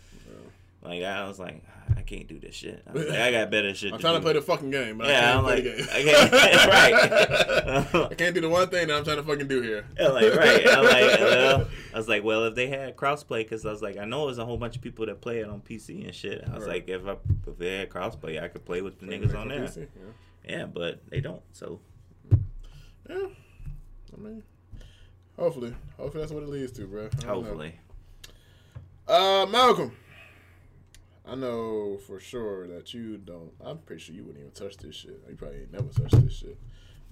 Like 0.83 1.03
I 1.03 1.27
was 1.27 1.39
like, 1.41 1.63
I 1.97 2.03
can't 2.03 2.29
do 2.29 2.39
this 2.39 2.55
shit. 2.55 2.83
I, 2.89 2.93
like, 2.93 3.09
I 3.11 3.31
got 3.33 3.51
better 3.51 3.75
shit. 3.75 3.93
I'm 3.93 3.99
to 3.99 4.03
trying 4.03 4.15
do. 4.15 4.19
to 4.21 4.23
play 4.25 4.33
the 4.35 4.43
fucking 4.43 4.71
game, 4.71 4.99
but 4.99 5.09
Yeah, 5.09 5.19
I 5.19 5.21
can't 5.21 5.39
I'm 5.39 5.45
play 5.45 5.55
like, 5.55 5.65
the 5.65 5.71
game. 5.71 5.87
I 5.91 6.03
can't- 6.05 7.93
right. 7.95 8.05
I 8.13 8.15
can't 8.15 8.35
do 8.35 8.41
the 8.43 8.49
one 8.49 8.69
thing 8.69 8.87
that 8.89 8.97
I'm 8.97 9.05
trying 9.05 9.17
to 9.17 9.23
fucking 9.25 9.49
do 9.49 9.61
here. 9.61 9.87
Yeah, 9.99 10.09
like 10.09 10.35
right. 10.37 10.67
I 10.67 10.81
like. 10.81 11.21
Well, 11.21 11.69
I 11.93 11.97
was 11.97 12.09
like, 12.09 12.23
well, 12.23 12.45
if 12.45 12.55
they 12.55 12.69
had 12.69 12.97
crossplay, 12.97 13.39
because 13.41 13.67
I 13.67 13.71
was 13.71 13.83
like, 13.83 13.97
I 13.99 14.05
know 14.05 14.27
there's 14.27 14.39
a 14.39 14.45
whole 14.45 14.57
bunch 14.57 14.77
of 14.77 14.83
people 14.83 15.05
that 15.07 15.21
play 15.21 15.39
it 15.41 15.49
on 15.49 15.61
PC 15.61 16.05
and 16.05 16.15
shit. 16.15 16.45
I 16.49 16.55
was 16.55 16.65
Right. 16.65 16.87
like, 16.87 16.89
if 16.89 17.07
I 17.07 17.17
if 17.51 17.59
they 17.59 17.79
had 17.79 17.91
crossplay, 17.91 18.41
I 18.41 18.47
could 18.49 18.65
play 18.65 18.81
with 18.81 19.01
the 19.01 19.07
niggas 19.07 19.35
on 19.37 19.49
there. 19.49 19.61
PC, 19.63 19.89
Yeah, 20.49 20.67
but 20.67 21.01
they 21.11 21.21
don't. 21.21 21.43
So 21.53 21.81
Yeah. 22.31 22.37
yeah. 23.11 23.27
I 24.17 24.21
mean, 24.21 24.43
hopefully, 25.37 25.75
hopefully 25.97 26.23
that's 26.23 26.33
what 26.33 26.45
it 26.45 26.49
leads 26.49 26.71
to, 26.73 26.87
bro. 26.87 27.09
Don't 27.09 27.25
know. 27.27 27.35
hopefully, 27.35 27.75
Uh, 29.09 29.47
Malcolm. 29.51 29.93
I 31.31 31.35
know 31.35 31.99
for 32.07 32.19
sure 32.19 32.67
that 32.69 32.95
you 32.95 33.19
don't. 33.19 33.53
I'm 33.63 33.79
pretty 33.79 34.03
sure 34.03 34.15
you 34.15 34.25
wouldn't 34.25 34.41
even 34.41 34.53
touch 34.53 34.77
this 34.79 34.95
shit. 34.95 35.23
You 35.29 35.37
probably 35.37 35.61
ain't 35.61 35.73
never 35.73 35.89
touched 35.89 36.25
this 36.25 36.33
shit. 36.33 36.59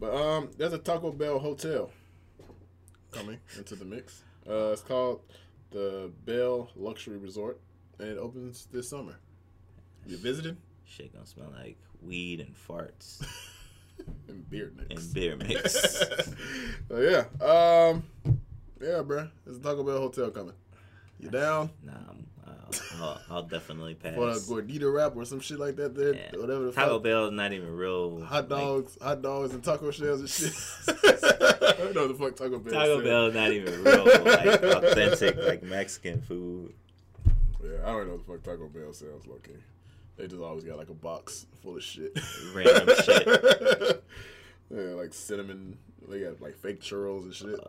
But 0.01 0.15
um, 0.15 0.51
there's 0.57 0.73
a 0.73 0.79
Taco 0.79 1.13
Bell 1.13 1.39
hotel 1.39 1.91
coming 3.13 3.39
into 3.59 3.75
the 3.75 3.85
mix. 3.85 4.23
Uh, 4.49 4.73
it's 4.73 4.83
called 4.83 5.21
the 5.71 6.11
Bell 6.25 6.71
Luxury 6.77 7.19
Resort, 7.19 7.61
and 7.99 8.09
it 8.09 8.19
opens 8.19 8.69
this 8.73 8.89
summer. 8.89 9.17
You 10.07 10.17
visited? 10.17 10.57
shit 10.87 11.13
gonna 11.13 11.27
smell 11.27 11.53
like 11.59 11.77
weed 12.01 12.41
and 12.41 12.55
farts 12.69 13.27
and 14.29 14.49
beer 14.49 14.73
mix. 14.77 15.05
and 15.05 15.15
beer 15.15 15.37
mix. 15.37 15.73
so 16.89 16.99
yeah, 17.01 17.25
um, 17.45 18.05
yeah, 18.81 19.03
bro. 19.03 19.29
There's 19.45 19.59
a 19.59 19.61
Taco 19.61 19.83
Bell 19.83 19.99
hotel 19.99 20.31
coming. 20.31 20.55
You 21.19 21.31
down 21.31 21.71
nah, 21.83 21.93
I'm, 22.11 22.27
I'll, 22.47 23.03
I'll, 23.03 23.21
I'll 23.31 23.43
definitly 23.43 23.95
pass. 23.95 24.15
for 24.17 24.29
a 24.31 24.35
gordita 24.63 24.93
wrap 24.93 25.17
or 25.17 25.25
some 25.25 25.41
shit 25.41 25.59
like 25.59 25.77
that? 25.77 25.95
There, 25.95 26.15
Yeah. 26.15 26.31
whatever 26.41 26.67
the 26.67 26.73
Taco 26.73 26.95
fuck. 26.95 27.03
Bell 27.05 27.27
is 27.27 27.33
not 27.33 27.53
even 27.53 27.75
real. 27.77 28.21
Hot 28.23 28.49
like, 28.49 28.61
dogs, 28.61 28.99
hot 29.01 29.23
dogs, 29.23 29.55
and 29.55 29.63
taco 29.65 29.91
shells 29.91 30.21
and 30.21 30.29
shit. 30.29 30.53
I 30.89 31.73
don't 31.79 31.95
know 31.95 32.07
what 32.07 32.09
the 32.09 32.25
fuck 32.25 32.37
Taco 32.37 32.59
Bell. 32.59 32.73
Taco 32.73 32.97
said. 32.97 33.05
Bell 33.05 33.27
is 33.27 33.35
not 33.35 33.53
even 33.53 33.85
real 33.85 34.05
like 34.05 34.63
authentic 34.63 35.37
like 35.45 35.63
Mexican 35.63 36.21
food. 36.23 36.73
Yeah, 37.63 37.71
I 37.85 37.93
don't 37.93 38.07
know 38.07 38.13
what 38.15 38.27
the 38.27 38.33
fuck 38.33 38.43
Taco 38.43 38.69
Bell 38.69 38.93
sounds 38.93 39.27
like. 39.27 39.51
They 40.17 40.27
just 40.27 40.41
always 40.41 40.65
got 40.65 40.79
like 40.79 40.89
a 40.89 40.95
box 40.95 41.47
full 41.63 41.77
of 41.77 41.83
shit. 41.83 42.19
Random 42.55 42.89
shit. 43.05 44.03
yeah, 44.71 44.81
like 44.95 45.13
cinnamon. 45.13 45.77
They 46.09 46.21
got 46.21 46.41
like 46.41 46.57
fake 46.57 46.81
churros 46.81 47.25
and 47.25 47.35
shit. 47.35 47.61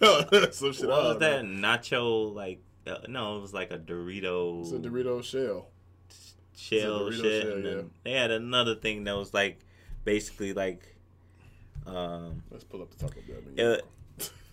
Um, 0.00 0.52
some 0.52 0.72
shit. 0.72 0.88
What 0.88 1.02
was 1.04 1.18
that 1.18 1.44
know. 1.44 1.68
nacho 1.68 2.34
like? 2.34 2.62
Uh, 2.90 3.00
no, 3.08 3.38
it 3.38 3.40
was 3.40 3.54
like 3.54 3.70
a 3.70 3.78
Dorito, 3.78 4.60
It's 4.62 4.72
a 4.72 4.78
Dorito 4.78 5.22
shell. 5.22 5.68
shell 6.56 7.10
shit. 7.10 7.42
shell, 7.42 7.52
and 7.52 7.64
yeah. 7.64 7.82
They 8.04 8.12
had 8.12 8.30
another 8.30 8.74
thing 8.74 9.04
that 9.04 9.16
was 9.16 9.32
like 9.32 9.60
basically 10.04 10.52
like 10.52 10.96
um 11.86 12.42
Let's 12.50 12.64
pull 12.64 12.82
up 12.82 12.90
the 12.90 12.96
Taco 13.06 13.20
Bell. 13.26 13.36
menu. 13.46 13.72
it, 13.72 13.84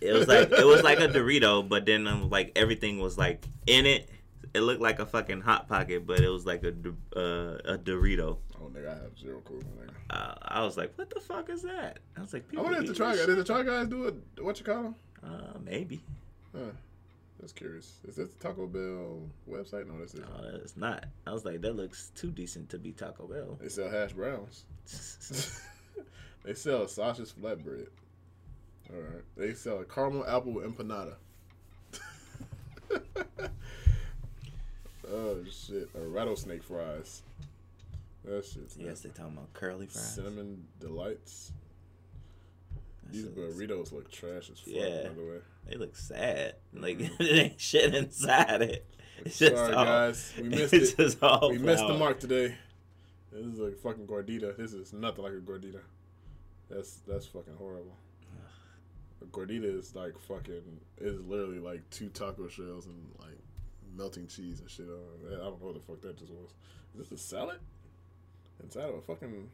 it 0.00 0.12
was 0.12 0.28
like 0.28 0.50
it 0.50 0.64
was 0.66 0.82
like 0.82 1.00
a 1.00 1.08
Dorito, 1.08 1.68
but 1.68 1.84
then 1.86 2.06
um, 2.06 2.30
like 2.30 2.52
everything 2.56 2.98
was 2.98 3.18
like 3.18 3.44
in 3.66 3.86
it. 3.86 4.08
It 4.54 4.60
looked 4.60 4.80
like 4.80 4.98
a 4.98 5.04
fucking 5.06 5.42
hot 5.42 5.68
pocket, 5.68 6.06
but 6.06 6.20
it 6.20 6.28
was 6.28 6.46
like 6.46 6.64
a 6.64 6.68
uh, 7.16 7.58
a 7.74 7.78
Dorito. 7.78 8.38
Oh, 8.60 8.70
nigga, 8.72 8.88
I 8.88 9.02
have 9.02 9.18
zero 9.18 9.40
clue. 9.40 9.60
Nigga. 9.60 9.90
Uh, 10.10 10.34
I 10.42 10.64
was 10.64 10.76
like, 10.78 10.96
what 10.96 11.10
the 11.10 11.20
fuck 11.20 11.50
is 11.50 11.62
that? 11.62 11.98
I 12.16 12.20
was 12.20 12.32
like, 12.32 12.44
I 12.56 12.60
wonder 12.62 12.80
if 12.80 12.86
the 12.88 12.94
try 12.94 13.14
guys. 13.14 13.26
Did 13.26 13.36
the 13.36 13.44
try 13.44 13.62
guys 13.62 13.88
do 13.88 14.04
it? 14.06 14.14
What 14.42 14.58
you 14.58 14.64
call 14.64 14.82
them? 14.84 14.94
Uh, 15.22 15.58
maybe. 15.62 16.02
Huh. 16.56 16.70
That's 17.40 17.52
curious. 17.52 18.00
Is 18.06 18.16
this 18.16 18.30
the 18.30 18.38
Taco 18.38 18.66
Bell 18.66 19.20
website? 19.48 19.86
No, 19.86 19.98
that's 19.98 20.14
it. 20.14 20.20
No, 20.20 20.50
it's 20.54 20.76
not. 20.76 21.06
I 21.26 21.32
was 21.32 21.44
like, 21.44 21.60
that 21.60 21.76
looks 21.76 22.10
too 22.14 22.30
decent 22.30 22.68
to 22.70 22.78
be 22.78 22.92
Taco 22.92 23.26
Bell. 23.26 23.58
They 23.60 23.68
sell 23.68 23.88
hash 23.88 24.12
browns. 24.12 24.64
they 26.44 26.54
sell 26.54 26.88
sausage 26.88 27.30
flatbread. 27.30 27.88
All 28.90 29.00
right. 29.00 29.22
They 29.36 29.54
sell 29.54 29.78
a 29.80 29.84
caramel 29.84 30.26
apple 30.26 30.54
empanada. 30.56 31.14
oh 35.10 35.44
shit! 35.50 35.90
A 35.94 36.00
rattlesnake 36.00 36.62
fries. 36.62 37.22
That 38.24 38.44
shit's 38.44 38.76
yes, 38.78 39.00
they 39.00 39.10
talking 39.10 39.34
about 39.34 39.52
curly 39.52 39.86
fries. 39.86 40.14
Cinnamon 40.14 40.66
delights. 40.80 41.52
These 43.10 43.26
burritos 43.26 43.92
look 43.92 44.10
trash 44.10 44.50
as 44.50 44.60
fuck. 44.60 44.66
Yeah. 44.66 45.08
By 45.08 45.14
the 45.14 45.22
way. 45.22 45.38
They 45.66 45.76
look 45.76 45.96
sad. 45.96 46.56
Mm-hmm. 46.74 46.82
Like 46.82 47.00
it 47.20 47.38
ain't 47.38 47.60
shit 47.60 47.94
inside 47.94 48.62
it. 48.62 48.86
It's 49.24 49.38
just 49.38 49.56
Sorry 49.56 49.74
all, 49.74 49.84
guys, 49.84 50.32
we 50.36 50.42
missed 50.48 50.74
it's 50.74 50.92
it. 50.92 50.96
Just 50.96 51.22
all 51.22 51.50
We 51.50 51.58
missed 51.58 51.86
the 51.86 51.94
mark 51.94 52.20
today. 52.20 52.54
This 53.32 53.46
is 53.46 53.58
like 53.58 53.76
fucking 53.78 54.06
gordita. 54.06 54.56
This 54.56 54.72
is 54.72 54.92
nothing 54.92 55.24
like 55.24 55.32
a 55.32 55.36
gordita. 55.36 55.80
That's 56.70 57.00
that's 57.06 57.26
fucking 57.26 57.54
horrible. 57.58 57.96
A 59.20 59.24
gordita 59.24 59.64
is 59.64 59.94
like 59.94 60.18
fucking 60.18 60.80
is 60.98 61.20
literally 61.20 61.58
like 61.58 61.88
two 61.90 62.08
taco 62.08 62.46
shells 62.48 62.86
and 62.86 62.96
like 63.18 63.38
melting 63.96 64.26
cheese 64.28 64.60
and 64.60 64.70
shit 64.70 64.86
on. 64.86 65.32
I 65.32 65.36
don't 65.36 65.60
know 65.60 65.66
what 65.66 65.74
the 65.74 65.80
fuck 65.80 66.00
that 66.02 66.16
just 66.18 66.30
was. 66.30 66.50
Is 66.94 67.08
this 67.08 67.20
a 67.20 67.22
salad? 67.22 67.58
Inside 68.62 68.88
of 68.88 68.96
a 68.96 69.00
fucking 69.00 69.48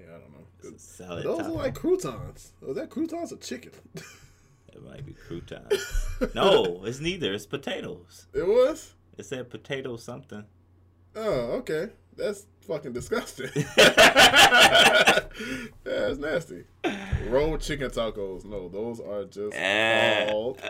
Yeah, 0.00 0.06
I 0.14 0.18
don't 0.18 0.32
know. 0.32 0.76
Salad. 0.78 1.24
Those 1.24 1.38
taco. 1.38 1.48
are 1.50 1.56
like 1.56 1.74
croutons. 1.74 2.52
Was 2.60 2.76
that 2.76 2.90
croutons 2.90 3.32
or 3.32 3.36
chicken? 3.36 3.72
It 4.74 4.84
might 4.84 5.04
be 5.04 5.12
croutons. 5.14 5.72
no, 6.36 6.84
it's 6.84 7.00
neither. 7.00 7.32
It's 7.32 7.46
potatoes. 7.46 8.26
it 8.32 8.46
was? 8.46 8.94
It 9.16 9.24
said 9.26 9.50
potato 9.50 9.96
something. 9.96 10.44
Oh, 11.16 11.52
okay. 11.60 11.88
That's 12.16 12.46
fucking 12.60 12.92
disgusting. 12.92 13.48
yeah, 13.56 13.64
that's 15.84 16.18
nasty. 16.18 16.64
Rolled 17.28 17.60
chicken 17.60 17.90
tacos. 17.90 18.44
No, 18.44 18.68
those 18.68 19.00
are 19.00 19.24
just 19.24 19.56
Eh. 19.56 20.28
called. 20.30 20.60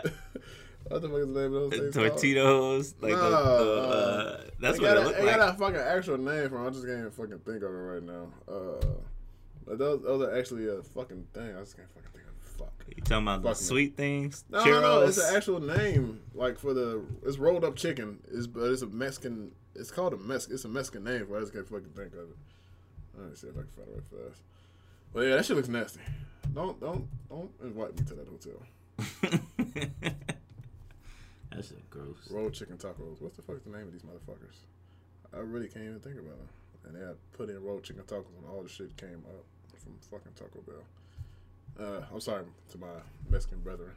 what 0.87 1.01
the 1.03 1.09
fuck 1.09 1.17
is 1.19 1.27
the 1.27 1.33
name 1.41 1.53
of 1.53 1.69
those 1.69 1.79
things? 1.79 1.95
Tortitos. 1.95 2.93
Like 3.01 3.11
the, 3.11 3.17
the, 3.17 3.25
uh, 3.25 4.41
that's 4.59 4.77
It 4.77 4.81
what 4.81 4.87
got 4.87 4.97
it 4.97 5.01
a- 5.01 5.05
looked 5.05 5.19
it 5.19 5.25
like. 5.25 5.35
got 5.35 5.49
a 5.55 5.57
fucking 5.57 5.75
actual 5.81 6.17
name 6.17 6.49
from. 6.49 6.65
I 6.65 6.69
just 6.71 6.85
can't 6.85 6.97
even 6.99 7.11
fucking 7.11 7.39
think 7.39 7.57
of 7.63 7.69
it 7.69 7.75
right 7.75 8.03
now. 8.03 8.27
Uh, 8.47 8.85
those, 9.77 10.01
those 10.01 10.21
are 10.21 10.37
actually 10.37 10.67
a 10.67 10.81
fucking 10.81 11.27
thing. 11.33 11.55
I 11.55 11.59
just 11.59 11.75
can't 11.75 11.89
fucking 11.89 12.09
think 12.11 12.25
of. 12.25 12.29
Fuck. 12.57 12.73
You 12.95 13.03
talking 13.03 13.23
about 13.23 13.41
the 13.43 13.49
Fuck 13.49 13.59
me. 13.61 13.65
sweet 13.65 13.95
things? 13.95 14.43
No, 14.49 14.59
Churros? 14.63 14.81
no, 14.81 14.99
no. 15.01 15.07
It's 15.07 15.17
an 15.17 15.35
actual 15.35 15.59
name, 15.61 16.21
like 16.33 16.57
for 16.59 16.73
the. 16.73 17.03
It's 17.25 17.37
rolled 17.37 17.63
up 17.63 17.75
chicken. 17.75 18.19
It's 18.31 18.47
but 18.47 18.63
it's 18.71 18.81
a 18.81 18.87
Mexican. 18.87 19.51
It's 19.75 19.91
called 19.91 20.13
a 20.13 20.17
Mexican. 20.17 20.55
It's 20.55 20.65
a 20.65 20.69
Mexican 20.69 21.03
name. 21.03 21.27
But 21.29 21.37
I 21.37 21.39
just 21.41 21.53
can't 21.53 21.67
fucking 21.67 21.91
think 21.95 22.13
of 22.13 22.19
it. 22.19 22.37
Let 23.17 23.29
me 23.29 23.35
see 23.35 23.47
if 23.47 23.53
I 23.57 23.61
can 23.61 23.69
find 23.75 23.87
it 23.89 24.03
right 24.11 24.25
fast. 24.27 24.41
But 25.13 25.21
yeah, 25.21 25.35
that 25.37 25.45
shit 25.45 25.55
looks 25.55 25.67
nasty. 25.69 26.01
Don't 26.53 26.79
don't 26.79 27.07
don't 27.29 27.51
invite 27.63 27.97
me 27.99 28.05
to 28.07 28.13
that 28.15 28.27
hotel. 28.27 28.61
That 31.51 31.65
shit 31.65 31.89
gross. 31.89 32.29
Rolled 32.29 32.53
chicken 32.53 32.77
tacos. 32.77 33.19
What's 33.21 33.35
the 33.35 33.41
fuck 33.41 33.63
the 33.63 33.71
name 33.71 33.87
of 33.87 33.91
these 33.91 34.03
motherfuckers? 34.03 34.59
I 35.33 35.39
really 35.39 35.67
can't 35.67 35.85
even 35.85 35.99
think 35.99 36.15
about 36.19 36.37
them. 36.37 36.49
And 36.85 36.95
they 36.95 36.99
had 37.05 37.15
put 37.33 37.49
in 37.49 37.61
rolled 37.63 37.83
chicken 37.83 38.03
tacos, 38.03 38.37
and 38.37 38.47
all 38.49 38.61
the 38.63 38.69
shit 38.69 38.95
came 38.97 39.23
up 39.27 39.43
from 39.89 40.19
fucking 40.19 40.33
Taco 40.35 40.61
Bell. 40.61 40.83
Uh, 41.87 42.01
I'm 42.13 42.19
sorry 42.19 42.43
to 42.71 42.77
my 42.77 42.87
Mexican 43.29 43.59
brethren. 43.59 43.91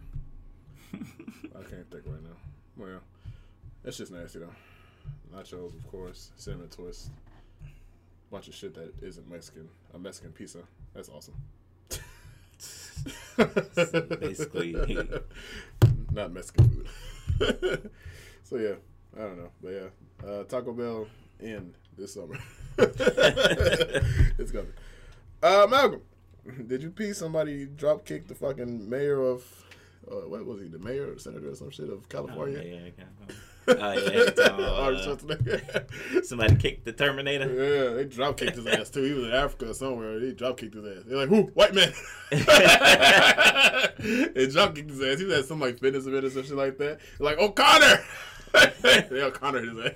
I 0.94 1.62
can't 1.68 1.90
think 1.90 2.04
right 2.06 2.22
now. 2.22 2.36
Well, 2.76 3.00
that's 3.82 3.96
just 3.98 4.12
nasty 4.12 4.38
though. 4.40 4.54
Nachos, 5.34 5.74
of 5.76 5.90
course, 5.90 6.30
cinnamon 6.36 6.68
twist, 6.68 7.10
bunch 8.30 8.48
of 8.48 8.54
shit 8.54 8.74
that 8.74 8.92
isn't 9.02 9.28
Mexican. 9.30 9.68
A 9.94 9.98
Mexican 9.98 10.32
pizza. 10.32 10.58
That's 10.94 11.08
awesome. 11.08 11.34
basically- 14.20 14.74
not 16.12 16.32
Mexican 16.32 16.86
food. 17.38 17.90
so 18.44 18.56
yeah, 18.56 18.74
I 19.16 19.20
don't 19.20 19.38
know, 19.38 19.50
but 19.62 19.70
yeah, 19.70 20.28
uh, 20.28 20.44
Taco 20.44 20.72
Bell 20.72 21.06
in 21.40 21.74
this 21.96 22.14
summer. 22.14 22.38
it's 22.78 24.52
coming. 24.52 24.72
Uh, 25.42 25.66
Malcolm, 25.68 26.02
did 26.68 26.82
you 26.82 26.90
pee 26.90 27.12
somebody 27.12 27.66
drop 27.66 28.04
kicked 28.04 28.28
the 28.28 28.34
fucking 28.34 28.88
mayor 28.88 29.20
of 29.20 29.44
uh, 30.10 30.16
what 30.28 30.44
was 30.44 30.60
he, 30.60 30.66
the 30.68 30.78
mayor 30.78 31.12
or 31.12 31.18
senator 31.18 31.50
or 31.50 31.54
some 31.54 31.70
shit 31.70 31.88
of 31.88 31.98
Oh, 31.98 32.02
California? 32.08 32.60
yeah, 32.64 32.74
yeah, 32.74 32.88
okay. 32.88 33.04
Oh, 33.68 33.92
yeah, 33.92 34.10
you 34.10 34.24
talking 34.30 34.54
about, 34.56 34.80
Arnold 34.80 35.30
uh, 35.30 35.36
somebody 36.24 36.56
kicked 36.56 36.84
the 36.84 36.92
Terminator. 36.92 37.46
Yeah, 37.48 37.90
they 37.94 38.04
drop 38.06 38.36
kicked 38.36 38.56
his 38.56 38.66
ass 38.66 38.90
too. 38.90 39.04
He 39.04 39.12
was 39.12 39.26
in 39.26 39.30
Africa 39.32 39.70
or 39.70 39.74
somewhere. 39.74 40.18
They 40.18 40.32
drop 40.32 40.56
kicked 40.56 40.74
his 40.74 40.84
ass. 40.84 41.04
They're 41.06 41.18
like, 41.18 41.28
who? 41.28 41.42
White 41.54 41.72
man. 41.72 41.92
they 42.32 42.38
drop 44.48 44.74
kicked 44.74 44.90
his 44.90 45.00
ass. 45.00 45.20
He 45.20 45.26
was 45.26 45.38
at 45.38 45.44
some 45.44 45.60
like 45.60 45.78
fitness 45.78 46.06
event 46.06 46.24
or 46.24 46.30
some 46.30 46.42
shit 46.42 46.56
like 46.56 46.76
that. 46.78 46.98
They're 47.18 47.24
like, 47.24 47.38
O'Connor. 47.38 48.04
they 49.10 49.22
O'Connor 49.22 49.60
his 49.60 49.78
ass. 49.78 49.92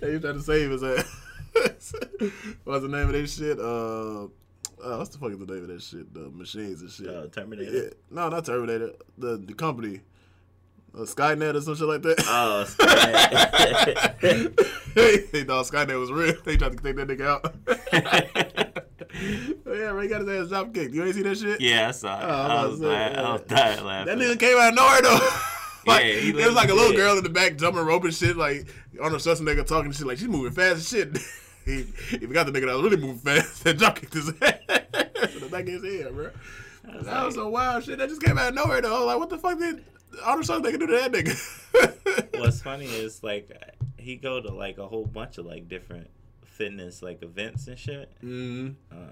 they 0.00 0.18
tried 0.18 0.32
to 0.32 0.40
save 0.42 0.70
his 0.70 0.82
ass. 0.82 1.04
What's 2.64 2.82
the 2.82 2.88
name 2.88 3.06
of 3.06 3.12
that 3.12 3.26
shit? 3.28 3.58
Uh, 3.58 4.24
uh, 4.82 4.96
what's 4.96 5.10
the 5.10 5.18
fuck 5.18 5.32
is 5.32 5.38
the 5.38 5.46
name 5.46 5.62
of 5.62 5.68
that 5.68 5.82
shit? 5.82 6.12
The 6.14 6.30
machines 6.30 6.80
and 6.82 6.90
shit. 6.90 7.08
Uh, 7.08 7.26
Terminator. 7.26 7.70
Yeah. 7.72 7.88
No, 8.10 8.28
not 8.28 8.44
Terminator. 8.44 8.92
The 9.16 9.36
the 9.36 9.54
company. 9.54 10.00
Uh, 10.94 11.00
Skynet 11.00 11.54
or 11.54 11.60
some 11.60 11.76
shit 11.76 11.86
like 11.86 12.02
that. 12.02 12.18
Oh, 12.26 12.64
Skynet. 14.20 15.30
they 15.32 15.44
thought 15.44 15.66
Skynet 15.66 15.98
was 15.98 16.10
real. 16.10 16.34
They 16.44 16.56
tried 16.56 16.76
to 16.76 16.82
take 16.82 16.96
that 16.96 17.08
nigga 17.08 17.26
out. 17.26 17.54
oh, 19.66 19.72
yeah, 19.74 19.90
Ray 19.90 20.08
got 20.08 20.22
his 20.22 20.44
ass 20.44 20.48
drop 20.48 20.72
kicked. 20.72 20.94
You 20.94 21.04
ain't 21.04 21.14
see 21.14 21.22
that 21.22 21.36
shit? 21.36 21.60
yeah, 21.60 21.88
I 21.88 21.90
saw 21.90 22.18
it. 22.18 22.24
Oh, 22.24 22.28
I 22.28 22.64
was, 22.66 22.80
to 22.80 22.88
I 22.88 23.32
was 23.32 23.42
dying 23.42 23.84
laughing. 23.84 24.18
That 24.18 24.24
nigga 24.24 24.40
came 24.40 24.56
out 24.56 24.70
of 24.70 24.74
nowhere 24.76 25.02
though. 25.02 25.28
like, 25.86 26.04
Yeah, 26.04 26.42
it 26.42 26.46
was 26.46 26.54
like 26.54 26.70
a 26.70 26.74
little 26.74 26.96
girl 26.96 27.18
in 27.18 27.24
the 27.24 27.30
back 27.30 27.56
jumping 27.56 27.84
rope 27.84 28.04
and 28.04 28.14
shit. 28.14 28.36
Like 28.36 28.66
Arnold 29.00 29.20
Schwarzenegger 29.20 29.66
talking 29.66 29.86
and 29.86 29.94
shit. 29.94 30.06
Like 30.06 30.18
she's 30.18 30.28
moving 30.28 30.52
fast 30.52 30.76
as 30.78 30.88
shit. 30.88 31.18
He, 31.68 31.82
he 32.18 32.26
forgot 32.26 32.46
the 32.46 32.52
nigga 32.52 32.66
that 32.66 32.74
was 32.76 32.82
really 32.84 32.96
moving 32.96 33.18
fast. 33.18 33.66
and 33.66 33.78
drop 33.78 33.96
kicked 33.96 34.14
his 34.14 34.28
ass 34.28 34.34
in 35.34 35.40
the 35.40 35.48
back 35.50 35.62
of 35.68 35.82
his 35.82 35.84
head, 36.02 36.14
bro. 36.14 36.30
Was 36.94 37.06
That 37.06 37.26
was 37.26 37.36
like, 37.36 37.44
some 37.44 37.52
wild 37.52 37.84
shit. 37.84 37.98
That 37.98 38.08
just 38.08 38.22
came 38.22 38.38
out 38.38 38.48
of 38.50 38.54
nowhere 38.54 38.80
though. 38.80 39.06
Like 39.06 39.18
what 39.18 39.28
the 39.30 39.38
fuck 39.38 39.58
did 39.58 39.84
Arnold 40.24 40.46
Schwarzenegger 40.46 40.78
do 40.78 40.86
to 40.86 40.92
that 40.92 41.12
nigga? 41.12 42.38
What's 42.40 42.62
funny 42.62 42.86
is 42.86 43.22
like 43.22 43.50
he 43.98 44.16
go 44.16 44.40
to 44.40 44.48
like 44.52 44.78
a 44.78 44.86
whole 44.86 45.04
bunch 45.04 45.36
of 45.38 45.44
like 45.46 45.68
different 45.68 46.08
fitness 46.44 47.02
like 47.02 47.22
events 47.22 47.66
and 47.68 47.78
shit. 47.78 48.10
mm 48.24 48.74
Um, 48.90 49.08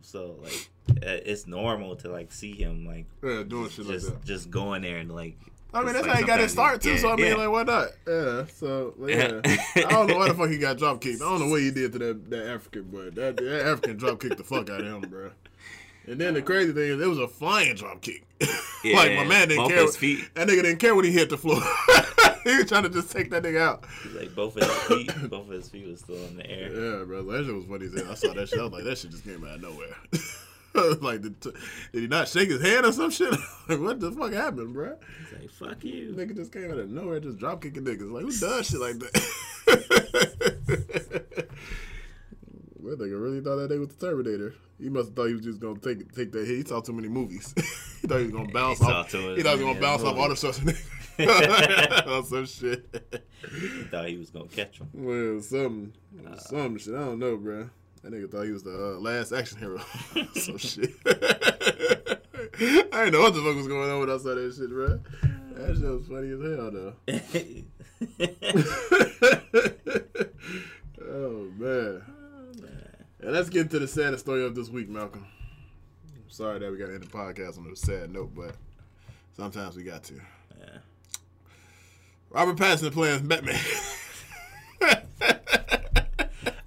so 0.00 0.36
like 0.42 0.70
uh, 0.90 1.20
it's 1.26 1.46
normal 1.46 1.96
to 1.96 2.08
like 2.10 2.32
see 2.32 2.52
him 2.54 2.86
like 2.86 3.06
Yeah, 3.22 3.42
doing 3.42 3.68
shit 3.68 3.84
like 3.84 3.94
just 3.94 4.06
that. 4.06 4.24
just 4.24 4.50
going 4.50 4.82
there 4.82 4.96
and 4.98 5.10
like. 5.14 5.36
I 5.74 5.84
mean, 5.84 5.92
that's 5.92 6.06
like 6.06 6.14
how 6.16 6.20
he 6.20 6.26
got 6.26 6.40
his 6.40 6.52
start 6.52 6.80
too. 6.80 6.96
so 6.96 7.10
I 7.10 7.16
mean, 7.16 7.26
yeah, 7.26 7.34
like, 7.34 7.50
why 7.50 7.62
not? 7.62 7.88
Yeah. 8.06 8.44
So 8.46 8.94
yeah, 9.06 9.40
I 9.44 9.90
don't 9.90 10.06
know 10.06 10.16
why 10.16 10.28
the 10.28 10.34
fuck 10.34 10.48
he 10.48 10.58
got 10.58 10.78
drop 10.78 11.00
kicked. 11.00 11.20
I 11.20 11.26
don't 11.26 11.40
know 11.40 11.48
what 11.48 11.60
he 11.60 11.70
did 11.70 11.92
to 11.92 11.98
that 11.98 12.30
that 12.30 12.46
African, 12.48 12.84
but 12.84 13.14
that, 13.16 13.36
that 13.36 13.66
African 13.66 13.96
drop 13.96 14.20
kicked 14.20 14.38
the 14.38 14.44
fuck 14.44 14.70
out 14.70 14.80
of 14.80 14.86
him, 14.86 15.10
bro. 15.10 15.30
And 16.06 16.18
then 16.18 16.32
the 16.32 16.40
crazy 16.40 16.72
thing 16.72 16.90
is, 16.92 17.00
it 17.00 17.06
was 17.06 17.18
a 17.18 17.28
flying 17.28 17.74
drop 17.74 18.00
kick. 18.00 18.24
like 18.40 19.14
my 19.14 19.24
man 19.24 19.48
didn't 19.48 19.68
care. 19.68 19.86
feet. 19.88 20.30
That 20.34 20.48
nigga 20.48 20.62
didn't 20.62 20.78
care 20.78 20.94
when 20.94 21.04
he 21.04 21.12
hit 21.12 21.28
the 21.28 21.36
floor. 21.36 21.60
he 22.44 22.56
was 22.56 22.66
trying 22.66 22.84
to 22.84 22.88
just 22.88 23.10
take 23.10 23.30
that 23.30 23.42
nigga 23.42 23.60
out. 23.60 23.84
He's 24.02 24.14
like 24.14 24.34
both 24.34 24.56
of 24.56 24.62
his 24.62 24.82
feet, 24.84 25.28
both 25.28 25.48
of 25.48 25.48
his 25.48 25.68
feet 25.68 25.86
was 25.86 26.00
still 26.00 26.16
in 26.16 26.38
the 26.38 26.50
air. 26.50 26.68
Yeah, 26.70 27.04
bro. 27.04 27.24
That 27.24 27.44
shit 27.44 27.54
was 27.54 27.66
funny. 27.66 28.10
I 28.10 28.14
saw 28.14 28.32
that 28.32 28.48
shit. 28.48 28.58
I 28.58 28.62
was 28.62 28.72
like, 28.72 28.84
that 28.84 28.96
shit 28.96 29.10
just 29.10 29.24
came 29.24 29.44
out 29.44 29.56
of 29.56 29.60
nowhere. 29.60 29.94
like, 31.00 31.22
did, 31.22 31.40
did 31.40 31.54
he 31.92 32.06
not 32.06 32.28
shake 32.28 32.50
his 32.50 32.62
hand 32.62 32.86
or 32.86 32.92
some 32.92 33.10
shit? 33.10 33.30
like, 33.68 33.80
what 33.80 34.00
the 34.00 34.12
fuck 34.12 34.32
happened, 34.32 34.74
bro? 34.74 34.96
He's 35.40 35.40
like, 35.40 35.50
"Fuck 35.50 35.84
you." 35.84 36.12
Nigga 36.12 36.36
just 36.36 36.52
came 36.52 36.70
out 36.70 36.78
of 36.78 36.90
nowhere, 36.90 37.20
just 37.20 37.38
drop 37.38 37.62
kicking 37.62 37.84
niggas. 37.84 38.10
Like, 38.10 38.24
who 38.24 38.32
does 38.32 38.68
shit 38.68 38.80
like 38.80 38.98
that? 38.98 41.48
That 42.88 43.00
nigga 43.00 43.20
really 43.22 43.42
thought 43.42 43.56
that 43.56 43.70
nigga 43.70 43.80
was 43.80 43.88
the 43.88 44.06
Terminator. 44.06 44.54
He 44.80 44.88
must 44.88 45.08
have 45.08 45.16
thought 45.16 45.26
he 45.26 45.34
was 45.34 45.44
just 45.44 45.60
gonna 45.60 45.78
take 45.78 46.10
take 46.14 46.32
that 46.32 46.46
hit. 46.46 46.56
He 46.56 46.64
saw 46.64 46.80
too 46.80 46.94
many 46.94 47.08
movies. 47.08 47.52
he 48.00 48.06
thought 48.08 48.16
he 48.18 48.24
was 48.24 48.32
gonna 48.32 48.50
bounce 48.50 48.78
He 48.78 48.86
off. 48.86 49.12
He 49.12 49.18
thought 49.18 49.36
he 49.36 49.42
was 49.42 49.60
gonna 49.60 49.78
bounce 49.80 50.02
off. 50.02 50.16
Arnold 50.16 50.38
Schwarzenegger 50.38 52.06
on 52.06 52.24
some 52.24 52.46
shit. 52.46 53.22
He 53.50 53.82
thought 53.90 54.08
he 54.08 54.16
was 54.16 54.30
gonna 54.30 54.48
catch 54.48 54.78
him. 54.78 54.88
Well, 54.94 55.42
some 55.42 55.92
Uh, 56.26 56.36
some 56.38 56.78
shit. 56.78 56.94
I 56.94 57.00
don't 57.00 57.18
know, 57.18 57.36
bro. 57.36 57.68
That 58.02 58.12
nigga 58.12 58.30
thought 58.30 58.44
he 58.44 58.52
was 58.52 58.62
the 58.62 58.96
uh, 58.96 59.00
last 59.00 59.32
action 59.32 59.58
hero. 59.58 59.80
some 60.34 60.56
shit. 60.58 60.94
I 61.06 63.04
didn't 63.04 63.12
know 63.12 63.20
what 63.22 63.34
the 63.34 63.42
fuck 63.44 63.56
was 63.56 63.66
going 63.66 63.90
on 63.90 64.00
when 64.00 64.10
I 64.10 64.18
saw 64.18 64.34
that 64.34 64.54
shit, 64.56 64.70
bro. 64.70 65.00
That 65.54 65.76
shit 65.76 65.84
was 65.84 66.06
funny 66.06 66.30
as 66.30 66.40
hell, 66.40 66.70
though. 66.70 66.94
Oh, 71.10 71.50
man. 71.56 72.02
oh 72.22 72.60
man. 72.60 72.96
And 73.20 73.32
let's 73.32 73.48
get 73.48 73.62
into 73.62 73.78
the 73.78 73.88
saddest 73.88 74.24
story 74.24 74.44
of 74.44 74.54
this 74.54 74.68
week, 74.68 74.88
Malcolm. 74.88 75.26
I'm 76.14 76.30
sorry 76.30 76.60
that 76.60 76.70
we 76.70 76.78
got 76.78 76.86
to 76.86 76.94
end 76.94 77.02
the 77.02 77.08
podcast 77.08 77.58
on 77.58 77.70
a 77.72 77.76
sad 77.76 78.12
note, 78.12 78.32
but 78.34 78.54
sometimes 79.36 79.76
we 79.76 79.82
got 79.82 80.04
to. 80.04 80.14
Yeah. 80.60 80.78
Robert 82.30 82.56
Pattinson 82.56 82.92
playing 82.92 83.26
Batman. 83.26 83.58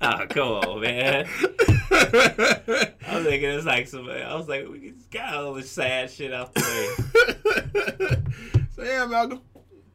Oh, 0.04 0.26
come 0.30 0.48
on, 0.48 0.82
man. 0.82 1.28
I 1.92 2.92
was 3.14 3.24
thinking 3.26 3.50
it's 3.52 3.66
like 3.66 3.88
some. 3.88 4.10
I 4.10 4.34
was 4.36 4.48
like, 4.48 4.68
we 4.68 4.92
just 4.92 5.12
got 5.12 5.36
all 5.36 5.54
this 5.54 5.70
sad 5.70 6.10
shit 6.10 6.34
out 6.34 6.54
the 6.56 6.62
way. 6.62 8.18
so 8.76 8.84
yeah, 8.84 9.06
Malcolm, 9.06 9.42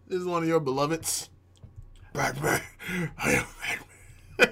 this 0.06 0.20
is 0.20 0.26
one 0.26 0.42
of 0.44 0.48
your 0.48 0.60
beloveds. 0.60 1.28
Batman. 2.12 2.60
I 3.18 3.32
am 3.32 3.44
Batman. 4.38 4.38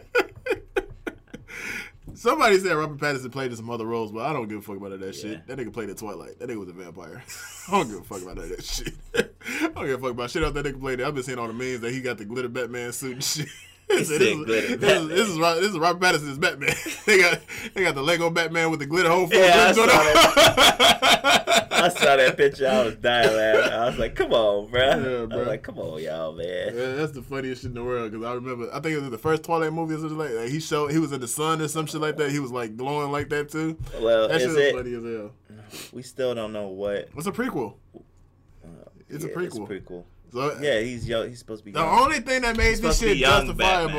Somebody 2.14 2.58
said 2.58 2.72
Robert 2.74 2.98
Pattinson 2.98 3.32
played 3.32 3.50
in 3.50 3.56
some 3.56 3.70
other 3.70 3.86
roles, 3.86 4.12
but 4.12 4.24
I 4.26 4.32
don't 4.32 4.48
give 4.48 4.58
a 4.58 4.62
fuck 4.62 4.76
about 4.76 4.98
that 4.98 5.04
Yeah. 5.14 5.20
shit. 5.20 5.46
That 5.46 5.58
nigga 5.58 5.72
played 5.72 5.90
in 5.90 5.96
Twilight. 5.96 6.38
That 6.38 6.48
nigga 6.48 6.58
was 6.60 6.68
a 6.68 6.72
vampire. 6.72 7.22
I 7.68 7.72
don't 7.72 7.88
give 7.90 8.00
a 8.00 8.04
fuck 8.04 8.22
about 8.22 8.36
that 8.36 8.64
shit. 8.64 8.94
I 9.14 9.68
don't 9.74 9.86
give 9.86 9.98
a 9.98 10.02
fuck 10.02 10.12
about 10.12 10.30
shit 10.30 10.42
else 10.42 10.54
that 10.54 10.64
nigga 10.64 10.80
played. 10.80 11.00
I've 11.00 11.14
been 11.14 11.22
seeing 11.22 11.38
all 11.38 11.48
the 11.48 11.52
memes 11.52 11.80
that 11.80 11.92
he 11.92 12.00
got 12.00 12.18
the 12.18 12.24
glitter 12.24 12.48
Batman 12.48 12.92
suit 12.92 13.12
and 13.12 13.24
shit. 13.24 13.48
This, 13.88 14.10
is, 14.10 14.18
this, 14.46 14.70
is, 14.70 15.08
this 15.08 15.28
is 15.28 15.38
Robert, 15.38 15.60
this 15.60 15.70
is 15.70 15.78
Robert 15.78 16.02
Pattinson's 16.02 16.38
Batman. 16.38 16.74
they 17.06 17.20
got 17.20 17.40
they 17.74 17.82
got 17.84 17.94
the 17.94 18.02
Lego 18.02 18.30
Batman 18.30 18.70
with 18.70 18.80
the 18.80 18.86
glitter 18.86 19.10
hole. 19.10 19.28
Yeah, 19.30 19.66
I 19.68 19.72
saw, 19.72 19.86
that. 19.86 21.68
I 21.70 21.88
saw 21.88 22.16
that 22.16 22.36
picture. 22.36 22.68
I 22.68 22.84
was 22.84 22.96
dying 22.96 23.34
laughing. 23.34 23.72
I 23.72 23.86
was 23.86 23.98
like, 23.98 24.14
"Come 24.14 24.32
on, 24.32 24.70
bro!" 24.70 24.80
Yeah, 24.80 25.26
bro. 25.26 25.42
Like, 25.42 25.62
"Come 25.62 25.78
on, 25.78 26.02
y'all, 26.02 26.32
man." 26.32 26.74
Yeah, 26.74 26.92
that's 26.94 27.12
the 27.12 27.22
funniest 27.22 27.62
shit 27.62 27.68
in 27.68 27.74
the 27.74 27.84
world 27.84 28.10
because 28.10 28.26
I 28.26 28.32
remember. 28.32 28.68
I 28.72 28.80
think 28.80 28.96
it 28.96 29.00
was 29.00 29.10
the 29.10 29.18
first 29.18 29.44
Twilight 29.44 29.72
movie 29.72 29.94
or 29.94 29.98
something 29.98 30.18
like 30.18 30.30
that. 30.30 30.48
He 30.48 30.60
showed 30.60 30.90
he 30.90 30.98
was 30.98 31.12
in 31.12 31.20
the 31.20 31.28
sun 31.28 31.60
or 31.60 31.68
some 31.68 31.86
shit 31.86 32.00
like 32.00 32.16
that. 32.16 32.30
He 32.30 32.38
was 32.38 32.52
like 32.52 32.76
glowing 32.76 33.12
like 33.12 33.28
that 33.30 33.50
too. 33.50 33.76
Well, 34.00 34.28
that 34.28 34.40
shit 34.40 34.48
was 34.48 34.56
it, 34.56 34.74
funny 34.74 34.94
as 34.94 35.02
hell. 35.02 35.32
We 35.92 36.02
still 36.02 36.34
don't 36.34 36.52
know 36.52 36.68
what. 36.68 37.08
What's 37.12 37.26
a 37.26 37.32
prequel? 37.32 37.74
Uh, 37.94 38.68
it's 39.08 39.24
yeah, 39.24 39.30
a 39.30 39.34
prequel. 39.34 39.46
It's 39.46 39.56
a 39.56 39.60
prequel. 39.60 40.04
So, 40.34 40.58
yeah, 40.60 40.80
he's 40.80 41.08
young. 41.08 41.28
He's 41.28 41.38
supposed 41.38 41.60
to 41.60 41.64
be. 41.66 41.70
The 41.70 41.78
young. 41.78 41.98
only 42.00 42.18
thing 42.18 42.42
that 42.42 42.56
made 42.56 42.78
this 42.78 42.98
shit 42.98 43.18
justifiable, 43.18 43.54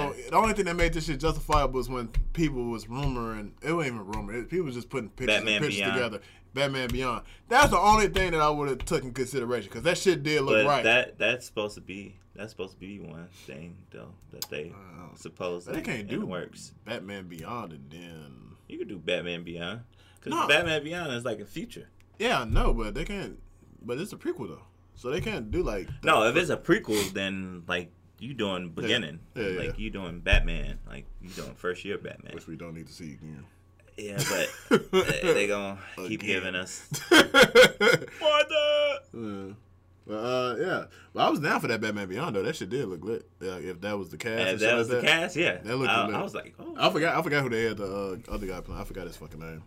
Batman. 0.10 0.30
the 0.30 0.36
only 0.36 0.54
thing 0.54 0.66
that 0.66 0.76
made 0.76 0.94
this 0.94 1.06
shit 1.06 1.20
justifiable 1.20 1.76
was 1.76 1.90
when 1.90 2.10
people 2.34 2.66
was 2.66 2.86
rumoring. 2.88 3.52
It 3.62 3.72
wasn't 3.72 3.96
even 3.96 4.06
rumor. 4.08 4.34
It, 4.34 4.50
people 4.50 4.66
was 4.66 4.76
just 4.76 4.90
putting 4.90 5.10
pictures, 5.10 5.38
Batman 5.38 5.62
pictures 5.62 5.78
Beyond. 5.80 5.94
together. 5.94 6.20
Batman 6.54 6.90
Beyond. 6.90 7.24
That's 7.48 7.70
the 7.72 7.80
only 7.80 8.08
thing 8.10 8.32
that 8.32 8.42
I 8.42 8.50
would 8.50 8.68
have 8.68 8.80
took 8.86 9.04
in 9.04 9.14
consideration 9.14 9.70
because 9.70 9.84
that 9.84 9.98
shit 9.98 10.24
did 10.24 10.42
look 10.42 10.56
but 10.56 10.66
right. 10.66 10.84
that 10.84 11.18
that's 11.18 11.46
supposed 11.46 11.76
to 11.76 11.82
be 11.82 12.18
that's 12.36 12.52
supposed 12.52 12.74
to 12.74 12.80
be 12.80 13.00
one 13.00 13.28
thing 13.46 13.78
though 13.92 14.14
that 14.32 14.50
they 14.50 14.72
Wow. 14.74 15.12
suppose 15.16 15.66
they 15.66 15.82
can't 15.82 16.08
do 16.08 16.26
works. 16.26 16.74
Batman 16.86 17.28
Beyond 17.28 17.72
and 17.74 17.90
then. 17.92 18.32
You 18.68 18.78
could 18.78 18.88
do 18.90 18.98
Batman 19.00 19.44
Beyond 19.44 19.82
because 20.20 20.32
No. 20.32 20.48
Batman 20.48 20.84
Beyond 20.84 21.14
is 21.14 21.24
like 21.26 21.40
a 21.40 21.46
future. 21.46 21.88
Yeah, 22.20 22.42
I 22.42 22.46
know, 22.46 22.74
but 22.74 22.94
they 22.94 23.06
can't. 23.06 23.40
But 23.82 24.00
it's 24.00 24.12
a 24.14 24.18
prequel 24.18 24.48
though, 24.48 24.64
so 24.96 25.10
they 25.12 25.22
can't 25.22 25.52
do 25.52 25.62
like. 25.64 25.88
the- 26.02 26.08
No, 26.08 26.24
if 26.28 26.36
it's 26.36 26.50
a 26.50 26.58
prequel, 26.58 27.12
then 27.14 27.64
like 27.68 27.92
you 28.20 28.34
doing 28.34 28.70
beginning, 28.70 29.20
Yeah, 29.36 29.48
yeah, 29.48 29.60
like 29.60 29.78
you 29.80 29.90
doing 29.90 30.20
Batman, 30.22 30.80
like 30.88 31.06
you 31.22 31.30
doing 31.30 31.54
first 31.56 31.84
year 31.86 31.98
Batman. 31.98 32.34
which 32.34 32.48
we 32.48 32.56
don't 32.56 32.74
need 32.74 32.88
to 32.88 32.94
see 32.94 33.14
again. 33.14 33.46
Yeah, 33.98 34.18
but 34.70 34.92
they, 34.92 35.34
they 35.34 35.48
gonna 35.48 35.78
keep 36.08 36.22
Again. 36.22 36.36
giving 36.44 36.56
us. 36.56 36.88
Yeah. 39.14 39.54
But 40.08 40.14
uh, 40.14 40.56
yeah, 40.60 40.84
but 41.14 41.22
I 41.26 41.30
was 41.30 41.40
down 41.40 41.60
for 41.62 41.68
that 41.68 41.82
Batman 41.82 42.08
Beyond 42.08 42.36
though. 42.36 42.44
That 42.44 42.56
shit 42.56 42.70
did 42.70 42.86
look 42.88 43.04
lit. 43.04 43.28
Yeah, 43.42 43.56
if 43.56 43.82
that 43.82 43.98
was 43.98 44.10
the 44.12 44.18
cast, 44.18 44.40
and 44.40 44.50
If 44.50 44.60
that 44.60 44.76
was 44.76 44.88
like 44.90 45.02
the 45.02 45.08
cast, 45.08 45.36
yeah. 45.36 45.58
That 45.64 45.78
looked 45.78 45.90
I, 45.90 46.06
lit. 46.06 46.16
I 46.16 46.22
was 46.22 46.36
like, 46.36 46.54
oh, 46.60 46.76
I 46.78 46.92
forgot. 46.92 47.18
I 47.18 47.22
forgot 47.24 47.42
who 47.42 47.50
they 47.50 47.64
had 47.64 47.78
the 47.78 47.86
uh, 48.30 48.32
other 48.32 48.46
guy 48.46 48.62
playing. 48.62 48.80
I 48.80 48.84
forgot 48.84 49.08
his 49.08 49.18
fucking 49.18 49.40
name. 49.40 49.64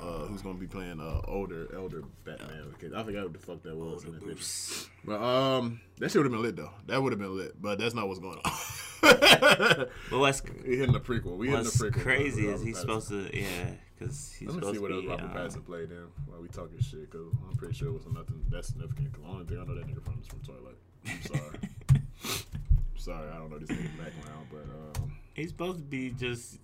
Uh, 0.00 0.26
who's 0.26 0.42
gonna 0.42 0.58
be 0.58 0.66
playing 0.66 1.00
uh, 1.00 1.20
older, 1.26 1.68
elder 1.74 2.02
Batman? 2.24 2.74
Okay, 2.74 2.88
I 2.94 3.02
forgot 3.02 3.24
what 3.24 3.32
the 3.32 3.38
fuck 3.38 3.62
that 3.62 3.76
was. 3.76 4.04
in 4.04 4.12
that 4.12 4.26
picture. 4.26 4.90
But 5.04 5.22
um, 5.22 5.80
that 5.98 6.10
shit 6.10 6.16
would 6.16 6.26
have 6.26 6.32
been 6.32 6.42
lit 6.42 6.56
though. 6.56 6.70
That 6.86 7.02
would 7.02 7.12
have 7.12 7.20
been 7.20 7.36
lit. 7.36 7.60
But 7.60 7.78
that's 7.78 7.94
not 7.94 8.08
what's 8.08 8.20
going 8.20 8.38
on. 8.44 8.52
But 9.04 9.90
what's 10.18 10.42
we 10.66 10.76
hitting 10.76 10.92
the 10.92 11.00
prequel. 11.00 11.36
We 11.36 11.48
hitting 11.48 11.64
the 11.64 11.70
prequel. 11.70 12.02
crazy 12.02 12.46
is 12.46 12.62
he's 12.62 12.78
supposed 12.78 13.08
to, 13.08 13.28
yeah, 13.36 13.72
because 13.98 14.32
he's 14.32 14.48
Let 14.48 14.62
me 14.62 14.72
see 14.72 14.78
what 14.78 14.92
else 14.92 15.02
be. 15.02 15.08
Robert 15.08 15.24
um, 15.24 15.30
Pattinson 15.30 15.66
played 15.66 15.90
in 15.90 16.06
while 16.26 16.40
we 16.40 16.48
talking 16.48 16.80
shit, 16.80 17.10
because 17.10 17.26
I'm 17.48 17.56
pretty 17.56 17.74
sure 17.74 17.88
it 17.88 17.92
was 17.92 18.06
nothing 18.06 18.44
that 18.50 18.64
significant. 18.64 19.12
Because 19.12 19.24
the 19.26 19.30
only 19.30 19.44
thing 19.44 19.58
I 19.58 19.64
know 19.64 19.74
that 19.74 19.86
nigga 19.86 20.02
from 20.02 20.20
is 20.20 20.26
from 20.26 20.40
Twilight. 20.40 20.76
I'm 21.06 21.22
sorry. 21.22 21.58
I'm 21.94 22.96
sorry, 22.96 23.30
I 23.30 23.36
don't 23.36 23.50
know 23.50 23.58
this 23.58 23.68
nigga 23.68 23.98
background, 23.98 24.46
but 24.50 25.02
um, 25.02 25.12
He's 25.34 25.48
supposed 25.48 25.78
to 25.78 25.84
be 25.84 26.10
just 26.10 26.58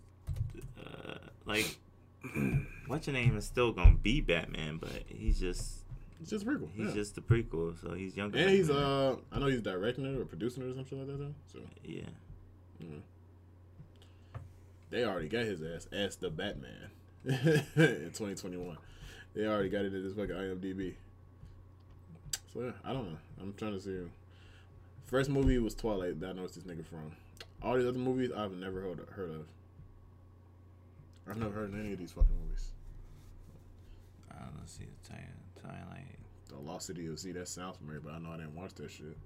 uh, 0.79 1.15
like 1.45 1.77
what's 2.87 3.07
your 3.07 3.15
name 3.15 3.37
is 3.37 3.45
still 3.45 3.73
gonna 3.73 3.97
be 3.97 4.21
Batman, 4.21 4.79
but 4.79 5.05
he's 5.07 5.41
just 5.41 5.81
it's 6.21 6.31
just 6.31 6.45
a 6.45 6.49
prequel. 6.49 6.69
he's 6.75 6.89
yeah. 6.89 6.95
just 6.95 7.15
the 7.15 7.21
prequel, 7.21 7.81
so 7.81 7.95
he's 7.95 8.17
younger. 8.17 8.39
and 8.39 8.51
he's 8.51 8.69
Batman. 8.69 8.85
uh, 8.85 9.17
I 9.33 9.39
know 9.39 9.47
he's 9.47 9.63
directing 9.63 10.05
it 10.05 10.19
or 10.19 10.25
producing 10.25 10.63
it 10.65 10.73
or 10.73 10.75
something 10.75 10.99
like 10.99 11.07
that. 11.07 11.19
Though, 11.19 11.35
so 11.53 11.61
yeah. 11.85 12.03
they 14.91 15.05
already 15.05 15.29
got 15.29 15.45
his 15.45 15.63
ass 15.63 15.87
as 15.93 16.17
the 16.17 16.31
Batman 16.31 16.91
in 17.25 18.13
2021. 18.13 18.77
They 19.35 19.47
already 19.47 19.71
got 19.71 19.85
it 19.85 19.95
in 19.95 20.03
his 20.03 20.15
fucking 20.15 20.35
IMDb. 20.35 20.95
So 22.53 22.63
yeah, 22.63 22.73
I 22.85 22.93
don't 22.93 23.11
know. 23.11 23.19
I'm 23.41 23.55
trying 23.55 23.75
to 23.75 23.81
see. 23.81 23.99
First 25.07 25.31
movie 25.31 25.59
was 25.59 25.75
Twilight. 25.75 26.21
That 26.21 26.31
I 26.31 26.33
know 26.33 26.45
it's 26.45 26.57
this 26.57 26.65
nigga 26.65 26.85
from. 26.85 27.13
All 27.63 27.77
these 27.77 27.87
other 27.87 27.99
movies 27.99 28.31
I've 28.37 28.53
never 28.53 28.81
heard 28.81 29.01
heard 29.13 29.31
of. 29.31 29.47
I've 31.31 31.37
never 31.39 31.53
heard 31.53 31.73
of 31.73 31.79
any 31.79 31.93
of 31.93 31.99
these 31.99 32.13
fucking 32.13 32.37
movies. 32.45 32.71
I 34.31 34.43
don't 34.45 34.67
see, 34.69 34.85
Twilight. 35.07 35.27
Twilight. 35.61 36.19
The 36.49 36.59
Lost 36.59 36.87
City 36.87 37.07
of 37.07 37.19
Z. 37.19 37.33
That 37.33 37.47
sounds 37.49 37.77
familiar, 37.77 38.01
but 38.01 38.13
I 38.15 38.19
know 38.19 38.31
I 38.33 38.37
didn't 38.37 38.55
watch 38.57 38.75
that 38.75 38.91
shit. 38.91 39.17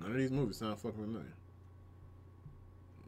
None 0.00 0.10
of 0.10 0.16
these 0.16 0.30
movies 0.30 0.56
sound 0.58 0.78
fucking 0.78 1.00
familiar. 1.00 1.32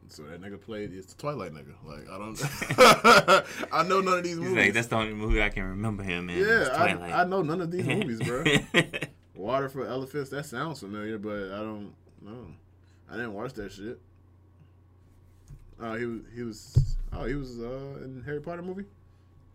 So 0.07 0.23
that 0.23 0.41
nigga 0.41 0.59
played. 0.59 0.93
It's 0.93 1.13
the 1.13 1.21
Twilight 1.21 1.53
nigga. 1.53 1.73
Like 1.85 2.09
I 2.09 2.17
don't. 2.17 3.63
I 3.71 3.83
know 3.83 4.01
none 4.01 4.17
of 4.17 4.23
these 4.23 4.31
He's 4.37 4.39
movies. 4.39 4.55
like, 4.65 4.73
that's 4.73 4.87
the 4.87 4.95
only 4.97 5.13
movie 5.13 5.41
I 5.41 5.49
can 5.49 5.63
remember 5.63 6.03
him 6.03 6.29
in. 6.29 6.39
yeah, 6.39 6.67
I, 6.73 7.21
I 7.21 7.23
know 7.23 7.41
none 7.43 7.61
of 7.61 7.71
these 7.71 7.85
movies, 7.85 8.19
bro. 8.19 8.43
Water 9.35 9.69
for 9.69 9.85
Elephants. 9.85 10.29
That 10.31 10.45
sounds 10.45 10.79
familiar, 10.79 11.17
but 11.17 11.51
I 11.53 11.59
don't 11.59 11.93
know. 12.21 12.47
I 13.09 13.13
didn't 13.13 13.33
watch 13.33 13.53
that 13.53 13.71
shit. 13.71 13.99
Oh, 15.81 15.95
he 15.97 16.05
was. 16.05 16.21
He 16.35 16.41
was. 16.43 16.95
Oh, 17.13 17.25
he 17.25 17.33
was 17.35 17.59
uh, 17.59 17.99
in 18.03 18.21
Harry 18.25 18.39
Potter 18.41 18.61
movie. 18.61 18.85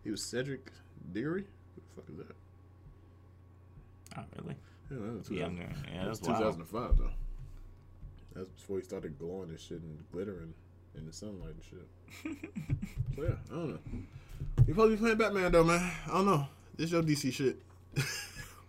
He 0.04 0.10
was 0.10 0.22
Cedric 0.22 0.72
Diggory. 1.12 1.44
Who 1.44 1.80
the 1.80 1.94
fuck 1.94 2.04
is 2.10 2.16
that? 2.18 2.36
oh, 4.18 4.24
really? 4.42 4.56
Yeah, 4.90 4.98
that 5.06 5.18
was 5.18 5.28
2000 5.28 5.36
Younger. 5.36 5.62
Yeah, 5.92 6.00
That 6.02 6.08
was 6.10 6.20
that's 6.20 6.28
wild. 6.40 6.58
2005 6.58 6.98
though. 6.98 7.10
That's 8.34 8.48
before 8.50 8.78
he 8.78 8.84
started 8.84 9.18
glowing 9.18 9.48
and 9.50 9.58
shit 9.58 9.80
and 9.80 9.98
glittering 10.12 10.52
in 10.96 11.06
the 11.06 11.12
sunlight 11.12 11.54
and 11.54 11.64
shit. 11.64 11.86
So 13.16 13.22
yeah, 13.22 13.30
I 13.50 13.54
don't 13.54 13.70
know. 13.70 13.78
You 14.66 14.74
supposed 14.74 14.90
to 14.90 14.96
be 14.96 15.00
playing 15.00 15.16
Batman 15.16 15.50
though, 15.50 15.64
man. 15.64 15.90
I 16.06 16.10
don't 16.10 16.26
know. 16.26 16.46
This 16.76 16.90
your 16.90 17.02
DC 17.02 17.32
shit. 17.32 17.56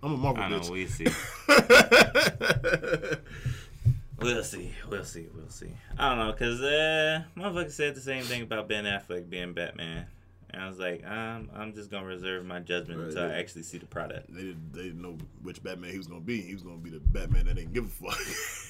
I'm 0.01 0.13
a 0.13 0.17
Marvel 0.17 0.41
I 0.41 0.47
know. 0.47 0.59
bitch. 0.61 0.69
We'll 0.69 0.87
see. 0.87 1.07
We'll 4.19 4.43
see. 4.43 4.73
We'll 4.89 5.03
see. 5.05 5.27
We'll 5.35 5.49
see. 5.49 5.71
I 5.97 6.09
don't 6.15 6.25
know, 6.25 6.33
cause 6.33 6.59
uh, 6.61 7.23
motherfucker 7.37 7.71
said 7.71 7.95
the 7.95 8.01
same 8.01 8.23
thing 8.23 8.41
about 8.41 8.67
Ben 8.67 8.85
Affleck 8.85 9.29
being 9.29 9.53
Batman, 9.53 10.07
and 10.49 10.61
I 10.63 10.67
was 10.67 10.79
like, 10.79 11.05
I'm, 11.05 11.49
I'm 11.55 11.73
just 11.73 11.91
gonna 11.91 12.05
reserve 12.07 12.43
my 12.45 12.59
judgment 12.59 12.99
Right, 12.99 13.09
until 13.09 13.27
yeah. 13.27 13.35
I 13.35 13.39
actually 13.39 13.63
see 13.63 13.77
the 13.77 13.85
product. 13.85 14.33
they 14.33 14.41
didn't, 14.41 14.73
they 14.73 14.83
didn't 14.83 15.01
know 15.03 15.17
which 15.43 15.61
Batman 15.61 15.91
he 15.91 15.97
was 15.99 16.07
gonna 16.07 16.21
be. 16.21 16.41
He 16.41 16.53
was 16.53 16.63
gonna 16.63 16.77
be 16.77 16.89
the 16.89 16.99
Batman 16.99 17.45
that 17.45 17.55
didn't 17.57 17.73
give 17.73 17.85
a 17.85 17.87
fuck 17.89 18.19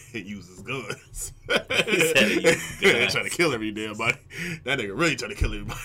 and 0.13 0.25
use 0.25 0.47
his 0.49 0.61
guns. 0.61 1.33
He 1.87 1.99
said 1.99 2.27
he 2.27 2.41
He 2.85 2.89
ain't 2.91 3.11
trying 3.11 3.23
to 3.23 3.29
kill 3.29 3.53
every 3.53 3.71
damn 3.71 3.95
body. 3.95 4.17
That 4.65 4.79
nigga 4.79 4.97
really 4.99 5.15
trying 5.15 5.31
to 5.31 5.37
kill 5.37 5.53
everybody. 5.53 5.79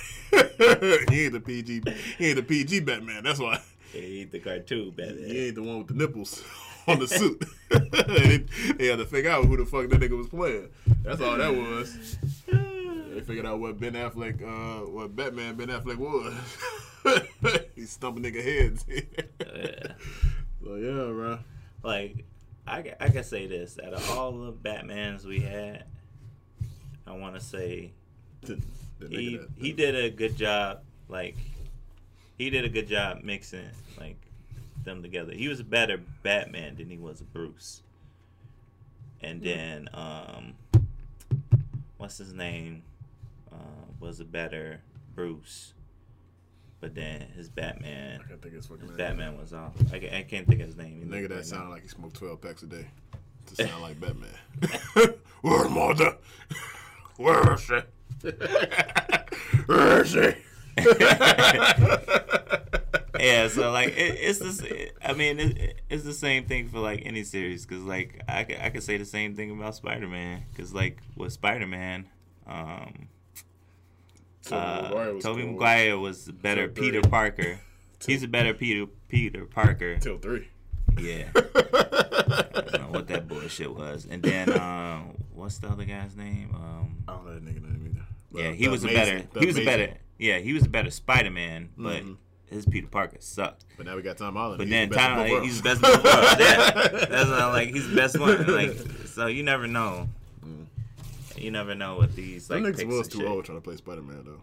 he 1.15 1.25
ain't 1.27 1.33
the 1.35 1.41
PG. 1.41 1.83
He 2.19 2.27
ain't 2.27 2.37
the 2.37 2.43
PG 2.43 2.81
Batman. 2.81 3.23
That's 3.23 3.39
why. 3.39 3.61
He 3.93 4.23
ain't 4.23 4.33
the 4.33 4.41
cartoon 4.41 4.91
Batman. 4.91 5.25
He 5.29 5.47
ain't 5.47 5.55
the 5.55 5.63
one 5.63 5.79
with 5.79 5.87
the 5.89 5.95
nipples 5.95 6.43
on 6.87 6.99
the 6.99 7.09
suit. 7.09 7.45
they, 7.70 8.45
they 8.76 8.87
had 8.87 8.99
to 8.99 9.07
figure 9.07 9.30
out 9.30 9.45
who 9.45 9.57
the 9.57 9.66
fuck 9.66 9.89
that 9.89 10.01
nigga 10.01 10.16
was 10.16 10.28
playing. 10.28 10.68
That's 11.03 11.20
all 11.20 11.37
that 11.37 11.55
was. 11.55 12.16
They 12.47 13.20
figured 13.20 13.47
out 13.47 13.61
what 13.61 13.78
Ben 13.78 13.93
Affleck, 13.93 14.43
uh, 14.43 14.87
what 14.87 15.14
Batman 15.14 15.57
Ben 15.57 15.68
Affleck 15.68 15.97
was. 15.97 16.35
He's 17.74 17.91
stumping 17.91 18.22
nigga 18.22 18.43
heads. 18.43 18.85
Yeah. 19.55 19.93
so 20.64 20.76
yeah, 20.76 21.12
bro. 21.12 21.39
Like, 21.83 22.24
I, 22.66 22.95
I 22.99 23.09
can 23.11 23.22
say 23.22 23.47
this: 23.47 23.78
out 23.85 23.93
of 23.93 24.11
all 24.11 24.33
the 24.33 24.53
Batmans 24.53 25.24
we 25.24 25.41
had, 25.41 25.85
I 27.07 27.12
want 27.12 27.35
to 27.35 27.41
say 27.41 27.93
he 29.11 29.41
he 29.59 29.72
did 29.72 29.95
a 29.95 30.11
good 30.11 30.37
job. 30.37 30.80
Like, 31.09 31.37
he 32.39 32.49
did 32.49 32.64
a 32.64 32.68
good 32.68 32.89
job 32.89 33.22
mixing 33.22 33.68
like 34.01 34.16
them 34.85 35.03
together. 35.03 35.33
He 35.33 35.49
was 35.49 35.61
a 35.61 35.64
better 35.64 35.99
Batman 36.22 36.76
than 36.76 36.89
he 36.89 36.97
was 36.99 37.20
a 37.20 37.24
Bruce. 37.24 37.83
And 39.20 39.41
then, 39.43 39.89
um, 39.95 40.55
what's 41.99 42.18
his 42.18 42.33
name? 42.33 42.83
Uh, 43.53 43.57
was 44.01 44.18
a 44.20 44.24
better 44.24 44.80
Bruce. 45.14 45.74
But 46.80 46.97
then 46.97 47.28
his 47.37 47.49
Batman, 47.49 48.22
I 48.24 48.28
can't 48.28 48.43
think 48.43 48.55
of 48.55 48.61
his 48.62 48.66
fucking 48.66 48.80
his 48.89 48.97
name. 48.97 48.97
Batman 48.99 49.39
was 49.39 49.53
off. 49.53 49.72
I, 49.93 49.99
can't- 50.01 50.12
I 50.14 50.22
can't 50.22 50.49
think 50.49 50.61
of 50.61 50.66
his 50.66 50.76
name. 50.76 51.09
The 51.09 51.16
either 51.16 51.26
nigga 51.26 51.28
that 51.28 51.35
right 51.37 51.47
sounded 51.47 51.70
like 51.70 51.83
he 51.83 51.89
smoked 51.89 52.16
12 52.16 52.41
packs 52.41 52.62
a 52.64 52.66
day 52.66 52.87
to 53.55 53.55
sound 53.66 53.83
like 53.83 54.01
Batman. 54.01 55.14
Where 55.43 55.68
mother? 55.68 56.16
Where 57.18 57.55
is 57.55 57.61
she? 57.61 57.78
Where 59.66 60.03
is 60.03 60.11
she? 60.11 60.35
Yeah, 63.23 63.49
so 63.49 63.70
like 63.70 63.89
it, 63.91 64.18
it's 64.20 64.39
this. 64.39 64.62
I 65.05 65.12
mean, 65.12 65.39
it, 65.41 65.81
it's 65.89 66.05
the 66.05 66.12
same 66.12 66.45
thing 66.47 66.68
for 66.68 66.79
like 66.81 67.03
any 67.05 67.25
series 67.25 67.64
because 67.64 67.85
like 67.85 68.20
I 68.29 68.45
could, 68.45 68.59
I 68.61 68.70
could 68.70 68.83
say 68.83 68.97
the 68.97 69.05
same 69.05 69.35
thing 69.37 69.51
about 69.51 69.75
Spider 69.75 70.09
Man 70.09 70.45
because 70.51 70.75
like 70.75 70.99
with 71.16 71.33
Spider 71.33 71.66
Man, 71.66 72.09
um, 72.47 73.09
uh, 74.51 74.89
Tobey 75.20 75.45
Maguire 75.47 75.99
was 75.99 76.29
a 76.29 76.33
better 76.33 76.68
Peter. 76.68 77.01
Parker. 77.03 77.61
He's 78.07 78.23
a 78.23 78.29
better 78.29 78.53
Peter 78.55 78.87
Peter 79.09 79.47
Parker. 79.47 79.99
Till 79.99 80.18
three. 80.18 80.49
Yeah, 80.99 81.29
I 81.35 82.51
don't 82.53 82.73
know 82.73 82.89
what 82.91 83.09
that 83.09 83.27
bullshit 83.29 83.75
was. 83.75 84.07
And 84.11 84.23
then 84.23 84.53
um, 84.61 85.14
what's 85.33 85.59
the 85.59 85.68
other 85.68 85.85
guy's 85.85 86.16
name? 86.16 86.51
Um, 86.55 86.97
I 87.09 87.12
don't 87.14 87.25
know 87.27 87.35
that 87.35 87.45
nigga 87.45 87.62
name 87.62 87.95
either. 87.95 88.43
yeah, 88.43 88.53
he 88.53 88.68
was 88.68 88.85
a 88.85 88.89
better. 88.89 89.23
He 89.39 89.47
was 89.47 89.57
a 89.57 89.64
better. 89.64 89.95
Yeah, 90.18 90.39
he 90.39 90.53
was 90.53 90.64
a 90.66 90.68
better 90.68 90.91
Spider 90.91 91.31
Man, 91.31 91.70
but 91.79 92.03
Mhm. 92.03 92.16
His 92.53 92.66
Peter 92.66 92.86
Parker 92.86 93.16
sucked. 93.20 93.64
But 93.76 93.86
now 93.86 93.96
we 93.96 94.03
got 94.03 94.18
Tom 94.18 94.34
Holland. 94.34 94.59
But 94.59 94.66
He's 94.66 94.72
then 94.72 94.88
the 94.88 94.96
Tom, 94.96 95.18
like, 95.18 95.42
he's 95.42 95.61
the 95.61 95.62
best 95.62 95.84
of 95.84 96.03
both 96.03 96.05
worlds. 96.05 96.36
Yeah, 96.40 96.70
that's 97.07 97.30
what 97.30 97.40
I'm 97.40 97.53
like. 97.53 97.68
He's 97.70 97.88
the 97.88 97.96
best 97.96 98.18
one. 98.18 98.46
Like, 98.46 98.76
so 99.07 99.26
you 99.26 99.42
never 99.42 99.66
know. 99.66 100.09
Mm. 100.44 100.66
You 101.36 101.50
never 101.50 101.74
know 101.74 101.96
what 101.96 102.14
these 102.14 102.48
like. 102.50 102.62
niggas 102.62 102.76
picks 102.78 102.84
was 102.84 103.09
too 103.09 103.18
shit. 103.18 103.28
old 103.28 103.44
trying 103.44 103.59
to 103.59 103.62
play 103.62 103.76
Spider 103.76 104.03
Man 104.03 104.22
though. 104.24 104.40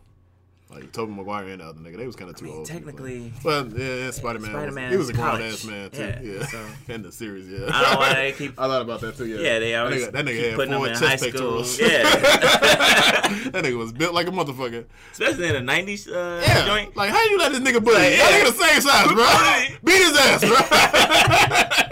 Like 0.71 0.91
Tobey 0.91 1.11
Maguire 1.13 1.47
and 1.47 1.61
the 1.61 1.65
other 1.65 1.79
nigga, 1.79 1.97
they 1.97 2.05
was 2.05 2.15
kind 2.15 2.29
of 2.29 2.35
I 2.35 2.39
too 2.39 2.45
mean, 2.45 2.57
old. 2.57 2.65
technically. 2.67 3.33
Well, 3.43 3.67
yeah, 3.69 3.95
yeah 4.05 4.11
Spider 4.11 4.37
Man. 4.37 4.51
Spider-Man 4.51 4.91
he 4.91 4.97
was 4.97 5.09
a 5.09 5.13
grown 5.13 5.41
ass 5.41 5.65
man 5.65 5.89
too. 5.89 6.03
Yeah, 6.03 6.21
Yeah, 6.21 6.45
so- 6.45 6.65
in 6.93 7.01
the 7.01 7.11
series. 7.11 7.47
Yeah, 7.49 7.69
I 7.73 7.81
don't 7.81 7.99
know 7.99 8.13
they 8.13 8.31
keep. 8.37 8.51
I 8.59 8.67
thought 8.67 8.81
about 8.83 9.01
that 9.01 9.17
too. 9.17 9.25
Yeah, 9.25 9.39
Yeah, 9.39 9.57
they 9.59 9.71
That 9.71 9.91
nigga, 9.91 10.11
that 10.11 10.25
nigga 10.25 10.57
had 10.57 10.69
four 10.69 10.87
in 10.87 10.93
chest 10.93 11.03
high 11.03 11.15
school. 11.17 11.31
pectorals. 11.31 11.79
Yeah, 11.79 12.03
that 13.49 13.63
nigga 13.63 13.77
was 13.79 13.91
built 13.93 14.13
like 14.13 14.27
a 14.27 14.31
motherfucker. 14.31 14.85
especially 15.11 15.47
in 15.47 15.65
the 15.65 15.71
'90s 15.71 16.07
uh, 16.07 16.41
Yeah, 16.45 16.65
joint. 16.67 16.95
like 16.95 17.09
how 17.09 17.23
you 17.25 17.39
let 17.39 17.51
this 17.51 17.61
nigga 17.61 17.83
bully? 17.83 17.95
Like, 17.97 18.11
you? 18.11 18.17
Y'all 18.19 18.27
nigga 18.27 18.45
the 18.45 18.63
same 18.63 18.81
size, 18.81 19.07
bro. 19.11 19.77
Beat 19.83 20.03
his 20.03 20.17
ass, 20.17 20.41
bro. 20.45 21.88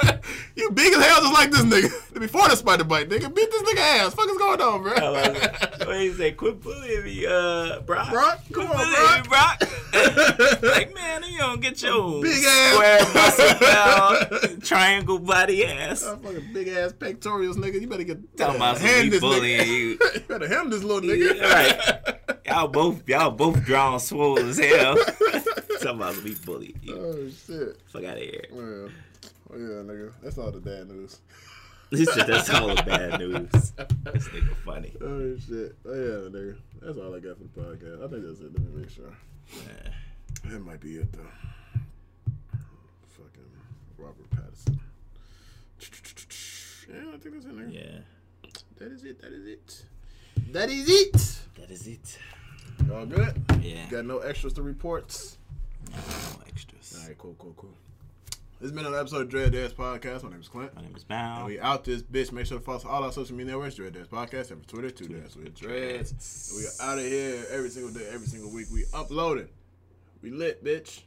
You 0.57 0.71
big 0.71 0.93
as 0.93 1.05
hell, 1.05 1.21
just 1.21 1.33
like 1.33 1.51
this 1.51 1.61
nigga. 1.61 2.13
Before 2.19 2.49
the 2.49 2.55
spider 2.55 2.83
bite, 2.83 3.07
nigga, 3.09 3.33
beat 3.33 3.49
this 3.51 3.61
nigga 3.61 3.77
ass. 3.79 4.13
Fuck 4.15 4.27
is 4.29 4.37
going 4.37 4.59
on, 4.61 4.81
bro? 4.83 4.93
I 4.93 5.21
it. 5.29 5.73
What 5.87 6.01
he 6.01 6.11
say? 6.11 6.31
Quit 6.33 6.61
bullying 6.61 7.03
me, 7.05 7.25
uh, 7.25 7.79
Brock. 7.81 8.09
Brock, 8.11 8.41
Quit 8.51 8.67
come 8.67 8.71
on, 8.71 8.77
bullying 8.77 9.21
me, 9.23 9.27
Brock. 9.29 9.59
Brock. 9.59 9.61
like, 10.63 10.93
man, 10.93 11.23
you 11.29 11.37
don't 11.37 11.61
get 11.61 11.81
your 11.81 12.21
Big 12.21 12.43
ass. 12.43 12.73
square 12.73 12.99
muscle 13.13 14.57
triangle 14.61 15.19
body 15.19 15.65
ass. 15.65 16.03
Uh, 16.03 16.17
fucking 16.17 16.51
big 16.53 16.67
ass 16.67 16.91
pectorials, 16.93 17.55
nigga. 17.55 17.79
You 17.79 17.87
better 17.87 18.03
get 18.03 18.37
Talking 18.37 18.55
about 18.57 18.79
hand 18.79 19.11
this 19.11 19.21
bullying 19.21 19.61
nigga. 19.61 19.67
you. 19.67 19.99
you 20.15 20.19
better 20.27 20.47
hand 20.47 20.73
this 20.73 20.83
little 20.83 21.01
nigga. 21.07 21.41
right. 21.41 22.37
Y'all 22.45 22.67
both, 22.67 23.07
y'all 23.07 23.31
both 23.31 23.63
drawn 23.63 23.99
swole 23.99 24.39
as 24.39 24.57
hell. 24.57 24.97
Talking 25.81 25.89
about 26.01 26.15
to 26.15 26.21
be 26.21 26.33
bullying 26.45 26.79
you. 26.81 26.95
Oh 26.97 27.29
shit. 27.29 27.79
Fuck 27.87 28.03
out 28.03 28.17
of 28.17 28.23
here. 28.23 28.45
Oh, 28.53 28.89
yeah, 29.53 29.83
nigga. 29.83 30.11
That's 30.21 30.37
all 30.37 30.51
the 30.51 30.59
bad 30.59 30.87
news. 30.89 31.19
He 31.89 32.05
said 32.05 32.27
that's 32.27 32.49
all 32.53 32.67
the 32.67 32.83
bad 32.83 33.19
news. 33.19 33.49
This 33.51 34.27
nigga 34.29 34.55
funny. 34.65 34.93
Oh 35.01 35.37
shit. 35.37 35.75
Oh 35.85 35.93
yeah, 35.93 36.29
nigga. 36.29 36.57
That's 36.81 36.97
all 36.97 37.15
I 37.15 37.19
got 37.19 37.37
for 37.37 37.43
the 37.43 37.61
podcast. 37.61 38.03
I 38.03 38.07
think 38.09 38.25
that's 38.25 38.39
it. 38.39 38.53
Let 38.53 38.59
me 38.59 38.81
make 38.81 38.89
sure. 38.89 39.13
Yeah. 39.53 40.51
That 40.51 40.59
might 40.59 40.81
be 40.81 40.97
it 40.97 41.11
though. 41.13 41.23
Fucking 43.09 43.51
Robert 43.97 44.29
Pattinson. 44.31 44.79
Yeah, 46.89 47.13
I 47.13 47.17
think 47.17 47.35
that's 47.35 47.45
in 47.45 47.57
there. 47.57 47.67
Yeah. 47.67 47.99
That 48.77 48.91
is 48.91 49.03
it. 49.03 49.21
That 49.21 49.31
is 49.33 49.45
it. 49.47 49.83
That 50.51 50.69
is 50.69 50.89
it. 50.89 51.39
That 51.59 51.71
is 51.71 51.87
it. 51.87 52.17
All 52.93 53.05
good. 53.05 53.41
Yeah. 53.61 53.85
Got 53.89 54.05
no 54.05 54.19
extras 54.19 54.53
to 54.53 54.61
report. 54.61 55.35
No 55.91 55.97
extras. 56.47 56.97
All 56.99 57.07
right, 57.07 57.17
cool, 57.17 57.35
cool, 57.39 57.53
cool. 57.57 57.73
This 58.59 58.71
has 58.71 58.71
been 58.71 58.87
another 58.87 59.01
episode 59.01 59.21
of 59.21 59.29
Dread 59.29 59.51
Dads 59.51 59.71
Podcast. 59.71 60.23
My 60.23 60.31
name 60.31 60.41
is 60.41 60.47
Clint. 60.47 60.73
My 60.73 60.81
name 60.81 60.95
is 60.95 61.05
And 61.11 61.45
we 61.45 61.59
out 61.59 61.83
this 61.83 62.01
bitch. 62.01 62.31
Make 62.31 62.47
sure 62.47 62.57
to 62.57 62.63
follow 62.63 62.79
us 62.79 62.85
all 62.85 63.03
our 63.03 63.11
social 63.11 63.35
media 63.35 63.51
networks. 63.51 63.75
Dread 63.75 63.93
Dads 63.93 64.07
Podcast. 64.07 64.51
Every 64.51 64.65
Twitter, 64.65 64.89
two 64.89 65.07
dads 65.07 65.35
with 65.35 65.53
dreads. 65.53 66.49
And 66.49 66.59
we 66.59 66.65
are 66.65 66.91
out 66.91 66.97
of 66.97 67.05
here 67.05 67.45
every 67.51 67.69
single 67.69 67.93
day, 67.93 68.09
every 68.11 68.25
single 68.25 68.51
week. 68.51 68.65
We 68.73 68.85
uploading. 68.95 69.49
We 70.23 70.31
lit, 70.31 70.63
bitch. 70.63 71.01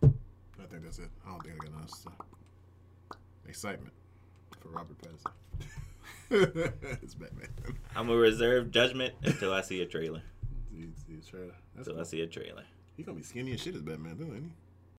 I 0.00 0.66
think 0.70 0.84
that's 0.84 1.00
it. 1.00 1.10
I 1.26 1.30
don't 1.30 1.42
think 1.42 1.56
I 1.56 1.64
got 1.64 1.72
nothing 1.72 1.82
else. 1.82 2.06
Excitement 3.48 3.92
for 4.60 4.68
Robert 4.68 4.96
Pattinson. 5.02 5.32
it's 7.02 7.14
Batman. 7.16 7.48
I'm 7.96 8.06
gonna 8.06 8.16
reserve 8.20 8.70
judgment 8.70 9.12
until 9.24 9.52
I 9.52 9.62
see 9.62 9.82
a 9.82 9.86
trailer. 9.86 10.22
See, 10.70 10.86
see 11.04 11.16
his 11.16 11.26
trailer. 11.26 11.54
That's 11.74 11.88
Until 11.88 12.00
I 12.00 12.04
see 12.04 12.20
a 12.20 12.28
trailer. 12.28 12.62
He 12.96 13.02
gonna 13.02 13.16
be 13.16 13.24
skinny 13.24 13.54
as 13.54 13.60
shit 13.60 13.74
as 13.74 13.82
Batman, 13.82 14.16
too, 14.16 14.32
ain't 14.32 14.44
he? 14.44 14.50